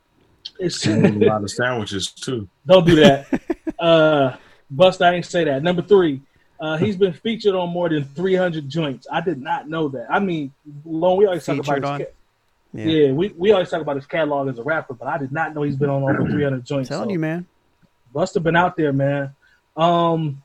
It's 0.59 0.87
a 0.87 0.95
lot 0.95 1.43
of 1.43 1.51
sandwiches 1.51 2.11
too. 2.11 2.47
Don't 2.65 2.85
do 2.85 2.95
that. 2.95 3.27
uh, 3.79 4.37
Busta, 4.73 5.05
I 5.05 5.15
ain't 5.15 5.25
say 5.25 5.43
that. 5.45 5.63
Number 5.63 5.81
three, 5.81 6.21
uh, 6.59 6.77
he's 6.77 6.95
been 6.95 7.13
featured 7.13 7.55
on 7.55 7.69
more 7.69 7.89
than 7.89 8.03
300 8.03 8.67
joints. 8.67 9.07
I 9.11 9.21
did 9.21 9.41
not 9.41 9.69
know 9.69 9.87
that. 9.89 10.07
I 10.09 10.19
mean, 10.19 10.53
long 10.85 11.17
we 11.17 11.25
always 11.25 11.45
featured 11.45 11.65
talk 11.65 11.77
about 11.77 11.99
his, 12.01 12.09
yeah. 12.73 12.85
yeah. 12.85 13.11
we, 13.11 13.29
we 13.29 13.51
always 13.51 13.69
talk 13.69 13.81
about 13.81 13.95
his 13.95 14.05
catalog 14.05 14.49
as 14.49 14.59
a 14.59 14.63
rapper, 14.63 14.93
but 14.93 15.07
I 15.07 15.17
did 15.17 15.31
not 15.31 15.53
know 15.53 15.61
he's 15.61 15.75
been 15.75 15.89
on 15.89 16.03
over 16.03 16.29
300 16.29 16.65
joints. 16.65 16.89
I'm 16.89 16.95
telling 16.95 17.09
so. 17.09 17.13
you, 17.13 17.19
man. 17.19 17.45
Busta 18.13 18.41
been 18.41 18.55
out 18.55 18.75
there, 18.75 18.93
man. 18.93 19.35
Um, 19.75 20.41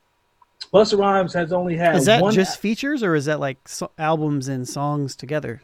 Busta 0.73 0.99
Rhymes 0.99 1.33
has 1.35 1.53
only 1.53 1.77
had. 1.77 1.97
Is 1.97 2.07
that 2.07 2.23
just 2.33 2.61
features, 2.61 3.03
or 3.03 3.15
is 3.15 3.25
that 3.25 3.41
like 3.41 3.67
so- 3.69 3.91
albums 3.99 4.49
and 4.49 4.69
songs 4.69 5.17
together? 5.17 5.63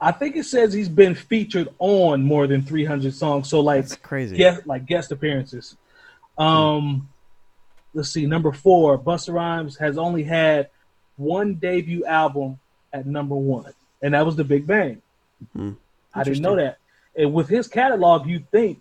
I 0.00 0.12
think 0.12 0.36
it 0.36 0.44
says 0.44 0.72
he's 0.72 0.88
been 0.88 1.14
featured 1.14 1.68
on 1.78 2.22
more 2.22 2.46
than 2.46 2.62
300 2.62 3.14
songs. 3.14 3.48
So 3.48 3.60
like 3.60 3.82
That's 3.82 3.96
crazy, 3.96 4.36
guest, 4.36 4.66
like 4.66 4.86
guest 4.86 5.12
appearances. 5.12 5.76
Um, 6.36 7.08
let's 7.94 8.10
see, 8.10 8.26
number 8.26 8.52
four, 8.52 8.98
Busta 8.98 9.32
Rhymes 9.32 9.76
has 9.78 9.96
only 9.96 10.24
had 10.24 10.68
one 11.16 11.54
debut 11.54 12.04
album 12.04 12.58
at 12.92 13.06
number 13.06 13.34
one, 13.34 13.72
and 14.02 14.14
that 14.14 14.26
was 14.26 14.36
The 14.36 14.44
Big 14.44 14.66
Bang. 14.66 15.00
Mm-hmm. 15.56 15.72
I 16.12 16.24
didn't 16.24 16.42
know 16.42 16.56
that. 16.56 16.78
And 17.16 17.32
with 17.32 17.48
his 17.48 17.68
catalog, 17.68 18.26
you 18.26 18.44
think, 18.50 18.80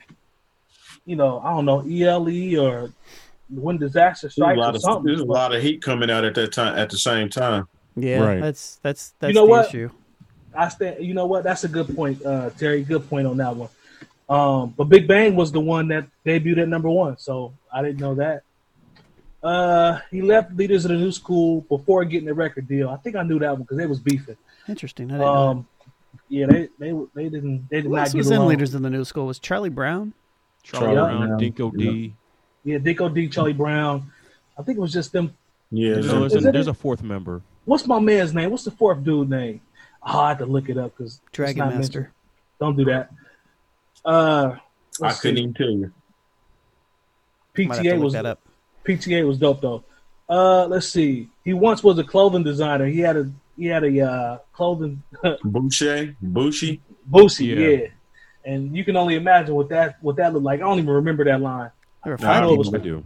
you 1.05 1.15
know, 1.15 1.39
I 1.39 1.51
don't 1.51 1.65
know, 1.65 1.81
ELE 1.81 2.59
or 2.59 2.91
When 3.49 3.77
Disaster 3.77 4.29
Strikes 4.29 4.59
or 4.59 4.79
something. 4.79 5.05
There's 5.05 5.19
a 5.19 5.25
lot 5.25 5.53
of 5.53 5.61
heat 5.61 5.81
coming 5.81 6.09
out 6.09 6.25
at 6.25 6.35
that 6.35 6.51
time 6.51 6.77
at 6.77 6.89
the 6.89 6.97
same 6.97 7.29
time. 7.29 7.67
Yeah, 7.95 8.19
right. 8.19 8.41
that's 8.41 8.77
that's 8.81 9.13
that's 9.19 9.29
you 9.29 9.35
know 9.35 9.45
the 9.45 9.51
what? 9.51 9.67
issue. 9.67 9.89
I 10.55 10.69
stand. 10.69 11.05
You 11.05 11.13
know 11.13 11.27
what? 11.27 11.43
That's 11.43 11.63
a 11.63 11.67
good 11.67 11.95
point, 11.95 12.23
uh, 12.25 12.49
Terry. 12.51 12.83
Good 12.83 13.07
point 13.07 13.27
on 13.27 13.37
that 13.37 13.55
one. 13.55 13.69
Um, 14.29 14.73
but 14.75 14.85
Big 14.85 15.07
Bang 15.07 15.35
was 15.35 15.51
the 15.51 15.59
one 15.59 15.89
that 15.89 16.07
debuted 16.25 16.59
at 16.59 16.69
number 16.69 16.89
one, 16.89 17.17
so 17.19 17.53
I 17.71 17.83
didn't 17.83 17.99
know 17.99 18.15
that. 18.15 18.43
Uh, 19.43 19.99
he 20.09 20.21
left 20.21 20.55
Leaders 20.55 20.85
of 20.85 20.91
the 20.91 20.97
New 20.97 21.11
School 21.11 21.61
before 21.61 22.05
getting 22.05 22.27
the 22.27 22.33
record 22.33 22.67
deal. 22.67 22.89
I 22.89 22.95
think 22.97 23.15
I 23.15 23.23
knew 23.23 23.39
that 23.39 23.51
one 23.51 23.63
because 23.63 23.77
they 23.77 23.85
was 23.85 23.99
beefing. 23.99 24.37
Interesting. 24.69 25.11
I 25.11 25.15
didn't 25.15 25.27
um, 25.27 25.57
know. 25.57 25.65
yeah, 26.29 26.45
they 26.45 26.69
they 26.79 26.91
they 27.13 27.29
didn't 27.29 27.67
they 27.69 27.77
did 27.77 27.85
Who 27.85 27.91
not. 27.91 28.07
Else 28.07 28.13
was 28.13 28.31
in 28.31 28.47
Leaders 28.47 28.73
of 28.73 28.81
the 28.81 28.89
New 28.89 29.03
School? 29.03 29.25
Was 29.25 29.39
Charlie 29.39 29.69
Brown? 29.69 30.13
Charlie, 30.63 30.93
Brown, 30.93 31.39
yeah. 31.39 31.49
Dinco 31.49 31.77
D. 31.77 32.13
Yeah, 32.63 32.77
Dinco 32.77 33.13
D, 33.13 33.27
Charlie 33.27 33.51
Brown. 33.51 34.09
I 34.57 34.63
think 34.63 34.77
it 34.77 34.81
was 34.81 34.93
just 34.93 35.11
them. 35.11 35.35
Yeah, 35.71 35.95
no, 35.95 36.27
there's, 36.27 36.45
a, 36.45 36.51
there's 36.51 36.67
a 36.67 36.73
fourth 36.73 37.03
member. 37.03 37.41
What's 37.65 37.85
my 37.85 37.99
man's 37.99 38.33
name? 38.33 38.49
What's 38.51 38.63
the 38.63 38.71
fourth 38.71 39.03
dude 39.03 39.29
name? 39.29 39.59
Oh, 40.01 40.19
I 40.19 40.29
have 40.29 40.37
to 40.37 40.45
look 40.45 40.69
it 40.69 40.77
up 40.77 40.95
because 40.95 41.19
Dragon 41.33 41.67
Master. 41.67 41.77
Mentioned. 41.77 42.07
Don't 42.59 42.77
do 42.77 42.85
that. 42.85 43.11
Uh, 44.05 44.55
I 45.01 45.13
couldn't 45.13 45.37
even 45.37 45.53
tell 45.53 45.69
you. 45.69 45.91
PTA 47.55 47.99
was 47.99 48.13
that 48.13 48.25
up. 48.25 48.39
PTA 48.85 49.25
was 49.27 49.37
dope 49.37 49.61
though. 49.61 49.83
Uh, 50.29 50.65
let's 50.67 50.87
see. 50.87 51.29
He 51.43 51.53
once 51.53 51.83
was 51.83 51.99
a 51.99 52.03
clothing 52.03 52.43
designer. 52.43 52.87
He 52.87 52.99
had 52.99 53.17
a 53.17 53.31
he 53.57 53.65
had 53.67 53.83
a 53.83 54.01
uh, 54.01 54.37
clothing 54.53 55.03
Boucher, 55.43 56.15
Bushi, 56.21 56.81
Boosie, 57.09 57.55
yeah. 57.55 57.67
yeah. 57.67 57.87
And 58.45 58.75
you 58.75 58.83
can 58.83 58.97
only 58.97 59.15
imagine 59.15 59.55
what 59.55 59.69
that 59.69 59.97
what 60.01 60.15
that 60.17 60.33
looked 60.33 60.45
like. 60.45 60.59
I 60.59 60.63
don't 60.63 60.79
even 60.79 60.89
remember 60.89 61.23
that 61.25 61.41
line. 61.41 61.71
There 62.03 62.13
were 62.13 62.17
five 62.17 62.49
people. 62.49 62.63
Do. 62.79 63.03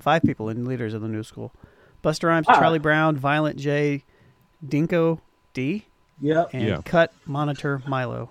Five 0.00 0.22
people 0.22 0.48
in 0.50 0.66
leaders 0.66 0.92
of 0.92 1.00
the 1.00 1.08
new 1.08 1.22
school: 1.22 1.52
Busta 2.02 2.28
Rhymes, 2.28 2.46
ah. 2.48 2.58
Charlie 2.58 2.78
Brown, 2.78 3.16
Violent 3.16 3.58
J, 3.58 4.02
Dinco 4.66 5.20
D, 5.54 5.86
yep, 6.20 6.50
and 6.52 6.62
yeah. 6.62 6.80
Cut 6.84 7.12
Monitor 7.24 7.80
Milo. 7.86 8.30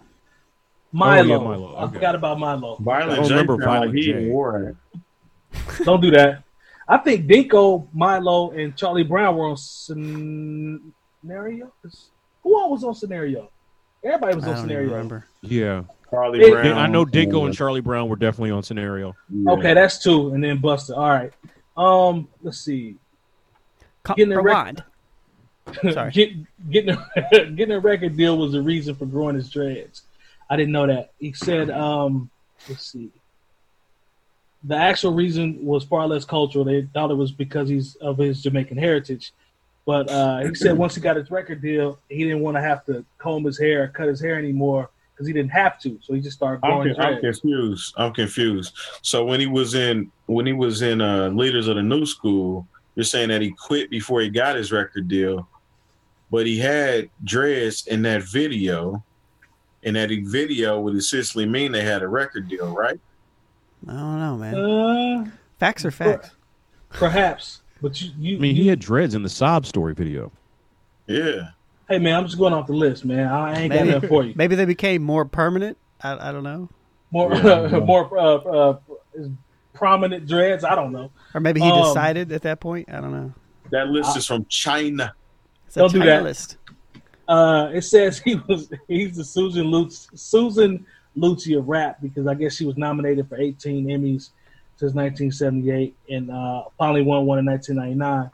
Milo. 0.91 1.33
Oh, 1.33 1.37
yeah, 1.39 1.43
Milo. 1.43 1.67
Okay. 1.69 1.83
I 1.83 1.91
forgot 1.91 2.15
about 2.15 2.39
Milo. 2.39 2.75
Violent 2.75 3.11
I 3.11 3.15
don't 3.15 3.25
J 3.25 3.31
remember 3.31 3.57
Violent 3.57 3.95
J. 3.95 5.83
Don't 5.83 6.01
do 6.01 6.11
that. 6.11 6.42
I 6.87 6.97
think 6.97 7.27
Dinco, 7.27 7.87
Milo, 7.93 8.51
and 8.51 8.75
Charlie 8.75 9.03
Brown 9.03 9.37
were 9.37 9.47
on 9.47 9.57
scenario. 9.57 10.91
Who 12.43 12.59
all 12.59 12.71
was 12.71 12.83
on 12.83 12.95
scenario? 12.95 13.49
Everybody 14.03 14.35
was 14.35 14.45
on 14.45 14.57
scenario. 14.57 14.91
remember. 14.91 15.25
Yeah. 15.41 15.83
Charlie 16.09 16.51
Brown. 16.51 16.77
I 16.77 16.87
know 16.87 17.05
Dinco 17.05 17.45
and 17.45 17.55
Charlie 17.55 17.81
Brown 17.81 18.09
were 18.09 18.17
definitely 18.17 18.51
on 18.51 18.63
scenario. 18.63 19.15
Yeah. 19.29 19.51
Okay, 19.51 19.73
that's 19.73 20.03
two, 20.03 20.33
and 20.33 20.43
then 20.43 20.59
Busta. 20.59 20.97
All 20.97 21.09
right. 21.09 21.31
Um, 21.77 22.27
let's 22.41 22.59
see. 22.59 22.97
getting 24.15 24.33
a 24.33 24.41
record. 24.41 24.83
Sorry. 25.93 26.11
Get, 26.11 26.31
getting 26.69 26.89
a, 26.89 27.09
getting 27.55 27.71
a 27.71 27.79
record 27.79 28.17
deal 28.17 28.37
was 28.37 28.51
the 28.51 28.61
reason 28.61 28.95
for 28.95 29.05
growing 29.05 29.35
his 29.35 29.49
dreads. 29.49 30.01
I 30.49 30.57
didn't 30.57 30.73
know 30.73 30.85
that. 30.85 31.13
He 31.17 31.31
said, 31.31 31.71
um, 31.71 32.29
let's 32.67 32.91
see 32.91 33.09
the 34.63 34.75
actual 34.75 35.13
reason 35.13 35.63
was 35.63 35.83
far 35.83 36.07
less 36.07 36.25
cultural. 36.25 36.63
They 36.63 36.87
thought 36.93 37.11
it 37.11 37.15
was 37.15 37.31
because 37.31 37.69
he's 37.69 37.95
of 37.97 38.17
his 38.17 38.41
Jamaican 38.41 38.77
heritage. 38.77 39.33
But 39.85 40.09
uh, 40.09 40.39
he 40.39 40.55
said 40.55 40.77
once 40.77 40.95
he 40.95 41.01
got 41.01 41.17
his 41.17 41.29
record 41.29 41.61
deal, 41.61 41.99
he 42.07 42.23
didn't 42.23 42.39
want 42.39 42.55
to 42.55 42.61
have 42.61 42.85
to 42.85 43.03
comb 43.17 43.43
his 43.43 43.59
hair, 43.59 43.83
or 43.83 43.87
cut 43.89 44.07
his 44.07 44.21
hair 44.21 44.35
anymore 44.35 44.89
because 45.13 45.27
he 45.27 45.33
didn't 45.33 45.51
have 45.51 45.77
to. 45.79 45.99
So 46.01 46.13
he 46.13 46.21
just 46.21 46.37
started 46.37 46.61
growing. 46.61 46.95
I'm, 46.97 47.15
I'm 47.15 47.21
confused. 47.21 47.93
I'm 47.97 48.13
confused. 48.13 48.73
So 49.01 49.25
when 49.25 49.41
he 49.41 49.47
was 49.47 49.75
in 49.75 50.09
when 50.27 50.45
he 50.45 50.53
was 50.53 50.81
in 50.81 51.01
uh, 51.01 51.29
Leaders 51.29 51.67
of 51.67 51.75
the 51.75 51.83
New 51.83 52.05
School, 52.05 52.65
you're 52.95 53.03
saying 53.03 53.27
that 53.29 53.41
he 53.41 53.51
quit 53.51 53.89
before 53.89 54.21
he 54.21 54.29
got 54.29 54.55
his 54.55 54.71
record 54.71 55.09
deal, 55.09 55.49
but 56.31 56.45
he 56.47 56.57
had 56.57 57.09
dreads 57.23 57.87
in 57.87 58.01
that 58.03 58.23
video. 58.23 59.03
In 59.81 59.95
that 59.95 60.09
video 60.09 60.79
would 60.79 60.95
essentially 60.95 61.45
mean 61.45 61.73
they 61.73 61.83
had 61.83 62.03
a 62.03 62.07
record 62.07 62.47
deal, 62.47 62.73
right? 62.73 62.97
I 63.87 63.91
don't 63.93 64.19
know, 64.19 64.37
man. 64.37 64.55
Uh, 65.27 65.31
facts 65.59 65.83
are 65.85 65.91
facts. 65.91 66.31
Perhaps, 66.89 67.61
but 67.81 67.99
you, 68.01 68.11
you 68.17 68.37
I 68.37 68.39
mean, 68.39 68.55
you, 68.55 68.63
he 68.63 68.67
had 68.69 68.79
dreads 68.79 69.15
in 69.15 69.23
the 69.23 69.29
sob 69.29 69.65
story 69.65 69.93
video. 69.93 70.31
Yeah. 71.07 71.49
Hey 71.89 71.99
man, 71.99 72.15
I'm 72.15 72.25
just 72.25 72.37
going 72.37 72.53
off 72.53 72.67
the 72.67 72.73
list, 72.73 73.03
man. 73.03 73.27
I 73.27 73.61
ain't 73.63 73.73
got 73.73 73.79
Maybe, 73.81 73.91
nothing 73.91 74.09
for 74.09 74.23
you. 74.23 74.33
maybe 74.37 74.55
they 74.55 74.65
became 74.65 75.03
more 75.03 75.25
permanent. 75.25 75.77
I, 76.01 76.29
I 76.29 76.31
don't 76.31 76.43
know. 76.43 76.69
More, 77.11 77.33
Yeah. 77.35 77.67
more 77.85 78.17
uh, 78.17 78.35
uh, 78.35 78.77
prominent 79.73 80.27
dreads. 80.27 80.63
I 80.63 80.75
don't 80.75 80.91
know. 80.91 81.11
Or 81.33 81.41
maybe 81.41 81.59
he 81.59 81.69
Um, 81.69 81.83
decided 81.83 82.31
at 82.31 82.43
that 82.43 82.59
point. 82.59 82.89
I 82.89 83.01
don't 83.01 83.11
know. 83.11 83.33
That 83.71 83.87
list 83.89 84.15
is 84.15 84.25
from 84.25 84.45
China. 84.45 85.13
It's 85.67 85.75
a 85.75 85.79
don't 85.81 85.93
do 85.93 85.99
that. 86.03 86.23
list. 86.23 86.57
Uh, 87.27 87.69
it 87.73 87.81
says 87.81 88.19
he 88.19 88.35
was 88.35 88.69
he's 88.87 89.15
the 89.17 89.23
Susan 89.23 89.67
Lucci, 89.67 90.07
Susan 90.17 90.85
Lucci 91.17 91.57
of 91.57 91.67
rap 91.67 91.99
because 92.01 92.27
I 92.27 92.33
guess 92.33 92.55
she 92.55 92.65
was 92.65 92.77
nominated 92.77 93.27
for 93.29 93.39
18 93.39 93.85
Emmys 93.85 94.29
since 94.77 94.93
1978 94.93 95.95
and 96.09 96.31
uh, 96.31 96.63
finally 96.77 97.03
won 97.03 97.25
one 97.25 97.39
in 97.39 97.45
1999. 97.45 98.29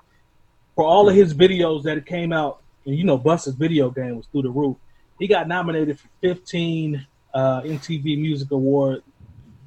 For 0.76 0.86
all 0.86 1.10
of 1.10 1.16
his 1.16 1.34
videos 1.34 1.84
that 1.84 2.06
came 2.06 2.32
out, 2.32 2.62
and 2.86 2.96
you 2.96 3.04
know 3.04 3.18
Busta's 3.18 3.56
video 3.56 3.90
game 3.90 4.16
was 4.16 4.26
through 4.28 4.44
the 4.44 4.50
roof. 4.50 4.78
He 5.20 5.28
got 5.28 5.48
nominated 5.48 6.00
for 6.00 6.08
15 6.22 7.06
uh, 7.34 7.62
MTV 7.62 8.20
Music 8.20 8.50
Award 8.52 9.04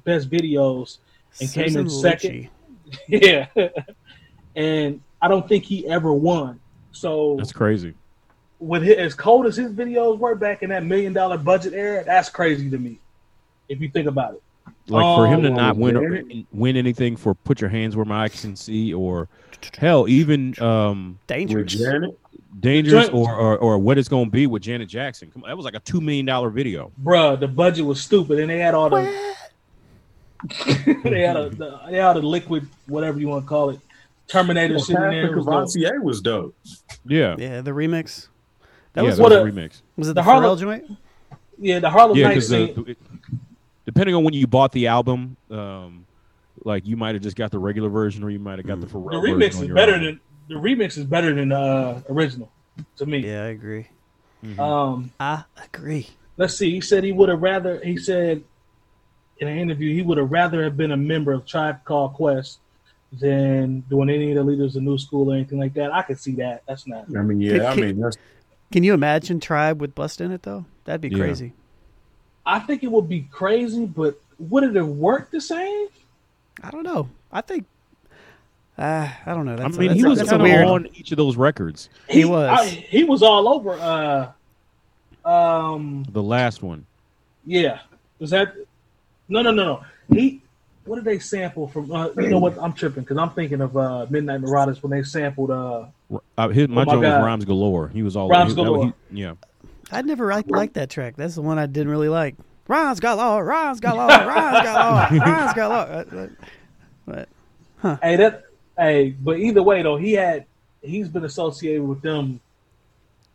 Best 0.03 0.29
Videos 0.29 0.97
and 1.39 1.51
came 1.51 1.77
in 1.77 1.89
second. 1.89 2.49
Yeah, 3.07 3.47
and 4.55 5.01
I 5.19 5.27
don't 5.27 5.47
think 5.47 5.63
he 5.63 5.87
ever 5.87 6.13
won. 6.13 6.59
So 6.91 7.37
That's 7.37 7.51
crazy. 7.51 7.95
with 8.59 8.83
his, 8.83 8.97
as 8.97 9.13
cold 9.15 9.47
as 9.47 9.57
his 9.57 9.71
videos 9.71 10.19
were 10.19 10.35
back 10.35 10.61
in 10.61 10.69
that 10.69 10.85
million 10.85 11.11
dollar 11.11 11.39
budget 11.39 11.73
era, 11.73 12.03
that's 12.03 12.29
crazy 12.29 12.69
to 12.69 12.77
me. 12.77 12.99
If 13.73 13.81
you 13.81 13.89
think 13.89 14.07
about 14.07 14.35
it, 14.35 14.41
Like 14.87 15.03
for 15.17 15.27
him 15.27 15.41
to 15.43 15.49
Oh, 15.49 15.53
not 15.55 15.75
win 15.77 15.95
man. 15.95 16.47
win 16.53 16.77
anything 16.77 17.15
for 17.17 17.33
"Put 17.33 17.59
Your 17.61 17.69
Hands 17.69 17.95
Where 17.95 18.05
My 18.05 18.23
Eyes 18.23 18.39
Can 18.41 18.55
See" 18.55 18.93
or 18.93 19.27
hell, 19.77 20.07
even 20.07 20.53
um, 20.61 21.19
Dangerous. 21.27 21.73
Janet. 21.73 22.17
"Dangerous" 22.59 23.09
or, 23.09 23.33
or 23.33 23.57
or 23.57 23.77
what 23.79 23.97
it's 23.97 24.07
going 24.09 24.25
to 24.25 24.31
be 24.31 24.45
with 24.47 24.61
Janet 24.63 24.87
Jackson. 24.89 25.31
Come 25.31 25.43
on, 25.43 25.49
that 25.49 25.55
was 25.57 25.65
like 25.65 25.73
a 25.75 25.79
two 25.79 25.99
million 26.01 26.25
dollar 26.25 26.49
video. 26.49 26.91
bruh, 27.03 27.39
the 27.39 27.47
budget 27.47 27.85
was 27.85 27.99
stupid, 28.01 28.39
and 28.39 28.49
they 28.49 28.59
had 28.59 28.73
all 28.75 28.89
the 28.89 29.35
they 31.03 31.21
had 31.21 31.37
a 31.37 31.49
the, 31.49 31.79
they 31.89 31.97
had 31.97 32.17
a 32.17 32.19
liquid 32.19 32.67
whatever 32.87 33.19
you 33.19 33.27
want 33.27 33.45
to 33.45 33.49
call 33.49 33.69
it, 33.69 33.79
Terminator 34.27 34.75
Well, 34.75 34.83
shit 34.83 34.95
in 34.95 35.01
there. 35.01 35.27
Patrick 35.27 35.35
was 35.45 35.71
dope. 35.73 36.03
Was 36.03 36.21
dope. 36.21 36.55
Yeah, 37.05 37.35
Yeah, 37.37 37.61
the 37.61 37.71
remix. 37.71 38.27
That 38.93 39.01
yeah, 39.03 39.07
was 39.09 39.17
that 39.17 39.23
what 39.23 39.31
was 39.31 39.39
a- 39.39 39.43
a 39.43 39.51
remix. 39.51 39.81
was 39.97 40.07
it 40.09 40.11
the 40.11 40.13
the, 40.15 40.23
Harlem- 40.23 40.59
joint? 40.59 40.85
Yeah, 41.57 41.79
the 41.79 41.89
Harlem 41.89 42.17
Yeah, 42.17 42.27
Nights 42.29 42.49
because 42.49 42.75
scene. 42.75 42.95
Depending 43.85 44.15
on 44.15 44.23
when 44.23 44.33
you 44.33 44.47
bought 44.47 44.71
the 44.71 44.87
album, 44.87 45.37
um, 45.51 46.05
like 46.63 46.85
you 46.87 46.95
might 46.97 47.15
have 47.15 47.23
just 47.23 47.35
got 47.35 47.51
the 47.51 47.59
regular 47.59 47.89
version, 47.89 48.23
or 48.23 48.29
you 48.29 48.39
might 48.39 48.59
have 48.59 48.67
got 48.67 48.79
the 48.79 48.85
The 48.85 48.93
Pharrell 48.93 49.21
remix 49.23 49.39
version 49.53 49.63
is 49.69 49.73
better 49.73 49.93
album. 49.93 50.05
than 50.05 50.19
the 50.49 50.55
remix 50.55 50.97
is 50.97 51.05
better 51.05 51.33
than 51.33 51.49
the 51.49 51.57
uh, 51.57 52.01
original 52.09 52.51
to 52.97 53.05
me. 53.05 53.19
Yeah, 53.19 53.43
I 53.43 53.47
agree. 53.47 53.87
Um, 54.59 55.11
I 55.19 55.45
agree. 55.63 56.07
let's 56.37 56.57
see. 56.57 56.71
He 56.71 56.81
said 56.81 57.03
he 57.03 57.11
would 57.13 57.29
have 57.29 57.41
rather. 57.41 57.79
He 57.83 57.97
said 57.97 58.43
in 59.37 59.47
an 59.47 59.57
interview 59.57 59.93
he 59.93 60.01
would 60.01 60.17
have 60.17 60.31
rather 60.31 60.63
have 60.63 60.77
been 60.77 60.91
a 60.91 60.97
member 60.97 61.31
of 61.31 61.45
Tribe 61.45 61.83
Called 61.85 62.13
Quest 62.13 62.59
than 63.11 63.81
doing 63.81 64.09
any 64.09 64.31
of 64.31 64.35
the 64.37 64.43
leaders 64.43 64.75
of 64.75 64.83
New 64.83 64.97
School 64.97 65.31
or 65.31 65.35
anything 65.35 65.59
like 65.59 65.73
that. 65.75 65.93
I 65.93 66.01
could 66.01 66.19
see 66.19 66.33
that. 66.35 66.63
That's 66.67 66.85
not. 66.87 67.05
I 67.15 67.21
mean, 67.21 67.39
yeah, 67.41 67.69
I 67.69 67.75
mean, 67.75 67.99
that's 67.99 68.17
Can 68.71 68.83
you 68.83 68.93
imagine 68.93 69.39
Tribe 69.39 69.79
with 69.81 69.95
Bust 69.95 70.19
in 70.19 70.31
it 70.31 70.43
though? 70.43 70.65
That'd 70.85 71.01
be 71.01 71.09
Yeah. 71.09 71.17
crazy. 71.23 71.53
I 72.45 72.59
think 72.59 72.83
it 72.83 72.91
would 72.91 73.07
be 73.09 73.21
crazy, 73.31 73.85
but 73.85 74.19
would 74.39 74.63
it 74.63 74.75
have 74.75 74.87
worked 74.87 75.31
the 75.31 75.41
same? 75.41 75.87
I 76.61 76.69
don't 76.71 76.83
know. 76.83 77.09
I 77.31 77.41
think. 77.41 77.65
Uh, 78.77 79.07
I 79.25 79.33
don't 79.33 79.45
know. 79.45 79.55
I 79.63 79.67
mean, 79.67 79.91
a, 79.91 79.93
he 79.93 80.01
a- 80.01 80.09
was 80.09 80.21
kinda 80.23 80.43
weird. 80.43 80.65
on 80.65 80.87
each 80.95 81.11
of 81.11 81.17
those 81.17 81.37
records. 81.37 81.89
He 82.09 82.25
was. 82.25 82.49
I- 82.49 82.65
he 82.65 83.03
was 83.03 83.21
all 83.21 83.47
over. 83.47 83.73
Uh, 83.73 85.29
um. 85.29 86.03
The 86.11 86.23
last 86.23 86.61
one, 86.63 86.85
Yeah. 87.45 87.79
Was 88.19 88.29
that? 88.31 88.53
No, 89.29 89.41
no, 89.41 89.51
no, 89.51 89.63
no. 89.65 89.83
He. 90.15 90.41
What 90.85 90.97
did 90.97 91.05
they 91.05 91.19
sample 91.19 91.67
from? 91.69 91.91
Uh, 91.91 92.09
you 92.17 92.27
know 92.29 92.39
what? 92.39 92.57
I'm 92.59 92.73
tripping 92.73 93.03
because 93.03 93.17
I'm 93.17 93.29
thinking 93.29 93.61
of 93.61 93.77
uh, 93.77 94.05
Midnight 94.09 94.41
Marauders 94.41 94.83
when 94.83 94.91
they 94.91 95.01
sampled. 95.03 95.49
Uh, 95.51 95.85
uh, 96.37 96.49
his, 96.49 96.67
my 96.67 96.81
Oh 96.81 96.85
my 96.85 96.91
joint 96.93 97.03
was 97.03 97.23
Rhymes 97.25 97.45
Galore. 97.45 97.87
He 97.87 98.03
was 98.03 98.15
all 98.17 98.27
Rhymes 98.27 98.51
he- 98.51 98.55
Galore. 98.55 98.93
he- 99.11 99.21
yeah, 99.21 99.33
I 99.93 100.01
never 100.01 100.27
liked, 100.27 100.51
liked 100.51 100.73
that 100.75 100.89
track. 100.89 101.15
That's 101.15 101.35
the 101.35 101.41
one 101.41 101.59
I 101.59 101.65
didn't 101.65 101.89
really 101.89 102.09
like. 102.09 102.35
Ron's 102.67 102.99
got 102.99 103.17
law. 103.17 103.39
Ron's 103.39 103.79
got 103.79 103.95
law. 103.95 104.07
Ron's 104.07 104.63
got 104.63 105.11
law. 105.11 105.25
Ron's 105.25 105.53
got 105.53 105.69
law. 105.69 106.19
Uh, 106.19 106.27
But 107.05 107.29
hey, 108.01 108.15
that. 108.15 108.43
Hey, 108.77 109.09
but 109.19 109.37
either 109.37 109.61
way 109.61 109.81
though, 109.81 109.97
he 109.97 110.13
had. 110.13 110.45
He's 110.81 111.07
been 111.07 111.23
associated 111.25 111.83
with 111.83 112.01
them 112.01 112.39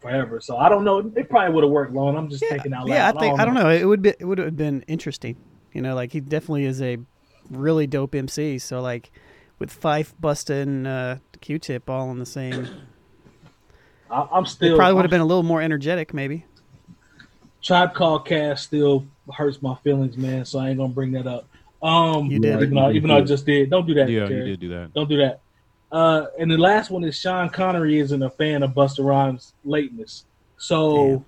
forever, 0.01 0.41
so 0.41 0.57
I 0.57 0.69
don't 0.69 0.85
know. 0.85 0.99
It 1.17 1.29
probably 1.31 1.55
would 1.55 1.65
have 1.65 1.71
worked 1.71 1.93
long. 1.93 2.17
I'm 2.17 2.29
just 2.29 2.43
yeah, 2.43 2.51
thinking 2.51 2.73
out 2.73 2.87
loud. 2.87 2.95
yeah. 2.95 3.09
I 3.09 3.13
think 3.19 3.39
I 3.41 3.45
don't 3.45 3.55
know. 3.55 3.71
It 3.71 3.85
would 3.85 4.03
be. 4.03 4.15
It 4.19 4.25
would 4.25 4.39
have 4.39 4.57
been 4.57 4.83
interesting. 4.89 5.37
You 5.73 5.83
know, 5.83 5.95
like 5.95 6.13
he 6.13 6.21
definitely 6.21 6.65
is 6.65 6.81
a 6.83 6.99
really 7.51 7.87
dope 7.87 8.15
MC. 8.15 8.59
So 8.59 8.81
like, 8.81 9.11
with 9.59 9.71
Phife, 9.79 10.13
Busta, 10.21 10.63
and 10.63 10.87
uh, 10.87 11.17
Q-Tip 11.41 11.89
all 11.89 12.11
in 12.11 12.19
the 12.19 12.27
same, 12.27 12.69
I, 14.11 14.27
I'm 14.33 14.45
it 14.45 14.49
still. 14.49 14.77
probably 14.77 14.95
would 14.95 15.05
have 15.05 15.11
been 15.11 15.21
a 15.21 15.27
little 15.27 15.43
more 15.43 15.61
energetic, 15.61 16.15
maybe. 16.15 16.45
Tribe 17.63 17.95
Called 17.95 18.27
Cast 18.27 18.65
still 18.65 19.05
hurts 19.33 19.61
my 19.63 19.75
feelings, 19.77 20.17
man. 20.17 20.45
So 20.45 20.59
I 20.59 20.69
ain't 20.71 20.79
gonna 20.79 20.93
bring 20.93 21.13
that 21.13 21.27
up. 21.27 21.47
Um, 21.83 22.31
You 22.31 22.39
did. 22.41 22.63
even 22.63 22.75
though, 22.75 22.91
even 22.91 23.09
though 23.09 23.17
I 23.17 23.21
just 23.23 23.47
did. 23.47 23.71
Don't 23.71 23.87
do 23.87 23.95
that. 23.95 24.09
yeah, 24.09 24.23
he 24.25 24.29
Jared. 24.29 24.45
did 24.47 24.61
do 24.61 24.69
that. 24.71 24.93
Don't 24.95 25.09
do 25.09 25.17
that. 25.19 25.41
Uh, 25.91 26.27
and 26.39 26.51
the 26.51 26.59
last 26.59 26.91
one 26.91 27.03
is 27.05 27.17
Sean 27.19 27.49
Connery 27.49 27.99
isn't 27.99 28.23
a 28.23 28.31
fan 28.31 28.63
of 28.63 28.73
Busta 28.73 29.05
Rhymes' 29.05 29.55
lateness. 29.65 30.25
So 30.59 30.95
Damn. 30.95 31.25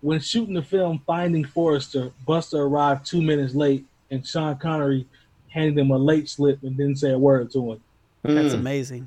when 0.00 0.20
shooting 0.20 0.54
the 0.54 0.62
film 0.62 1.02
Finding 1.06 1.44
Forrester, 1.44 2.12
Busta 2.26 2.58
arrived 2.58 3.06
two 3.06 3.22
minutes 3.22 3.54
late, 3.54 3.86
and 4.10 4.26
Sean 4.26 4.56
Connery 4.58 5.06
handed 5.48 5.78
him 5.78 5.90
a 5.90 5.96
late 5.96 6.28
slip 6.28 6.62
and 6.64 6.76
didn't 6.76 6.96
say 6.96 7.12
a 7.12 7.18
word 7.18 7.50
to 7.52 7.72
him. 7.72 7.80
That's 8.24 8.52
Mm. 8.52 8.58
amazing. 8.58 9.06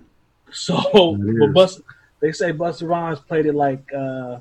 So, 0.52 0.76
but. 0.94 1.54
Busta, 1.54 1.82
they 2.22 2.32
say 2.32 2.52
Busta 2.54 2.88
Rhymes 2.88 3.20
played 3.20 3.46
it 3.46 3.54
like 3.54 3.84
uh, 3.94 4.40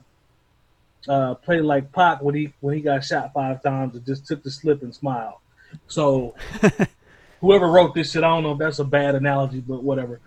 uh, 1.08 1.34
played 1.34 1.62
like 1.62 1.92
Pac 1.92 2.22
when 2.22 2.34
he 2.34 2.52
when 2.60 2.74
he 2.74 2.80
got 2.80 3.04
shot 3.04 3.32
five 3.32 3.62
times 3.62 3.94
and 3.94 4.04
just 4.04 4.26
took 4.26 4.42
the 4.42 4.50
slip 4.50 4.82
and 4.82 4.94
smiled. 4.94 5.34
So, 5.88 6.34
whoever 7.40 7.68
wrote 7.68 7.94
this 7.94 8.12
shit, 8.12 8.24
I 8.24 8.28
don't 8.28 8.42
know 8.42 8.52
if 8.52 8.58
that's 8.58 8.78
a 8.78 8.84
bad 8.84 9.14
analogy, 9.14 9.60
but 9.60 9.82
whatever. 9.82 10.20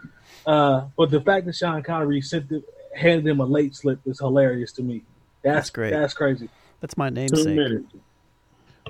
Uh, 0.45 0.85
but 0.97 1.11
the 1.11 1.21
fact 1.21 1.45
that 1.45 1.55
Sean 1.55 1.81
Connery 1.83 2.21
sent 2.21 2.49
the, 2.49 2.63
handed 2.95 3.27
him 3.27 3.39
a 3.39 3.45
late 3.45 3.75
slip 3.75 3.99
is 4.05 4.19
hilarious 4.19 4.71
to 4.73 4.81
me. 4.81 5.03
That's, 5.41 5.55
That's 5.55 5.69
great. 5.69 5.91
That's 5.91 6.13
crazy. 6.13 6.49
That's 6.81 6.97
my 6.97 7.09
two 7.09 7.15
namesake. 7.15 7.55
minutes. 7.55 7.93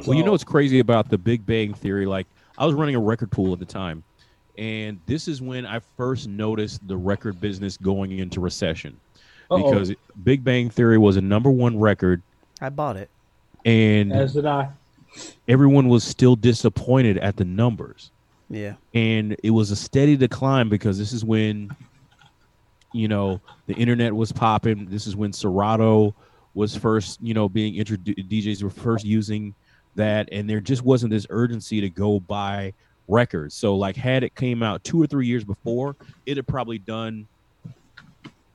Well, 0.08 0.18
you 0.18 0.24
know 0.24 0.32
what's 0.32 0.44
crazy 0.44 0.80
about 0.80 1.10
the 1.10 1.18
Big 1.18 1.46
Bang 1.46 1.74
Theory? 1.74 2.06
Like, 2.06 2.28
I 2.58 2.66
was 2.66 2.74
running 2.74 2.96
a 2.96 3.00
record 3.00 3.32
pool 3.32 3.52
at 3.52 3.60
the 3.60 3.66
time, 3.66 4.04
and 4.58 5.00
this 5.06 5.28
is 5.28 5.42
when 5.42 5.66
I 5.66 5.80
first 5.98 6.28
noticed 6.28 6.88
the 6.88 6.96
record 6.96 7.42
business 7.42 7.76
going 7.78 8.18
into 8.18 8.40
recession 8.40 8.98
Uh-oh. 9.50 9.72
because 9.72 9.94
Big 10.24 10.44
Bang 10.44 10.70
Theory 10.70 10.98
was 10.98 11.18
a 11.18 11.22
number 11.22 11.50
one 11.50 11.80
record, 11.80 12.22
I 12.62 12.70
bought 12.70 12.98
it. 12.98 13.10
and 13.66 14.12
As 14.14 14.34
did 14.34 14.46
I. 14.46 14.70
everyone 15.48 15.88
was 15.88 16.04
still 16.04 16.36
disappointed 16.36 17.18
at 17.18 17.36
the 17.38 17.46
numbers. 17.46 18.12
Yeah. 18.52 18.74
and 18.96 19.36
it 19.44 19.52
was 19.52 19.70
a 19.70 19.76
steady 19.76 20.18
decline 20.18 20.70
because 20.70 20.98
this 20.98 21.14
is 21.14 21.24
when 21.24 21.70
you 22.94 23.08
know 23.08 23.40
the 23.68 23.76
internet 23.76 24.16
was 24.16 24.32
popping 24.32 24.88
this 24.90 25.06
is 25.06 25.16
when 25.16 25.32
serato 25.32 26.16
was 26.56 26.76
first 26.76 27.22
you 27.22 27.36
know 27.36 27.48
being 27.48 27.76
introduced 27.76 28.28
djs 28.28 28.64
were 28.64 28.72
first 28.72 29.06
using 29.06 29.54
that 29.94 30.28
and 30.32 30.50
there 30.50 30.60
just 30.60 30.82
wasn't 30.82 31.12
this 31.12 31.28
urgency 31.30 31.80
to 31.80 31.90
go 31.92 32.20
buy 32.20 32.74
records 33.08 33.54
so 33.54 33.76
like 33.76 33.96
had 33.96 34.24
it 34.24 34.34
came 34.34 34.64
out 34.64 34.84
two 34.84 35.00
or 35.00 35.06
three 35.06 35.28
years 35.28 35.44
before 35.44 35.96
it 36.26 36.36
had 36.36 36.48
probably 36.48 36.80
done 36.80 37.28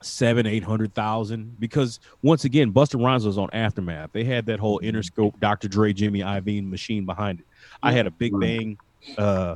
seven 0.05 0.45
eight 0.45 0.63
hundred 0.63 0.93
thousand 0.93 1.59
because 1.59 1.99
once 2.21 2.45
again 2.45 2.69
buster 2.69 2.97
rhymes 2.97 3.25
was 3.25 3.37
on 3.37 3.49
aftermath 3.53 4.11
they 4.11 4.23
had 4.23 4.45
that 4.45 4.59
whole 4.59 4.79
interscope 4.81 5.37
dr 5.39 5.67
dre 5.67 5.91
jimmy 5.91 6.19
iovine 6.19 6.69
machine 6.69 7.05
behind 7.05 7.39
it 7.39 7.45
i 7.81 7.91
had 7.91 8.05
a 8.05 8.11
big 8.11 8.39
bang 8.39 8.77
uh 9.17 9.55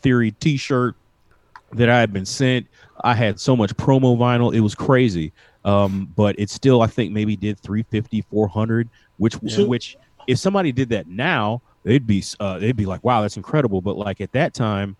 theory 0.00 0.30
t-shirt 0.32 0.96
that 1.72 1.88
I 1.88 2.00
had 2.00 2.12
been 2.12 2.26
sent. 2.26 2.66
I 3.02 3.14
had 3.14 3.40
so 3.40 3.56
much 3.56 3.74
promo 3.76 4.16
vinyl. 4.16 4.54
It 4.54 4.60
was 4.60 4.74
crazy. 4.74 5.32
Um, 5.64 6.12
but 6.16 6.38
it 6.38 6.50
still, 6.50 6.82
I 6.82 6.86
think 6.86 7.12
maybe 7.12 7.36
did 7.36 7.58
350, 7.60 8.22
400, 8.22 8.88
which, 9.18 9.36
which 9.36 9.96
if 10.26 10.38
somebody 10.38 10.72
did 10.72 10.88
that 10.90 11.06
now, 11.06 11.60
they'd 11.84 12.06
be, 12.06 12.24
uh, 12.40 12.58
they'd 12.58 12.76
be 12.76 12.86
like, 12.86 13.04
wow, 13.04 13.22
that's 13.22 13.36
incredible. 13.36 13.80
But 13.80 13.96
like 13.96 14.20
at 14.20 14.32
that 14.32 14.54
time, 14.54 14.96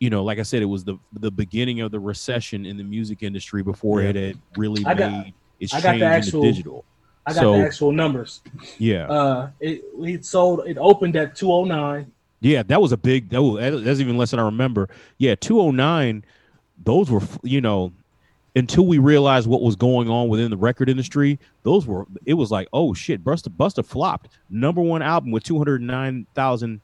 you 0.00 0.10
know, 0.10 0.24
like 0.24 0.38
I 0.38 0.42
said, 0.42 0.62
it 0.62 0.66
was 0.66 0.82
the, 0.82 0.98
the 1.12 1.30
beginning 1.30 1.80
of 1.82 1.92
the 1.92 2.00
recession 2.00 2.66
in 2.66 2.76
the 2.76 2.82
music 2.82 3.22
industry 3.22 3.62
before 3.62 4.02
Yeah. 4.02 4.08
it 4.08 4.16
had 4.16 4.38
really 4.56 4.84
I 4.84 4.94
got- 4.94 5.12
made 5.12 5.34
it's 5.60 5.74
I 5.74 5.80
got 5.82 5.98
the 5.98 6.06
actual, 6.06 6.42
digital. 6.42 6.84
I 7.26 7.34
got 7.34 7.40
so, 7.40 7.52
the 7.52 7.64
actual 7.64 7.92
numbers. 7.92 8.40
Yeah. 8.78 9.06
Uh, 9.10 9.50
it 9.60 9.84
it 10.00 10.24
sold. 10.24 10.66
It 10.66 10.78
opened 10.78 11.16
at 11.16 11.36
two 11.36 11.52
oh 11.52 11.64
nine. 11.64 12.10
Yeah, 12.40 12.62
that 12.62 12.80
was 12.80 12.92
a 12.92 12.96
big. 12.96 13.28
That 13.28 13.42
was, 13.42 13.84
that's 13.84 14.00
even 14.00 14.16
less 14.16 14.30
than 14.30 14.40
I 14.40 14.44
remember. 14.44 14.88
Yeah, 15.18 15.34
two 15.34 15.60
oh 15.60 15.70
nine. 15.70 16.24
Those 16.82 17.10
were 17.10 17.20
you 17.42 17.60
know 17.60 17.92
until 18.56 18.86
we 18.86 18.96
realized 18.96 19.46
what 19.46 19.60
was 19.60 19.76
going 19.76 20.08
on 20.08 20.28
within 20.28 20.50
the 20.50 20.56
record 20.56 20.88
industry, 20.88 21.38
those 21.62 21.86
were 21.86 22.06
it 22.24 22.34
was 22.34 22.50
like, 22.50 22.66
oh 22.72 22.94
shit, 22.94 23.22
Busta 23.22 23.48
Busta 23.54 23.84
flopped. 23.84 24.30
Number 24.48 24.80
one 24.80 25.02
album 25.02 25.30
with 25.30 25.44
209,000 25.44 26.80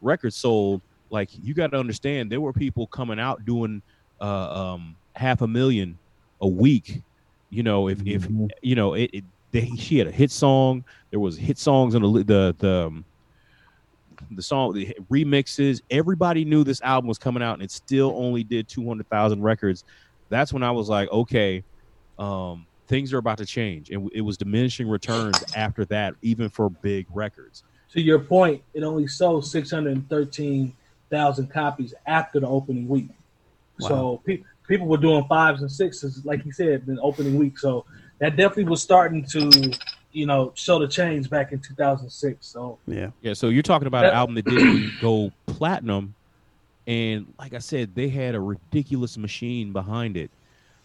records 0.00 0.36
sold. 0.36 0.82
Like 1.10 1.30
you 1.42 1.54
got 1.54 1.72
to 1.72 1.78
understand, 1.78 2.30
there 2.30 2.40
were 2.40 2.52
people 2.52 2.86
coming 2.86 3.20
out 3.20 3.44
doing 3.44 3.82
uh, 4.20 4.74
um, 4.74 4.96
half 5.14 5.42
a 5.42 5.46
million 5.46 5.98
a 6.40 6.48
week. 6.48 7.02
You 7.50 7.62
know, 7.62 7.88
if 7.88 7.98
mm-hmm. 7.98 8.44
if 8.46 8.52
you 8.62 8.74
know 8.74 8.94
it, 8.94 9.10
it 9.12 9.24
they, 9.50 9.66
she 9.76 9.98
had 9.98 10.06
a 10.06 10.12
hit 10.12 10.30
song. 10.30 10.84
There 11.10 11.20
was 11.20 11.36
hit 11.36 11.58
songs 11.58 11.94
in 11.94 12.02
the 12.02 12.24
the 12.24 12.56
the, 12.58 12.86
um, 12.86 13.04
the 14.30 14.42
song 14.42 14.72
the 14.72 14.94
remixes. 15.10 15.82
Everybody 15.90 16.44
knew 16.44 16.62
this 16.62 16.80
album 16.82 17.08
was 17.08 17.18
coming 17.18 17.42
out, 17.42 17.54
and 17.54 17.62
it 17.62 17.70
still 17.70 18.14
only 18.16 18.44
did 18.44 18.68
two 18.68 18.86
hundred 18.86 19.08
thousand 19.10 19.42
records 19.42 19.84
that's 20.30 20.52
when 20.52 20.62
I 20.62 20.70
was 20.70 20.88
like, 20.88 21.10
okay, 21.10 21.62
um, 22.18 22.66
things 22.86 23.12
are 23.12 23.18
about 23.18 23.38
to 23.38 23.46
change, 23.46 23.90
and 23.90 24.08
it 24.14 24.22
was 24.22 24.38
diminishing 24.38 24.88
returns 24.88 25.36
after 25.54 25.84
that, 25.86 26.14
even 26.22 26.48
for 26.48 26.70
big 26.70 27.06
records. 27.12 27.64
To 27.92 28.00
your 28.00 28.20
point, 28.20 28.62
it 28.72 28.82
only 28.82 29.06
sold 29.06 29.44
six 29.44 29.70
hundred 29.70 30.08
thirteen 30.08 30.72
thousand 31.10 31.48
copies 31.48 31.94
after 32.06 32.40
the 32.40 32.46
opening 32.46 32.88
week. 32.88 33.08
Wow. 33.80 33.88
So 33.88 34.22
pe- 34.24 34.42
people 34.68 34.86
were 34.86 34.96
doing 34.96 35.24
fives 35.28 35.62
and 35.62 35.70
sixes, 35.70 36.24
like 36.24 36.44
you 36.44 36.52
said, 36.52 36.84
in 36.86 36.96
the 36.96 37.02
opening 37.02 37.38
week. 37.38 37.58
So 37.58 37.84
that 38.18 38.36
definitely 38.36 38.64
was 38.64 38.82
starting 38.82 39.24
to, 39.26 39.72
you 40.12 40.26
know, 40.26 40.52
show 40.54 40.78
the 40.78 40.88
change 40.88 41.28
back 41.28 41.52
in 41.52 41.60
2006. 41.60 42.46
So 42.46 42.78
yeah, 42.86 43.10
yeah. 43.22 43.34
So 43.34 43.48
you're 43.48 43.62
talking 43.62 43.86
about 43.88 44.02
that, 44.02 44.12
an 44.12 44.18
album 44.18 44.34
that 44.36 44.44
didn't 44.44 44.92
go 45.00 45.32
platinum 45.46 46.14
and 46.86 47.32
like 47.38 47.54
I 47.54 47.58
said, 47.58 47.94
they 47.94 48.08
had 48.08 48.34
a 48.34 48.40
ridiculous 48.40 49.16
machine 49.16 49.72
behind 49.72 50.16
it. 50.16 50.28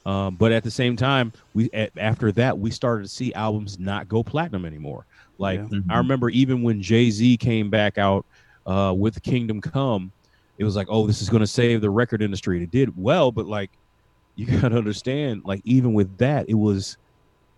Um, 0.06 0.36
but 0.36 0.52
at 0.52 0.64
the 0.64 0.70
same 0.70 0.96
time, 0.96 1.34
we 1.56 1.70
at, 1.74 1.92
after 1.98 2.32
that 2.34 2.60
we 2.60 2.70
started 2.70 3.04
to 3.04 3.10
see 3.10 3.34
albums 3.34 3.80
not 3.80 4.08
go 4.08 4.24
platinum 4.24 4.66
anymore. 4.66 5.06
Like 5.40 5.60
yeah. 5.60 5.66
mm-hmm. 5.66 5.92
I 5.92 5.98
remember 5.98 6.30
even 6.30 6.62
when 6.62 6.82
Jay 6.82 7.10
Z 7.10 7.38
came 7.38 7.72
back 7.72 7.98
out 7.98 8.24
uh, 8.66 8.94
with 8.96 9.22
Kingdom 9.24 9.62
Come, 9.62 10.12
it 10.58 10.64
was 10.64 10.76
like, 10.76 10.88
oh, 10.90 11.06
this 11.08 11.22
is 11.22 11.30
going 11.30 11.42
to 11.42 11.48
save 11.48 11.82
the 11.82 11.90
record 11.90 12.22
industry. 12.22 12.62
It 12.62 12.72
did 12.72 12.96
well, 12.98 13.32
but 13.32 13.46
like 13.46 13.72
you 14.36 14.46
got 14.46 14.70
to 14.70 14.78
understand, 14.78 15.44
like 15.46 15.62
even 15.64 15.94
with 15.94 16.18
that, 16.18 16.50
it 16.50 16.56
was, 16.56 16.98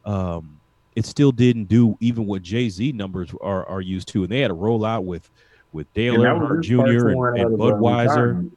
um, 0.06 0.60
it 0.96 1.06
still 1.06 1.32
didn't 1.32 1.66
do 1.66 1.98
even 2.00 2.26
what 2.26 2.42
Jay 2.42 2.70
Z 2.70 2.92
numbers 2.92 3.30
are 3.42 3.66
are 3.68 3.82
used 3.82 4.08
to, 4.10 4.24
and 4.24 4.32
they 4.32 4.40
had 4.40 4.52
a 4.52 4.56
rollout 4.56 5.04
with 5.04 5.30
with 5.74 5.92
Dale 5.94 6.16
Earnhardt 6.16 6.64
Jr. 6.64 7.10
and, 7.10 7.38
and 7.38 7.58
Budweiser. 7.58 8.52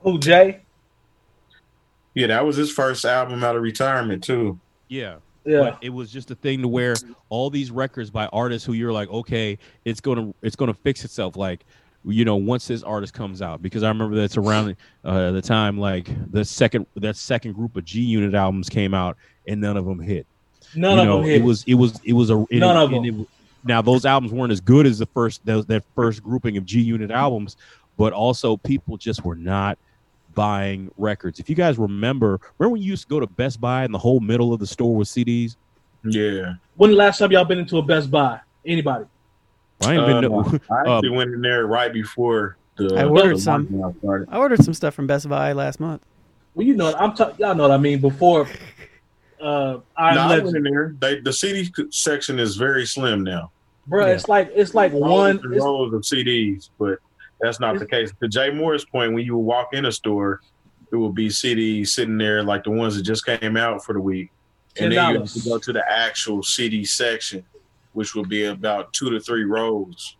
Who 0.00 0.18
Jay? 0.18 0.62
Yeah, 2.14 2.28
that 2.28 2.46
was 2.46 2.56
his 2.56 2.70
first 2.70 3.04
album 3.04 3.44
out 3.44 3.56
of 3.56 3.62
retirement 3.62 4.24
too. 4.24 4.58
Yeah. 4.88 5.16
Yeah. 5.46 5.60
But 5.60 5.78
it 5.80 5.90
was 5.90 6.10
just 6.10 6.30
a 6.30 6.34
thing 6.34 6.60
to 6.62 6.68
where 6.68 6.94
all 7.28 7.50
these 7.50 7.70
records 7.70 8.10
by 8.10 8.26
artists 8.26 8.66
who 8.66 8.72
you're 8.72 8.92
like, 8.92 9.08
okay, 9.08 9.58
it's 9.84 10.00
gonna 10.00 10.34
it's 10.42 10.56
gonna 10.56 10.74
fix 10.74 11.04
itself. 11.04 11.36
Like, 11.36 11.64
you 12.04 12.24
know, 12.24 12.36
once 12.36 12.66
this 12.66 12.82
artist 12.82 13.14
comes 13.14 13.40
out, 13.40 13.62
because 13.62 13.84
I 13.84 13.88
remember 13.88 14.16
that's 14.16 14.36
around 14.36 14.76
uh, 15.04 15.30
the 15.30 15.42
time 15.42 15.78
like 15.78 16.08
the 16.32 16.44
second 16.44 16.86
that 16.96 17.16
second 17.16 17.52
group 17.52 17.76
of 17.76 17.84
G 17.84 18.00
Unit 18.00 18.34
albums 18.34 18.68
came 18.68 18.92
out 18.92 19.16
and 19.46 19.60
none 19.60 19.76
of 19.76 19.84
them 19.84 20.00
hit. 20.00 20.26
None 20.74 20.98
you 20.98 21.04
know, 21.04 21.18
of 21.18 21.22
them 21.22 21.30
hit. 21.30 21.40
It 21.40 21.44
was 21.44 21.64
it 21.66 21.74
was 21.74 22.00
it 22.02 22.12
was 22.12 22.30
a 22.30 22.44
it, 22.50 22.58
none 22.58 22.76
of 22.76 22.90
them. 22.90 23.04
It, 23.04 23.28
now 23.64 23.82
those 23.82 24.04
albums 24.04 24.32
weren't 24.32 24.52
as 24.52 24.60
good 24.60 24.84
as 24.84 24.98
the 24.98 25.06
first 25.06 25.46
that, 25.46 25.66
that 25.68 25.84
first 25.94 26.24
grouping 26.24 26.56
of 26.56 26.64
G 26.66 26.80
Unit 26.80 27.12
albums, 27.12 27.56
but 27.96 28.12
also 28.12 28.56
people 28.56 28.96
just 28.96 29.24
were 29.24 29.36
not 29.36 29.78
buying 30.36 30.92
records. 30.96 31.40
If 31.40 31.50
you 31.50 31.56
guys 31.56 31.78
remember, 31.78 32.40
remember 32.58 32.74
when 32.74 32.82
you 32.82 32.90
used 32.90 33.02
to 33.02 33.08
go 33.08 33.18
to 33.18 33.26
Best 33.26 33.60
Buy 33.60 33.82
and 33.82 33.92
the 33.92 33.98
whole 33.98 34.20
middle 34.20 34.52
of 34.52 34.60
the 34.60 34.66
store 34.68 34.94
was 34.94 35.10
CDs? 35.10 35.56
Yeah. 36.04 36.54
When 36.76 36.90
the 36.90 36.96
last 36.96 37.18
time 37.18 37.32
y'all 37.32 37.44
been 37.44 37.58
into 37.58 37.78
a 37.78 37.82
Best 37.82 38.08
Buy? 38.08 38.38
Anybody? 38.64 39.06
I 39.82 39.96
ain't 39.96 40.06
been. 40.06 40.24
Uh, 40.24 40.42
to, 40.44 40.60
I 40.70 40.80
actually 40.80 41.08
um, 41.08 41.16
went 41.16 41.34
in 41.34 41.42
there 41.42 41.66
right 41.66 41.92
before 41.92 42.56
the. 42.76 42.94
I 42.94 43.04
ordered 43.04 43.36
the 43.36 43.40
some. 43.40 43.94
I 44.30 44.38
ordered 44.38 44.64
some 44.64 44.74
stuff 44.74 44.94
from 44.94 45.08
Best 45.08 45.28
Buy 45.28 45.52
last 45.52 45.80
month. 45.80 46.02
Well, 46.54 46.64
you 46.64 46.76
know, 46.76 46.94
I'm 46.94 47.14
t- 47.14 47.24
y'all 47.38 47.56
know 47.56 47.64
what 47.64 47.72
I 47.72 47.76
mean. 47.76 48.00
Before, 48.00 48.48
uh, 49.42 49.78
I, 49.96 50.14
no, 50.14 50.20
I 50.20 50.38
went 50.38 50.56
in 50.56 50.62
there. 50.62 50.94
They, 51.00 51.20
the 51.20 51.32
CD 51.32 51.70
section 51.90 52.38
is 52.38 52.56
very 52.56 52.86
slim 52.86 53.24
now 53.24 53.50
bro. 53.86 54.06
Yeah. 54.06 54.12
It's 54.12 54.28
like 54.28 54.50
it's 54.54 54.74
like 54.74 54.92
one 54.92 55.40
rows 55.44 55.92
of 55.92 56.02
CDs, 56.02 56.70
but 56.78 56.98
that's 57.40 57.60
not 57.60 57.78
the 57.78 57.86
case. 57.86 58.12
To 58.20 58.28
Jay 58.28 58.50
Moore's 58.50 58.84
point, 58.84 59.12
when 59.12 59.24
you 59.24 59.36
walk 59.36 59.74
in 59.74 59.86
a 59.86 59.92
store, 59.92 60.40
it 60.90 60.96
will 60.96 61.12
be 61.12 61.28
CDs 61.28 61.88
sitting 61.88 62.18
there 62.18 62.42
like 62.42 62.64
the 62.64 62.70
ones 62.70 62.96
that 62.96 63.02
just 63.02 63.26
came 63.26 63.56
out 63.56 63.84
for 63.84 63.92
the 63.92 64.00
week, 64.00 64.30
and 64.78 64.92
then 64.92 65.14
you 65.14 65.20
have 65.20 65.32
to 65.32 65.40
go 65.40 65.58
to 65.58 65.72
the 65.72 65.84
actual 65.90 66.42
CD 66.42 66.84
section, 66.84 67.44
which 67.92 68.14
will 68.14 68.24
be 68.24 68.44
about 68.44 68.92
two 68.92 69.10
to 69.10 69.20
three 69.20 69.44
rows 69.44 70.16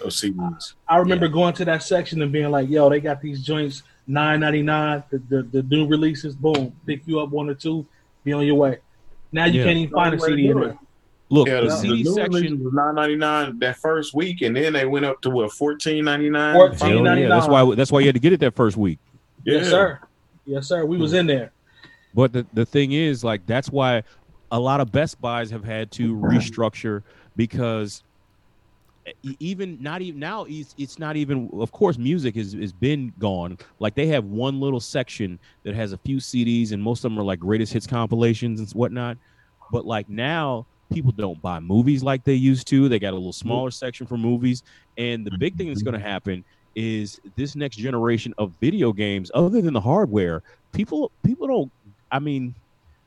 of 0.00 0.08
CDs. 0.08 0.74
I 0.88 0.98
remember 0.98 1.26
yeah. 1.26 1.32
going 1.32 1.54
to 1.54 1.64
that 1.64 1.82
section 1.82 2.22
and 2.22 2.30
being 2.30 2.50
like, 2.50 2.68
"Yo, 2.68 2.88
they 2.88 3.00
got 3.00 3.20
these 3.20 3.42
joints." 3.42 3.82
Nine 4.04 4.40
ninety 4.40 4.62
nine, 4.62 5.04
the, 5.10 5.18
the 5.18 5.42
the 5.44 5.62
new 5.62 5.86
releases, 5.86 6.34
boom, 6.34 6.74
pick 6.86 7.06
you 7.06 7.20
up 7.20 7.30
one 7.30 7.48
or 7.48 7.54
two, 7.54 7.86
be 8.24 8.32
on 8.32 8.44
your 8.44 8.56
way. 8.56 8.78
Now 9.30 9.44
you 9.44 9.60
yeah. 9.60 9.66
can't 9.66 9.78
even 9.78 9.94
find 9.94 10.14
a 10.14 10.20
CD 10.20 10.48
in 10.48 10.58
there. 10.58 10.78
Look, 11.32 11.48
yeah, 11.48 11.60
the, 11.60 11.68
the 11.68 11.76
CD 11.78 12.02
the 12.02 12.12
section 12.12 12.62
was 12.62 12.74
nine 12.74 12.94
ninety 12.94 13.16
nine 13.16 13.58
that 13.60 13.78
first 13.78 14.12
week, 14.12 14.42
and 14.42 14.54
then 14.54 14.74
they 14.74 14.84
went 14.84 15.06
up 15.06 15.22
to 15.22 15.30
what 15.30 15.50
fourteen 15.50 16.04
ninety 16.04 16.28
nine. 16.28 16.54
Fourteen 16.54 17.02
ninety 17.02 17.22
nine. 17.22 17.30
That's 17.30 17.48
why. 17.48 17.74
That's 17.74 17.90
why 17.90 18.00
you 18.00 18.06
had 18.06 18.16
to 18.16 18.20
get 18.20 18.34
it 18.34 18.40
that 18.40 18.54
first 18.54 18.76
week. 18.76 18.98
Yeah. 19.42 19.54
Yes, 19.54 19.70
sir. 19.70 20.00
Yes, 20.44 20.66
sir. 20.68 20.84
We 20.84 20.98
was 20.98 21.14
in 21.14 21.26
there. 21.26 21.50
But 22.12 22.34
the 22.34 22.44
the 22.52 22.66
thing 22.66 22.92
is, 22.92 23.24
like, 23.24 23.46
that's 23.46 23.70
why 23.70 24.02
a 24.50 24.60
lot 24.60 24.82
of 24.82 24.92
Best 24.92 25.22
Buys 25.22 25.50
have 25.50 25.64
had 25.64 25.90
to 25.92 26.14
restructure 26.14 27.02
because 27.34 28.02
even 29.40 29.82
not 29.82 30.02
even 30.02 30.20
now 30.20 30.44
it's, 30.46 30.74
it's 30.76 30.98
not 30.98 31.16
even 31.16 31.48
of 31.54 31.72
course 31.72 31.96
music 31.96 32.36
is 32.36 32.52
has 32.52 32.72
been 32.72 33.12
gone 33.18 33.58
like 33.80 33.96
they 33.96 34.06
have 34.06 34.26
one 34.26 34.60
little 34.60 34.78
section 34.78 35.40
that 35.64 35.74
has 35.74 35.92
a 35.92 35.98
few 35.98 36.18
cds 36.18 36.70
and 36.70 36.80
most 36.80 37.04
of 37.04 37.10
them 37.10 37.18
are 37.18 37.24
like 37.24 37.40
greatest 37.40 37.72
hits 37.72 37.84
compilations 37.84 38.60
and 38.60 38.70
whatnot 38.72 39.16
but 39.72 39.84
like 39.84 40.08
now 40.08 40.64
people 40.92 41.12
don't 41.12 41.40
buy 41.40 41.60
movies 41.60 42.02
like 42.02 42.24
they 42.24 42.34
used 42.34 42.66
to. 42.68 42.88
They 42.88 42.98
got 42.98 43.12
a 43.12 43.16
little 43.16 43.32
smaller 43.32 43.70
section 43.70 44.06
for 44.06 44.16
movies. 44.16 44.62
And 44.96 45.26
the 45.26 45.36
big 45.38 45.56
thing 45.56 45.68
that's 45.68 45.82
going 45.82 45.98
to 45.98 46.00
happen 46.00 46.44
is 46.74 47.20
this 47.36 47.54
next 47.54 47.76
generation 47.76 48.34
of 48.38 48.52
video 48.60 48.92
games, 48.92 49.30
other 49.34 49.60
than 49.60 49.74
the 49.74 49.80
hardware, 49.80 50.42
people 50.72 51.10
people 51.22 51.46
don't. 51.46 51.72
I 52.10 52.18
mean, 52.18 52.54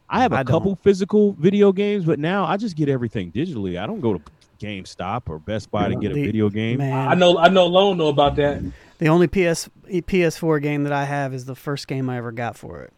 I 0.10 0.22
have 0.22 0.34
a 0.34 0.38
I 0.38 0.44
couple 0.44 0.72
don't. 0.72 0.84
physical 0.84 1.34
video 1.34 1.72
games, 1.72 2.06
but 2.06 2.20
now 2.20 2.46
I 2.46 2.58
just 2.58 2.76
get 2.76 2.90
everything 2.90 3.32
digitally. 3.32 3.80
I 3.80 3.88
don't 3.88 4.02
go 4.02 4.14
to 4.14 4.22
GameStop 4.60 5.24
or 5.28 5.40
Best 5.40 5.72
Buy 5.72 5.90
to 5.90 5.96
get 5.96 6.12
a 6.12 6.16
video 6.16 6.50
game. 6.50 6.78
Man. 6.78 7.08
I 7.08 7.14
know 7.14 7.38
I 7.38 7.50
know 7.50 7.66
Lone 7.68 7.98
know 7.98 8.08
about 8.08 8.36
that. 8.38 8.64
The 8.98 9.10
only 9.10 9.28
PS 9.28 9.70
PS4 9.88 10.62
game 10.62 10.84
that 10.84 10.94
I 10.94 11.06
have 11.06 11.34
is 11.34 11.46
the 11.46 11.56
first 11.56 11.88
game 11.88 12.10
I 12.10 12.18
ever 12.18 12.32
got 12.32 12.56
for 12.56 12.82
it. 12.84 12.94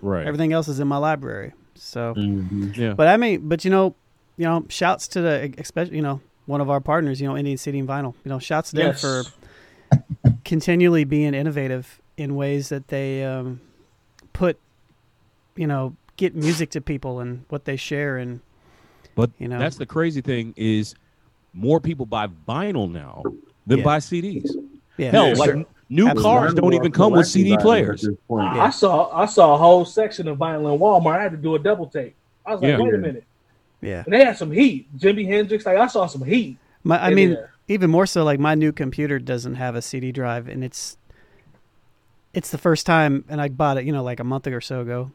Right. 0.00 0.26
Everything 0.26 0.52
else 0.52 0.68
is 0.68 0.80
in 0.80 0.88
my 0.88 0.96
library. 0.96 1.52
So, 1.74 2.14
mm-hmm. 2.14 2.72
yeah. 2.80 2.92
But 2.92 3.08
I 3.08 3.16
mean, 3.16 3.48
but 3.48 3.64
you 3.64 3.70
know, 3.70 3.94
you 4.40 4.46
know, 4.46 4.64
shouts 4.70 5.06
to 5.08 5.20
the 5.20 5.54
especially 5.58 5.96
you 5.96 6.02
know 6.02 6.22
one 6.46 6.62
of 6.62 6.70
our 6.70 6.80
partners, 6.80 7.20
you 7.20 7.28
know, 7.28 7.36
Indy 7.36 7.58
CD 7.58 7.78
and 7.78 7.86
Vinyl. 7.86 8.14
You 8.24 8.30
know, 8.30 8.38
shouts 8.38 8.70
to 8.70 8.76
them 8.76 8.86
yes. 8.86 9.00
for 9.02 9.22
continually 10.46 11.04
being 11.04 11.34
innovative 11.34 12.00
in 12.16 12.34
ways 12.34 12.70
that 12.70 12.88
they 12.88 13.22
um, 13.22 13.60
put, 14.32 14.58
you 15.56 15.66
know, 15.66 15.94
get 16.16 16.34
music 16.34 16.70
to 16.70 16.80
people 16.80 17.20
and 17.20 17.44
what 17.50 17.66
they 17.66 17.76
share 17.76 18.16
and. 18.16 18.40
But 19.14 19.30
you 19.38 19.46
know, 19.46 19.58
that's 19.58 19.76
the 19.76 19.84
crazy 19.84 20.22
thing 20.22 20.54
is 20.56 20.94
more 21.52 21.78
people 21.78 22.06
buy 22.06 22.28
vinyl 22.48 22.90
now 22.90 23.22
than 23.66 23.80
yeah. 23.80 23.84
buy 23.84 23.98
CDs. 23.98 24.48
Yeah, 24.96 25.10
Hell, 25.10 25.28
yeah, 25.28 25.34
like 25.34 25.50
sure. 25.50 25.66
new 25.90 26.08
Absolutely. 26.08 26.22
cars 26.22 26.54
don't 26.54 26.72
even 26.72 26.92
come 26.92 27.12
with 27.12 27.26
CD 27.26 27.58
players. 27.58 28.08
Yeah. 28.30 28.64
I 28.64 28.70
saw 28.70 29.14
I 29.14 29.26
saw 29.26 29.54
a 29.54 29.58
whole 29.58 29.84
section 29.84 30.28
of 30.28 30.38
vinyl 30.38 30.72
in 30.72 30.80
Walmart. 30.80 31.18
I 31.18 31.22
had 31.22 31.32
to 31.32 31.36
do 31.36 31.56
a 31.56 31.58
double 31.58 31.86
take. 31.86 32.14
I 32.46 32.54
was 32.54 32.62
like, 32.62 32.78
wait 32.78 32.94
a 32.94 32.98
minute. 32.98 33.24
Yeah, 33.80 34.02
and 34.04 34.12
they 34.12 34.24
had 34.24 34.36
some 34.36 34.50
heat. 34.50 34.96
Jimi 34.98 35.26
Hendrix, 35.26 35.64
like 35.64 35.76
I 35.76 35.86
saw 35.86 36.06
some 36.06 36.24
heat. 36.24 36.58
My, 36.82 37.02
I 37.02 37.10
mean, 37.14 37.30
there. 37.30 37.52
even 37.68 37.90
more 37.90 38.06
so, 38.06 38.24
like 38.24 38.40
my 38.40 38.54
new 38.54 38.72
computer 38.72 39.18
doesn't 39.18 39.54
have 39.54 39.74
a 39.74 39.82
CD 39.82 40.12
drive, 40.12 40.48
and 40.48 40.62
it's 40.62 40.96
it's 42.32 42.50
the 42.50 42.58
first 42.58 42.86
time, 42.86 43.24
and 43.28 43.40
I 43.40 43.48
bought 43.48 43.78
it, 43.78 43.84
you 43.84 43.92
know, 43.92 44.02
like 44.02 44.20
a 44.20 44.24
month 44.24 44.46
or 44.46 44.60
so 44.60 44.80
ago, 44.80 45.10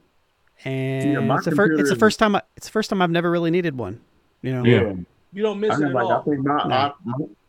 and 0.63 1.13
yeah, 1.13 1.35
it's, 1.35 1.45
the 1.45 1.51
first, 1.51 1.79
it's 1.79 1.89
the 1.89 1.95
first 1.95 2.19
time. 2.19 2.35
I, 2.35 2.41
it's 2.55 2.67
the 2.67 2.71
first 2.71 2.89
time 2.89 3.01
I've 3.01 3.11
never 3.11 3.29
really 3.29 3.51
needed 3.51 3.77
one. 3.77 4.01
You 4.41 4.53
know, 4.53 4.63
yeah, 4.63 4.93
you 5.33 5.43
don't 5.43 5.59
miss 5.59 5.71
I 5.71 5.87
it 5.87 5.93
like, 5.93 6.05
all. 6.05 6.11
I 6.11 6.23
think 6.23 6.45
my 6.45 6.63
no. 6.67 6.75
I, 6.75 6.91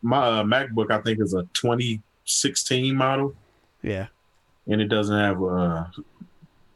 my 0.01 0.17
uh, 0.17 0.43
MacBook, 0.43 0.91
I 0.91 0.99
think, 1.01 1.19
is 1.19 1.33
a 1.33 1.43
2016 1.53 2.95
model. 2.95 3.35
Yeah, 3.81 4.07
and 4.67 4.81
it 4.81 4.87
doesn't 4.87 5.17
have 5.17 5.41
a, 5.41 5.91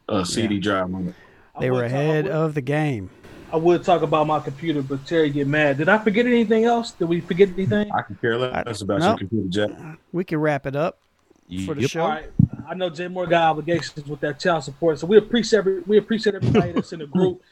a 0.08 0.24
CD 0.24 0.56
yeah. 0.56 0.60
drive 0.60 0.94
on 0.94 1.08
it. 1.08 1.14
They 1.60 1.70
were 1.70 1.84
ahead 1.84 2.28
of 2.28 2.54
the 2.54 2.62
game. 2.62 3.10
I 3.52 3.56
would 3.56 3.84
talk 3.84 4.00
about 4.00 4.26
my 4.26 4.40
computer, 4.40 4.80
but 4.80 5.06
Terry 5.06 5.28
get 5.28 5.46
mad. 5.46 5.76
Did 5.76 5.90
I 5.90 5.98
forget 5.98 6.24
anything 6.24 6.64
else? 6.64 6.92
Did 6.92 7.04
we 7.04 7.20
forget 7.20 7.50
anything? 7.50 7.92
I 7.92 8.00
can 8.00 8.16
care 8.16 8.38
less 8.38 8.80
about 8.80 9.00
nope. 9.00 9.20
your 9.20 9.28
computer, 9.28 9.68
Jack. 9.68 9.98
We 10.10 10.24
can 10.24 10.38
wrap 10.38 10.66
it 10.66 10.74
up 10.74 10.98
for 11.66 11.74
the 11.74 11.82
yep. 11.82 11.90
show. 11.90 12.18
I 12.66 12.74
know 12.74 12.88
Jay 12.88 13.08
Moore 13.08 13.26
got 13.26 13.50
obligations 13.50 14.06
with 14.06 14.20
that 14.20 14.40
child 14.40 14.64
support, 14.64 14.98
so 14.98 15.06
we 15.06 15.18
appreciate 15.18 15.58
every, 15.58 15.80
we 15.80 15.98
appreciate 15.98 16.34
everybody 16.34 16.72
that's 16.72 16.94
in 16.94 17.00
the 17.00 17.06
group, 17.06 17.42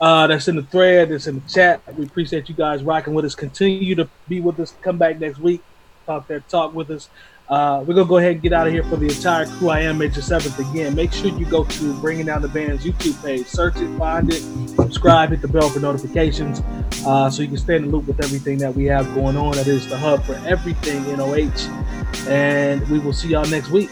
uh, 0.00 0.28
that's 0.28 0.46
in 0.46 0.54
the 0.54 0.62
thread, 0.62 1.08
that's 1.08 1.26
in 1.26 1.40
the 1.40 1.48
chat. 1.48 1.82
We 1.96 2.04
appreciate 2.04 2.48
you 2.48 2.54
guys 2.54 2.84
rocking 2.84 3.14
with 3.14 3.24
us. 3.24 3.34
Continue 3.34 3.96
to 3.96 4.08
be 4.28 4.40
with 4.40 4.60
us. 4.60 4.74
Come 4.82 4.96
back 4.96 5.18
next 5.18 5.40
week, 5.40 5.62
talk 6.06 6.28
that 6.28 6.48
talk 6.48 6.72
with 6.72 6.90
us. 6.90 7.08
Uh, 7.48 7.82
we're 7.86 7.94
gonna 7.94 8.08
go 8.08 8.18
ahead 8.18 8.32
and 8.32 8.42
get 8.42 8.52
out 8.52 8.66
of 8.66 8.72
here 8.72 8.84
for 8.84 8.96
the 8.96 9.06
entire 9.06 9.46
crew. 9.46 9.70
I 9.70 9.80
am 9.80 9.96
Major 9.96 10.20
Seventh 10.20 10.58
again. 10.58 10.94
Make 10.94 11.12
sure 11.12 11.30
you 11.30 11.46
go 11.46 11.64
to 11.64 12.00
Bringing 12.00 12.26
Down 12.26 12.42
the 12.42 12.48
Band's 12.48 12.84
YouTube 12.84 13.22
page, 13.24 13.46
search 13.46 13.76
it, 13.76 13.96
find 13.96 14.30
it, 14.30 14.42
subscribe, 14.76 15.30
hit 15.30 15.40
the 15.40 15.48
bell 15.48 15.70
for 15.70 15.80
notifications, 15.80 16.60
uh, 17.06 17.30
so 17.30 17.40
you 17.40 17.48
can 17.48 17.56
stay 17.56 17.76
in 17.76 17.86
the 17.86 17.88
loop 17.88 18.06
with 18.06 18.22
everything 18.22 18.58
that 18.58 18.74
we 18.74 18.84
have 18.84 19.14
going 19.14 19.36
on. 19.36 19.52
That 19.52 19.66
is 19.66 19.88
the 19.88 19.96
hub 19.96 20.24
for 20.24 20.34
everything 20.46 21.04
NOH, 21.16 22.28
and 22.28 22.86
we 22.88 22.98
will 22.98 23.14
see 23.14 23.28
y'all 23.28 23.48
next 23.48 23.70
week. 23.70 23.88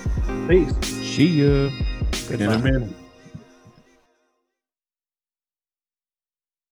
Peace. 0.48 0.74
See 0.84 1.42
ya. 1.42 1.70
Good 2.28 2.42
in 2.42 2.50
a 2.50 2.58
minute. 2.58 2.95